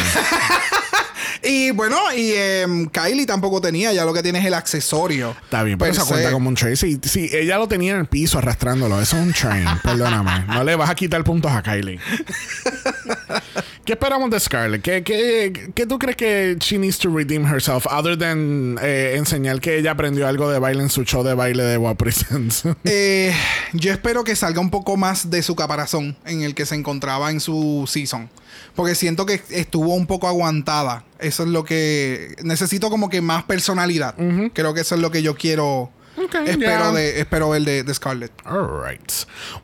Y 1.43 1.71
bueno, 1.71 1.97
y 2.15 2.31
em, 2.33 2.87
Kylie 2.87 3.25
tampoco 3.25 3.61
tenía, 3.61 3.93
ya 3.93 4.05
lo 4.05 4.13
que 4.13 4.23
tiene 4.23 4.39
es 4.39 4.45
el 4.45 4.53
accesorio. 4.53 5.35
Está 5.43 5.63
bien, 5.63 5.77
pero 5.77 5.91
Per 5.91 5.99
eso 5.99 6.07
cuenta 6.07 6.27
se. 6.29 6.33
como 6.33 6.49
un 6.49 6.55
train. 6.55 6.77
Sí, 6.77 6.99
sí, 7.03 7.29
ella 7.31 7.57
lo 7.57 7.67
tenía 7.67 7.93
en 7.93 7.99
el 7.99 8.05
piso 8.07 8.37
arrastrándolo. 8.37 9.01
Eso 9.01 9.17
es 9.17 9.23
un 9.23 9.33
train. 9.33 9.65
Perdóname. 9.83 10.45
No 10.47 10.63
le 10.63 10.75
vas 10.75 10.89
a 10.89 10.95
quitar 10.95 11.23
puntos 11.23 11.51
a 11.51 11.61
Kylie. 11.61 11.99
¿Qué 13.85 13.93
esperamos 13.93 14.29
de 14.29 14.39
Scarlett? 14.39 14.81
¿Qué, 14.81 15.01
qué, 15.01 15.71
qué 15.73 15.85
tú 15.85 15.97
crees 15.97 16.17
que 16.17 16.57
she 16.59 16.77
needs 16.77 16.97
to 16.99 17.09
redeem 17.09 17.45
herself? 17.45 17.85
Other 17.87 18.17
than 18.17 18.77
eh, 18.81 19.13
enseñar 19.15 19.61
que 19.61 19.77
ella 19.77 19.91
aprendió 19.91 20.27
algo 20.27 20.49
de 20.49 20.59
baile 20.59 20.83
en 20.83 20.89
su 20.89 21.05
show 21.05 21.23
de 21.23 21.33
baile 21.33 21.63
de 21.63 21.77
Wow 21.77 21.95
Presents. 21.95 22.63
Eh, 22.83 23.33
yo 23.73 23.91
espero 23.91 24.23
que 24.23 24.35
salga 24.35 24.59
un 24.59 24.69
poco 24.69 24.97
más 24.97 25.29
de 25.29 25.41
su 25.41 25.55
caparazón 25.55 26.17
en 26.25 26.41
el 26.41 26.55
que 26.55 26.65
se 26.65 26.75
encontraba 26.75 27.31
en 27.31 27.39
su 27.39 27.85
season. 27.87 28.29
Porque 28.77 28.93
siento 28.93 29.25
que 29.25 29.41
estuvo 29.49 29.95
un 29.95 30.05
poco 30.05 30.27
aguantada. 30.27 31.03
Eso 31.17 31.43
es 31.43 31.49
lo 31.49 31.65
que. 31.65 32.35
Necesito 32.43 32.91
como 32.91 33.09
que 33.09 33.21
más 33.21 33.43
personalidad. 33.43 34.13
Creo 34.53 34.75
que 34.75 34.81
eso 34.81 34.93
es 34.93 35.01
lo 35.01 35.09
que 35.09 35.23
yo 35.23 35.35
quiero. 35.35 35.91
Ok, 36.15 36.35
espero, 36.45 36.93
de, 36.93 37.19
espero 37.19 37.49
ver 37.49 37.63
de, 37.63 37.83
de 37.83 37.93
Scarlett. 37.93 38.31
Alright. 38.45 39.11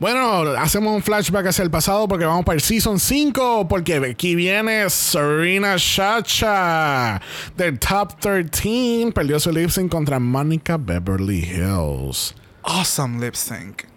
Bueno, 0.00 0.42
hacemos 0.58 0.94
un 0.94 1.02
flashback 1.02 1.46
hacia 1.46 1.62
el 1.62 1.70
pasado 1.70 2.06
porque 2.08 2.24
vamos 2.24 2.44
para 2.44 2.56
el 2.56 2.60
Season 2.60 2.98
5. 2.98 3.68
Porque 3.68 3.94
aquí 4.10 4.34
viene 4.34 4.90
Serena 4.90 5.76
Chacha 5.76 7.20
del 7.56 7.78
Top 7.78 8.18
13. 8.18 9.12
Perdió 9.14 9.38
su 9.38 9.52
lip 9.52 9.70
sync 9.70 9.92
contra 9.92 10.18
Monica 10.18 10.76
Beverly 10.76 11.38
Hills. 11.38 12.34
Awesome 12.64 13.24
lip 13.24 13.34
sync. 13.34 13.93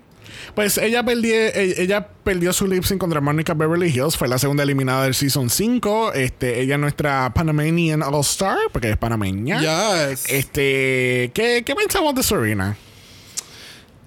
Pues 0.56 0.78
ella 0.78 1.04
perdió, 1.04 1.36
eh, 1.36 1.76
ella 1.78 2.08
perdió 2.24 2.54
su 2.54 2.68
lip 2.68 2.84
sync 2.84 3.00
contra 3.00 3.22
Monica 3.22 3.54
Beverly 3.54 3.90
Hills. 3.90 4.18
Fue 4.18 4.28
la 4.28 4.38
segunda 4.38 4.64
eliminada 4.64 5.04
del 5.04 5.14
Season 5.16 5.50
5. 5.50 6.14
Este, 6.14 6.62
ella 6.62 6.76
es 6.76 6.82
nuestra 6.82 7.34
Panamanian 7.34 8.04
All-Star, 8.04 8.58
porque 8.72 8.92
es 8.92 8.98
panameña. 8.98 9.60
Yes. 9.60 10.26
Este, 10.30 11.32
¿qué, 11.34 11.64
¿qué 11.66 11.76
pensamos 11.76 12.16
de 12.16 12.24
Serena? 12.24 12.78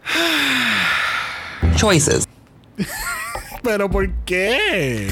Choices. 1.77 2.29
¿Pero 3.63 3.91
por 3.91 4.11
qué? 4.25 5.09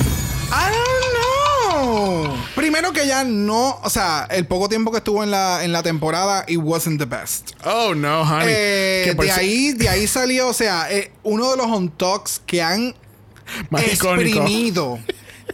I 0.50 0.72
don't 0.72 2.32
know. 2.32 2.37
Primero 2.68 2.92
que 2.92 3.06
ya 3.06 3.24
no, 3.24 3.80
o 3.82 3.88
sea, 3.88 4.28
el 4.30 4.46
poco 4.46 4.68
tiempo 4.68 4.90
que 4.90 4.98
estuvo 4.98 5.24
en 5.24 5.30
la, 5.30 5.64
en 5.64 5.72
la 5.72 5.82
temporada, 5.82 6.44
it 6.48 6.58
wasn't 6.58 6.98
the 6.98 7.06
best. 7.06 7.52
Oh, 7.64 7.94
no, 7.94 8.20
honey. 8.20 8.46
Eh, 8.46 9.14
de 9.18 9.32
ahí, 9.32 9.72
de 9.72 9.88
ahí 9.88 10.06
salió, 10.06 10.48
o 10.48 10.52
sea, 10.52 10.86
eh, 10.90 11.10
uno 11.22 11.50
de 11.50 11.56
los 11.56 11.66
on 11.66 11.88
talks 11.88 12.42
que 12.44 12.60
han 12.60 12.94
Más 13.70 13.90
icónico. 13.90 14.20
exprimido. 14.40 14.98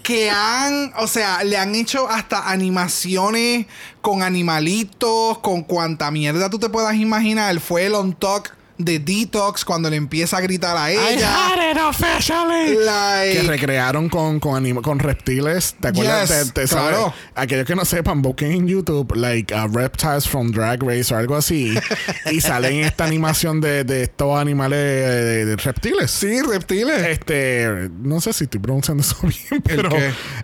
Que 0.03 0.29
han, 0.29 0.93
o 0.97 1.07
sea, 1.07 1.45
le 1.45 1.57
han 1.57 1.77
hecho 1.77 2.09
hasta 2.09 2.51
animaciones 2.51 3.67
con 4.01 4.25
animalitos, 4.25 5.39
con 5.39 5.63
cuanta 5.63 6.11
mierda 6.11 6.51
tú 6.51 6.59
te 6.59 6.69
puedas 6.69 6.97
imaginar. 6.97 7.61
Fue 7.61 7.87
el 7.87 7.95
on 7.95 8.13
talk 8.15 8.57
de 8.77 8.99
Detox 8.99 9.65
cuando 9.65 9.89
le 9.89 9.97
empieza 9.97 10.37
a 10.37 10.41
gritar 10.41 10.77
a 10.77 10.93
I 10.93 10.97
ella. 11.15 11.49
had 11.53 11.71
it 11.71 11.79
officially. 11.81 12.77
Like- 12.85 13.41
que 13.41 13.43
recrearon 13.47 14.09
con, 14.09 14.41
con, 14.41 14.57
anima- 14.57 14.83
con 14.83 14.99
reptiles. 14.99 15.77
¿Te 15.81 15.89
acuerdas? 15.89 16.29
Yes, 16.31 16.53
Te- 16.55 16.63
te 16.63 16.67
sabes? 16.67 16.99
Aquellos 17.35 17.67
que 17.67 17.77
no 17.77 17.85
sepan, 17.85 18.21
busquen 18.23 18.53
en 18.53 18.67
YouTube, 18.67 19.15
like 19.17 19.55
uh, 19.55 19.69
Reptiles 19.69 20.27
from 20.29 20.51
Drag 20.51 20.83
Race 20.83 21.15
o 21.15 21.17
algo 21.19 21.37
así. 21.37 21.75
y 22.33 22.41
salen 22.41 22.81
esta 22.85 23.05
animación 23.05 23.61
de, 23.61 23.85
de 23.85 24.03
estos 24.05 24.39
animales 24.39 24.79
eh, 24.79 25.45
de 25.45 25.57
reptiles. 25.57 26.11
Sí, 26.11 26.41
reptiles. 26.43 27.07
Este, 27.07 27.91
no 28.03 28.21
sé 28.21 28.33
si 28.33 28.45
estoy 28.45 28.61
pronunciando 28.61 29.03
eso 29.03 29.17
bien, 29.23 29.63
pero? 29.63 29.89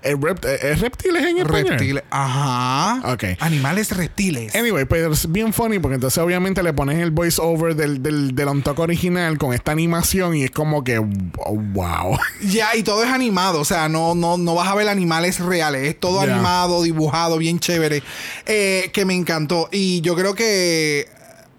¿es, 0.03 0.17
rept- 0.17 0.47
¿es 0.63 0.81
reptiles 0.81 1.23
en 1.27 1.39
español? 1.39 1.69
reptiles. 1.71 2.05
Ajá. 2.11 3.13
Ok. 3.13 3.25
Animales 3.41 3.97
reptiles. 3.97 4.55
Anyway, 4.55 4.85
pero 4.85 5.13
es 5.13 5.31
bien 5.31 5.53
funny 5.53 5.79
porque 5.79 5.97
entonces 5.97 6.19
obviamente 6.23 6.63
le 6.63 6.73
pones 6.73 6.99
el 6.99 7.11
voice 7.11 7.41
over 7.43 7.75
del, 7.75 8.03
del, 8.29 8.35
del 8.35 8.49
on 8.49 8.63
original 8.77 9.39
con 9.39 9.53
esta 9.53 9.73
animación 9.73 10.35
y 10.37 10.45
es 10.45 10.51
como 10.51 10.85
que 10.85 10.99
oh, 10.99 11.05
wow. 11.73 12.19
Ya, 12.43 12.75
y 12.77 12.83
todo 12.83 13.03
es 13.05 13.11
animado, 13.11 13.61
o 13.61 13.65
sea, 13.65 13.89
no, 13.89 14.15
no, 14.15 14.37
no 14.39 14.55
vas 14.55 14.69
a 14.69 14.75
ver 14.75 14.89
animales 14.89 15.39
reales, 15.41 15.89
es 15.89 15.99
todo 16.01 16.21
animado, 16.21 16.83
dibujado, 16.83 17.39
bien 17.39 17.59
chévere, 17.61 18.03
eh, 18.47 18.91
que 18.93 19.05
me 19.05 19.15
encantó. 19.15 19.69
Y 19.73 20.01
yo 20.03 20.15
creo 20.17 20.35
que 20.35 21.09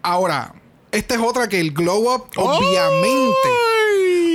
ahora, 0.01 0.53
esta 0.91 1.15
es 1.15 1.21
otra 1.21 1.47
que 1.49 1.59
el 1.59 1.71
glow 1.71 2.13
up, 2.13 2.25
obviamente, 2.35 3.49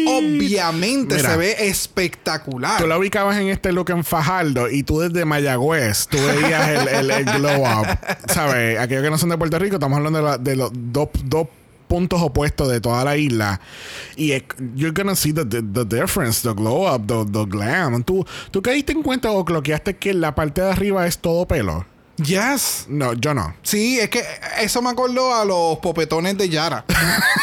obviamente 0.08 1.16
Mira. 1.16 1.30
se 1.30 1.36
ve 1.36 1.56
espectacular. 1.68 2.80
Tú 2.80 2.86
la 2.86 2.98
ubicabas 2.98 3.36
en 3.38 3.48
este 3.48 3.72
look 3.72 3.90
en 3.90 4.04
Fajardo 4.04 4.70
y 4.70 4.82
tú 4.82 5.00
desde 5.00 5.24
Mayagüez, 5.24 6.06
tú 6.08 6.16
veías 6.18 6.68
el, 6.68 6.88
el- 6.88 7.10
el 7.10 7.24
glow 7.24 7.62
up. 7.62 7.86
¿Sabes? 8.32 8.78
Aquellos 8.78 9.02
que 9.02 9.10
no 9.10 9.18
son 9.18 9.30
de 9.30 9.38
Puerto 9.38 9.58
Rico, 9.58 9.76
estamos 9.76 9.96
hablando 9.96 10.18
de, 10.18 10.24
la- 10.24 10.38
de 10.38 10.56
los 10.56 10.70
dos, 10.72 11.08
dos 11.24 11.48
puntos 11.86 12.20
opuestos 12.22 12.68
de 12.68 12.80
toda 12.80 13.04
la 13.04 13.16
isla. 13.16 13.60
Y 14.16 14.32
you're 14.74 14.92
gonna 14.92 15.16
see 15.16 15.32
the, 15.32 15.44
the, 15.44 15.62
the 15.62 15.84
difference, 15.84 16.42
the 16.42 16.54
glow 16.54 16.86
up, 16.86 17.06
the, 17.06 17.24
the 17.30 17.44
glam. 17.46 18.02
¿Tú, 18.02 18.24
¿Tú 18.50 18.62
caíste 18.62 18.92
en 18.92 19.02
cuenta 19.02 19.30
o 19.30 19.44
cloqueaste 19.44 19.96
que 19.96 20.14
la 20.14 20.34
parte 20.34 20.60
de 20.60 20.70
arriba 20.70 21.06
es 21.06 21.18
todo 21.18 21.46
pelo? 21.46 21.86
Yes. 22.16 22.86
No, 22.88 23.12
yo 23.12 23.34
no. 23.34 23.54
Sí, 23.62 23.98
es 24.00 24.08
que 24.08 24.22
eso 24.60 24.80
me 24.82 24.90
acordó 24.90 25.34
a 25.34 25.44
los 25.44 25.78
popetones 25.78 26.36
de 26.38 26.48
Yara. 26.48 26.84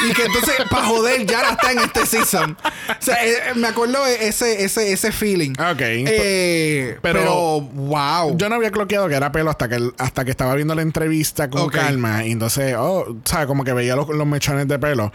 y 0.10 0.14
que 0.14 0.24
entonces, 0.24 0.56
para 0.70 0.86
joder, 0.86 1.26
Yara 1.26 1.52
está 1.52 1.72
en 1.72 1.80
este 1.80 2.06
season. 2.06 2.58
O 2.90 2.96
sea, 3.02 3.24
eh, 3.26 3.54
me 3.56 3.68
acuerdo 3.68 4.04
de 4.06 4.28
ese, 4.28 4.64
ese, 4.64 4.92
ese 4.92 5.12
feeling. 5.12 5.52
Ok. 5.52 5.82
Eh, 5.82 6.98
Pero- 7.02 7.20
pero, 7.20 7.62
wow. 7.62 8.36
Yo 8.38 8.50
no 8.50 8.56
había 8.56 8.72
cloqueado 8.72 9.08
que 9.08 9.16
era 9.16 9.32
pelo 9.32 9.50
hasta 9.50 9.68
que 9.70 9.78
hasta 9.98 10.26
que 10.26 10.32
estaba 10.32 10.56
viendo 10.56 10.74
la 10.76 10.82
entrevista 10.82 11.50
con 11.50 11.62
Ok. 11.64 11.74
calma. 11.74 12.26
Y 12.26 12.32
entonces, 12.32 12.76
oh, 12.78 13.16
¿sabes? 13.26 13.46
Como 13.48 13.64
que 13.64 13.74
veía 13.74 13.96
los, 13.96 14.10
los 14.10 14.26
mechones 14.28 14.68
de 14.68 14.80
pelo. 14.80 15.12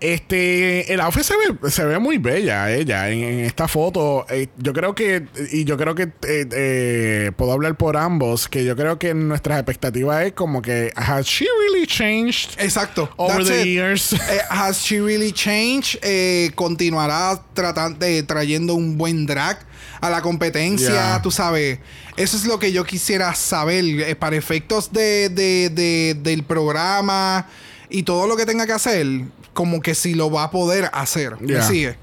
Este, 0.00 0.92
el 0.92 1.00
outfit 1.00 1.22
se 1.22 1.34
ve, 1.36 1.70
se 1.70 1.84
ve 1.84 1.98
muy 1.98 2.18
bella, 2.18 2.70
ella, 2.70 3.08
en, 3.10 3.22
en 3.22 3.40
esta 3.44 3.68
foto. 3.68 4.26
Eh, 4.30 4.48
yo 4.58 4.72
creo 4.72 4.94
que, 4.94 5.26
y 5.52 5.64
yo 5.64 5.76
creo 5.76 5.94
que 5.94 6.04
eh, 6.04 6.46
eh, 6.52 7.32
puedo 7.36 7.52
hablar 7.52 7.76
por 7.76 7.96
ambos, 7.96 8.48
que 8.48 8.64
yo 8.64 8.74
creo 8.76 8.98
que 8.98 9.01
nuestras 9.14 9.58
expectativas 9.58 10.24
es 10.26 10.32
como 10.32 10.62
que, 10.62 10.92
¿has 10.94 11.26
she 11.26 11.46
really 11.68 11.86
changed 11.86 12.50
Exacto. 12.58 13.10
over 13.16 13.44
the 13.44 13.60
it. 13.62 13.66
years? 13.66 14.12
Eh, 14.30 14.40
has 14.48 14.78
she 14.84 15.00
really 15.00 15.32
changed? 15.32 15.98
Eh, 16.02 16.50
continuará 16.54 17.42
tratando 17.54 17.98
de 18.06 18.22
trayendo 18.22 18.74
un 18.74 18.96
buen 18.96 19.26
drag 19.26 19.58
a 20.00 20.08
la 20.10 20.20
competencia, 20.22 20.90
Yeah. 20.90 21.20
tú 21.22 21.30
sabes. 21.30 21.78
Eso 22.16 22.36
es 22.36 22.44
lo 22.46 22.58
que 22.58 22.72
yo 22.72 22.84
quisiera 22.84 23.34
saber 23.34 23.84
eh, 23.84 24.14
para 24.16 24.36
efectos 24.36 24.92
de, 24.92 25.28
de- 25.28 25.70
de- 25.70 26.14
del 26.22 26.42
programa 26.44 27.46
y 27.90 28.02
todo 28.04 28.26
lo 28.26 28.36
que 28.36 28.46
tenga 28.46 28.66
que 28.66 28.72
hacer, 28.72 29.06
como 29.52 29.80
que 29.80 29.94
si 29.94 30.14
lo 30.14 30.30
va 30.30 30.44
a 30.44 30.50
poder 30.50 30.88
hacer. 30.92 31.40
¿Me 31.40 31.48
Yeah. 31.54 31.62
sigue? 31.68 31.96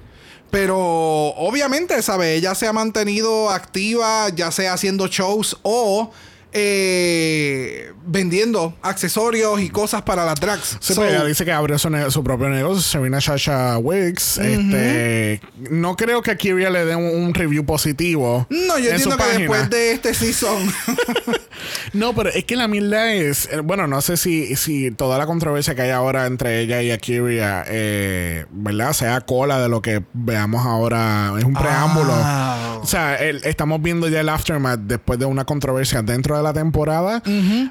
Pero 0.52 0.78
obviamente, 0.80 2.02
¿sabes? 2.02 2.38
Ella 2.40 2.56
se 2.56 2.66
ha 2.68 2.74
mantenido 2.74 3.50
activa, 3.52 4.30
ya 4.30 4.50
sea 4.52 4.74
haciendo 4.74 5.08
shows 5.08 5.58
o 5.62 6.12
eh, 6.52 7.92
vendiendo 8.06 8.74
accesorios 8.82 9.62
y 9.62 9.70
cosas 9.70 10.02
para 10.02 10.26
las 10.26 10.40
drags. 10.40 10.78
Sí, 10.80 10.94
So, 10.94 11.04
ella 11.06 11.24
dice 11.24 11.46
que 11.46 11.52
abrió 11.52 11.78
su, 11.78 11.90
su 12.10 12.24
propio 12.24 12.50
negocio, 12.50 12.82
Serena 12.82 13.20
Shasha 13.20 13.78
Wigs. 13.78 14.38
Este, 14.40 15.42
no 15.70 15.96
creo 15.96 16.22
que 16.22 16.32
a 16.32 16.36
Kiria 16.36 16.70
le 16.70 16.86
den 16.86 16.98
un, 16.98 17.24
un 17.24 17.34
review 17.34 17.66
positivo. 17.66 18.48
no, 18.50 18.80
yo 18.80 18.90
en 18.92 19.00
su 19.00 19.10
entiendo 19.12 19.18
que 19.18 19.24
página. 19.24 19.40
después 19.40 19.70
de 19.70 19.92
este 19.92 20.14
season. 20.14 20.74
No, 21.94 22.14
pero 22.14 22.30
es 22.30 22.44
que 22.46 22.56
la 22.56 22.68
mierda 22.68 23.14
es. 23.14 23.48
eh, 23.52 23.60
Bueno, 23.62 23.88
no 23.88 24.02
sé 24.02 24.18
si, 24.18 24.56
si 24.56 24.92
toda 24.92 25.18
la 25.18 25.26
controversia 25.26 25.76
que 25.76 25.82
hay 25.84 25.90
ahora 25.92 26.26
entre 26.26 26.60
ella 26.62 26.82
y 26.82 26.92
Akiria, 26.92 27.64
eh, 27.68 28.46
¿verdad? 28.52 28.94
Sea 28.94 29.22
cola 29.22 29.60
de 29.60 29.70
lo 29.70 29.82
que 29.82 30.04
veamos 30.14 30.66
ahora. 30.66 31.34
Es 31.38 31.44
un 31.44 31.54
preámbulo. 31.54 32.14
Ah. 32.14 32.80
O 32.82 32.86
sea, 32.88 33.16
el- 33.16 33.44
estamos 33.44 33.82
viendo 33.82 34.08
ya 34.08 34.22
el 34.22 34.30
aftermath 34.30 34.80
después 34.82 35.20
de 35.20 35.26
una 35.26 35.46
controversia 35.46 36.02
dentro 36.02 36.38
de 36.38 36.44
la 36.44 36.54
temporada. 36.54 37.22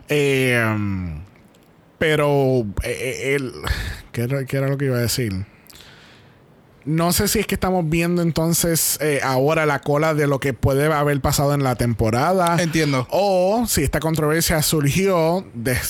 Eh, 0.08 0.62
um, 0.74 1.22
pero. 1.98 2.64
eh, 2.82 3.34
el, 3.36 3.52
¿qué, 4.12 4.44
qué 4.48 4.56
era 4.56 4.68
lo 4.68 4.78
que 4.78 4.86
iba 4.86 4.96
a 4.96 5.00
decir? 5.00 5.32
No 6.88 7.12
sé 7.12 7.28
si 7.28 7.38
es 7.38 7.46
que 7.46 7.54
estamos 7.54 7.86
viendo 7.86 8.22
entonces 8.22 8.96
eh, 9.02 9.20
ahora 9.22 9.66
la 9.66 9.80
cola 9.80 10.14
de 10.14 10.26
lo 10.26 10.40
que 10.40 10.54
puede 10.54 10.90
haber 10.90 11.20
pasado 11.20 11.52
en 11.52 11.62
la 11.62 11.74
temporada. 11.74 12.56
Entiendo. 12.58 13.06
O 13.10 13.66
si 13.68 13.82
esta 13.82 14.00
controversia 14.00 14.62
surgió 14.62 15.44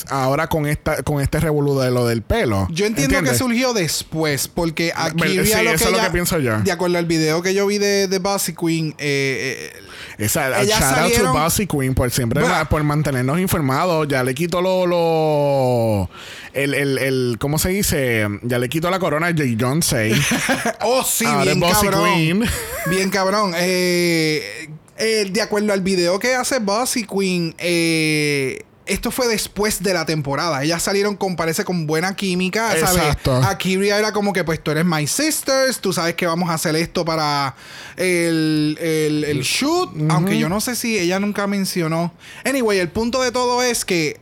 ahora 0.09 0.49
con 0.49 0.67
esta 0.67 1.05
con 1.05 1.21
este 1.21 1.39
revolú 1.39 1.79
de 1.79 1.93
lo 1.93 2.05
del 2.05 2.23
pelo. 2.23 2.67
Yo 2.73 2.85
entiendo 2.85 3.17
¿Entiendes? 3.17 3.33
que 3.35 3.39
surgió 3.39 3.75
después, 3.75 4.49
porque 4.49 4.93
aquí 4.93 5.23
sí, 5.23 5.37
lo 5.37 5.43
eso 5.43 5.55
que 5.55 5.85
es 5.85 5.91
lo 5.93 6.01
que 6.01 6.11
pienso 6.11 6.41
yo. 6.41 6.59
De 6.63 6.73
acuerdo 6.73 6.99
al 6.99 7.07
video 7.07 7.43
que 7.43 7.55
yo 7.55 7.65
vi 7.69 7.79
de, 7.79 8.09
de 8.09 8.19
Bossy 8.19 8.55
Queen, 8.55 8.93
eh, 8.99 9.71
eh, 10.19 10.25
Esa, 10.25 10.65
shout 10.65 10.83
out 10.83 11.13
to 11.13 11.33
Bossy 11.33 11.69
Queen 11.69 11.95
por 11.95 12.11
siempre 12.11 12.43
por 12.69 12.83
mantenernos 12.83 13.39
informados. 13.39 14.09
Ya 14.09 14.25
le 14.25 14.35
quito 14.35 14.61
lo, 14.61 14.85
lo 14.85 16.11
el, 16.55 16.75
el, 16.75 16.99
el 16.99 17.37
¿cómo 17.39 17.61
se 17.61 17.69
dice? 17.69 18.27
Ya 18.43 18.59
le 18.59 18.69
quito 18.69 18.91
la 18.91 18.99
corona 18.99 19.29
a 19.29 19.33
Jay 19.33 19.57
Jonesy. 19.59 20.13
oh 20.89 21.05
sí, 21.05 21.27
bien 21.43 21.61
cabrón. 21.61 22.45
Bien 22.87 23.11
cabrón. 23.11 23.53
Eh, 23.57 24.69
eh, 24.97 25.29
de 25.31 25.43
acuerdo 25.43 25.73
al 25.73 25.83
video 25.83 26.19
que 26.19 26.35
hace 26.35 26.59
Bossy 26.59 27.05
Queen, 27.05 27.55
eh, 27.59 28.65
esto 28.87 29.11
fue 29.11 29.29
después 29.29 29.83
de 29.83 29.93
la 29.93 30.07
temporada. 30.07 30.65
Ellas 30.65 30.83
salieron 30.83 31.17
con, 31.17 31.37
parece, 31.37 31.65
con 31.65 31.87
buena 31.87 32.17
química, 32.17 32.71
¿sabes? 32.81 32.97
Exacto. 32.97 33.37
Akiria 33.37 33.99
era 33.99 34.13
como 34.13 34.33
que, 34.33 34.43
pues, 34.45 34.63
tú 34.63 34.71
eres 34.71 34.87
my 34.87 35.07
sisters, 35.07 35.79
tú 35.81 35.93
sabes 35.93 36.15
que 36.15 36.27
vamos 36.27 36.49
a 36.49 36.55
hacer 36.55 36.75
esto 36.77 37.05
para 37.05 37.55
el, 37.97 38.79
el, 38.81 39.25
el 39.25 39.43
shoot. 39.43 39.91
Aunque 40.09 40.39
yo 40.39 40.49
no 40.49 40.61
sé 40.61 40.75
si 40.75 40.99
ella 40.99 41.21
nunca 41.21 41.47
mencionó. 41.47 42.13
Anyway, 42.45 42.79
el 42.79 42.89
punto 42.89 43.23
de 43.23 43.31
todo 43.31 43.63
es 43.63 43.85
que 43.85 44.19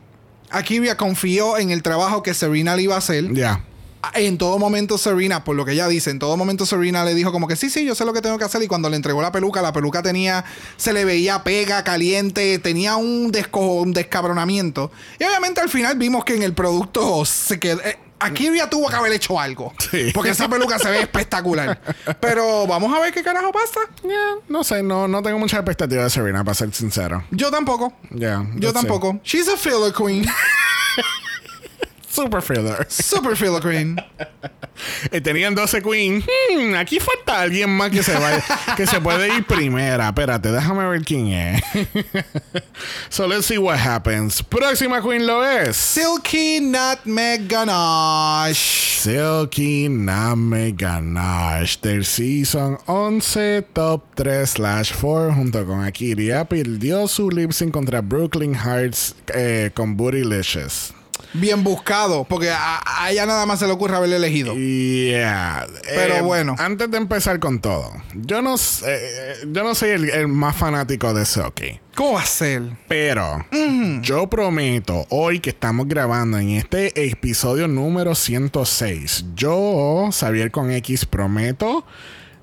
Akiria 0.49 0.97
confió 0.97 1.57
en 1.57 1.71
el 1.71 1.81
trabajo 1.81 2.21
que 2.21 2.33
Serena 2.33 2.75
le 2.75 2.83
iba 2.83 2.95
a 2.95 2.99
hacer. 2.99 3.33
Ya. 3.33 3.63
En 4.13 4.37
todo 4.37 4.57
momento 4.59 4.97
Serena, 4.97 5.43
por 5.43 5.55
lo 5.55 5.65
que 5.65 5.73
ella 5.73 5.87
dice, 5.87 6.09
en 6.09 6.19
todo 6.19 6.35
momento 6.37 6.65
Serena 6.65 7.03
le 7.05 7.13
dijo 7.15 7.31
como 7.31 7.47
que 7.47 7.55
sí, 7.55 7.69
sí, 7.69 7.85
yo 7.85 7.95
sé 7.95 8.05
lo 8.05 8.13
que 8.13 8.21
tengo 8.21 8.37
que 8.37 8.45
hacer. 8.45 8.61
Y 8.63 8.67
cuando 8.67 8.89
le 8.89 8.95
entregó 8.95 9.21
la 9.21 9.31
peluca, 9.31 9.61
la 9.61 9.73
peluca 9.73 10.01
tenía, 10.01 10.45
se 10.77 10.93
le 10.93 11.05
veía 11.05 11.43
pega, 11.43 11.83
caliente, 11.83 12.59
tenía 12.59 12.95
un, 12.95 13.31
un 13.53 13.93
descabronamiento. 13.93 14.91
Y 15.19 15.23
obviamente 15.23 15.61
al 15.61 15.69
final 15.69 15.97
vimos 15.97 16.23
que 16.25 16.35
en 16.35 16.43
el 16.43 16.53
producto 16.53 17.23
se 17.25 17.59
quedó... 17.59 17.81
eh, 17.81 17.97
Akiria 18.19 18.67
tuvo 18.67 18.89
que 18.89 18.95
haber 18.95 19.13
hecho 19.13 19.39
algo. 19.39 19.71
Sí. 19.91 20.09
Porque 20.11 20.31
esa 20.31 20.49
peluca 20.49 20.79
se 20.79 20.89
ve 20.89 21.01
espectacular. 21.01 21.79
Pero 22.19 22.65
vamos 22.65 22.91
a 22.95 22.99
ver 22.99 23.13
qué 23.13 23.21
carajo 23.21 23.51
pasa. 23.51 23.79
Ya, 24.03 24.37
No 24.49 24.63
sé, 24.63 24.81
no, 24.81 25.07
no 25.07 25.21
tengo 25.21 25.37
mucha 25.37 25.57
expectativa 25.57 26.03
de 26.03 26.09
Serena, 26.09 26.43
para 26.43 26.55
ser 26.55 26.73
sincero. 26.73 27.23
Yo 27.29 27.51
tampoco. 27.51 27.93
Ya. 28.09 28.43
Yo 28.55 28.69
it. 28.69 28.73
tampoco. 28.73 29.19
She's 29.23 29.47
a 29.47 29.55
filler 29.55 29.93
queen. 29.93 30.25
Super 32.17 32.41
filler. 32.41 32.83
Super 32.89 33.35
filler 33.35 33.61
queen. 33.61 33.95
Y 35.11 35.21
tenían 35.21 35.53
12 35.53 35.83
queen. 35.83 36.23
Hmm, 36.23 36.73
aquí 36.73 36.99
falta 36.99 37.41
alguien 37.41 37.69
más 37.69 37.91
que 37.91 38.01
se 38.01 38.13
vaya, 38.13 38.43
que 38.75 38.87
se 38.87 38.99
puede 38.99 39.27
ir 39.35 39.45
primera. 39.45 40.07
Espérate, 40.07 40.51
déjame 40.51 40.89
ver 40.89 41.03
quién 41.03 41.27
es. 41.27 41.61
so 43.09 43.27
let's 43.27 43.45
see 43.45 43.59
what 43.59 43.77
happens. 43.77 44.41
Próxima 44.41 44.99
queen 44.99 45.27
lo 45.27 45.45
es. 45.45 45.77
Silky 45.77 46.59
Nutmeg 46.59 47.47
Ganache. 47.47 48.97
Silky 48.97 49.87
Name 49.87 50.73
Ganache 50.75 51.77
del 51.83 52.03
Season 52.03 52.79
11 52.87 53.61
Top 53.73 54.15
3 54.15 54.49
slash 54.49 54.91
4 54.91 55.35
junto 55.35 55.63
con 55.67 55.83
Akira 55.83 56.45
perdió 56.45 57.07
su 57.07 57.29
lip 57.29 57.51
sync 57.51 57.71
contra 57.71 58.01
Brooklyn 58.01 58.55
Hearts 58.55 59.15
eh, 59.35 59.69
con 59.75 59.95
Bootylicious. 59.95 60.96
Bien 61.39 61.63
buscado, 61.63 62.23
porque 62.23 62.49
a, 62.49 62.81
a 62.85 63.11
ella 63.11 63.25
nada 63.25 63.45
más 63.45 63.59
se 63.59 63.67
le 63.67 63.73
ocurre 63.73 63.95
haberle 63.95 64.15
elegido. 64.17 64.53
Yeah. 64.55 65.67
Pero 65.95 66.15
Eh, 66.15 66.21
bueno. 66.21 66.55
Antes 66.57 66.89
de 66.91 66.97
empezar 66.97 67.39
con 67.39 67.59
todo, 67.59 67.91
yo 68.13 68.41
no, 68.41 68.57
sé- 68.57 68.85
eh, 68.87 69.33
yo 69.51 69.63
no 69.63 69.75
soy 69.75 69.89
el, 69.91 70.09
el 70.09 70.27
más 70.27 70.55
fanático 70.55 71.13
de 71.13 71.25
Silky. 71.25 71.79
¿Cómo 71.95 72.13
va 72.13 72.21
a 72.21 72.25
ser? 72.25 72.61
Pero 72.87 73.45
yo 74.01 74.27
prometo 74.29 75.05
hoy 75.09 75.39
que 75.39 75.49
estamos 75.49 75.87
grabando 75.87 76.37
en 76.37 76.51
este 76.51 77.07
episodio 77.09 77.67
número 77.67 78.13
106. 78.13 79.25
Yo, 79.35 80.09
Xavier 80.11 80.51
con 80.51 80.71
X, 80.71 81.05
prometo. 81.05 81.85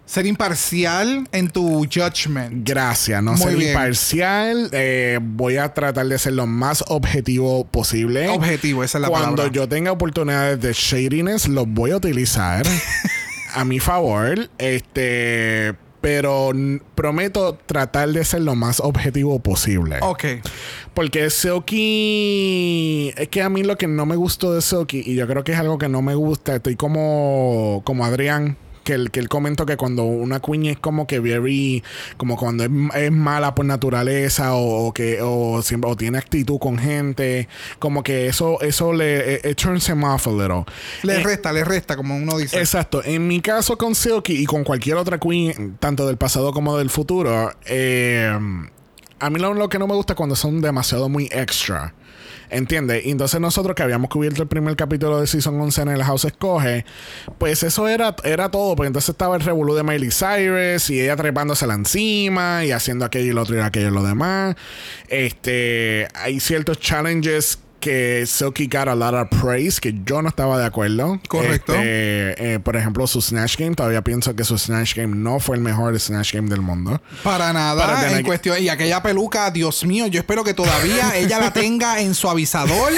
Ser 0.07 0.27
imparcial 0.27 1.27
en 1.33 1.49
tu 1.49 1.87
judgment. 1.91 2.69
Gracias, 2.69 3.23
no 3.23 3.33
Muy 3.33 3.41
ser 3.41 3.57
bien. 3.57 3.71
imparcial. 3.71 4.69
eh, 4.73 5.19
voy 5.23 5.57
a 5.57 5.73
tratar 5.73 6.07
de 6.07 6.19
ser 6.19 6.35
lo 6.35 6.47
más 6.47 6.85
objetivo 6.89 7.65
posible. 7.65 8.29
Objetivo, 8.29 8.85
esa 8.85 8.99
es 8.99 9.03
la 9.03 9.09
Cuando 9.09 9.37
palabra. 9.37 9.53
yo 9.53 9.67
tenga 9.69 9.93
oportunidades 9.93 10.61
de 10.61 10.73
shadiness, 10.75 11.49
los 11.49 11.67
voy 11.67 11.93
a 11.93 11.97
utilizar 11.97 12.67
a 13.55 13.65
mi 13.65 13.81
favor. 13.81 14.51
Este. 14.59 15.75
Pero 16.03 16.51
prometo 16.95 17.59
tratar 17.65 18.11
de 18.11 18.23
ser 18.27 18.43
lo 18.43 18.55
más 18.55 18.79
objetivo 18.81 19.39
posible. 19.39 19.97
Ok. 20.03 20.25
Porque 20.93 21.31
Silky. 21.31 23.13
Es 23.17 23.29
que 23.29 23.41
a 23.41 23.49
mí 23.49 23.63
lo 23.63 23.79
que 23.79 23.87
no 23.87 24.05
me 24.05 24.17
gustó 24.17 24.53
de 24.53 24.61
Silky, 24.61 25.03
y 25.05 25.15
yo 25.15 25.27
creo 25.27 25.45
que 25.45 25.53
es 25.53 25.59
algo 25.59 25.79
que 25.79 25.89
no 25.89 26.03
me 26.03 26.15
gusta, 26.15 26.57
estoy 26.57 26.77
como, 26.77 27.81
como 27.87 28.05
Adrián. 28.05 28.59
Que 28.85 28.93
él, 28.93 29.11
que 29.11 29.19
él 29.19 29.29
comentó 29.29 29.67
que 29.67 29.77
cuando 29.77 30.05
una 30.05 30.41
queen 30.41 30.67
es 30.67 30.79
como 30.79 31.07
que 31.07 31.19
very, 31.19 31.83
como 32.17 32.37
cuando 32.37 32.65
es, 32.65 32.71
es 32.95 33.11
mala 33.11 33.55
por 33.55 33.65
naturaleza 33.65 34.55
o, 34.55 34.87
o 34.87 34.93
que 34.93 35.21
o 35.23 35.63
siempre 35.63 35.91
o 35.91 35.97
tiene 35.97 36.19
actitud 36.19 36.59
con 36.59 36.79
gente, 36.79 37.49
como 37.79 38.03
que 38.03 38.29
eso 38.29 38.61
eso 38.61 38.93
le 38.93 39.37
it, 39.37 39.47
it 39.47 39.57
turns 39.57 39.89
him 39.89 40.05
off 40.05 40.27
a 40.27 40.31
little. 40.31 40.65
Le 41.03 41.17
Eh, 41.17 41.23
resta, 41.25 41.53
le 41.53 41.65
resta, 41.65 41.97
como 41.97 42.15
uno 42.17 42.37
dice. 42.39 42.59
Exacto. 42.59 43.03
En 43.05 43.27
mi 43.27 43.41
caso 43.41 43.79
con 43.79 43.95
Silky 43.95 44.35
y 44.35 44.47
con 44.47 44.65
cualquier 44.65 44.97
otra 44.97 45.19
queen, 45.19 45.77
tanto 45.81 46.07
del 46.07 46.17
pasado 46.19 46.53
como 46.53 46.77
del 46.77 46.91
futuro, 46.91 47.51
eh, 47.65 48.31
a 49.21 49.31
mí 49.31 49.39
lo, 49.41 49.55
lo 49.55 49.69
que 49.69 49.79
no 49.79 49.87
me 49.87 49.95
gusta 49.95 50.15
cuando 50.15 50.37
son 50.37 50.61
demasiado 50.61 51.09
muy 51.09 51.29
extra. 51.33 51.95
¿Entiendes? 52.55 53.05
Y 53.05 53.11
entonces 53.11 53.41
nosotros 53.41 53.75
que 53.75 53.83
habíamos 53.83 54.09
cubierto 54.09 54.41
el 54.41 54.49
primer 54.49 54.77
capítulo 54.77 55.21
de 55.21 55.27
Season 55.27 55.61
11 55.61 55.83
en 55.83 55.89
el 55.89 56.05
House 56.05 56.25
Escoge, 56.25 56.85
pues 57.37 57.65
eso 57.65 57.89
era, 57.89 58.15
era 58.23 58.49
todo. 58.53 58.77
Porque 58.77 58.87
entonces 58.87 59.09
estaba 59.09 59.35
el 59.35 59.43
revolú 59.43 59.75
de 59.75 59.83
Miley 59.83 60.11
Cyrus 60.13 60.89
y 60.89 61.01
ella 61.01 61.17
trepándosela 61.17 61.75
encima 61.75 62.65
y 62.65 62.71
haciendo 62.71 63.05
aquello 63.05 63.33
y 63.33 63.35
lo 63.35 63.43
otro 63.43 63.57
y 63.57 63.59
aquello 63.59 63.89
y 63.89 63.91
lo 63.91 64.05
demás. 64.05 64.55
Este, 65.09 66.07
hay 66.15 66.39
ciertos 66.39 66.79
challenges 66.79 67.59
que 67.85 68.25
Silky 68.27 68.67
got 68.67 68.89
a 68.89 68.95
lot 68.95 69.15
of 69.15 69.29
praise 69.29 69.79
que 69.81 69.93
yo 70.07 70.23
no 70.23 70.29
estaba 70.31 70.59
de 70.59 70.65
acuerdo. 70.65 71.21
Correcto. 71.29 71.75
Este, 71.75 72.55
eh, 72.55 72.59
por 72.61 72.77
ejemplo, 72.77 73.07
su 73.07 73.21
Snatch 73.21 73.59
Game, 73.59 73.75
todavía 73.75 74.03
pienso 74.03 74.35
que 74.35 74.43
su 74.45 74.57
Snatch 74.57 74.95
Game 74.97 75.15
no 75.15 75.39
fue 75.39 75.57
el 75.57 75.63
mejor 75.63 75.99
Snatch 76.01 76.33
Game 76.33 76.49
del 76.49 76.63
mundo. 76.63 77.01
Para 77.23 77.53
nada, 77.53 77.87
Para 77.87 78.01
tener 78.01 78.13
en 78.13 78.19
que- 78.19 78.25
cuestión. 78.25 78.57
Y 78.63 78.69
aquella 78.71 79.03
peluca, 79.03 79.51
Dios 79.51 79.85
mío, 79.85 80.07
yo 80.07 80.19
espero 80.21 80.43
que 80.45 80.55
todavía 80.55 81.13
ella 81.17 81.39
la 81.39 81.53
tenga 81.53 82.01
en 82.01 82.15
suavizador. 82.15 82.93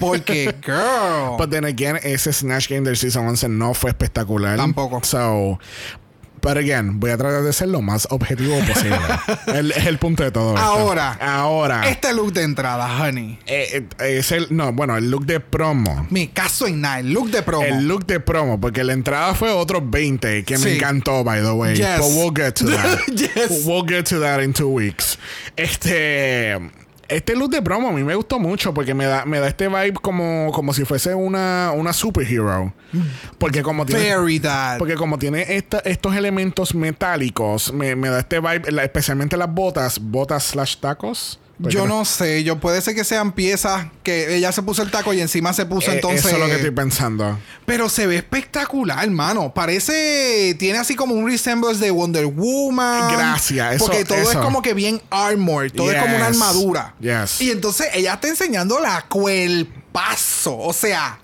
Porque, 0.00 0.54
girl. 0.64 1.36
But 1.38 1.50
then 1.50 1.64
again, 1.64 1.98
ese 2.02 2.32
Snatch 2.32 2.68
Game 2.68 2.82
del 2.82 2.96
Season 2.96 3.26
11 3.26 3.48
no 3.48 3.74
fue 3.74 3.90
espectacular. 3.90 4.56
Tampoco. 4.56 5.00
So, 5.04 5.58
but 6.46 6.56
again, 6.56 7.00
voy 7.00 7.10
a 7.10 7.16
tratar 7.16 7.42
de 7.42 7.52
ser 7.52 7.66
lo 7.68 7.82
más 7.82 8.06
objetivo 8.10 8.56
posible. 8.60 8.96
El- 9.48 9.72
es 9.72 9.84
el 9.86 9.98
punto 9.98 10.22
de 10.22 10.30
todo 10.30 10.54
esto. 10.54 10.64
Ahora. 10.64 11.18
Ahora. 11.20 11.88
Este 11.88 12.12
look 12.14 12.32
de 12.32 12.42
entrada, 12.44 12.86
honey. 13.02 13.36
eh, 13.46 13.84
eh, 13.98 14.18
es 14.18 14.30
el, 14.30 14.46
no, 14.50 14.72
bueno, 14.72 14.96
el 14.96 15.10
look 15.10 15.26
de 15.26 15.40
promo. 15.40 16.06
Me 16.10 16.30
caso 16.30 16.68
en 16.68 16.80
nada. 16.82 17.00
El 17.00 17.12
look 17.12 17.30
de 17.32 17.42
promo. 17.42 17.64
El 17.64 17.88
look 17.88 18.06
de 18.06 18.20
promo, 18.20 18.60
porque 18.60 18.84
la 18.84 18.92
entrada 18.92 19.34
fue 19.34 19.50
otros 19.50 19.82
20, 19.90 20.44
que 20.44 20.56
Sí. 20.56 20.64
me 20.64 20.74
encantó, 20.76 21.24
by 21.24 21.40
the 21.42 21.50
way. 21.50 21.76
Yes. 21.76 21.98
But 21.98 22.10
we'll 22.16 22.32
get 22.34 22.52
to 22.54 22.66
that. 22.66 23.00
Yes. 23.08 23.64
We'll 23.66 23.84
get 23.84 24.04
to 24.10 24.20
that 24.20 24.40
in 24.40 24.52
two 24.52 24.68
weeks. 24.68 25.18
Este. 25.56 26.56
Este 27.08 27.36
look 27.36 27.50
de 27.50 27.62
promo 27.62 27.88
a 27.88 27.92
mí 27.92 28.02
me 28.02 28.14
gustó 28.14 28.38
mucho 28.38 28.74
porque 28.74 28.92
me 28.94 29.06
da, 29.06 29.24
me 29.24 29.38
da 29.38 29.48
este 29.48 29.68
vibe 29.68 29.94
como, 29.94 30.50
como 30.52 30.72
si 30.74 30.84
fuese 30.84 31.14
una, 31.14 31.72
una 31.74 31.92
superhero. 31.92 32.72
Porque 33.38 33.62
como 33.62 33.86
tiene. 33.86 34.02
Very 34.02 34.40
that. 34.40 34.78
Porque 34.78 34.94
como 34.94 35.18
tiene 35.18 35.56
esta- 35.56 35.78
estos 35.80 36.16
elementos 36.16 36.74
metálicos, 36.74 37.72
me, 37.72 37.94
me 37.96 38.08
da 38.08 38.20
este 38.20 38.40
vibe, 38.40 38.72
la- 38.72 38.82
especialmente 38.84 39.36
las 39.36 39.52
botas, 39.52 39.98
botas 40.00 40.42
slash 40.44 40.76
tacos. 40.78 41.38
Porque 41.60 41.74
Yo 41.74 41.86
no 41.86 42.04
sé, 42.04 42.44
yo 42.44 42.60
puede 42.60 42.82
ser 42.82 42.94
que 42.94 43.02
sean 43.02 43.32
piezas 43.32 43.86
que 44.02 44.36
ella 44.36 44.52
se 44.52 44.62
puso 44.62 44.82
el 44.82 44.90
taco 44.90 45.14
y 45.14 45.22
encima 45.22 45.54
se 45.54 45.64
puso 45.64 45.90
Eh, 45.90 45.94
entonces. 45.94 46.26
Eso 46.26 46.34
es 46.34 46.38
lo 46.38 46.46
que 46.46 46.56
estoy 46.56 46.70
pensando. 46.70 47.38
Pero 47.64 47.88
se 47.88 48.06
ve 48.06 48.16
espectacular, 48.16 49.02
hermano. 49.04 49.54
Parece. 49.54 50.54
Tiene 50.58 50.78
así 50.78 50.94
como 50.94 51.14
un 51.14 51.26
resemblance 51.26 51.82
de 51.82 51.90
Wonder 51.90 52.26
Woman. 52.26 53.10
Gracias, 53.10 53.76
eso- 53.76 53.86
Porque 53.86 54.04
todo 54.04 54.18
es 54.18 54.36
como 54.36 54.60
que 54.60 54.74
bien 54.74 55.00
armored. 55.10 55.72
Todo 55.72 55.90
es 55.90 55.98
como 56.02 56.16
una 56.16 56.26
armadura. 56.26 56.94
Yes. 57.00 57.40
Y 57.40 57.50
entonces 57.50 57.88
ella 57.94 58.14
está 58.14 58.28
enseñando 58.28 58.78
la 58.78 59.02
cuerpazo. 59.08 60.58
O 60.58 60.72
sea. 60.72 61.18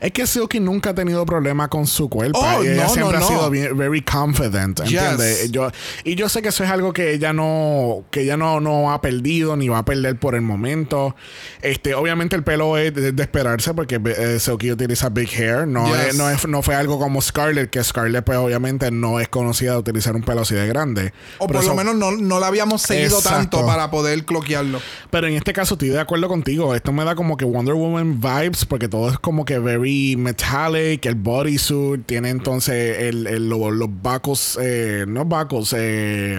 Es 0.00 0.12
que 0.12 0.26
Silky 0.26 0.60
nunca 0.60 0.90
ha 0.90 0.94
tenido 0.94 1.24
problema 1.26 1.68
con 1.68 1.86
su 1.86 2.08
cuerpo. 2.08 2.38
Oh, 2.38 2.62
ella 2.62 2.84
no, 2.84 2.88
siempre 2.88 3.18
no, 3.18 3.24
ha 3.24 3.28
sido 3.28 3.50
bien, 3.50 3.76
very 3.76 4.02
confident, 4.02 4.80
¿entiendes? 4.80 5.42
Yes. 5.42 5.50
Yo, 5.50 5.70
y 6.04 6.14
yo 6.14 6.28
sé 6.28 6.42
que 6.42 6.48
eso 6.48 6.64
es 6.64 6.70
algo 6.70 6.92
que 6.92 7.12
ella 7.12 7.32
no, 7.32 8.04
que 8.10 8.22
ella 8.22 8.36
no, 8.36 8.60
no 8.60 8.92
ha 8.92 9.00
perdido 9.00 9.56
ni 9.56 9.68
va 9.68 9.78
a 9.78 9.84
perder 9.84 10.18
por 10.18 10.34
el 10.34 10.42
momento. 10.42 11.14
Este, 11.62 11.94
obviamente 11.94 12.36
el 12.36 12.42
pelo 12.42 12.76
es 12.78 12.94
de, 12.94 13.12
de 13.12 13.22
esperarse 13.22 13.74
porque 13.74 14.00
eh, 14.16 14.38
Silky 14.40 14.72
utiliza 14.72 15.08
big 15.08 15.28
hair. 15.30 15.66
No, 15.66 15.86
Yes. 15.86 16.08
es- 16.08 16.14
no, 16.16 16.30
es- 16.30 16.46
no 16.48 16.62
fue 16.62 16.74
algo 16.74 16.98
como 16.98 17.20
Scarlett, 17.20 17.70
que 17.70 17.82
Scarlett 17.82 18.24
pues 18.24 18.38
obviamente 18.38 18.90
no 18.90 19.20
es 19.20 19.28
conocida 19.28 19.72
de 19.72 19.78
utilizar 19.78 20.14
un 20.14 20.22
pelo 20.22 20.42
así 20.42 20.54
de 20.54 20.66
grande. 20.66 21.12
O 21.38 21.46
por 21.46 21.64
lo 21.64 21.74
menos 21.74 21.94
no, 21.94 22.12
no 22.12 22.40
la 22.40 22.46
habíamos 22.48 22.82
seguido 22.82 23.18
Exacto. 23.18 23.58
tanto 23.58 23.66
para 23.66 23.90
poder 23.90 24.24
cloquearlo. 24.24 24.80
Pero 25.10 25.26
en 25.26 25.34
este 25.34 25.52
caso 25.52 25.74
estoy 25.74 25.88
de 25.90 26.00
acuerdo 26.00 26.28
contigo. 26.28 26.74
Esto 26.74 26.92
me 26.92 27.04
da 27.04 27.14
como 27.14 27.36
que 27.36 27.44
Wonder 27.44 27.74
Woman 27.74 28.20
vibes 28.20 28.64
porque 28.64 28.88
todo 28.88 29.10
es 29.10 29.18
como 29.18 29.44
que 29.44 29.58
very 29.66 30.16
metallic. 30.16 31.04
El 31.06 31.16
bodysuit 31.16 32.06
tiene 32.06 32.30
entonces 32.30 32.98
el, 33.00 33.26
el- 33.26 33.48
lo- 33.48 33.70
los 33.70 33.88
buckles, 33.90 34.58
eh, 34.60 35.04
no 35.06 35.24
buckles, 35.24 35.74
eh, 35.76 36.38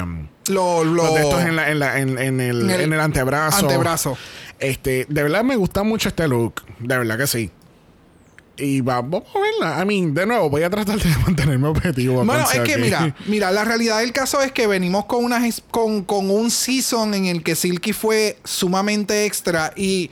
Lo, 0.50 0.84
lo- 0.84 0.94
los 1.04 1.14
de 1.16 1.22
estos 1.22 1.42
en, 1.44 1.56
la- 1.56 1.70
en 1.72 1.80
la- 1.80 2.00
en- 2.00 2.18
en 2.18 2.40
el, 2.42 2.70
el 2.70 2.82
en 2.82 2.94
el 2.94 3.00
antebrazo. 3.00 3.60
antebrazo. 3.68 4.18
Este, 4.60 5.06
de 5.10 5.24
verdad 5.24 5.44
me 5.44 5.56
gusta 5.56 5.84
mucho 5.84 6.10
este 6.10 6.28
look. 6.28 6.64
De 6.80 6.98
verdad 6.98 7.18
que 7.18 7.28
sí. 7.28 7.52
Y 8.60 8.82
va- 8.82 9.02
vamos 9.02 9.28
a 9.36 9.40
verla. 9.40 9.84
I 9.84 9.86
mean, 9.86 10.16
de 10.16 10.26
nuevo, 10.26 10.50
voy 10.50 10.64
a 10.64 10.70
tratar 10.72 10.98
de 11.00 11.10
mantenerme 11.26 11.68
objetivo. 11.68 12.26
Bueno, 12.26 12.44
es 12.52 12.60
que 12.62 12.66
Silky. 12.74 12.82
mira, 12.82 13.16
mira, 13.28 13.52
la 13.52 13.64
realidad 13.66 14.00
del 14.00 14.12
caso 14.14 14.42
es 14.42 14.52
que 14.52 14.66
venimos 14.66 15.06
con 15.06 15.24
una 15.24 15.40
con, 15.70 16.04
con 16.04 16.32
un 16.32 16.50
season 16.50 17.14
en 17.14 17.26
el 17.26 17.44
que 17.44 17.56
Silky 17.56 17.94
fue 17.94 18.40
sumamente 18.44 19.26
extra 19.26 19.74
y 19.76 20.10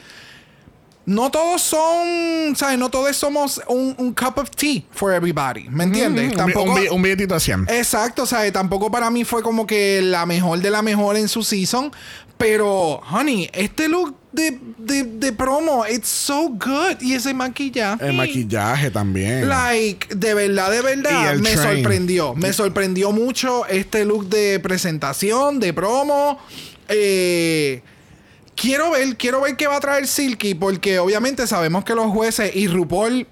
no 1.05 1.29
todos 1.29 1.61
son, 1.61 2.55
¿sabes? 2.55 2.77
No 2.79 2.89
todos 2.89 3.15
somos 3.15 3.61
un, 3.67 3.93
un 3.97 4.13
cup 4.13 4.37
of 4.39 4.49
tea 4.51 4.81
for 4.91 5.13
everybody, 5.13 5.67
¿me 5.69 5.83
entiendes? 5.83 6.25
Un, 6.25 6.29
bi- 6.31 6.35
Tampoco 6.35 6.71
un, 6.73 6.75
bi- 6.81 6.87
un 6.89 7.01
billetito 7.01 7.35
a 7.35 7.39
100. 7.39 7.67
Exacto, 7.69 8.25
¿sabes? 8.25 8.51
Tampoco 8.53 8.89
para 8.91 9.09
mí 9.11 9.23
fue 9.23 9.41
como 9.43 9.67
que 9.67 10.01
la 10.01 10.25
mejor 10.25 10.59
de 10.59 10.71
la 10.71 10.81
mejor 10.81 11.15
en 11.17 11.27
su 11.27 11.43
season, 11.43 11.91
pero 12.37 13.01
honey, 13.11 13.49
este 13.53 13.87
look 13.87 14.15
de, 14.33 14.59
de, 14.77 15.03
de 15.03 15.31
promo, 15.31 15.85
it's 15.87 16.09
so 16.09 16.49
good 16.49 16.99
y 16.99 17.13
ese 17.13 17.33
maquillaje. 17.33 18.05
El 18.07 18.13
maquillaje 18.17 18.91
también. 18.91 19.47
Like, 19.47 20.13
de 20.13 20.33
verdad, 20.33 20.69
de 20.71 20.81
verdad, 20.81 21.35
me 21.35 21.53
train. 21.53 21.75
sorprendió. 21.77 22.35
Me 22.35 22.51
sorprendió 22.51 23.11
mucho 23.13 23.65
este 23.67 24.03
look 24.03 24.27
de 24.27 24.59
presentación, 24.59 25.59
de 25.61 25.71
promo. 25.73 26.37
Eh, 26.89 27.81
quiero 28.55 28.91
ver, 28.91 29.15
quiero 29.17 29.41
ver 29.41 29.55
qué 29.57 29.67
va 29.67 29.77
a 29.77 29.79
traer 29.79 30.07
Silky, 30.07 30.55
porque 30.55 30.99
obviamente 30.99 31.45
sabemos 31.47 31.83
que 31.83 31.93
los 31.95 32.07
jueces 32.11 32.55
y 32.55 32.67
RuPaul. 32.67 33.27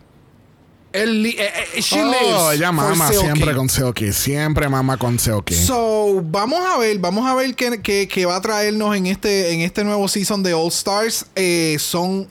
El, 0.92 1.26
eh, 1.26 1.36
eh, 1.40 1.82
she 1.82 2.00
Oh, 2.04 2.06
lives 2.06 2.54
ella 2.60 2.72
mama 2.72 3.10
siempre 3.12 3.56
con 3.56 3.68
Silky. 3.68 4.14
Siempre 4.14 4.70
mama 4.70 4.96
con 4.98 5.18
Silky. 5.18 5.56
So, 5.56 6.22
vamos 6.24 6.60
a 6.68 6.78
ver, 6.78 7.00
vamos 7.00 7.28
a 7.28 7.34
ver 7.34 7.56
qué, 7.56 7.82
qué- 7.82 8.08
qué 8.08 8.26
va 8.28 8.36
a 8.36 8.42
traernos 8.42 8.96
en 8.96 9.08
este, 9.08 9.54
en 9.54 9.62
este 9.62 9.84
nuevo 9.84 10.08
season 10.08 10.44
de 10.44 10.54
All 10.54 10.68
Stars. 10.68 11.26
Eh, 11.36 11.78
son 11.80 12.28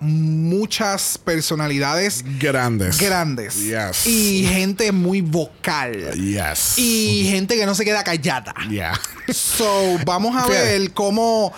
muchas 0.00 1.18
personalidades 1.18 2.24
Grandes. 2.38 2.98
grandes 2.98 3.56
Yes. 3.56 4.06
y 4.06 4.44
gente 4.46 4.92
muy 4.92 5.20
vocal 5.20 6.12
Yes. 6.14 6.78
y 6.78 7.26
gente 7.30 7.56
que 7.56 7.66
no 7.66 7.74
se 7.74 7.84
queda 7.84 8.04
callada. 8.04 8.54
Yeah. 8.70 8.92
So, 9.32 9.98
vamos 10.06 10.36
a 10.36 10.46
ver 10.46 10.92
cómo 10.92 11.52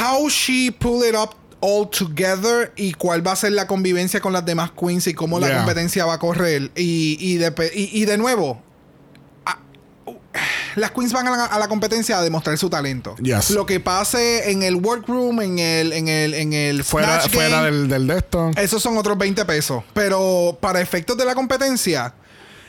how 0.00 0.28
she 0.28 0.70
pull 0.72 1.02
it 1.04 1.14
up 1.14 1.34
all 1.60 1.88
together 1.88 2.72
y 2.76 2.92
cuál 2.92 3.26
va 3.26 3.32
a 3.32 3.36
ser 3.36 3.52
la 3.52 3.66
convivencia 3.66 4.20
con 4.20 4.32
las 4.32 4.44
demás 4.44 4.70
queens 4.70 5.06
y 5.08 5.14
cómo 5.14 5.40
la 5.40 5.48
competencia 5.58 6.04
va 6.06 6.14
a 6.14 6.18
correr 6.18 6.70
y, 6.76 7.16
y, 7.20 7.36
de, 7.38 7.52
y- 7.74 8.00
y 8.00 8.04
de 8.04 8.16
nuevo 8.16 8.62
a- 9.44 9.58
las 10.76 10.92
queens 10.92 11.12
van 11.12 11.26
a 11.26 11.30
la, 11.36 11.44
a 11.46 11.58
la 11.58 11.66
competencia 11.66 12.16
a 12.18 12.22
demostrar 12.22 12.56
su 12.58 12.70
talento. 12.70 13.16
Yes. 13.16 13.50
Lo 13.50 13.66
que 13.66 13.80
pase 13.80 14.52
en 14.52 14.62
el 14.62 14.76
workroom, 14.76 15.40
en 15.40 15.58
el, 15.58 15.92
en 15.92 16.06
el, 16.06 16.34
en 16.34 16.52
el 16.52 16.84
Fuera, 16.84 17.20
Snatch 17.20 17.32
fuera 17.34 17.56
Game, 17.62 17.64
del, 17.66 17.88
del 17.88 18.06
de 18.06 18.18
esto. 18.18 18.50
esos 18.56 18.80
son 18.80 18.96
otros 18.96 19.18
20 19.18 19.44
pesos. 19.44 19.82
Pero 19.94 20.56
para 20.60 20.80
efectos 20.80 21.16
de 21.16 21.24
la 21.24 21.34
competencia 21.34 22.14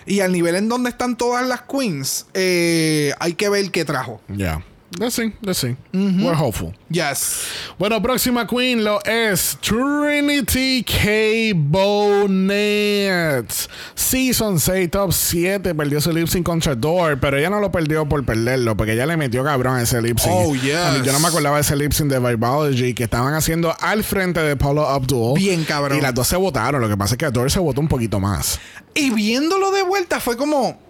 y 0.08 0.22
al 0.22 0.32
nivel 0.32 0.56
en 0.56 0.68
donde 0.68 0.90
están 0.90 1.16
todas 1.16 1.46
las 1.48 1.62
queens, 1.62 2.26
eh, 2.34 3.14
hay 3.20 3.34
que 3.34 3.50
ver 3.50 3.70
qué 3.70 3.86
trajo. 3.86 4.20
Yeah. 4.36 4.64
Let's 4.98 5.16
see. 5.16 5.34
Let's 5.42 5.60
see. 5.60 5.76
We're 5.94 6.34
hopeful. 6.34 6.74
Yes. 6.90 7.44
Bueno, 7.78 8.02
próxima 8.02 8.48
queen 8.48 8.84
lo 8.84 9.00
es 9.06 9.58
Trinity 9.62 10.84
K. 10.84 11.54
Bonet. 11.56 13.46
Season 13.94 14.60
6, 14.60 14.90
top 14.90 15.14
7. 15.14 15.76
Perdió 15.76 16.02
su 16.02 16.12
lip 16.12 16.28
sync 16.28 16.44
contra 16.46 16.74
Door, 16.74 17.20
pero 17.20 17.38
ella 17.38 17.52
no 17.52 17.60
lo 17.60 17.72
perdió 17.72 18.10
por 18.10 18.26
perderlo, 18.26 18.76
porque 18.76 18.94
ella 18.94 19.06
le 19.06 19.16
metió 19.16 19.44
cabrón 19.44 19.76
a 19.76 19.84
ese 19.84 20.02
lip 20.02 20.18
sync. 20.18 20.34
Oh, 20.34 20.54
mí, 20.54 20.60
yo 20.60 21.12
no 21.12 21.20
me 21.20 21.28
acordaba 21.28 21.58
de 21.58 21.62
ese 21.62 21.76
lip 21.76 21.92
sync 21.92 22.10
de 22.10 22.20
Vibology 22.20 22.96
que 22.96 23.04
estaban 23.04 23.36
haciendo 23.36 23.76
al 23.80 24.04
frente 24.04 24.42
de 24.42 24.56
Paulo 24.56 24.88
Abdul. 24.90 25.38
Bien 25.38 25.64
cabrón. 25.66 26.00
Y 26.00 26.02
las 26.02 26.16
dos 26.16 26.28
se 26.28 26.36
votaron. 26.36 26.82
Lo 26.82 26.90
que 26.90 26.98
pasa 26.98 27.14
es 27.14 27.20
que 27.20 27.30
Door 27.30 27.52
se 27.52 27.60
votó 27.60 27.80
un 27.80 27.88
poquito 27.88 28.20
más. 28.20 28.60
Y 28.96 29.12
viéndolo 29.12 29.72
de 29.72 29.84
vuelta 29.84 30.20
fue 30.20 30.36
como. 30.36 30.89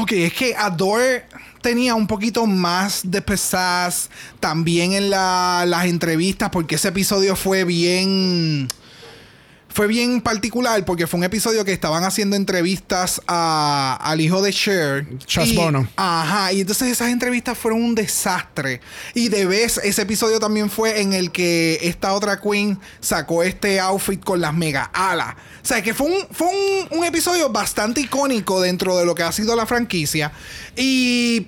Ok, 0.00 0.12
es 0.12 0.32
que 0.32 0.54
Adore 0.54 1.24
tenía 1.60 1.96
un 1.96 2.06
poquito 2.06 2.46
más 2.46 3.00
de 3.02 3.20
pesaz 3.20 4.10
también 4.38 4.92
en 4.92 5.10
la- 5.10 5.64
las 5.66 5.86
entrevistas, 5.86 6.50
porque 6.50 6.76
ese 6.76 6.88
episodio 6.88 7.34
fue 7.34 7.64
bien. 7.64 8.68
Fue 9.78 9.86
bien 9.86 10.20
particular 10.20 10.84
porque 10.84 11.06
fue 11.06 11.18
un 11.18 11.24
episodio 11.24 11.64
que 11.64 11.72
estaban 11.72 12.02
haciendo 12.02 12.34
entrevistas 12.34 13.22
a- 13.28 13.96
al 14.02 14.20
hijo 14.20 14.42
de 14.42 14.52
Cher. 14.52 15.06
Chas 15.24 15.54
Bono. 15.54 15.86
Ajá, 15.94 16.52
y 16.52 16.62
entonces 16.62 16.88
esas 16.90 17.10
entrevistas 17.10 17.56
fueron 17.56 17.80
un 17.84 17.94
desastre. 17.94 18.80
Y 19.14 19.28
de 19.28 19.46
vez, 19.46 19.78
ese 19.84 20.02
episodio 20.02 20.40
también 20.40 20.68
fue 20.68 21.00
en 21.00 21.12
el 21.12 21.30
que 21.30 21.78
esta 21.82 22.12
otra 22.14 22.40
queen 22.40 22.76
sacó 22.98 23.44
este 23.44 23.78
outfit 23.78 24.18
con 24.20 24.40
las 24.40 24.52
mega 24.52 24.90
alas. 24.92 25.36
O 25.62 25.66
sea, 25.68 25.80
que 25.80 25.94
fue 25.94 26.08
un, 26.08 26.26
fue 26.32 26.48
un, 26.48 26.98
un 26.98 27.04
episodio 27.04 27.48
bastante 27.50 28.00
icónico 28.00 28.60
dentro 28.60 28.98
de 28.98 29.06
lo 29.06 29.14
que 29.14 29.22
ha 29.22 29.30
sido 29.30 29.54
la 29.54 29.64
franquicia. 29.64 30.32
Y 30.76 31.46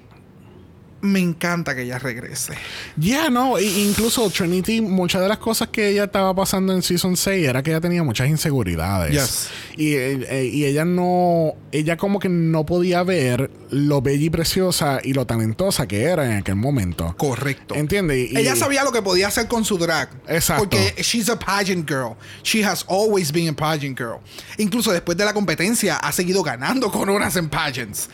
me 1.02 1.18
encanta 1.20 1.74
que 1.74 1.82
ella 1.82 1.98
regrese. 1.98 2.52
Ya, 2.96 3.30
no, 3.30 3.58
i- 3.58 3.84
incluso 3.88 4.28
Trinity, 4.30 4.80
muchas 4.82 5.22
de 5.22 5.28
las 5.28 5.38
cosas 5.38 5.68
que 5.68 5.88
ella 5.88 6.04
estaba 6.04 6.34
pasando 6.34 6.72
en 6.74 6.82
Season 6.82 7.16
6 7.16 7.46
era 7.48 7.62
que 7.62 7.70
ella 7.70 7.80
tenía 7.80 8.02
muchas 8.02 8.28
inseguridades. 8.28 9.12
Yes. 9.12 9.48
Y, 9.78 9.94
eh, 9.94 10.26
eh, 10.28 10.44
y 10.52 10.64
ella 10.66 10.84
no, 10.84 11.54
ella 11.72 11.96
como 11.96 12.18
que 12.18 12.28
no 12.28 12.66
podía 12.66 13.02
ver 13.02 13.50
lo 13.70 14.02
bella 14.02 14.24
y 14.26 14.30
preciosa 14.30 15.00
y 15.02 15.12
lo 15.14 15.26
talentosa 15.26 15.86
que 15.88 16.02
era 16.02 16.26
en 16.26 16.32
aquel 16.38 16.56
momento. 16.56 17.14
Correcto. 17.16 17.74
¿Entiendes? 17.74 18.30
Ella 18.34 18.54
sabía 18.56 18.84
lo 18.84 18.92
que 18.92 19.00
podía 19.00 19.28
hacer 19.28 19.48
con 19.48 19.64
su 19.64 19.78
drag. 19.78 20.10
Exacto. 20.28 20.64
Porque 20.68 20.94
she's 21.02 21.28
a 21.30 21.38
pageant 21.38 21.88
girl. 21.88 22.14
She 22.42 22.62
has 22.64 22.84
always 22.88 23.32
been 23.32 23.48
a 23.48 23.52
pageant 23.56 23.96
girl. 23.98 24.18
Incluso 24.58 24.92
después 24.92 25.16
de 25.16 25.24
la 25.24 25.32
competencia 25.32 25.96
ha 25.96 26.12
seguido 26.12 26.42
ganando 26.42 26.90
coronas 26.92 27.36
en 27.36 27.48
pageants. 27.48 28.08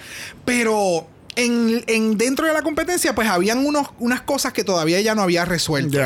Pero 0.44 1.08
en, 1.36 1.84
en- 1.86 2.18
dentro 2.18 2.46
de 2.46 2.52
la 2.52 2.62
competencia, 2.62 3.14
pues 3.14 3.28
habían 3.28 3.64
unos, 3.64 3.88
unas 3.98 4.22
cosas 4.22 4.52
que 4.52 4.64
todavía 4.64 4.98
ella 4.98 5.14
no 5.14 5.22
había 5.22 5.44
resuelto. 5.44 5.98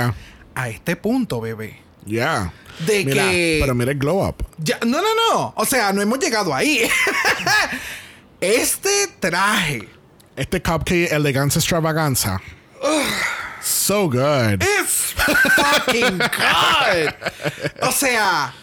A 0.55 0.69
este 0.69 0.97
punto, 0.97 1.41
bebé. 1.41 1.81
ya. 2.05 2.53
De 2.87 3.05
Mira, 3.05 3.25
que- 3.31 3.59
Pero 3.61 3.75
mira 3.75 3.93
el 3.93 3.99
glow 3.99 4.27
up. 4.27 4.37
Ya, 4.59 4.79
no, 4.87 5.03
no, 5.03 5.09
no. 5.33 5.53
O 5.57 5.65
sea, 5.67 5.93
no 5.93 6.01
hemos 6.01 6.19
llegado 6.19 6.55
ahí. 6.55 6.89
este 8.41 9.09
traje 9.21 9.89
Este 10.37 10.63
cupcake 10.63 11.13
elegancia 11.13 11.59
extravaganza. 11.59 12.41
so 13.63 14.09
good. 14.09 14.63
is 14.63 15.15
fucking 15.15 16.19
good. 16.19 17.15
O 17.83 17.93
sea, 17.93 18.55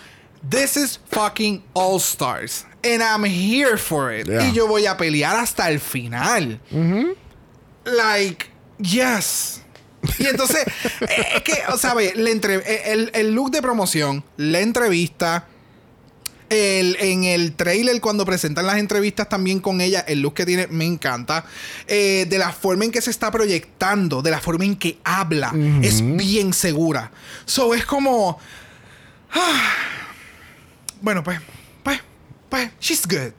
this 0.49 0.75
is 0.77 0.99
fucking 1.11 1.63
All 1.73 1.99
Stars. 1.99 2.65
And 2.93 3.01
I'm 3.03 3.23
here 3.25 3.77
for 3.77 4.11
it. 4.13 4.27
Yeah. 4.27 4.47
Y 4.47 4.53
yo 4.53 4.67
voy 4.67 4.85
a 4.85 4.95
pelear 4.95 5.35
hasta 5.35 5.69
el 5.69 5.79
final. 5.79 6.59
Like, 7.85 8.45
yes. 8.79 9.61
Y 10.19 10.25
entonces, 10.27 10.65
eh, 11.01 11.25
es 11.35 11.41
que, 11.43 11.53
o 11.69 11.77
sea, 11.77 11.93
ve, 11.93 12.13
entre- 12.15 12.55
eh, 12.57 12.93
el, 12.93 13.11
el 13.13 13.31
look 13.33 13.51
de 13.51 13.61
promoción, 13.61 14.23
la 14.37 14.59
entrevista, 14.61 15.47
el, 16.49 16.95
en 16.99 17.23
el 17.25 17.53
trailer, 17.55 17.99
cuando 17.99 18.23
presentan 18.25 18.65
las 18.67 18.77
entrevistas 18.77 19.27
también 19.27 19.59
con 19.59 19.81
ella, 19.81 19.99
el 20.07 20.21
look 20.21 20.33
que 20.35 20.45
tiene 20.45 20.67
me 20.67 20.85
encanta. 20.85 21.43
Eh, 21.87 22.25
de 22.29 22.37
la 22.37 22.51
forma 22.53 22.85
en 22.85 22.91
que 22.91 23.01
se 23.01 23.09
está 23.09 23.31
proyectando, 23.31 24.21
de 24.21 24.31
la 24.31 24.39
forma 24.39 24.63
en 24.65 24.77
que 24.77 24.97
habla, 25.03 25.51
es 25.81 26.01
bien 26.15 26.53
segura. 26.53 27.11
So 27.45 27.73
es 27.73 27.85
como. 27.85 28.39
ah, 29.33 29.73
bueno, 31.01 31.21
pues, 31.23 31.39
pues, 32.49 32.71
she's 32.79 33.05
good. 33.05 33.33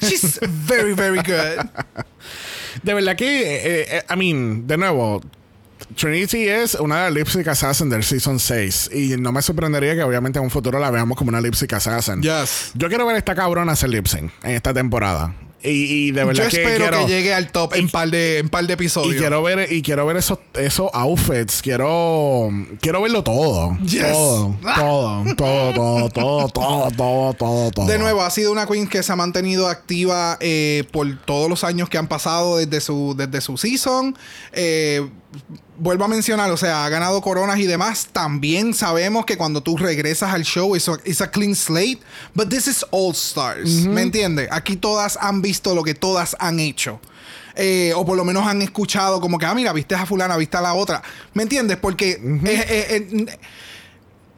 She's 0.00 0.38
very, 0.66 0.94
very 0.94 1.18
good. 1.18 1.66
De 2.82 2.94
verdad 2.94 3.16
que, 3.16 3.26
eh, 3.26 3.86
eh, 3.98 4.02
I 4.10 4.16
mean, 4.16 4.66
de 4.66 4.76
nuevo, 4.76 5.20
Trinity 5.96 6.48
es 6.48 6.74
una 6.74 6.96
de 6.96 7.02
las 7.04 7.12
Lipstick 7.12 7.46
Assassin 7.48 7.88
del 7.88 8.02
Season 8.02 8.38
6. 8.38 8.90
Y 8.92 9.16
no 9.16 9.32
me 9.32 9.42
sorprendería 9.42 9.94
que 9.94 10.02
obviamente 10.02 10.38
en 10.38 10.44
un 10.44 10.50
futuro 10.50 10.78
la 10.78 10.90
veamos 10.90 11.16
como 11.16 11.28
una 11.28 11.40
Lipstick 11.40 11.72
Assassin. 11.74 12.20
Yes. 12.22 12.72
Yo 12.74 12.88
quiero 12.88 13.06
ver 13.06 13.16
a 13.16 13.18
esta 13.18 13.34
cabrona 13.34 13.72
hacer 13.72 13.90
lip 13.90 14.06
sync 14.06 14.32
en 14.42 14.52
esta 14.52 14.74
temporada. 14.74 15.34
Y, 15.64 16.08
y 16.08 16.10
de 16.10 16.24
verdad 16.24 16.44
Yo 16.44 16.50
que 16.50 16.56
espero 16.62 16.76
quiero, 16.90 17.06
que 17.06 17.12
llegue 17.12 17.32
al 17.32 17.50
top 17.50 17.74
en 17.74 17.88
par 17.88 18.10
de, 18.10 18.38
en 18.38 18.50
par 18.50 18.66
de 18.66 18.72
y 18.72 18.74
episodios. 18.74 19.16
quiero 19.16 19.42
ver 19.42 19.72
y 19.72 19.80
quiero 19.80 20.04
ver 20.04 20.18
esos 20.18 20.38
esos 20.54 20.90
outfits 20.92 21.62
quiero 21.62 22.50
quiero 22.82 23.00
verlo 23.00 23.24
todo 23.24 23.76
Yes. 23.82 24.02
todo 24.12 24.54
todo 25.36 25.72
todo 25.72 25.72
todo 25.74 26.10
todo 26.10 26.48
todo 26.48 26.90
todo 26.92 27.32
todo 27.34 27.70
todo 27.70 27.86
De 27.86 27.98
nuevo, 27.98 28.22
ha 28.22 28.30
sido 28.30 28.52
una 28.52 28.66
queen 28.66 28.86
que 28.86 29.02
se 29.02 29.10
ha 29.12 29.16
mantenido 29.16 29.66
activa 29.68 30.36
eh, 30.40 30.84
por 30.92 31.06
todos 31.24 31.48
los 31.48 31.64
años 31.64 31.88
que 31.88 31.96
han 31.96 32.08
pasado 32.08 32.58
desde 32.58 32.80
su, 32.80 33.14
desde 33.16 33.40
su 33.40 33.56
season. 33.56 34.14
Eh, 34.52 35.08
vuelvo 35.78 36.04
a 36.04 36.08
mencionar, 36.08 36.50
o 36.50 36.56
sea, 36.56 36.84
ha 36.84 36.88
ganado 36.88 37.20
coronas 37.20 37.58
y 37.58 37.66
demás. 37.66 38.08
También 38.12 38.74
sabemos 38.74 39.24
que 39.24 39.36
cuando 39.36 39.62
tú 39.62 39.76
regresas 39.76 40.32
al 40.32 40.44
show, 40.44 40.74
es 40.76 41.20
a 41.20 41.30
clean 41.30 41.54
slate. 41.54 42.00
But 42.34 42.48
this 42.48 42.66
is 42.66 42.84
All 42.90 43.12
Stars. 43.12 43.86
¿Me 43.86 44.02
entiendes? 44.02 44.48
Aquí 44.50 44.76
todas 44.76 45.18
han 45.20 45.42
visto 45.42 45.74
lo 45.74 45.82
que 45.82 45.94
todas 45.94 46.36
han 46.38 46.60
hecho. 46.60 47.00
Eh, 47.56 47.92
o 47.94 48.04
por 48.04 48.16
lo 48.16 48.24
menos 48.24 48.46
han 48.46 48.62
escuchado 48.62 49.20
como 49.20 49.38
que, 49.38 49.46
ah, 49.46 49.54
mira, 49.54 49.72
viste 49.72 49.94
a 49.94 50.06
fulana, 50.06 50.36
viste 50.36 50.56
a 50.56 50.60
la 50.60 50.74
otra. 50.74 51.02
¿Me 51.34 51.44
entiendes? 51.44 51.76
Porque 51.76 52.18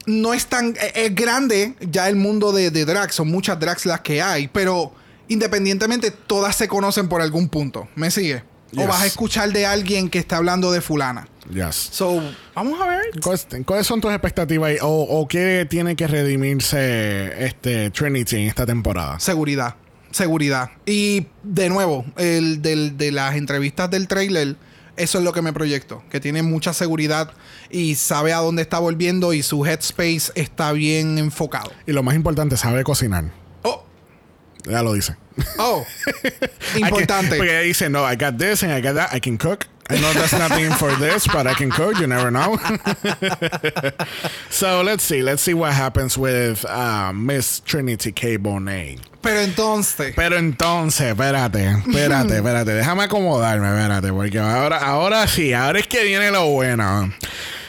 no 0.05 0.33
es 0.33 0.45
tan 0.45 0.75
es, 0.81 0.91
es 0.95 1.15
grande 1.15 1.75
ya 1.81 2.07
el 2.07 2.15
mundo 2.15 2.51
de, 2.51 2.71
de 2.71 2.85
drag, 2.85 3.11
son 3.11 3.29
muchas 3.29 3.59
drags 3.59 3.85
las 3.85 4.01
que 4.01 4.21
hay, 4.21 4.47
pero 4.47 4.93
independientemente 5.27 6.11
todas 6.11 6.55
se 6.55 6.67
conocen 6.67 7.09
por 7.09 7.21
algún 7.21 7.49
punto. 7.49 7.87
¿Me 7.95 8.11
sigue? 8.11 8.43
O 8.75 8.85
vas 8.87 9.01
a 9.01 9.05
escuchar 9.05 9.51
de 9.53 9.65
alguien 9.65 10.09
que 10.09 10.19
está 10.19 10.37
hablando 10.37 10.71
de 10.71 10.81
fulana. 10.81 11.27
Yes. 11.53 11.89
So, 11.91 12.21
vamos 12.53 12.79
a 12.81 12.87
ver. 12.87 13.01
¿Cuáles, 13.21 13.47
cuáles 13.65 13.87
son 13.87 14.01
tus 14.01 14.11
expectativas 14.11 14.73
o, 14.81 14.87
o 15.03 15.27
qué 15.27 15.65
tiene 15.69 15.95
que 15.95 16.05
redimirse 16.07 17.45
este 17.45 17.89
Trinity 17.91 18.35
en 18.35 18.47
esta 18.47 18.65
temporada? 18.65 19.19
Seguridad. 19.19 19.75
Seguridad. 20.11 20.71
Y 20.85 21.27
de 21.43 21.69
nuevo, 21.69 22.05
el 22.17 22.61
del- 22.61 22.97
de 22.97 23.11
las 23.11 23.35
entrevistas 23.35 23.89
del 23.89 24.07
trailer, 24.07 24.55
eso 24.97 25.17
es 25.19 25.23
lo 25.23 25.31
que 25.31 25.41
me 25.41 25.53
proyecto. 25.53 26.03
Que 26.09 26.19
tiene 26.19 26.41
mucha 26.43 26.73
seguridad 26.73 27.31
y 27.69 27.95
sabe 27.95 28.33
a 28.33 28.37
dónde 28.37 28.61
está 28.61 28.79
volviendo 28.79 29.31
y 29.33 29.43
su 29.43 29.65
headspace 29.65 30.31
está 30.35 30.71
bien 30.73 31.17
enfocado. 31.17 31.71
Y 31.85 31.91
lo 31.93 32.03
más 32.03 32.15
importante, 32.15 32.57
sabe 32.57 32.83
cocinar. 32.83 33.25
Ya 34.67 34.81
lo 34.81 34.93
dice. 34.93 35.15
oh. 35.59 35.85
I 36.23 36.29
can- 36.81 36.83
Importante. 36.83 37.37
porque 37.37 37.61
dice, 37.63 37.89
no, 37.89 38.03
I 38.03 38.15
got 38.15 38.37
this 38.37 38.63
and 38.63 38.71
I 38.71 38.81
got 38.81 38.95
that. 38.95 39.13
I 39.13 39.19
can 39.19 39.37
cook. 39.37 39.67
I 39.89 39.95
know 40.01 40.11
that's 40.11 40.33
nothing 40.33 40.69
for 40.71 40.93
this, 40.95 41.25
but 41.27 41.47
I 41.47 41.53
can 41.53 41.69
cook. 41.71 41.97
You 41.97 42.07
never 42.07 42.29
know. 42.29 42.57
so 44.49 44.81
let's 44.81 45.03
see. 45.03 45.21
Let's 45.23 45.41
see 45.41 45.53
what 45.53 45.71
happens 45.71 46.17
with 46.17 46.65
uh, 46.65 47.13
Miss 47.13 47.61
Trinity 47.61 48.11
K. 48.11 48.37
Bonet. 48.37 48.99
Pero 49.21 49.39
entonces. 49.39 50.13
Pero 50.15 50.35
entonces, 50.37 51.13
espérate, 51.15 51.65
espérate, 51.87 52.35
espérate. 52.35 52.73
Déjame 52.73 53.03
acomodarme, 53.03 53.67
espérate, 53.67 54.11
porque 54.11 54.39
ahora, 54.39 54.77
ahora 54.77 55.25
sí, 55.27 55.53
ahora 55.53 55.79
es 55.79 55.87
que 55.87 56.03
viene 56.03 56.31
lo 56.31 56.47
bueno. 56.49 57.11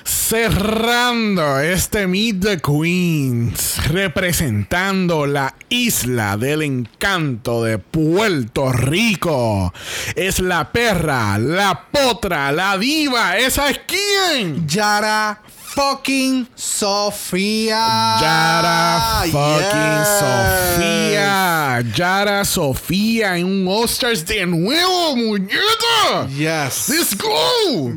Cerrando 0.08 1.60
este 1.60 2.06
Meet 2.06 2.40
the 2.40 2.58
Queens, 2.62 3.76
representando 3.88 5.26
la 5.26 5.54
isla 5.68 6.38
del 6.38 6.62
encanto 6.62 7.62
de 7.62 7.76
Puerto 7.76 8.72
Rico, 8.72 9.74
es 10.16 10.40
la 10.40 10.72
perra, 10.72 11.36
la 11.36 11.88
potra, 11.92 12.50
la 12.52 12.78
diva. 12.78 13.36
¿Esa 13.36 13.68
es 13.68 13.82
quién? 13.86 14.66
Yara 14.66 15.42
fucking 15.82 16.48
Sofía. 16.56 18.18
Yara 18.20 19.22
fucking 19.30 19.98
Yes. 19.98 20.08
Sofía. 20.18 21.80
Yara 21.94 22.44
Sofía 22.44 23.36
en 23.38 23.44
un 23.46 23.68
All-Stars 23.68 24.26
de 24.26 24.44
nuevo, 24.44 25.14
muñeca. 25.14 26.26
Yes. 26.36 26.88
Let's 26.88 27.16
go. 27.16 27.92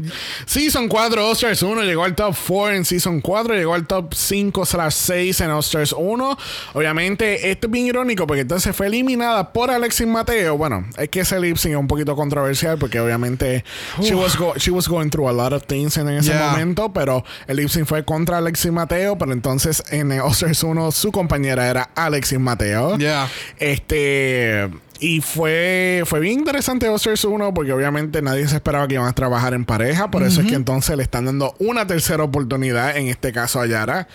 Season 0.45 0.87
4 0.87 1.27
All-Stars 1.27 1.63
1 1.63 1.81
llegó 1.81 2.03
al 2.03 2.13
top 2.15 2.35
4 2.47 2.75
en 2.75 2.85
Season 2.85 3.19
4, 3.19 3.55
llegó 3.55 3.73
al 3.73 3.87
top 3.87 4.13
5 4.13 4.63
slash 4.65 4.93
6 4.93 5.41
en 5.41 5.49
All-Stars 5.49 5.95
1. 5.97 6.37
Obviamente, 6.75 7.49
esto 7.49 7.65
es 7.65 7.71
bien 7.71 7.87
irónico 7.87 8.27
porque 8.27 8.41
entonces 8.41 8.75
fue 8.75 8.87
eliminada 8.87 9.51
por 9.51 9.71
Alexis 9.71 10.05
Mateo. 10.05 10.55
Bueno, 10.55 10.85
es 10.99 11.09
que 11.09 11.21
ese 11.21 11.39
lip 11.39 11.57
sync 11.57 11.71
es 11.73 11.79
un 11.79 11.87
poquito 11.87 12.15
controversial 12.15 12.77
porque 12.77 12.99
obviamente 12.99 13.63
she 14.01 14.13
was, 14.13 14.37
go- 14.37 14.53
she 14.57 14.69
was 14.69 14.87
going 14.87 15.09
through 15.09 15.27
a 15.29 15.33
lot 15.33 15.51
of 15.53 15.63
things 15.65 15.97
en 15.97 16.07
ese 16.09 16.31
Yeah. 16.31 16.51
momento, 16.51 16.93
pero 16.93 17.23
el 17.47 17.57
lip 17.57 17.69
fue 17.85 18.05
contra 18.05 18.37
Alexis 18.37 18.71
Mateo, 18.71 19.17
pero 19.17 19.33
entonces 19.33 19.83
en 19.89 20.11
All-Stars 20.11 20.63
1 20.63 20.91
su 20.91 21.11
compañera 21.11 21.69
era 21.69 21.89
Alexis 21.95 22.39
Mateo. 22.39 22.97
Yeah. 22.97 23.27
Este. 23.59 24.69
Y 25.03 25.19
fue, 25.21 26.03
fue 26.05 26.19
bien 26.19 26.39
interesante 26.39 26.87
All-Stars 26.87 27.25
1 27.25 27.55
porque 27.55 27.73
obviamente 27.73 28.21
nadie 28.21 28.47
se 28.47 28.55
esperaba 28.55 28.87
que 28.87 28.93
iban 28.93 29.07
a 29.07 29.13
trabajar 29.13 29.55
en 29.55 29.65
pareja. 29.65 30.11
Por 30.11 30.21
eso 30.21 30.41
es 30.41 30.47
que 30.47 30.53
entonces 30.53 30.95
le 30.95 31.01
están 31.01 31.25
dando 31.25 31.55
una 31.57 31.87
tercera 31.87 32.23
oportunidad, 32.23 32.95
en 32.95 33.07
este 33.07 33.31
caso 33.33 33.59
a 33.59 33.65
Yara. 33.65 34.07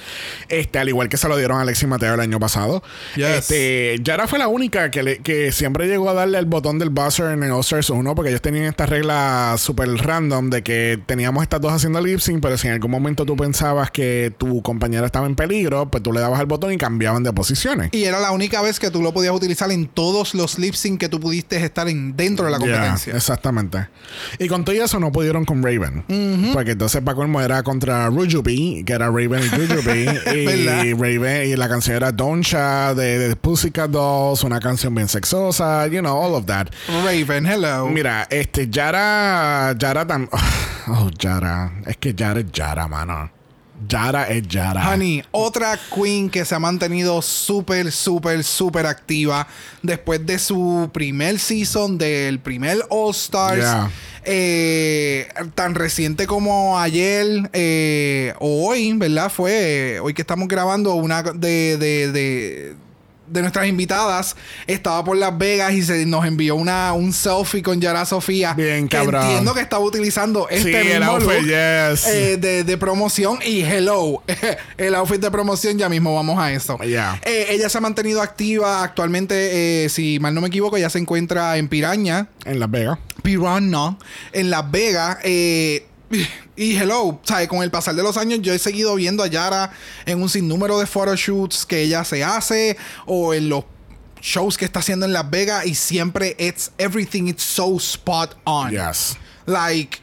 Este, 0.49 0.79
al 0.79 0.89
igual 0.89 1.09
que 1.09 1.17
se 1.17 1.29
lo 1.29 1.37
dieron 1.37 1.59
a 1.59 1.63
Alexis 1.63 1.89
Mateo 1.89 2.15
el 2.15 2.21
año 2.21 2.39
pasado. 2.39 2.85
Yes. 3.17 3.27
Este, 3.27 3.97
Yara 4.01 4.29
fue 4.29 4.39
la 4.39 4.47
única 4.47 4.93
que, 4.93 5.03
le- 5.03 5.19
que 5.19 5.51
siempre 5.51 5.89
llegó 5.89 6.09
a 6.09 6.15
darle 6.15 6.39
el 6.39 6.47
botón 6.47 6.79
del 6.79 6.91
buzzer 6.91 7.33
en 7.33 7.43
el 7.43 7.51
All-Stars 7.51 7.91
1 7.91 8.15
porque 8.15 8.29
ellos 8.31 8.41
tenían 8.43 8.67
esta 8.67 8.87
regla 8.87 9.57
súper 9.59 9.89
random 9.89 10.51
de 10.51 10.63
que 10.63 11.01
teníamos 11.05 11.43
estas 11.43 11.61
dos 11.61 11.73
haciendo 11.73 12.01
lip 12.01 12.21
sync, 12.21 12.41
pero 12.41 12.57
si 12.59 12.69
en 12.69 12.75
algún 12.75 12.93
momento 12.93 13.27
tú 13.27 13.35
pensabas 13.37 13.91
que 13.91 14.33
tu 14.39 14.63
compañera 14.63 15.05
estaba 15.07 15.27
en 15.27 15.35
peligro, 15.35 15.91
pues 15.91 16.01
tú 16.05 16.13
le 16.13 16.21
dabas 16.21 16.39
el 16.39 16.47
botón 16.47 16.73
y 16.73 16.77
cambiaban 16.79 17.25
de 17.25 17.33
posiciones. 17.33 17.89
Y 17.91 18.05
era 18.05 18.21
la 18.21 18.31
única 18.31 18.63
vez 18.63 18.79
que 18.79 18.93
tú 18.93 19.03
lo 19.03 19.13
podías 19.13 19.35
utilizar 19.35 19.73
en 19.73 19.89
todos 19.89 20.33
los 20.35 20.61
lip 20.61 20.76
sync 20.77 21.01
que 21.01 21.09
tú 21.09 21.19
pudiste 21.21 21.57
estar 21.65 21.89
en, 21.89 22.17
dentro 22.17 22.45
de 22.47 22.53
la 22.53 22.59
Yeah, 22.59 22.67
competencia. 22.69 23.15
exactamente. 23.17 23.89
Y 24.39 24.49
con 24.49 24.65
todo 24.65 24.75
eso 24.77 24.99
no 25.01 25.11
pudieron 25.13 25.45
con 25.45 25.63
Raven. 25.63 26.05
Porque 26.53 26.73
entonces 26.73 27.03
Paco 27.03 27.23
Elmo 27.23 27.41
era 27.41 27.63
contra 27.63 28.09
Rujubi, 28.09 28.85
que 28.85 28.93
era 28.93 29.07
Raven 29.07 29.41
y 29.45 29.49
Rujubi. 29.49 30.07
Y 30.87 30.93
Raven, 30.95 31.49
y 31.51 31.57
la 31.57 31.69
canción 31.69 31.97
era 31.97 32.13
Doncha 32.13 32.95
de, 32.95 33.19
de 33.19 33.37
Pussycat 33.37 33.91
Dolls, 33.91 34.45
una 34.45 34.61
canción 34.61 34.95
bien 34.95 35.09
sexosa, 35.09 35.87
you 35.89 36.01
know, 36.01 36.17
all 36.17 36.35
of 36.35 36.47
that. 36.47 36.69
Raven, 37.05 37.47
hello. 37.47 37.89
Mira, 37.89 38.27
este, 38.31 38.69
Yara, 38.69 39.75
Yara 39.79 40.07
tam, 40.07 40.29
oh, 40.89 41.11
Yara, 41.19 41.73
es 41.87 41.97
que 41.97 42.15
Yara 42.15 42.41
es 42.41 42.47
Yara, 42.53 42.87
mano. 42.89 43.31
Yara 43.89 44.29
es 44.29 44.47
Yara. 44.49 44.93
Honey, 44.93 45.23
otra 45.31 45.79
queen 45.95 46.31
que 46.31 46.45
se 46.45 46.55
ha 46.55 46.59
mantenido 46.59 47.21
súper, 47.23 47.93
súper, 47.93 48.43
súper 48.45 48.87
activa 48.87 49.47
después 49.83 50.25
de 50.25 50.39
su 50.39 50.91
primer 50.93 51.39
season, 51.39 51.99
del 51.99 52.39
primer 52.39 52.79
All 52.89 53.11
Stars. 53.13 53.59
Yeah. 53.59 53.91
Eh, 54.29 55.29
tan 55.55 55.77
reciente 55.77 56.27
como 56.27 56.81
ayer 56.81 57.49
eh, 57.53 58.35
o 58.41 58.67
hoy, 58.69 58.93
¿verdad? 58.95 59.31
Fue 59.31 59.95
eh, 59.95 60.01
hoy 60.01 60.15
que 60.15 60.23
estamos 60.23 60.49
grabando 60.49 60.95
una 60.95 61.23
de, 61.23 61.77
de, 61.77 62.11
de, 62.11 62.75
de 63.29 63.41
nuestras 63.41 63.67
invitadas. 63.67 64.37
Estaba 64.67 65.05
por 65.05 65.17
Las 65.17 65.37
Vegas 65.37 65.73
y 65.73 65.83
se 65.83 66.07
nos 66.07 66.25
envió 66.27 66.57
una, 66.57 66.93
un 66.93 67.13
selfie 67.13 67.63
con 67.63 67.81
Yara 67.81 68.05
Sofía. 68.07 68.55
Bien, 68.55 68.89
que 68.89 68.97
cabrón. 68.97 69.23
Entiendo 69.23 69.55
que 69.55 69.61
estaba 69.61 69.85
utilizando 69.85 70.49
este 70.49 70.71
Sí, 70.83 70.89
el 70.91 70.99
mismo 71.01 71.13
outfit, 71.13 71.41
look, 71.41 71.47
yes. 71.47 72.07
eh, 72.07 72.37
de, 72.37 72.65
de 72.65 72.77
promoción 72.79 73.39
y 73.45 73.63
hello, 73.63 74.23
el 74.79 74.95
outfit 74.95 75.21
de 75.21 75.31
promoción, 75.31 75.79
ya 75.79 75.89
mismo 75.89 76.15
vamos 76.15 76.39
a 76.39 76.53
eso. 76.53 76.77
Yeah. 76.79 77.21
Eh, 77.25 77.47
ella 77.51 77.69
se 77.69 77.79
ha 77.79 77.81
mantenido 77.81 78.23
activa 78.23 78.83
actualmente, 78.83 79.85
eh, 79.85 79.89
si 79.89 80.19
mal 80.21 80.35
no 80.35 80.41
me 80.41 80.49
equivoco, 80.49 80.77
ella 80.77 80.91
se 80.91 80.99
encuentra 80.99 81.57
en 81.57 81.69
Piraña, 81.69 82.29
En 82.45 82.61
Las 82.61 82.71
Vegas. 82.71 82.99
Piranha, 83.23 83.97
en 84.33 84.51
Las 84.51 84.71
Vegas. 84.71 85.19
eh, 85.25 85.87
y 86.57 86.77
hello, 86.77 87.21
¿sabes? 87.25 87.49
Con 87.49 87.63
el 87.63 87.71
pasar 87.71 87.95
de 87.95 88.03
los 88.03 88.17
años 88.17 88.41
yo 88.43 88.53
he 88.53 88.59
seguido 88.59 88.95
viendo 88.95 89.23
a 89.23 89.27
Yara 89.27 89.73
en 90.05 90.23
un 90.23 90.29
sinnúmero 90.29 90.79
de 90.79 90.87
photoshoots 90.87 91.67
que 91.67 91.83
ella 91.83 92.05
se 92.05 92.23
hace 92.23 92.77
o 93.07 93.35
en 93.35 93.49
los 93.49 93.65
shows 94.21 94.57
que 94.57 94.65
está 94.65 94.81
haciendo 94.81 95.07
en 95.07 95.13
Las 95.13 95.29
Vegas 95.31 95.67
y 95.67 95.75
siempre 95.75 96.37
it's 96.39 96.71
everything 96.79 97.29
it's 97.29 97.43
so 97.43 97.77
spot 97.77 98.37
on. 98.45 98.71
Yes. 98.71 99.17
Like, 99.47 99.99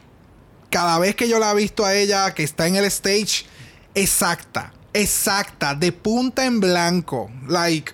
cada 0.70 0.98
vez 0.98 1.14
que 1.14 1.28
yo 1.28 1.38
la 1.38 1.52
he 1.52 1.54
visto 1.54 1.84
a 1.84 1.94
ella 1.94 2.32
que 2.34 2.42
está 2.42 2.66
en 2.66 2.76
el 2.76 2.84
stage, 2.86 3.46
exacta, 3.94 4.72
exacta, 4.92 5.74
de 5.74 5.92
punta 5.92 6.44
en 6.44 6.60
blanco. 6.60 7.30
Like, 7.48 7.92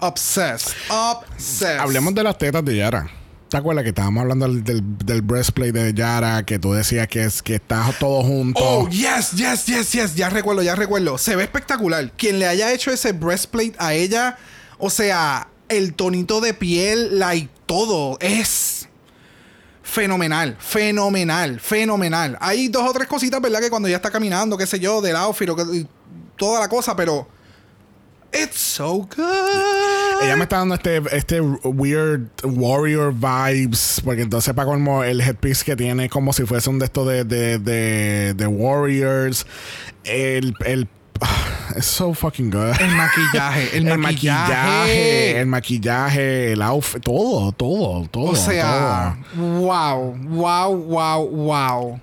obsessed, 0.00 0.74
obsessed. 0.90 1.80
Hablemos 1.80 2.14
de 2.14 2.22
las 2.22 2.38
tetas 2.38 2.64
de 2.64 2.76
Yara. 2.76 3.10
¿Te 3.48 3.56
acuerdas 3.56 3.84
que 3.84 3.90
estábamos 3.90 4.22
hablando 4.22 4.48
del, 4.48 4.82
del, 4.98 5.22
breastplate 5.22 5.72
de 5.72 5.94
Yara? 5.94 6.44
Que 6.44 6.58
tú 6.58 6.72
decías 6.72 7.06
que, 7.06 7.22
es, 7.22 7.42
que 7.42 7.54
está 7.54 7.94
todo 8.00 8.22
junto. 8.22 8.60
Oh, 8.60 8.88
yes, 8.88 9.32
yes, 9.32 9.66
yes, 9.66 9.92
yes. 9.92 10.14
Ya 10.16 10.28
recuerdo, 10.28 10.62
ya 10.62 10.74
recuerdo. 10.74 11.16
Se 11.16 11.36
ve 11.36 11.44
espectacular. 11.44 12.10
Quien 12.12 12.40
le 12.40 12.46
haya 12.46 12.72
hecho 12.72 12.90
ese 12.90 13.12
breastplate 13.12 13.74
a 13.78 13.94
ella, 13.94 14.36
o 14.78 14.90
sea, 14.90 15.48
el 15.68 15.94
tonito 15.94 16.40
de 16.40 16.54
piel, 16.54 17.20
like, 17.20 17.48
todo 17.66 18.18
es 18.20 18.88
fenomenal, 19.84 20.56
fenomenal, 20.58 21.60
fenomenal. 21.60 22.36
Hay 22.40 22.66
dos 22.66 22.88
o 22.88 22.92
tres 22.92 23.06
cositas, 23.06 23.40
¿verdad? 23.40 23.60
Que 23.60 23.70
cuando 23.70 23.88
ya 23.88 23.96
está 23.96 24.10
caminando, 24.10 24.58
qué 24.58 24.66
sé 24.66 24.80
yo, 24.80 25.00
del 25.00 25.14
outfit 25.14 25.48
toda 26.36 26.60
la 26.60 26.68
cosa, 26.68 26.96
pero. 26.96 27.35
It's 28.32 28.58
so 28.58 29.08
good. 29.16 30.22
Ella 30.22 30.36
me 30.36 30.44
está 30.44 30.58
dando 30.58 30.74
este, 30.74 31.02
este 31.12 31.40
weird 31.40 32.28
warrior 32.44 33.12
vibes. 33.12 34.00
Porque 34.04 34.22
entonces, 34.22 34.52
para 34.54 34.66
colmo, 34.66 35.04
el 35.04 35.20
headpiece 35.20 35.64
que 35.64 35.76
tiene 35.76 36.08
como 36.08 36.32
si 36.32 36.44
fuese 36.44 36.68
un 36.70 36.78
de 36.78 36.86
estos 36.86 37.06
de, 37.06 37.24
de, 37.24 37.58
de, 37.58 38.34
de 38.34 38.46
Warriors. 38.46 39.46
El. 40.04 40.54
el 40.64 40.88
es 41.76 41.86
so 41.86 42.12
fucking 42.14 42.50
good. 42.50 42.80
El 42.80 42.90
maquillaje, 42.94 43.76
el, 43.76 43.88
El 43.88 43.98
maquillaje. 43.98 44.52
maquillaje, 44.52 45.40
el 45.40 45.46
maquillaje, 45.46 46.52
el 46.52 46.62
outfit, 46.62 47.02
todo, 47.02 47.52
todo, 47.52 48.06
todo. 48.08 48.24
O 48.24 48.36
sea, 48.36 49.16
todo. 49.34 49.60
wow, 49.60 50.14
wow, 50.28 50.76
wow, 50.76 51.28
wow. 51.28 52.00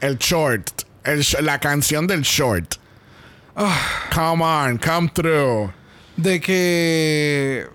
El 0.00 0.18
short, 0.18 0.82
el 1.04 1.24
la 1.42 1.58
canción 1.58 2.06
del 2.06 2.22
short. 2.22 2.76
Come 4.10 4.42
on, 4.42 4.78
come 4.78 5.08
through. 5.08 5.70
De 6.16 6.40
que. 6.40 7.66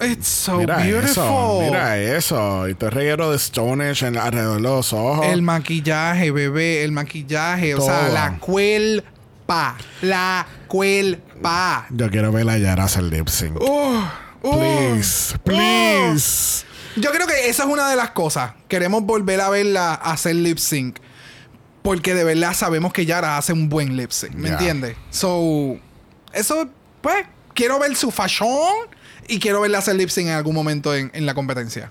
It's 0.00 0.28
so 0.28 0.56
Mira 0.58 0.78
beautiful. 0.78 1.24
eso, 1.24 1.60
mira 1.60 1.98
eso. 1.98 2.68
Y 2.68 2.74
te 2.74 2.88
reguero 2.88 3.30
de 3.32 3.38
Stonehenge 3.38 4.06
en, 4.06 4.16
alrededor 4.16 4.56
de 4.56 4.62
los 4.62 4.92
ojos. 4.92 5.26
El 5.26 5.42
maquillaje, 5.42 6.30
bebé, 6.30 6.84
el 6.84 6.92
maquillaje. 6.92 7.74
O 7.74 7.80
sea, 7.80 8.08
la 8.08 8.38
cuelpa. 8.38 9.76
La 10.00 10.46
cuelpa. 10.68 11.86
Yo 11.90 12.08
quiero 12.08 12.32
ver 12.32 12.48
a 12.48 12.56
Yara 12.56 12.84
hacer 12.84 13.02
lip 13.02 13.28
sync. 13.28 13.60
Uh, 13.60 14.04
uh, 14.42 14.58
please, 14.58 15.36
please. 15.44 16.64
Yo 16.96 17.10
creo 17.12 17.26
que 17.26 17.48
esa 17.48 17.64
es 17.64 17.68
una 17.68 17.90
de 17.90 17.96
las 17.96 18.10
cosas. 18.12 18.52
Queremos 18.68 19.02
volver 19.02 19.40
a 19.40 19.50
verla 19.50 19.94
hacer 19.94 20.34
lip 20.36 20.58
sync. 20.58 20.98
Porque 21.82 22.14
de 22.14 22.24
verdad 22.24 22.52
sabemos 22.54 22.92
que 22.92 23.06
Yara 23.06 23.36
hace 23.38 23.52
un 23.52 23.68
buen 23.68 23.96
lip 23.96 24.10
sync. 24.10 24.32
¿Me 24.34 24.48
Ya. 24.48 24.54
entiendes? 24.54 24.96
So, 25.10 25.78
eso, 26.32 26.68
pues, 27.00 27.24
quiero 27.54 27.78
ver 27.78 27.96
su 27.96 28.10
fashion 28.10 28.48
y 29.28 29.38
quiero 29.38 29.60
verla 29.62 29.78
hacer 29.78 29.96
lip 29.96 30.08
sync 30.10 30.26
en 30.28 30.34
algún 30.34 30.54
momento 30.54 30.94
en, 30.94 31.10
en 31.14 31.24
la 31.26 31.34
competencia. 31.34 31.90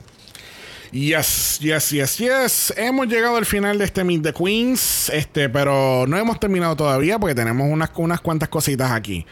Yes, 0.92 1.60
yes, 1.62 1.92
yes, 1.92 2.18
yes. 2.18 2.74
Hemos 2.76 3.08
llegado 3.08 3.36
al 3.38 3.46
final 3.46 3.78
de 3.78 3.86
este 3.86 4.04
Meet 4.04 4.24
the 4.24 4.34
Queens. 4.34 5.10
Este, 5.10 5.48
pero 5.48 6.06
no 6.08 6.18
hemos 6.18 6.40
terminado 6.40 6.76
todavía 6.76 7.20
porque 7.20 7.36
tenemos 7.36 7.68
unas, 7.72 7.92
unas 7.96 8.22
cuantas 8.22 8.50
cositas 8.50 8.92
aquí. 8.92 9.26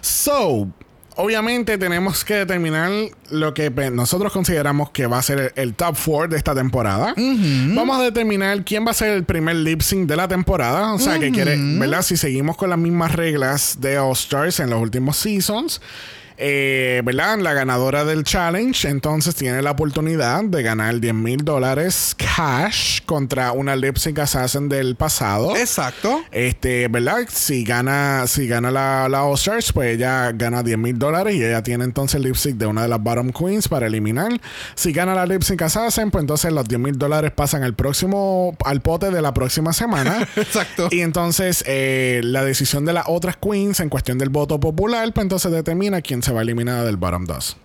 So, 0.00 0.68
obviamente 1.16 1.78
tenemos 1.78 2.24
que 2.24 2.34
determinar 2.34 2.90
lo 3.30 3.54
que 3.54 3.70
nosotros 3.92 4.32
consideramos 4.32 4.90
que 4.90 5.06
va 5.06 5.18
a 5.18 5.22
ser 5.22 5.52
el, 5.56 5.74
top 5.74 5.96
4 6.04 6.28
de 6.28 6.36
esta 6.36 6.54
temporada. 6.54 7.14
Vamos 7.16 7.98
a 7.98 8.02
determinar 8.02 8.64
quién 8.64 8.86
va 8.86 8.90
a 8.90 8.94
ser 8.94 9.10
el 9.10 9.24
primer 9.24 9.56
lip 9.56 9.80
sync 9.80 10.08
de 10.08 10.16
la 10.16 10.28
temporada. 10.28 10.92
O 10.94 10.98
sea, 10.98 11.18
que 11.18 11.30
quiere, 11.30 11.56
¿verdad? 11.58 12.02
Si 12.02 12.16
seguimos 12.16 12.56
con 12.56 12.70
las 12.70 12.78
mismas 12.78 13.12
reglas 13.12 13.78
de 13.80 13.98
All 13.98 14.12
Stars 14.12 14.60
en 14.60 14.70
los 14.70 14.80
últimos 14.80 15.16
seasons. 15.16 15.80
Eh, 16.36 17.02
¿Verdad? 17.04 17.38
La 17.38 17.52
ganadora 17.52 18.04
del 18.04 18.24
challenge 18.24 18.88
entonces 18.88 19.34
tiene 19.34 19.62
la 19.62 19.70
oportunidad 19.70 20.42
de 20.44 20.62
ganar 20.62 20.98
10 20.98 21.14
mil 21.14 21.44
dólares 21.44 22.16
cash 22.16 23.00
contra 23.06 23.52
una 23.52 23.76
lip 23.76 23.96
sync 23.96 24.18
assassin 24.18 24.68
del 24.68 24.96
pasado. 24.96 25.56
Exacto. 25.56 26.22
Este, 26.32 26.88
¿verdad? 26.88 27.18
Si 27.28 27.64
gana, 27.64 28.26
si 28.26 28.48
gana 28.48 28.70
la, 28.70 29.08
la 29.08 29.24
All 29.24 29.34
Stars, 29.34 29.72
pues 29.72 29.94
ella 29.94 30.32
gana 30.32 30.62
10 30.62 30.78
mil 30.78 30.98
dólares 30.98 31.36
y 31.36 31.44
ella 31.44 31.62
tiene 31.62 31.84
entonces 31.84 32.16
el 32.16 32.22
lip 32.22 32.34
sync 32.34 32.56
de 32.56 32.66
una 32.66 32.82
de 32.82 32.88
las 32.88 33.00
bottom 33.00 33.30
queens 33.30 33.68
para 33.68 33.86
eliminar. 33.86 34.32
Si 34.74 34.92
gana 34.92 35.14
la 35.14 35.26
lip 35.26 35.42
sync 35.42 35.62
assassin, 35.62 36.10
pues 36.10 36.22
entonces 36.22 36.52
los 36.52 36.66
10 36.66 36.80
mil 36.80 36.98
dólares 36.98 37.30
pasan 37.30 37.62
al 37.62 37.74
próximo, 37.74 38.56
al 38.64 38.80
pote 38.80 39.10
de 39.10 39.22
la 39.22 39.32
próxima 39.32 39.72
semana. 39.72 40.26
Exacto. 40.36 40.88
Y 40.90 41.00
entonces 41.00 41.62
eh, 41.66 42.20
la 42.24 42.44
decisión 42.44 42.84
de 42.84 42.92
las 42.92 43.04
otras 43.06 43.36
queens 43.36 43.78
en 43.78 43.88
cuestión 43.88 44.18
del 44.18 44.30
voto 44.30 44.58
popular, 44.58 45.12
pues 45.12 45.22
entonces 45.22 45.52
determina 45.52 46.00
quién 46.00 46.23
se 46.24 46.32
va 46.32 46.40
a 46.40 46.42
eliminar 46.42 46.84
del 46.84 46.96
bottom 46.96 47.24
2. 47.26 47.56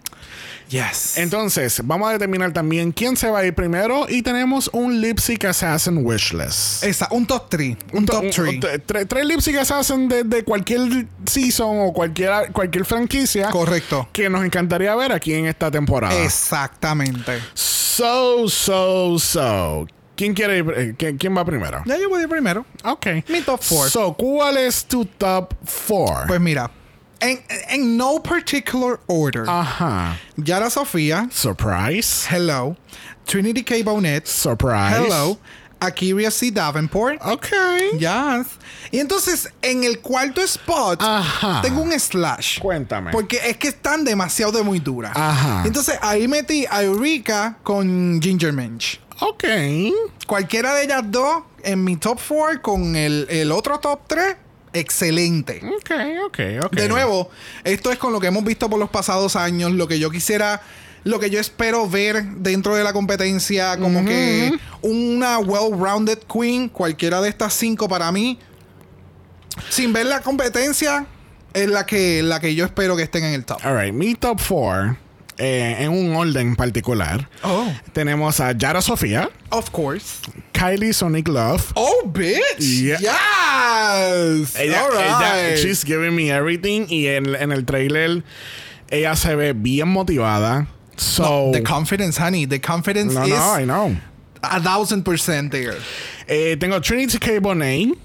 Yes. 0.69 1.18
Entonces, 1.18 1.81
vamos 1.84 2.10
a 2.10 2.11
determinar 2.11 2.53
también 2.53 2.91
quién 2.91 3.18
se 3.18 3.27
va 3.27 3.40
a 3.40 3.45
ir 3.45 3.56
primero 3.56 4.06
y 4.07 4.22
tenemos 4.22 4.69
un 4.72 5.02
lip 5.02 5.18
sync 5.18 5.45
assassin 5.45 6.06
wishlist. 6.06 6.84
Esa, 6.84 7.07
un 7.10 7.26
top 7.26 7.49
3. 7.49 7.77
Un, 7.94 8.06
top 8.06 8.26
3. 8.31 8.60
Tres, 8.86 9.07
tres 9.07 9.26
lip 9.26 9.40
sync 9.40 9.57
assassin 9.57 10.07
de, 10.07 10.23
de 10.23 10.44
cualquier 10.44 11.07
season 11.26 11.80
o 11.88 11.91
cualquier, 11.91 12.52
cualquier 12.52 12.86
franquicia 12.86 13.49
Correcto. 13.49 14.10
que 14.14 14.30
nos 14.30 14.45
encantaría 14.45 14.94
ver 14.95 15.11
aquí 15.11 15.34
en 15.34 15.48
esta 15.48 15.72
temporada. 15.72 16.14
Exactamente. 16.23 17.40
So, 17.56 18.48
so, 18.48 19.18
so. 19.18 19.88
¿Quién 20.15 20.34
quiere 20.36 20.60
ir? 20.60 20.65
eh, 20.76 20.95
¿Quién, 20.98 21.18
quién 21.18 21.36
va 21.36 21.44
primero? 21.45 21.81
Ya 21.86 21.98
yo 21.98 22.10
voy 22.10 22.19
a 22.19 22.23
ir 22.23 22.30
primero. 22.30 22.64
Ok. 22.84 23.07
Mi 23.30 23.41
top 23.41 23.61
four. 23.64 23.90
So, 23.90 24.14
¿cuál 24.14 24.57
es 24.57 24.86
tu 24.86 25.06
top 25.06 25.53
4? 25.88 26.26
Pues 26.27 26.40
mira, 26.41 26.69
en, 27.19 27.41
en 27.69 27.97
no 27.97 28.21
particular 28.23 28.99
order. 29.07 29.43
Ajá. 29.47 30.17
Yara 30.37 30.69
Sofía, 30.69 31.27
Surprise. 31.31 32.27
hello. 32.29 32.75
Trinity 33.25 33.63
K. 33.63 33.75
Bonnet, 33.83 34.25
Surprise. 34.25 34.95
hello. 34.97 35.37
Akiria 35.81 36.29
C. 36.29 36.51
Davenport, 36.51 37.21
Ok. 37.25 37.47
yes. 37.97 38.47
Y 38.91 38.99
entonces, 38.99 39.47
en 39.61 39.85
el 39.85 39.99
cuarto 40.01 40.41
spot, 40.41 41.01
Ajá. 41.01 41.61
tengo 41.61 41.81
un 41.81 41.97
slash. 41.97 42.59
Cuéntame. 42.59 43.11
Porque 43.11 43.39
es 43.45 43.55
que 43.55 43.69
están 43.69 44.03
demasiado 44.03 44.51
de 44.51 44.63
muy 44.63 44.79
duras. 44.79 45.13
Ajá. 45.15 45.63
Entonces, 45.65 45.97
ahí 46.01 46.27
metí 46.27 46.65
a 46.69 46.83
Eureka 46.83 47.57
con 47.63 48.19
Ginger 48.21 48.51
Minch. 48.51 48.99
Ok. 49.21 49.45
Cualquiera 50.27 50.73
de 50.75 50.83
ellas 50.83 51.03
dos 51.05 51.43
en 51.63 51.81
mi 51.83 51.95
top 51.95 52.19
4 52.27 52.61
con 52.61 52.95
el, 52.97 53.25
el 53.29 53.51
otro 53.51 53.79
top 53.79 54.01
3, 54.07 54.35
excelente. 54.73 55.61
Ok, 55.63 55.91
ok, 56.25 56.39
ok. 56.65 56.73
De 56.73 56.89
nuevo, 56.89 57.29
esto 57.63 57.91
es 57.91 57.97
con 57.97 58.13
lo 58.13 58.19
que 58.19 58.27
hemos 58.27 58.43
visto 58.43 58.69
por 58.69 58.79
los 58.79 58.89
pasados 58.89 59.35
años, 59.35 59.71
lo 59.71 59.87
que 59.87 59.99
yo 59.99 60.09
quisiera, 60.11 60.61
lo 61.03 61.19
que 61.19 61.29
yo 61.29 61.39
espero 61.39 61.89
ver 61.89 62.23
dentro 62.23 62.75
de 62.75 62.83
la 62.83 62.93
competencia, 62.93 63.77
como 63.77 64.05
que 64.05 64.57
una 64.81 65.39
well-rounded 65.39 66.19
queen, 66.31 66.69
cualquiera 66.69 67.21
de 67.21 67.29
estas 67.29 67.53
cinco 67.53 67.87
para 67.87 68.11
mí, 68.11 68.39
sin 69.69 69.93
ver 69.93 70.05
la 70.05 70.21
competencia, 70.21 71.05
es 71.53 71.67
la 71.67 71.85
que, 71.85 72.21
la 72.23 72.39
que 72.39 72.55
yo 72.55 72.65
espero 72.65 72.95
que 72.95 73.03
estén 73.03 73.23
en 73.23 73.33
el 73.33 73.45
top. 73.45 73.59
Alright, 73.63 73.93
mi 73.93 74.15
top 74.15 74.39
4, 75.39 75.83
en 75.83 75.89
un 75.91 76.15
orden 76.15 76.55
particular, 76.55 77.27
Oh, 77.43 77.71
tenemos 77.93 78.39
a 78.39 78.51
Yara 78.51 78.81
Sofía, 78.81 79.29
of 79.51 79.71
course. 79.71 80.21
Kylie 80.53 80.93
Sonic 80.93 81.27
Love. 81.29 81.71
Oh, 81.75 82.03
bitch. 82.11 82.59
Yeah. 82.59 82.97
Yes. 82.99 84.55
Ella, 84.55 84.81
All 84.83 84.93
ella- 84.93 85.19
right. 85.19 85.57
she's 85.57 85.83
giving 85.83 86.15
me 86.15 86.29
everything. 86.31 86.85
Y 86.89 87.07
en, 87.07 87.35
en 87.35 87.51
el 87.51 87.63
trailer, 87.65 88.23
ella 88.91 89.15
se 89.15 89.35
ve 89.35 89.53
bien 89.53 89.87
motivada. 89.87 90.67
So, 90.97 91.51
The 91.53 91.61
confidence, 91.63 92.17
honey. 92.17 92.45
The 92.45 92.59
confidence 92.59 93.13
no, 93.13 93.23
is 93.23 93.29
no, 93.29 93.53
I 93.53 93.63
know. 93.65 93.95
a 94.43 94.59
thousand 94.61 95.03
percent 95.03 95.51
there. 95.51 95.77
Eh, 96.27 96.57
tengo 96.57 96.81
Trinity 96.81 97.17
K. 97.19 97.39
Bonet 97.39 97.97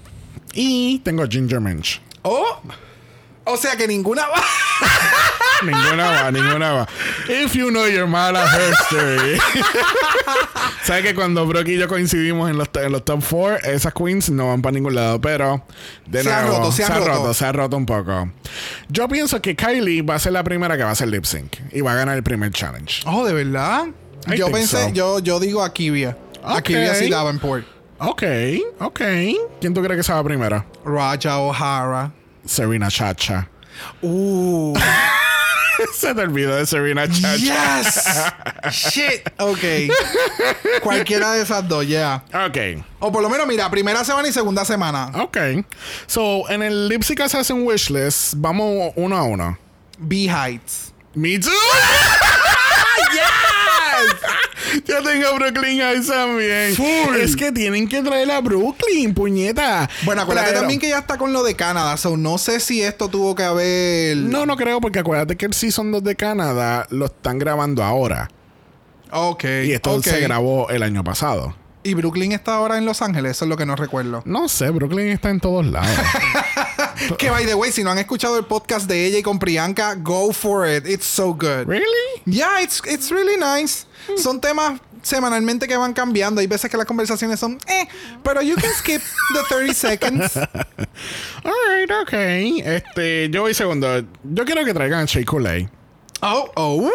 y 0.53 1.01
tengo 1.03 1.27
Ginger 1.29 1.59
Minch. 1.59 1.99
Oh. 2.23 2.61
O 3.45 3.57
sea 3.57 3.75
que 3.77 3.87
ninguna 3.87 4.27
va. 4.27 4.41
Ninguna 5.63 6.11
va, 6.11 6.31
ninguna 6.31 6.71
va. 6.73 6.87
If 7.29 7.53
you 7.55 7.69
know 7.69 7.87
your 7.87 8.07
mala 8.07 8.45
history. 8.45 9.39
Sabes 10.83 11.03
que 11.03 11.15
cuando 11.15 11.45
Brock 11.47 11.67
y 11.69 11.77
yo 11.77 11.87
coincidimos 11.87 12.49
en 12.49 12.57
los, 12.57 12.67
en 12.73 12.91
los 12.91 13.05
top 13.05 13.23
4, 13.27 13.69
esas 13.71 13.93
queens 13.93 14.29
no 14.29 14.49
van 14.49 14.61
para 14.61 14.73
ningún 14.73 14.95
lado, 14.95 15.21
pero 15.21 15.63
de 16.05 16.23
Se 16.23 16.31
ha 16.31 16.45
roto, 16.45 16.71
se 16.71 16.83
ha 16.83 16.89
roto. 16.89 17.33
se 17.33 17.45
ha 17.45 17.51
roto 17.51 17.77
un 17.77 17.85
poco. 17.85 18.29
Yo 18.89 19.07
pienso 19.07 19.41
que 19.41 19.55
Kylie 19.55 20.01
va 20.01 20.15
a 20.15 20.19
ser 20.19 20.33
la 20.33 20.43
primera 20.43 20.75
que 20.75 20.83
va 20.83 20.89
a 20.89 20.93
hacer 20.93 21.07
lip 21.07 21.23
sync 21.23 21.55
y 21.71 21.81
va 21.81 21.93
a 21.93 21.95
ganar 21.95 22.17
el 22.17 22.23
primer 22.23 22.51
challenge. 22.51 23.03
Oh, 23.05 23.25
¿de 23.25 23.33
verdad? 23.33 23.85
I 24.27 24.37
yo 24.37 24.51
pensé, 24.51 24.89
so. 24.89 24.89
yo, 24.89 25.19
yo 25.19 25.39
digo 25.39 25.63
Akivia. 25.63 26.17
Ok. 26.43 26.57
Akivia 26.57 26.95
sí 26.95 27.09
Davenport. 27.09 27.65
Ok, 27.99 28.23
ok. 28.79 29.01
¿Quién 29.61 29.73
tú 29.73 29.81
crees 29.81 29.97
que 29.97 30.03
se 30.03 30.11
va 30.11 30.21
primero? 30.23 30.65
Raja 30.83 31.39
O'Hara. 31.39 32.11
Serena 32.45 32.89
Chacha. 32.89 33.49
Uh. 34.01 34.77
se 35.93 36.13
te 36.13 36.21
olvidó 36.21 36.55
de 36.55 36.65
Serena 36.65 37.07
Chacha. 37.07 37.81
yes. 37.81 38.03
Shit. 38.71 39.29
Ok. 39.39 39.91
Cualquiera 40.81 41.33
de 41.33 41.43
esas 41.43 41.67
dos, 41.67 41.85
yeah. 41.85 42.23
Ok. 42.47 42.83
O 42.99 43.11
por 43.11 43.21
lo 43.21 43.29
menos, 43.29 43.47
mira, 43.47 43.69
primera 43.69 44.03
semana 44.03 44.27
y 44.27 44.33
segunda 44.33 44.65
semana. 44.65 45.11
Ok. 45.15 45.37
So, 46.07 46.49
en 46.49 46.63
el 46.63 46.87
Lip 46.87 47.03
Sync 47.03 47.21
Assassin 47.21 47.65
Wishlist, 47.65 48.33
vamos 48.37 48.93
uno 48.95 49.17
a 49.17 49.23
uno. 49.23 49.57
B 49.97 50.27
Heights. 50.29 50.93
Me 51.13 51.39
too. 51.39 51.49
Yo 54.85 55.01
tengo 55.03 55.27
a 55.27 55.33
Brooklyn 55.33 55.79
Heights 55.81 56.07
también. 56.07 56.75
Full. 56.75 57.15
Es 57.21 57.35
que 57.35 57.51
tienen 57.51 57.87
que 57.87 58.01
traer 58.01 58.29
a 58.31 58.41
Brooklyn, 58.41 59.13
puñeta. 59.13 59.89
Bueno, 60.03 60.21
acuérdate 60.23 60.51
Traer- 60.51 60.59
también 60.59 60.79
que 60.79 60.89
ya 60.89 60.99
está 60.99 61.17
con 61.17 61.33
lo 61.33 61.43
de 61.43 61.55
Canadá. 61.55 61.97
So, 61.97 62.17
no 62.17 62.37
sé 62.37 62.59
si 62.59 62.81
esto 62.81 63.07
tuvo 63.09 63.35
que 63.35 63.43
haber. 63.43 64.17
No, 64.17 64.45
no 64.45 64.55
creo, 64.57 64.81
porque 64.81 64.99
acuérdate 64.99 65.35
que 65.35 65.45
el 65.45 65.53
Season 65.53 65.91
2 65.91 66.03
de 66.03 66.15
Canadá 66.15 66.87
lo 66.89 67.05
están 67.05 67.39
grabando 67.39 67.83
ahora. 67.83 68.29
Ok. 69.11 69.43
Y 69.65 69.71
esto 69.71 70.01
se 70.01 70.19
grabó 70.19 70.69
el 70.69 70.83
año 70.83 71.03
pasado. 71.03 71.55
Y 71.83 71.93
Brooklyn 71.93 72.31
está 72.31 72.55
ahora 72.55 72.79
en 72.79 72.85
Los 72.85 73.03
Ángeles. 73.03 73.31
Eso 73.33 73.45
es 73.45 73.49
lo 73.49 73.57
que 73.57 73.65
no 73.67 73.75
recuerdo. 73.75 74.23
No 74.25 74.49
sé, 74.49 74.71
Brooklyn 74.71 75.09
está 75.09 75.29
en 75.29 75.39
todos 75.39 75.65
lados. 75.67 75.87
Que 77.17 77.29
by 77.29 77.45
the 77.45 77.55
way, 77.55 77.71
si 77.71 77.83
no 77.83 77.91
han 77.91 77.97
escuchado 77.97 78.37
el 78.37 78.45
podcast 78.45 78.87
de 78.87 79.05
ella 79.05 79.19
y 79.19 79.23
con 79.23 79.39
Priyanka, 79.39 79.95
go 79.95 80.31
for 80.31 80.67
it. 80.67 80.85
It's 80.87 81.05
so 81.05 81.33
good. 81.33 81.67
¿Really? 81.67 82.21
Yeah, 82.25 82.61
it's, 82.61 82.81
it's 82.85 83.11
really 83.11 83.37
nice. 83.37 83.85
Son 84.17 84.39
temas 84.39 84.79
semanalmente 85.01 85.67
que 85.67 85.77
van 85.77 85.93
cambiando. 85.93 86.41
Hay 86.41 86.47
veces 86.47 86.69
que 86.69 86.77
las 86.77 86.85
conversaciones 86.85 87.39
son, 87.39 87.57
eh, 87.67 87.87
pero 88.23 88.41
you 88.41 88.55
can 88.55 88.71
skip 88.73 89.01
the 89.33 89.43
30 89.49 89.73
seconds. 89.75 90.37
Alright, 91.43 91.91
ok. 92.01 92.13
Este, 92.63 93.29
yo 93.29 93.41
voy 93.41 93.53
segundo. 93.53 94.03
Yo 94.23 94.45
quiero 94.45 94.65
que 94.65 94.73
traigan 94.73 95.05
Shea 95.05 95.23
Coulee. 95.25 95.69
Oh, 96.21 96.49
oh. 96.55 96.91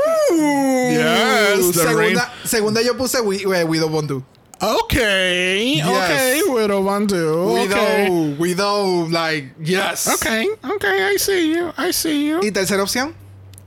Yes, 0.91 1.73
the 1.73 1.83
segunda, 1.83 2.33
segunda 2.45 2.83
yo 2.83 2.97
puse 2.97 3.19
eh, 3.19 3.65
Widow 3.65 3.89
Bondu. 3.89 4.25
Ok, 4.63 4.93
Yes. 4.93 5.87
ok, 5.87 6.55
Widow 6.55 6.83
Bandu. 6.85 7.55
Widow, 7.55 7.65
Okay. 7.65 8.35
Widow, 8.39 9.09
like, 9.11 9.55
yes. 9.63 10.07
ok, 10.07 10.27
ok, 10.75 10.85
I 11.15 11.19
see 11.19 11.55
you, 11.55 11.73
I 11.79 11.93
see 11.93 12.29
you. 12.29 12.41
Y 12.43 12.51
tercera 12.51 12.83
opción, 12.83 13.15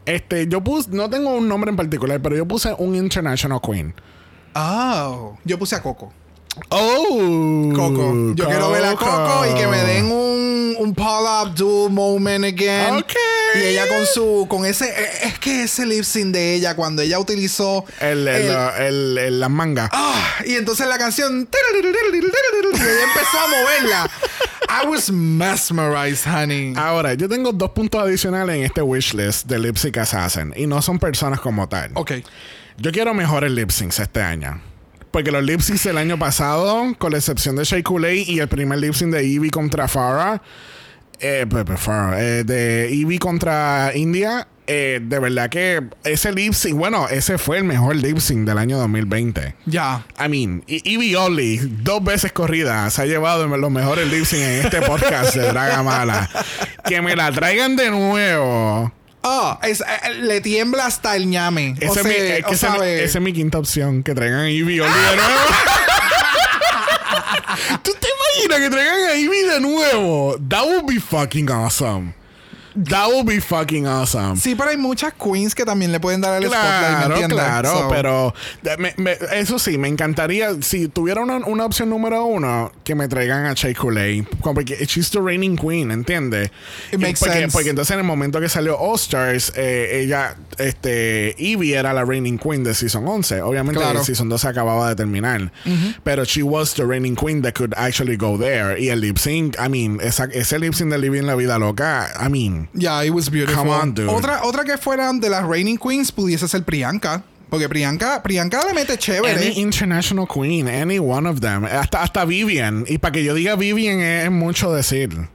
Este, 0.06 0.48
yo 0.48 0.62
puse, 0.62 0.90
no 0.92 1.10
tengo 1.10 1.32
un 1.32 1.48
nombre 1.48 1.72
en 1.72 1.78
particular, 1.78 2.22
pero 2.22 2.36
yo 2.36 2.46
puse 2.46 2.76
un 2.78 2.96
International 2.96 3.60
Queen. 3.62 3.94
oh, 4.56 5.38
yo 5.46 5.58
puse 5.58 5.76
a 5.76 5.82
Coco. 5.82 6.14
Oh, 6.70 7.72
Coco. 7.76 8.34
Yo 8.36 8.46
quiero 8.46 8.70
ver 8.70 8.86
a 8.86 8.96
Coco 8.96 9.46
y 9.50 9.56
que 9.56 9.66
me 9.66 9.78
den 9.84 10.12
un, 10.12 10.76
un 10.78 10.94
Paula 10.94 11.40
Abdul 11.42 11.90
moment 11.90 12.46
again. 12.46 12.98
Ok. 12.98 13.14
Y 13.56 13.64
ella 13.66 13.88
con 13.88 14.06
su, 14.06 14.46
con 14.50 14.66
ese, 14.66 14.90
eh, 14.90 15.10
es 15.24 15.40
que 15.40 15.64
ese 15.64 15.86
lip 15.86 16.04
sync 16.04 16.34
de 16.34 16.56
ella 16.56 16.76
cuando 16.76 17.02
ella 17.02 17.20
utilizó 17.20 17.86
el, 18.00 18.28
el, 18.28 19.40
las 19.40 19.50
mangas. 19.50 19.90
Ah, 19.92 20.36
y 20.46 20.56
entonces 20.56 20.88
la 20.88 20.98
canción 20.98 21.48
y 21.52 21.56
ella 21.56 23.04
empezó 23.04 23.40
a 23.40 23.48
moverla. 23.48 24.12
I 24.70 24.88
was 24.88 25.12
mesmerized, 25.12 26.26
honey. 26.26 26.74
Ahora, 26.76 27.14
yo 27.14 27.30
tengo 27.30 27.52
dos 27.52 27.72
puntos 27.72 28.02
adicionales 28.02 28.56
en 28.56 28.64
este 28.64 28.82
wishlist 28.82 29.46
de 29.46 29.60
Lip 29.60 29.78
Sync 29.78 29.98
Assassin 29.98 30.54
y 30.56 30.66
no 30.66 30.82
son 30.82 31.00
personas 31.00 31.40
como 31.40 31.70
tal. 31.70 31.92
Ok. 31.94 32.14
Yo 32.78 32.92
quiero 32.92 33.14
mejores 33.14 33.52
lip 33.52 33.70
syncs 33.70 34.00
este 34.00 34.22
año. 34.22 34.60
Porque 35.12 35.32
los 35.32 35.44
lip 35.44 35.62
syncs 35.62 35.84
del 35.84 36.00
año 36.00 36.18
pasado, 36.18 36.96
con 36.98 37.12
la 37.12 37.20
excepción 37.20 37.56
de 37.56 37.66
Shea 37.66 37.84
Coulee 37.84 38.26
y 38.28 38.40
el 38.40 38.48
primer 38.48 38.80
lip 38.80 38.96
sync 38.96 39.12
de 39.12 39.20
Evie 39.20 39.52
contra 39.52 39.88
Farah, 39.88 40.42
eh, 41.20 41.46
pues, 41.50 41.64
pues, 41.66 41.80
eh, 42.18 42.44
de 42.46 42.94
Evie 42.94 43.20
contra 43.20 43.92
India, 43.96 44.48
eh, 44.68 45.00
de 45.04 45.20
verdad 45.20 45.50
que 45.50 45.82
ese 46.06 46.32
lip 46.32 46.54
sync, 46.54 46.78
bueno, 46.78 47.08
ese 47.10 47.38
fue 47.38 47.58
el 47.58 47.64
mejor 47.66 47.96
lip 47.98 48.18
sync 48.20 48.48
del 48.48 48.58
año 48.58 48.78
2020. 48.78 49.56
Ya. 49.66 50.06
I 50.18 50.30
mean, 50.30 50.64
Evie 50.68 51.16
Only, 51.18 51.58
dos 51.82 52.04
veces 52.04 52.32
corrida, 52.32 52.90
se 52.90 53.02
ha 53.02 53.06
llevado 53.06 53.46
los 53.48 53.72
mejores 53.72 54.10
lip 54.12 54.26
sync 54.26 54.42
en 54.42 54.66
este 54.66 54.82
podcast 54.82 55.36
de 55.36 55.48
Draga 55.48 55.84
Mala. 55.84 56.30
Que 56.86 57.02
me 57.02 57.16
la 57.16 57.32
traigan 57.32 57.76
de 57.78 57.90
nuevo. 57.90 58.92
Oh, 59.22 59.58
es- 59.64 59.80
eh, 59.80 60.14
le 60.22 60.42
tiembla 60.42 60.86
hasta 60.86 61.16
el 61.16 61.30
ñame. 61.30 61.76
Ese, 61.80 61.88
o 61.88 61.94
es 61.96 62.04
mi, 62.06 62.12
sea, 62.14 62.38
es 62.40 62.44
que 62.46 62.52
mi- 62.52 62.58
sabe- 62.58 63.04
esa 63.06 63.18
es 63.20 63.24
mi 63.24 63.32
quinta 63.32 63.58
opción. 63.58 64.04
Que 64.04 64.14
traigan 64.14 64.40
a 64.42 64.50
Ivy 64.50 64.82
Olby 64.82 64.92
de 64.94 65.16
nuevo. 65.16 65.32
¿Tú 68.44 68.50
te 68.50 68.56
imaginas 68.56 68.70
que 68.70 68.76
traigan 68.76 69.10
a 69.10 69.16
Ivy 69.16 69.42
de 69.44 69.60
nuevo? 69.62 70.38
That 70.50 70.66
would 70.66 70.86
be 70.86 71.00
fucking 71.00 71.50
awesome. 71.50 72.14
That 72.76 73.08
would 73.10 73.28
be 73.28 73.40
fucking 73.40 73.86
awesome. 73.86 74.36
Sí, 74.38 74.56
pero 74.56 74.70
hay 74.72 74.78
muchas 74.78 75.14
queens 75.14 75.54
que 75.54 75.64
también 75.64 75.92
le 75.92 76.00
pueden 76.00 76.22
dar 76.22 76.42
el 76.42 76.50
spotlight, 76.50 77.08
¿me 77.22 77.28
Claro, 77.28 77.28
claro, 77.36 77.70
So, 77.70 77.90
pero 77.90 78.34
me- 78.80 78.94
me- 78.98 79.18
eso 79.36 79.60
sí, 79.60 79.78
me 79.78 79.88
encantaría, 79.88 80.50
si 80.62 80.88
tuviera 80.88 81.22
una, 81.22 81.38
una 81.38 81.66
opción 81.66 81.90
número 81.90 82.26
uno, 82.26 82.72
que 82.84 82.96
me 82.96 83.08
traigan 83.08 83.46
a 83.46 83.54
Shea 83.54 83.74
Coulee, 83.76 84.26
porque 84.42 84.86
she's 84.88 85.12
the 85.12 85.20
reigning 85.22 85.56
queen, 85.56 85.92
¿entiendes? 85.92 86.50
It 86.92 87.00
makes 87.00 87.20
porque, 87.20 87.34
sense. 87.42 87.54
porque 87.54 87.70
entonces 87.70 87.92
en 87.94 88.00
el 88.00 88.06
momento 88.06 88.40
que 88.40 88.50
salió 88.50 88.78
All 88.80 88.96
Stars, 88.96 89.54
eh, 89.56 90.02
ella, 90.04 90.36
este, 90.58 91.36
Evie 91.38 91.76
era 91.76 91.94
la 91.94 92.04
reigning 92.06 92.38
queen 92.40 92.64
de 92.64 92.74
Season 92.74 93.08
11. 93.08 93.42
Obviamente 93.42 93.80
Claro. 93.82 94.00
el 94.00 94.06
Season 94.06 94.28
12 94.30 94.48
acababa 94.48 94.90
de 94.90 94.96
terminar, 94.96 95.52
pero 96.04 96.24
she 96.26 96.42
was 96.44 96.74
the 96.74 96.86
reigning 96.86 97.16
queen 97.16 97.42
that 97.44 97.54
could 97.54 97.74
actually 97.78 98.16
go 98.18 98.38
there. 98.38 98.80
Y 98.80 98.90
el 98.90 99.00
lip 99.02 99.18
sync, 99.18 99.56
I 99.64 99.70
mean, 99.70 100.00
esa- 100.02 100.30
ese 100.34 100.58
lip 100.60 100.74
sync 100.74 100.92
de 100.92 100.98
Living 100.98 101.24
la 101.28 101.36
Vida 101.36 101.60
Loca, 101.60 102.10
I 102.20 102.30
mean... 102.30 102.63
Yeah, 102.74 103.04
it 103.04 103.12
was 103.12 103.30
beautiful. 103.30 103.64
Come 103.64 103.70
on, 103.70 103.94
dude. 103.94 104.10
Otra, 104.10 104.42
otra 104.44 104.64
que 104.64 104.78
fueran 104.78 105.20
de 105.20 105.30
las 105.30 105.44
Reigning 105.46 105.78
Queens 105.78 106.12
pudiese 106.12 106.48
ser 106.48 106.64
Priyanka. 106.64 107.24
Porque 107.50 107.70
Priyanka, 107.70 108.24
Priyanka 108.24 108.66
le 108.66 108.74
mete 108.74 108.98
chévere. 108.98 109.36
Any 109.36 109.60
international 109.62 110.26
queen, 110.28 110.68
any 110.68 110.98
one 111.00 111.28
of 111.28 111.40
them. 111.42 111.66
Hasta, 111.66 112.02
hasta 112.02 112.26
Vivian. 112.26 112.86
Y 112.88 112.98
para 112.98 113.12
que 113.12 113.24
yo 113.24 113.36
diga 113.36 113.56
Vivian 113.56 114.00
es, 114.00 114.32
mucho 114.32 114.74
decir. 114.74 115.30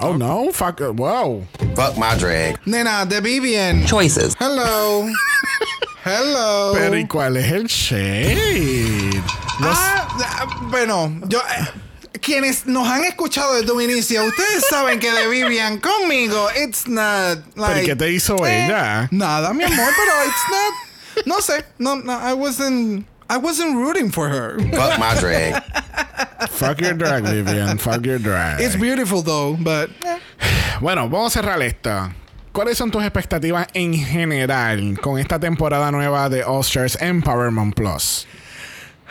Oh 0.00 0.16
no, 0.16 0.50
fuck, 0.52 0.80
wow. 0.94 1.44
Fuck 1.74 1.96
my 1.98 2.14
drag. 2.16 2.60
Nena, 2.64 3.04
de 3.06 3.20
Vivian. 3.20 3.84
Choices. 3.86 4.36
Hello. 4.38 5.08
Hello. 6.04 6.72
Pero 6.74 6.96
¿y 6.96 7.06
cuál 7.06 7.36
es 7.36 7.50
el 7.50 7.66
shade? 7.66 9.20
Ah, 9.62 10.08
ah, 10.24 10.46
bueno, 10.70 11.12
yo. 11.28 11.40
eh, 11.40 11.66
quienes 12.20 12.66
nos 12.66 12.86
han 12.88 13.04
escuchado 13.04 13.54
desde 13.54 13.72
un 13.72 13.82
inicio, 13.82 14.24
ustedes 14.24 14.64
saben 14.68 14.98
que 14.98 15.10
de 15.10 15.28
Vivian 15.28 15.78
conmigo, 15.78 16.48
it's 16.62 16.86
not 16.86 17.38
like. 17.56 17.82
¿y 17.82 17.86
qué 17.86 17.96
te 17.96 18.10
hizo 18.10 18.36
eh, 18.46 18.66
ella? 18.66 19.08
Nada, 19.10 19.52
mi 19.52 19.64
amor, 19.64 19.88
pero 19.96 20.12
it's 20.26 20.44
not. 20.50 21.26
No 21.26 21.40
sé, 21.40 21.64
no, 21.78 21.96
no, 21.96 22.12
I 22.12 22.32
wasn't. 22.34 23.06
I 23.28 23.36
wasn't 23.36 23.76
rooting 23.76 24.10
for 24.10 24.28
her. 24.28 24.58
Fuck 24.72 24.98
my 24.98 25.14
drag. 25.20 25.62
Fuck 26.50 26.80
your 26.80 26.94
drag, 26.94 27.24
Vivian. 27.24 27.78
Fuck 27.78 28.04
your 28.04 28.18
drag. 28.18 28.60
It's 28.60 28.74
beautiful 28.76 29.22
though, 29.22 29.56
but. 29.60 29.90
eh. 30.04 30.18
Bueno, 30.80 31.08
vamos 31.08 31.36
a 31.36 31.40
cerrar 31.40 31.62
esto. 31.62 32.10
¿Cuáles 32.52 32.76
son 32.76 32.90
tus 32.90 33.04
expectativas 33.04 33.68
en 33.74 33.94
general 33.94 34.98
con 35.00 35.18
esta 35.20 35.38
temporada 35.38 35.92
nueva 35.92 36.28
de 36.28 36.42
All 36.42 36.62
Stars 36.62 36.96
Empowerment 37.00 37.74
Plus? 37.76 38.26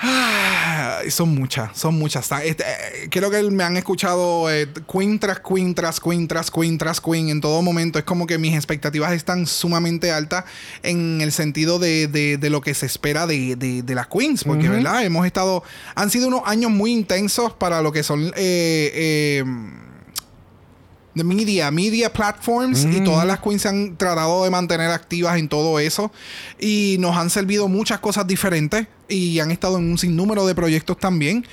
Ah, 0.02 1.02
Son 1.10 1.34
muchas, 1.36 1.78
son 1.78 1.96
muchas. 1.98 2.30
Este, 2.44 2.64
eh, 2.64 3.08
creo 3.10 3.30
que 3.30 3.42
me 3.44 3.64
han 3.64 3.76
escuchado 3.78 4.50
eh, 4.52 4.68
queen 4.92 5.20
tras 5.20 5.40
queen 5.40 5.74
tras 5.76 6.00
queen 6.00 6.28
tras 6.28 6.50
queen 6.52 6.78
tras 6.78 7.02
queen 7.02 7.30
en 7.30 7.42
todo 7.42 7.62
momento. 7.62 8.00
Es 8.00 8.06
como 8.06 8.26
que 8.28 8.38
mis 8.38 8.56
expectativas 8.56 9.12
están 9.14 9.46
sumamente 9.48 10.12
altas 10.12 10.46
en 10.84 11.22
el 11.22 11.32
sentido 11.32 11.80
de, 11.80 12.08
de- 12.08 12.38
de 12.38 12.50
lo 12.50 12.62
que 12.62 12.74
se 12.74 12.86
espera 12.86 13.28
de, 13.28 13.56
de- 13.56 13.82
de 13.84 13.96
las 13.96 14.08
queens. 14.08 14.44
Porque, 14.44 14.70
¿verdad? 14.70 15.04
Hemos 15.04 15.26
estado. 15.26 15.64
Han 15.96 16.10
sido 16.10 16.28
unos 16.28 16.42
años 16.46 16.72
muy 16.72 16.92
intensos 16.92 17.54
para 17.54 17.82
lo 17.82 17.92
que 17.92 18.04
son. 18.04 18.28
eh, 18.36 18.92
eh, 18.94 19.44
de 21.16 21.24
media, 21.24 21.70
media 21.72 22.14
platforms 22.14 22.86
y 22.86 23.02
todas 23.04 23.26
las 23.26 23.40
queens 23.40 23.64
se 23.64 23.68
han 23.68 23.98
tratado 23.98 24.44
de 24.46 24.50
mantener 24.52 24.90
activas 24.92 25.38
en 25.38 25.50
todo 25.50 25.78
eso 25.80 26.12
y 26.60 26.96
nos 27.00 27.18
han 27.18 27.30
servido 27.30 27.68
muchas 27.68 28.00
cosas 28.00 28.26
diferentes 28.28 28.88
y 29.10 29.40
han 29.40 29.52
estado 29.52 29.78
en 29.78 29.92
un 29.92 29.98
sinnúmero 29.98 30.46
de 30.46 30.56
proyectos 30.56 30.98
también. 30.98 31.46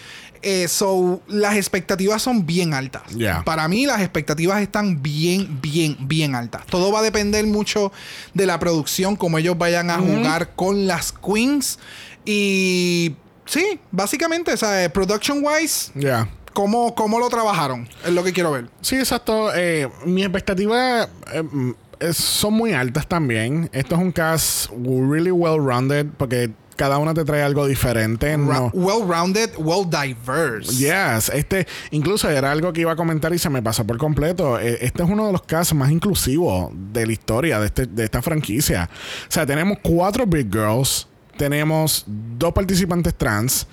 Eh, 0.43 0.69
so, 0.69 1.23
las 1.27 1.57
expectativas 1.57 2.23
son 2.23 2.47
bien 2.47 2.75
altas. 2.75 3.03
Yeah. 3.17 3.43
Para 3.43 3.67
mí 3.69 3.87
las 3.87 4.01
expectativas 4.01 4.61
están 4.63 5.03
bien, 5.03 5.61
bien, 5.61 5.97
bien 6.01 6.35
altas. 6.35 6.67
Todo 6.67 6.93
va 6.93 7.01
a 7.01 7.03
depender 7.03 7.45
mucho 7.47 7.91
de 8.35 8.47
la 8.47 8.61
producción, 8.61 9.17
cómo 9.17 9.39
ellos 9.39 9.59
vayan 9.59 9.91
a 9.91 9.99
jugar 9.99 10.55
con 10.55 10.87
las 10.87 11.13
queens 11.13 11.79
y 12.25 13.15
sí, 13.47 13.81
básicamente, 13.91 14.53
o 14.53 14.57
sea, 14.57 14.93
production 14.93 15.43
wise, 15.43 15.91
Ya. 15.95 16.29
¿cómo, 16.53 16.95
¿cómo 16.95 17.19
lo 17.19 17.29
trabajaron? 17.29 17.89
Es 18.05 18.13
lo 18.13 18.23
que 18.23 18.33
quiero 18.33 18.53
ver. 18.53 18.69
Sí, 18.83 18.97
exacto. 18.97 19.55
Eh, 19.55 19.89
mis 20.05 20.25
expectativas 20.25 21.09
eh, 21.33 21.43
mm, 21.43 21.73
son 22.13 22.55
muy 22.55 22.73
altas 22.73 23.07
también. 23.09 23.71
Esto 23.73 23.95
es 23.95 24.01
un 24.01 24.13
cast 24.13 24.71
really 24.71 25.31
well 25.31 25.59
rounded 25.59 26.07
porque 26.19 26.51
cada 26.77 26.99
una 26.99 27.15
te 27.15 27.25
trae 27.25 27.43
algo 27.43 27.67
diferente. 27.67 28.37
No. 28.37 28.71
well-rounded, 28.75 29.51
well-diverse. 29.59 30.73
Yes, 30.77 31.31
este 31.35 31.67
incluso 31.91 32.29
era 32.31 32.53
algo 32.53 32.73
que 32.73 32.83
iba 32.83 32.93
a 32.93 32.97
comentar 32.97 33.33
y 33.35 33.39
se 33.39 33.51
me 33.51 33.63
pasó 33.63 33.87
por 33.87 33.97
completo. 33.99 34.59
Eh, 34.61 34.79
Este 34.83 35.03
es 35.03 35.09
uno 35.09 35.27
de 35.27 35.33
los 35.33 35.43
casos 35.43 35.77
más 35.77 35.91
inclusivos 35.91 36.71
de 36.93 37.07
la 37.07 37.13
historia 37.13 37.59
de, 37.61 37.67
este- 37.67 37.87
de 37.87 38.05
esta 38.05 38.23
franquicia. 38.23 38.89
O 39.29 39.33
sea, 39.33 39.45
tenemos 39.47 39.79
cuatro 39.83 40.27
Big 40.27 40.51
Girls, 40.53 41.07
tenemos 41.37 42.05
dos 42.07 42.53
participantes 42.53 43.15
trans 43.15 43.67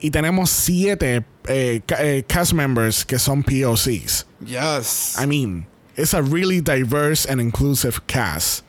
y 0.00 0.10
tenemos 0.10 0.50
siete 0.50 1.24
eh, 1.46 1.80
ca- 1.86 2.04
eh, 2.04 2.24
cast 2.26 2.52
members 2.52 3.04
que 3.04 3.18
son 3.18 3.42
POCs. 3.42 4.26
Yes. 4.44 5.16
I 5.22 5.26
mean, 5.26 5.66
it's 5.96 6.14
a 6.14 6.20
really 6.20 6.60
diverse 6.60 7.26
and 7.30 7.40
inclusive 7.40 8.00
cast. 8.06 8.64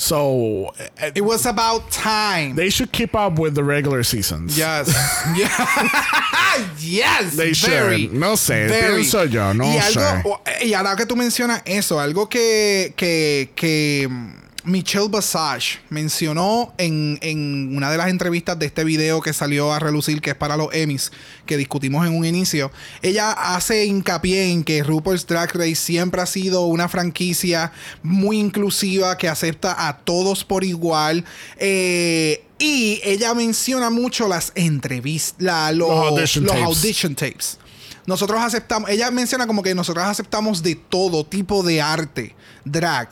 So 0.00 0.72
eh, 0.78 1.10
It 1.16 1.22
was 1.24 1.44
about 1.44 1.90
time. 1.90 2.54
they 2.54 2.70
should 2.70 2.92
keep 2.92 3.16
up 3.16 3.36
with 3.36 3.54
the 3.56 3.64
regular 3.64 4.04
seasons. 4.04 4.56
yes. 4.56 4.86
Yes. 6.80 7.36
They 7.36 7.52
very, 7.52 8.02
should. 8.06 8.12
No 8.14 8.34
sé, 8.36 8.68
very. 8.68 9.02
pienso 9.02 9.24
yo, 9.30 9.52
no 9.54 9.64
y 9.64 9.78
sé. 9.80 9.98
algo, 10.00 10.30
o- 10.34 10.40
Y 10.64 10.72
ahora 10.74 10.96
que 10.96 11.04
tú 11.06 11.14
mencionas 11.16 11.62
eso, 11.66 12.00
algo 12.00 12.28
que, 12.28 12.94
que, 12.96 13.50
que 13.54 14.08
Michelle 14.68 15.08
Basage 15.08 15.78
mencionó 15.88 16.74
en, 16.78 17.18
en 17.22 17.74
una 17.76 17.90
de 17.90 17.96
las 17.96 18.08
entrevistas 18.08 18.58
de 18.58 18.66
este 18.66 18.84
video 18.84 19.20
que 19.20 19.32
salió 19.32 19.72
a 19.72 19.78
relucir, 19.78 20.20
que 20.20 20.30
es 20.30 20.36
para 20.36 20.56
los 20.56 20.68
Emmys, 20.74 21.10
que 21.46 21.56
discutimos 21.56 22.06
en 22.06 22.14
un 22.16 22.24
inicio. 22.24 22.70
Ella 23.02 23.32
hace 23.32 23.86
hincapié 23.86 24.50
en 24.52 24.62
que 24.64 24.82
RuPaul's 24.82 25.26
Drag 25.26 25.50
Race 25.56 25.74
siempre 25.76 26.20
ha 26.20 26.26
sido 26.26 26.66
una 26.66 26.88
franquicia 26.88 27.72
muy 28.02 28.38
inclusiva 28.38 29.16
que 29.16 29.28
acepta 29.28 29.88
a 29.88 29.96
todos 29.98 30.44
por 30.44 30.64
igual. 30.64 31.24
Eh, 31.56 32.44
y 32.58 33.00
ella 33.04 33.32
menciona 33.34 33.88
mucho 33.88 34.28
las 34.28 34.52
entrevistas, 34.54 35.36
la- 35.40 35.72
los, 35.72 35.88
Los 35.88 36.06
audition 36.08 36.44
los 36.44 36.52
tapes. 36.54 36.66
audition 36.66 37.14
tapes. 37.14 37.58
Nosotros 38.06 38.40
aceptamos, 38.40 38.90
ella 38.90 39.10
menciona 39.10 39.46
como 39.46 39.62
que 39.62 39.74
nosotros 39.74 40.04
aceptamos 40.04 40.62
de 40.62 40.74
todo 40.74 41.24
tipo 41.24 41.62
de 41.62 41.80
arte, 41.80 42.34
drag, 42.64 43.08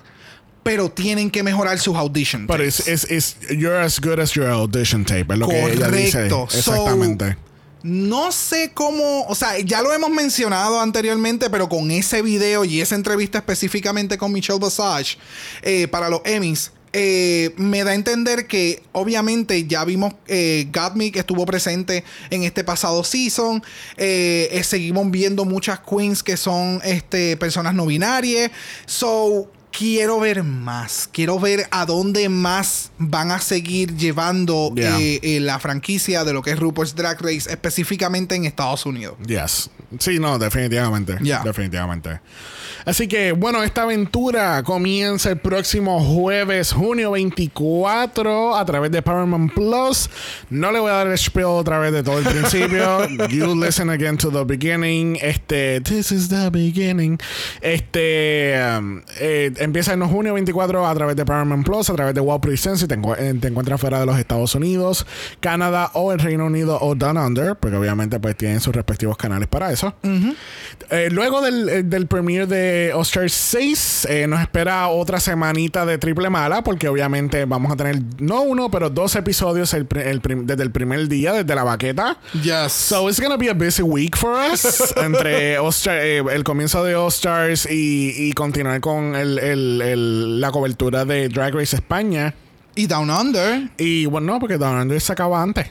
pero 0.66 0.90
tienen 0.90 1.30
que 1.30 1.44
mejorar 1.44 1.78
sus 1.78 1.96
audition 1.96 2.46
tapes. 2.46 2.80
it's, 2.80 3.08
it's, 3.08 3.10
it's 3.10 3.50
you're 3.56 3.80
as 3.80 4.00
good 4.00 4.18
as 4.18 4.34
your 4.34 4.48
audition 4.48 5.04
tape. 5.04 5.32
Es 5.32 5.38
lo 5.38 5.46
que 5.46 5.62
ella 5.62 5.88
dice. 5.90 6.28
Correcto. 6.28 6.48
So, 6.50 6.58
Exactamente. 6.58 7.36
No 7.84 8.32
sé 8.32 8.72
cómo, 8.74 9.26
o 9.28 9.34
sea, 9.36 9.60
ya 9.60 9.80
lo 9.80 9.92
hemos 9.92 10.10
mencionado 10.10 10.80
anteriormente, 10.80 11.48
pero 11.50 11.68
con 11.68 11.88
ese 11.92 12.20
video 12.20 12.64
y 12.64 12.80
esa 12.80 12.96
entrevista 12.96 13.38
específicamente 13.38 14.18
con 14.18 14.32
Michelle 14.32 14.58
Basage 14.58 15.18
eh, 15.62 15.86
para 15.86 16.08
los 16.08 16.20
Emmys, 16.24 16.72
eh, 16.92 17.52
me 17.58 17.84
da 17.84 17.90
a 17.90 17.94
entender 17.94 18.46
que 18.46 18.82
obviamente 18.92 19.66
ya 19.66 19.84
vimos 19.84 20.14
eh, 20.26 20.66
Gottmik 20.72 21.16
estuvo 21.16 21.44
presente 21.44 22.04
en 22.30 22.42
este 22.42 22.64
pasado 22.64 23.04
season. 23.04 23.62
eh, 23.98 24.60
seguimos 24.64 25.10
viendo 25.10 25.44
muchas 25.44 25.78
queens 25.80 26.22
que 26.22 26.36
son 26.36 26.80
este, 26.84 27.36
personas 27.36 27.74
no 27.74 27.86
binarias. 27.86 28.50
So, 28.86 29.50
quiero 29.76 30.20
ver 30.20 30.42
más. 30.42 31.08
Quiero 31.12 31.38
ver 31.38 31.66
a 31.70 31.84
dónde 31.86 32.28
más 32.28 32.90
van 32.98 33.30
a 33.30 33.40
seguir 33.40 33.94
llevando 33.96 34.72
Yeah. 34.74 34.98
eh, 35.00 35.20
eh, 35.22 35.40
la 35.40 35.58
franquicia 35.58 36.24
de 36.24 36.32
lo 36.32 36.42
que 36.42 36.50
es 36.52 36.58
RuPaul's 36.58 36.94
Drag 36.94 37.20
Race, 37.20 37.50
específicamente 37.50 38.34
en 38.34 38.44
Estados 38.44 38.86
Unidos. 38.86 39.16
Yes. 39.26 39.70
Sí, 39.98 40.18
no, 40.18 40.38
definitivamente. 40.38 41.16
Yeah. 41.22 41.42
Definitivamente. 41.44 42.20
Así 42.86 43.08
que, 43.08 43.32
bueno, 43.32 43.64
esta 43.64 43.82
aventura 43.82 44.62
comienza 44.62 45.30
el 45.30 45.38
próximo 45.38 45.98
jueves, 46.04 46.72
junio 46.72 47.10
24, 47.10 48.54
a 48.56 48.64
través 48.64 48.92
de 48.92 49.02
Paramount 49.02 49.52
Plus. 49.52 50.08
No 50.50 50.70
le 50.70 50.78
voy 50.78 50.90
a 50.90 50.94
dar 50.94 51.08
el 51.08 51.18
spiel 51.18 51.46
otra 51.46 51.80
vez 51.80 51.92
de 51.92 52.04
todo 52.04 52.20
el 52.20 52.24
principio. 52.24 53.08
you 53.28 53.60
listen 53.60 53.90
again 53.90 54.16
to 54.16 54.30
the 54.30 54.44
beginning. 54.44 55.18
Este, 55.20 55.80
this 55.80 56.12
is 56.12 56.28
the 56.28 56.48
beginning. 56.50 57.18
Este, 57.60 58.54
um, 58.78 59.02
eh, 59.18 59.52
empieza 59.58 59.92
en 59.92 60.02
junio 60.06 60.34
24 60.34 60.86
a 60.86 60.94
través 60.94 61.16
de 61.16 61.24
Paramount 61.24 61.66
Plus, 61.66 61.90
a 61.90 61.94
través 61.94 62.14
de 62.14 62.20
Wow 62.20 62.40
Presents 62.40 62.78
si 62.80 62.86
te, 62.86 62.96
encu- 62.96 63.16
eh, 63.18 63.34
te 63.40 63.48
encuentras 63.48 63.80
fuera 63.80 63.98
de 63.98 64.06
los 64.06 64.16
Estados 64.16 64.54
Unidos, 64.54 65.06
Canadá 65.40 65.90
o 65.94 66.12
el 66.12 66.20
Reino 66.20 66.46
Unido 66.46 66.78
o 66.80 66.94
Down 66.94 67.16
Under, 67.18 67.56
porque 67.56 67.76
obviamente 67.76 68.20
pues 68.20 68.36
tienen 68.36 68.60
sus 68.60 68.72
respectivos 68.76 69.16
canales 69.16 69.48
para 69.48 69.72
eso. 69.72 69.92
Eh, 70.90 71.08
luego 71.10 71.40
del, 71.40 71.68
eh, 71.68 71.82
del 71.82 72.06
premiere 72.06 72.46
de 72.46 72.75
Oscar 72.94 73.28
6, 73.30 74.06
eh, 74.10 74.26
nos 74.26 74.40
espera 74.40 74.88
otra 74.88 75.20
semanita 75.20 75.84
de 75.86 75.98
triple 75.98 76.30
mala, 76.30 76.62
porque 76.62 76.88
obviamente 76.88 77.44
vamos 77.44 77.72
a 77.72 77.76
tener 77.76 78.00
no 78.18 78.42
uno, 78.42 78.70
pero 78.70 78.90
dos 78.90 79.14
episodios 79.16 79.74
el 79.74 79.86
el 79.96 80.20
desde 80.46 80.62
el 80.62 80.70
primer 80.70 81.08
día, 81.08 81.32
desde 81.32 81.54
la 81.54 81.64
baqueta. 81.64 82.18
Yes. 82.42 82.72
So 82.72 83.08
it's 83.08 83.20
gonna 83.20 83.36
be 83.36 83.48
a 83.50 83.54
busy 83.54 83.82
week 83.82 84.16
for 84.16 84.32
us 84.52 84.94
entre 84.96 85.54
eh, 85.56 86.22
el 86.32 86.44
comienzo 86.44 86.82
de 86.84 86.94
All 86.94 87.08
Stars 87.08 87.66
y, 87.70 88.12
y 88.16 88.32
continuar 88.32 88.80
con 88.80 89.14
el- 89.14 90.40
la 90.40 90.50
cobertura 90.50 91.04
de 91.04 91.28
Drag 91.28 91.54
Race 91.54 91.76
España. 91.76 92.34
y 92.74 92.86
Down 92.86 93.08
Under. 93.10 93.70
Y 93.78 94.04
bueno, 94.06 94.34
no, 94.34 94.38
porque 94.38 94.58
Down 94.58 94.76
Under 94.82 95.00
se 95.00 95.12
acaba 95.12 95.42
antes. 95.42 95.66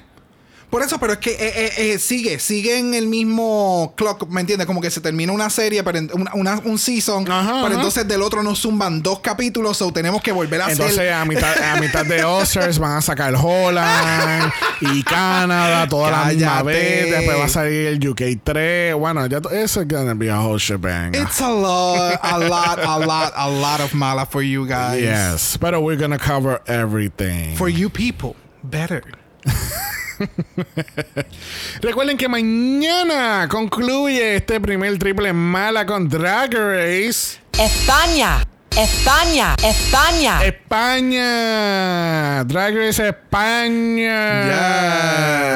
Por 0.76 0.84
eso, 0.84 1.00
pero 1.00 1.14
es 1.14 1.20
que 1.20 1.32
eh, 1.32 1.38
eh, 1.40 1.72
eh, 1.94 2.00
sigue, 2.00 2.38
sigue 2.38 2.78
en 2.78 2.94
el 2.96 3.08
mismo 3.08 3.94
clock, 3.96 4.28
¿me 4.28 4.42
entiendes? 4.42 4.68
Como 4.68 4.82
que 4.82 4.92
se 4.92 5.00
termina 5.00 5.32
una 5.32 5.50
serie, 5.50 5.82
pero 5.86 6.00
en- 6.00 6.10
una- 6.14 6.32
una- 6.34 6.60
un 6.66 6.78
season, 6.78 7.24
Ajá, 7.32 7.46
pero 7.48 7.66
ajá. 7.68 7.74
entonces 7.76 8.06
del 8.06 8.22
otro 8.22 8.44
nos 8.44 8.60
zumban 8.60 9.02
dos 9.02 9.22
capítulos, 9.22 9.82
o 9.82 9.94
tenemos 9.94 10.22
que 10.22 10.34
volver 10.34 10.62
a 10.62 10.70
Entonces 10.70 10.98
hacer. 10.98 11.14
a 11.14 11.24
mitad, 11.24 11.58
a 11.64 11.80
mitad 11.80 12.06
de 12.06 12.26
All 12.26 12.44
Stars 12.44 12.78
van 12.78 12.98
a 12.98 13.02
sacar 13.02 13.34
Holland 13.42 14.52
y 14.82 15.02
Canadá, 15.04 15.88
toda 15.88 16.12
la 16.12 16.26
misma 16.26 16.48
Cállate. 16.58 16.64
vez. 16.66 17.12
Después 17.12 17.40
va 17.40 17.46
a 17.46 17.50
salir 17.50 17.88
el 17.88 18.10
UK 18.10 18.22
3. 18.44 18.96
Bueno, 18.96 19.26
ya 19.28 19.40
eso 19.54 19.80
es 19.80 19.88
gonna 19.88 20.14
be 20.14 20.30
a 20.30 20.42
whole 20.42 20.60
shebang. 20.60 21.16
It's 21.16 21.40
a 21.40 21.52
lot, 21.52 22.20
a 22.22 22.38
lot, 22.38 22.80
a 22.84 23.00
lot, 23.00 23.32
a 23.34 23.48
lot 23.50 23.80
of 23.80 23.94
mala 23.94 24.26
for 24.26 24.42
you 24.44 24.68
guys. 24.68 25.02
Yes, 25.02 25.58
but 25.58 25.74
we're 25.82 25.96
gonna 25.98 26.20
cover 26.20 26.62
everything. 26.68 27.56
For 27.56 27.70
you 27.70 27.90
people, 27.90 28.36
better. 28.62 29.02
Recuerden 31.82 32.18
que 32.18 32.28
mañana 32.28 33.48
concluye 33.50 34.36
este 34.36 34.60
primer 34.60 34.98
triple 34.98 35.34
mala 35.34 35.86
con 35.86 36.10
Drag 36.10 36.54
Race. 36.54 37.40
España, 37.54 38.46
España, 38.78 39.56
España. 39.64 40.46
España, 40.46 42.44
Drag 42.44 42.76
Race 42.76 43.08
España. 43.08 44.44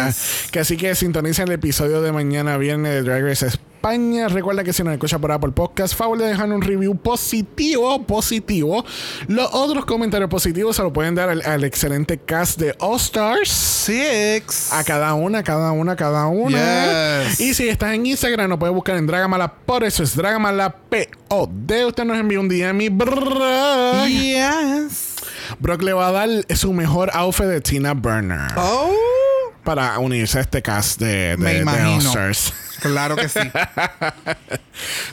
Yes. 0.07 0.48
Que 0.52 0.60
así 0.60 0.77
que 0.77 0.95
sintonicen 0.95 1.48
el 1.48 1.53
episodio 1.53 2.02
de 2.02 2.11
mañana 2.11 2.57
viernes 2.57 2.94
de 2.94 3.03
Drag 3.03 3.23
Race 3.23 3.48
España. 3.48 3.68
Recuerda 3.81 4.64
que 4.64 4.73
si 4.73 4.84
nos 4.84 4.93
escucha 4.93 5.18
por 5.19 5.31
Apple 5.31 5.51
Podcast, 5.51 5.95
favor 5.95 6.18
de 6.18 6.26
dejar 6.27 6.51
un 6.51 6.61
review 6.61 6.95
positivo, 6.97 8.03
positivo. 8.03 8.85
Los 9.27 9.49
otros 9.53 9.85
comentarios 9.85 10.30
positivos 10.30 10.76
se 10.76 10.84
lo 10.84 10.91
pueden 10.91 11.15
dar 11.15 11.30
al, 11.30 11.41
al 11.41 11.64
excelente 11.64 12.18
cast 12.18 12.60
de 12.60 12.76
All 12.80 12.97
Stars. 12.97 13.49
Six. 13.49 14.73
A 14.73 14.84
cada 14.84 15.14
una, 15.14 15.43
cada 15.43 15.72
una, 15.72 15.95
cada 15.95 16.27
una. 16.27 17.23
Yes. 17.26 17.39
Y 17.39 17.53
si 17.53 17.69
estás 17.69 17.93
en 17.93 18.06
Instagram, 18.06 18.49
nos 18.49 18.60
puedes 18.60 18.76
buscar 18.76 18.97
en 18.97 19.07
Dragamala. 19.07 19.51
Por 19.51 19.84
eso 19.84 20.03
es 20.03 20.15
Dragamala 20.15 20.76
P-O-D. 20.89 21.85
Usted 21.85 22.03
nos 22.03 22.18
envía 22.19 22.39
un 22.41 22.49
DM 22.49 22.81
y 22.81 22.89
Brock. 22.89 24.07
Yes. 24.07 25.15
Brock 25.60 25.81
le 25.84 25.93
va 25.93 26.10
a 26.10 26.11
dar 26.11 26.30
su 26.56 26.73
mejor 26.73 27.10
outfit 27.14 27.45
de 27.45 27.61
Tina 27.61 27.93
Burner. 27.93 28.51
Oh. 28.57 28.93
Para 29.64 29.97
unirse 29.99 30.38
a 30.38 30.41
este 30.41 30.61
cast 30.61 30.99
de, 30.99 31.07
de, 31.31 31.38
Me 31.38 31.53
de 31.53 31.60
imagino. 31.61 31.93
All-Stars. 32.11 32.53
Claro 32.81 33.15
que 33.15 33.30
sí. 33.30 33.39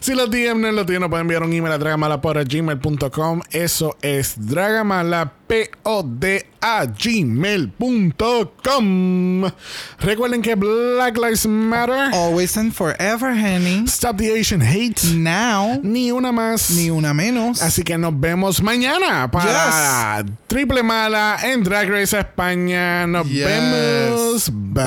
Si 0.00 0.14
los 0.14 0.30
DM 0.30 0.60
no 0.60 0.70
lo 0.70 0.86
tienen, 0.86 1.00
nos 1.00 1.10
pueden 1.10 1.24
enviar 1.24 1.42
un 1.42 1.52
email 1.52 1.72
a 1.72 1.78
dragamalapod.gmail.com. 1.78 3.40
Eso 3.50 3.96
es 4.00 4.36
dragamalapod 4.38 5.34
a 6.60 6.84
gmail.com. 8.16 9.44
Recuerden 9.98 10.42
que 10.42 10.54
Black 10.54 11.16
Lives 11.16 11.46
Matter. 11.48 12.14
Always 12.14 12.56
and 12.56 12.72
forever, 12.72 13.30
honey. 13.32 13.84
Stop 13.88 14.18
the 14.18 14.38
Asian 14.38 14.60
hate. 14.62 15.02
Now, 15.14 15.80
Ni 15.82 16.12
una 16.12 16.30
más. 16.30 16.70
ni 16.70 16.90
una 16.90 17.12
menos. 17.12 17.60
Así 17.60 17.82
que 17.82 17.98
nos 17.98 18.12
vemos 18.20 18.62
mañana 18.62 19.28
para 19.30 20.24
Triple 20.46 20.84
Mala 20.84 21.38
en 21.42 21.64
Drag 21.64 21.88
Race 21.90 22.16
España. 22.16 23.04
Nos 23.08 23.26
Yes. 23.28 23.46
vemos. 23.46 24.48
Bye. 24.52 24.86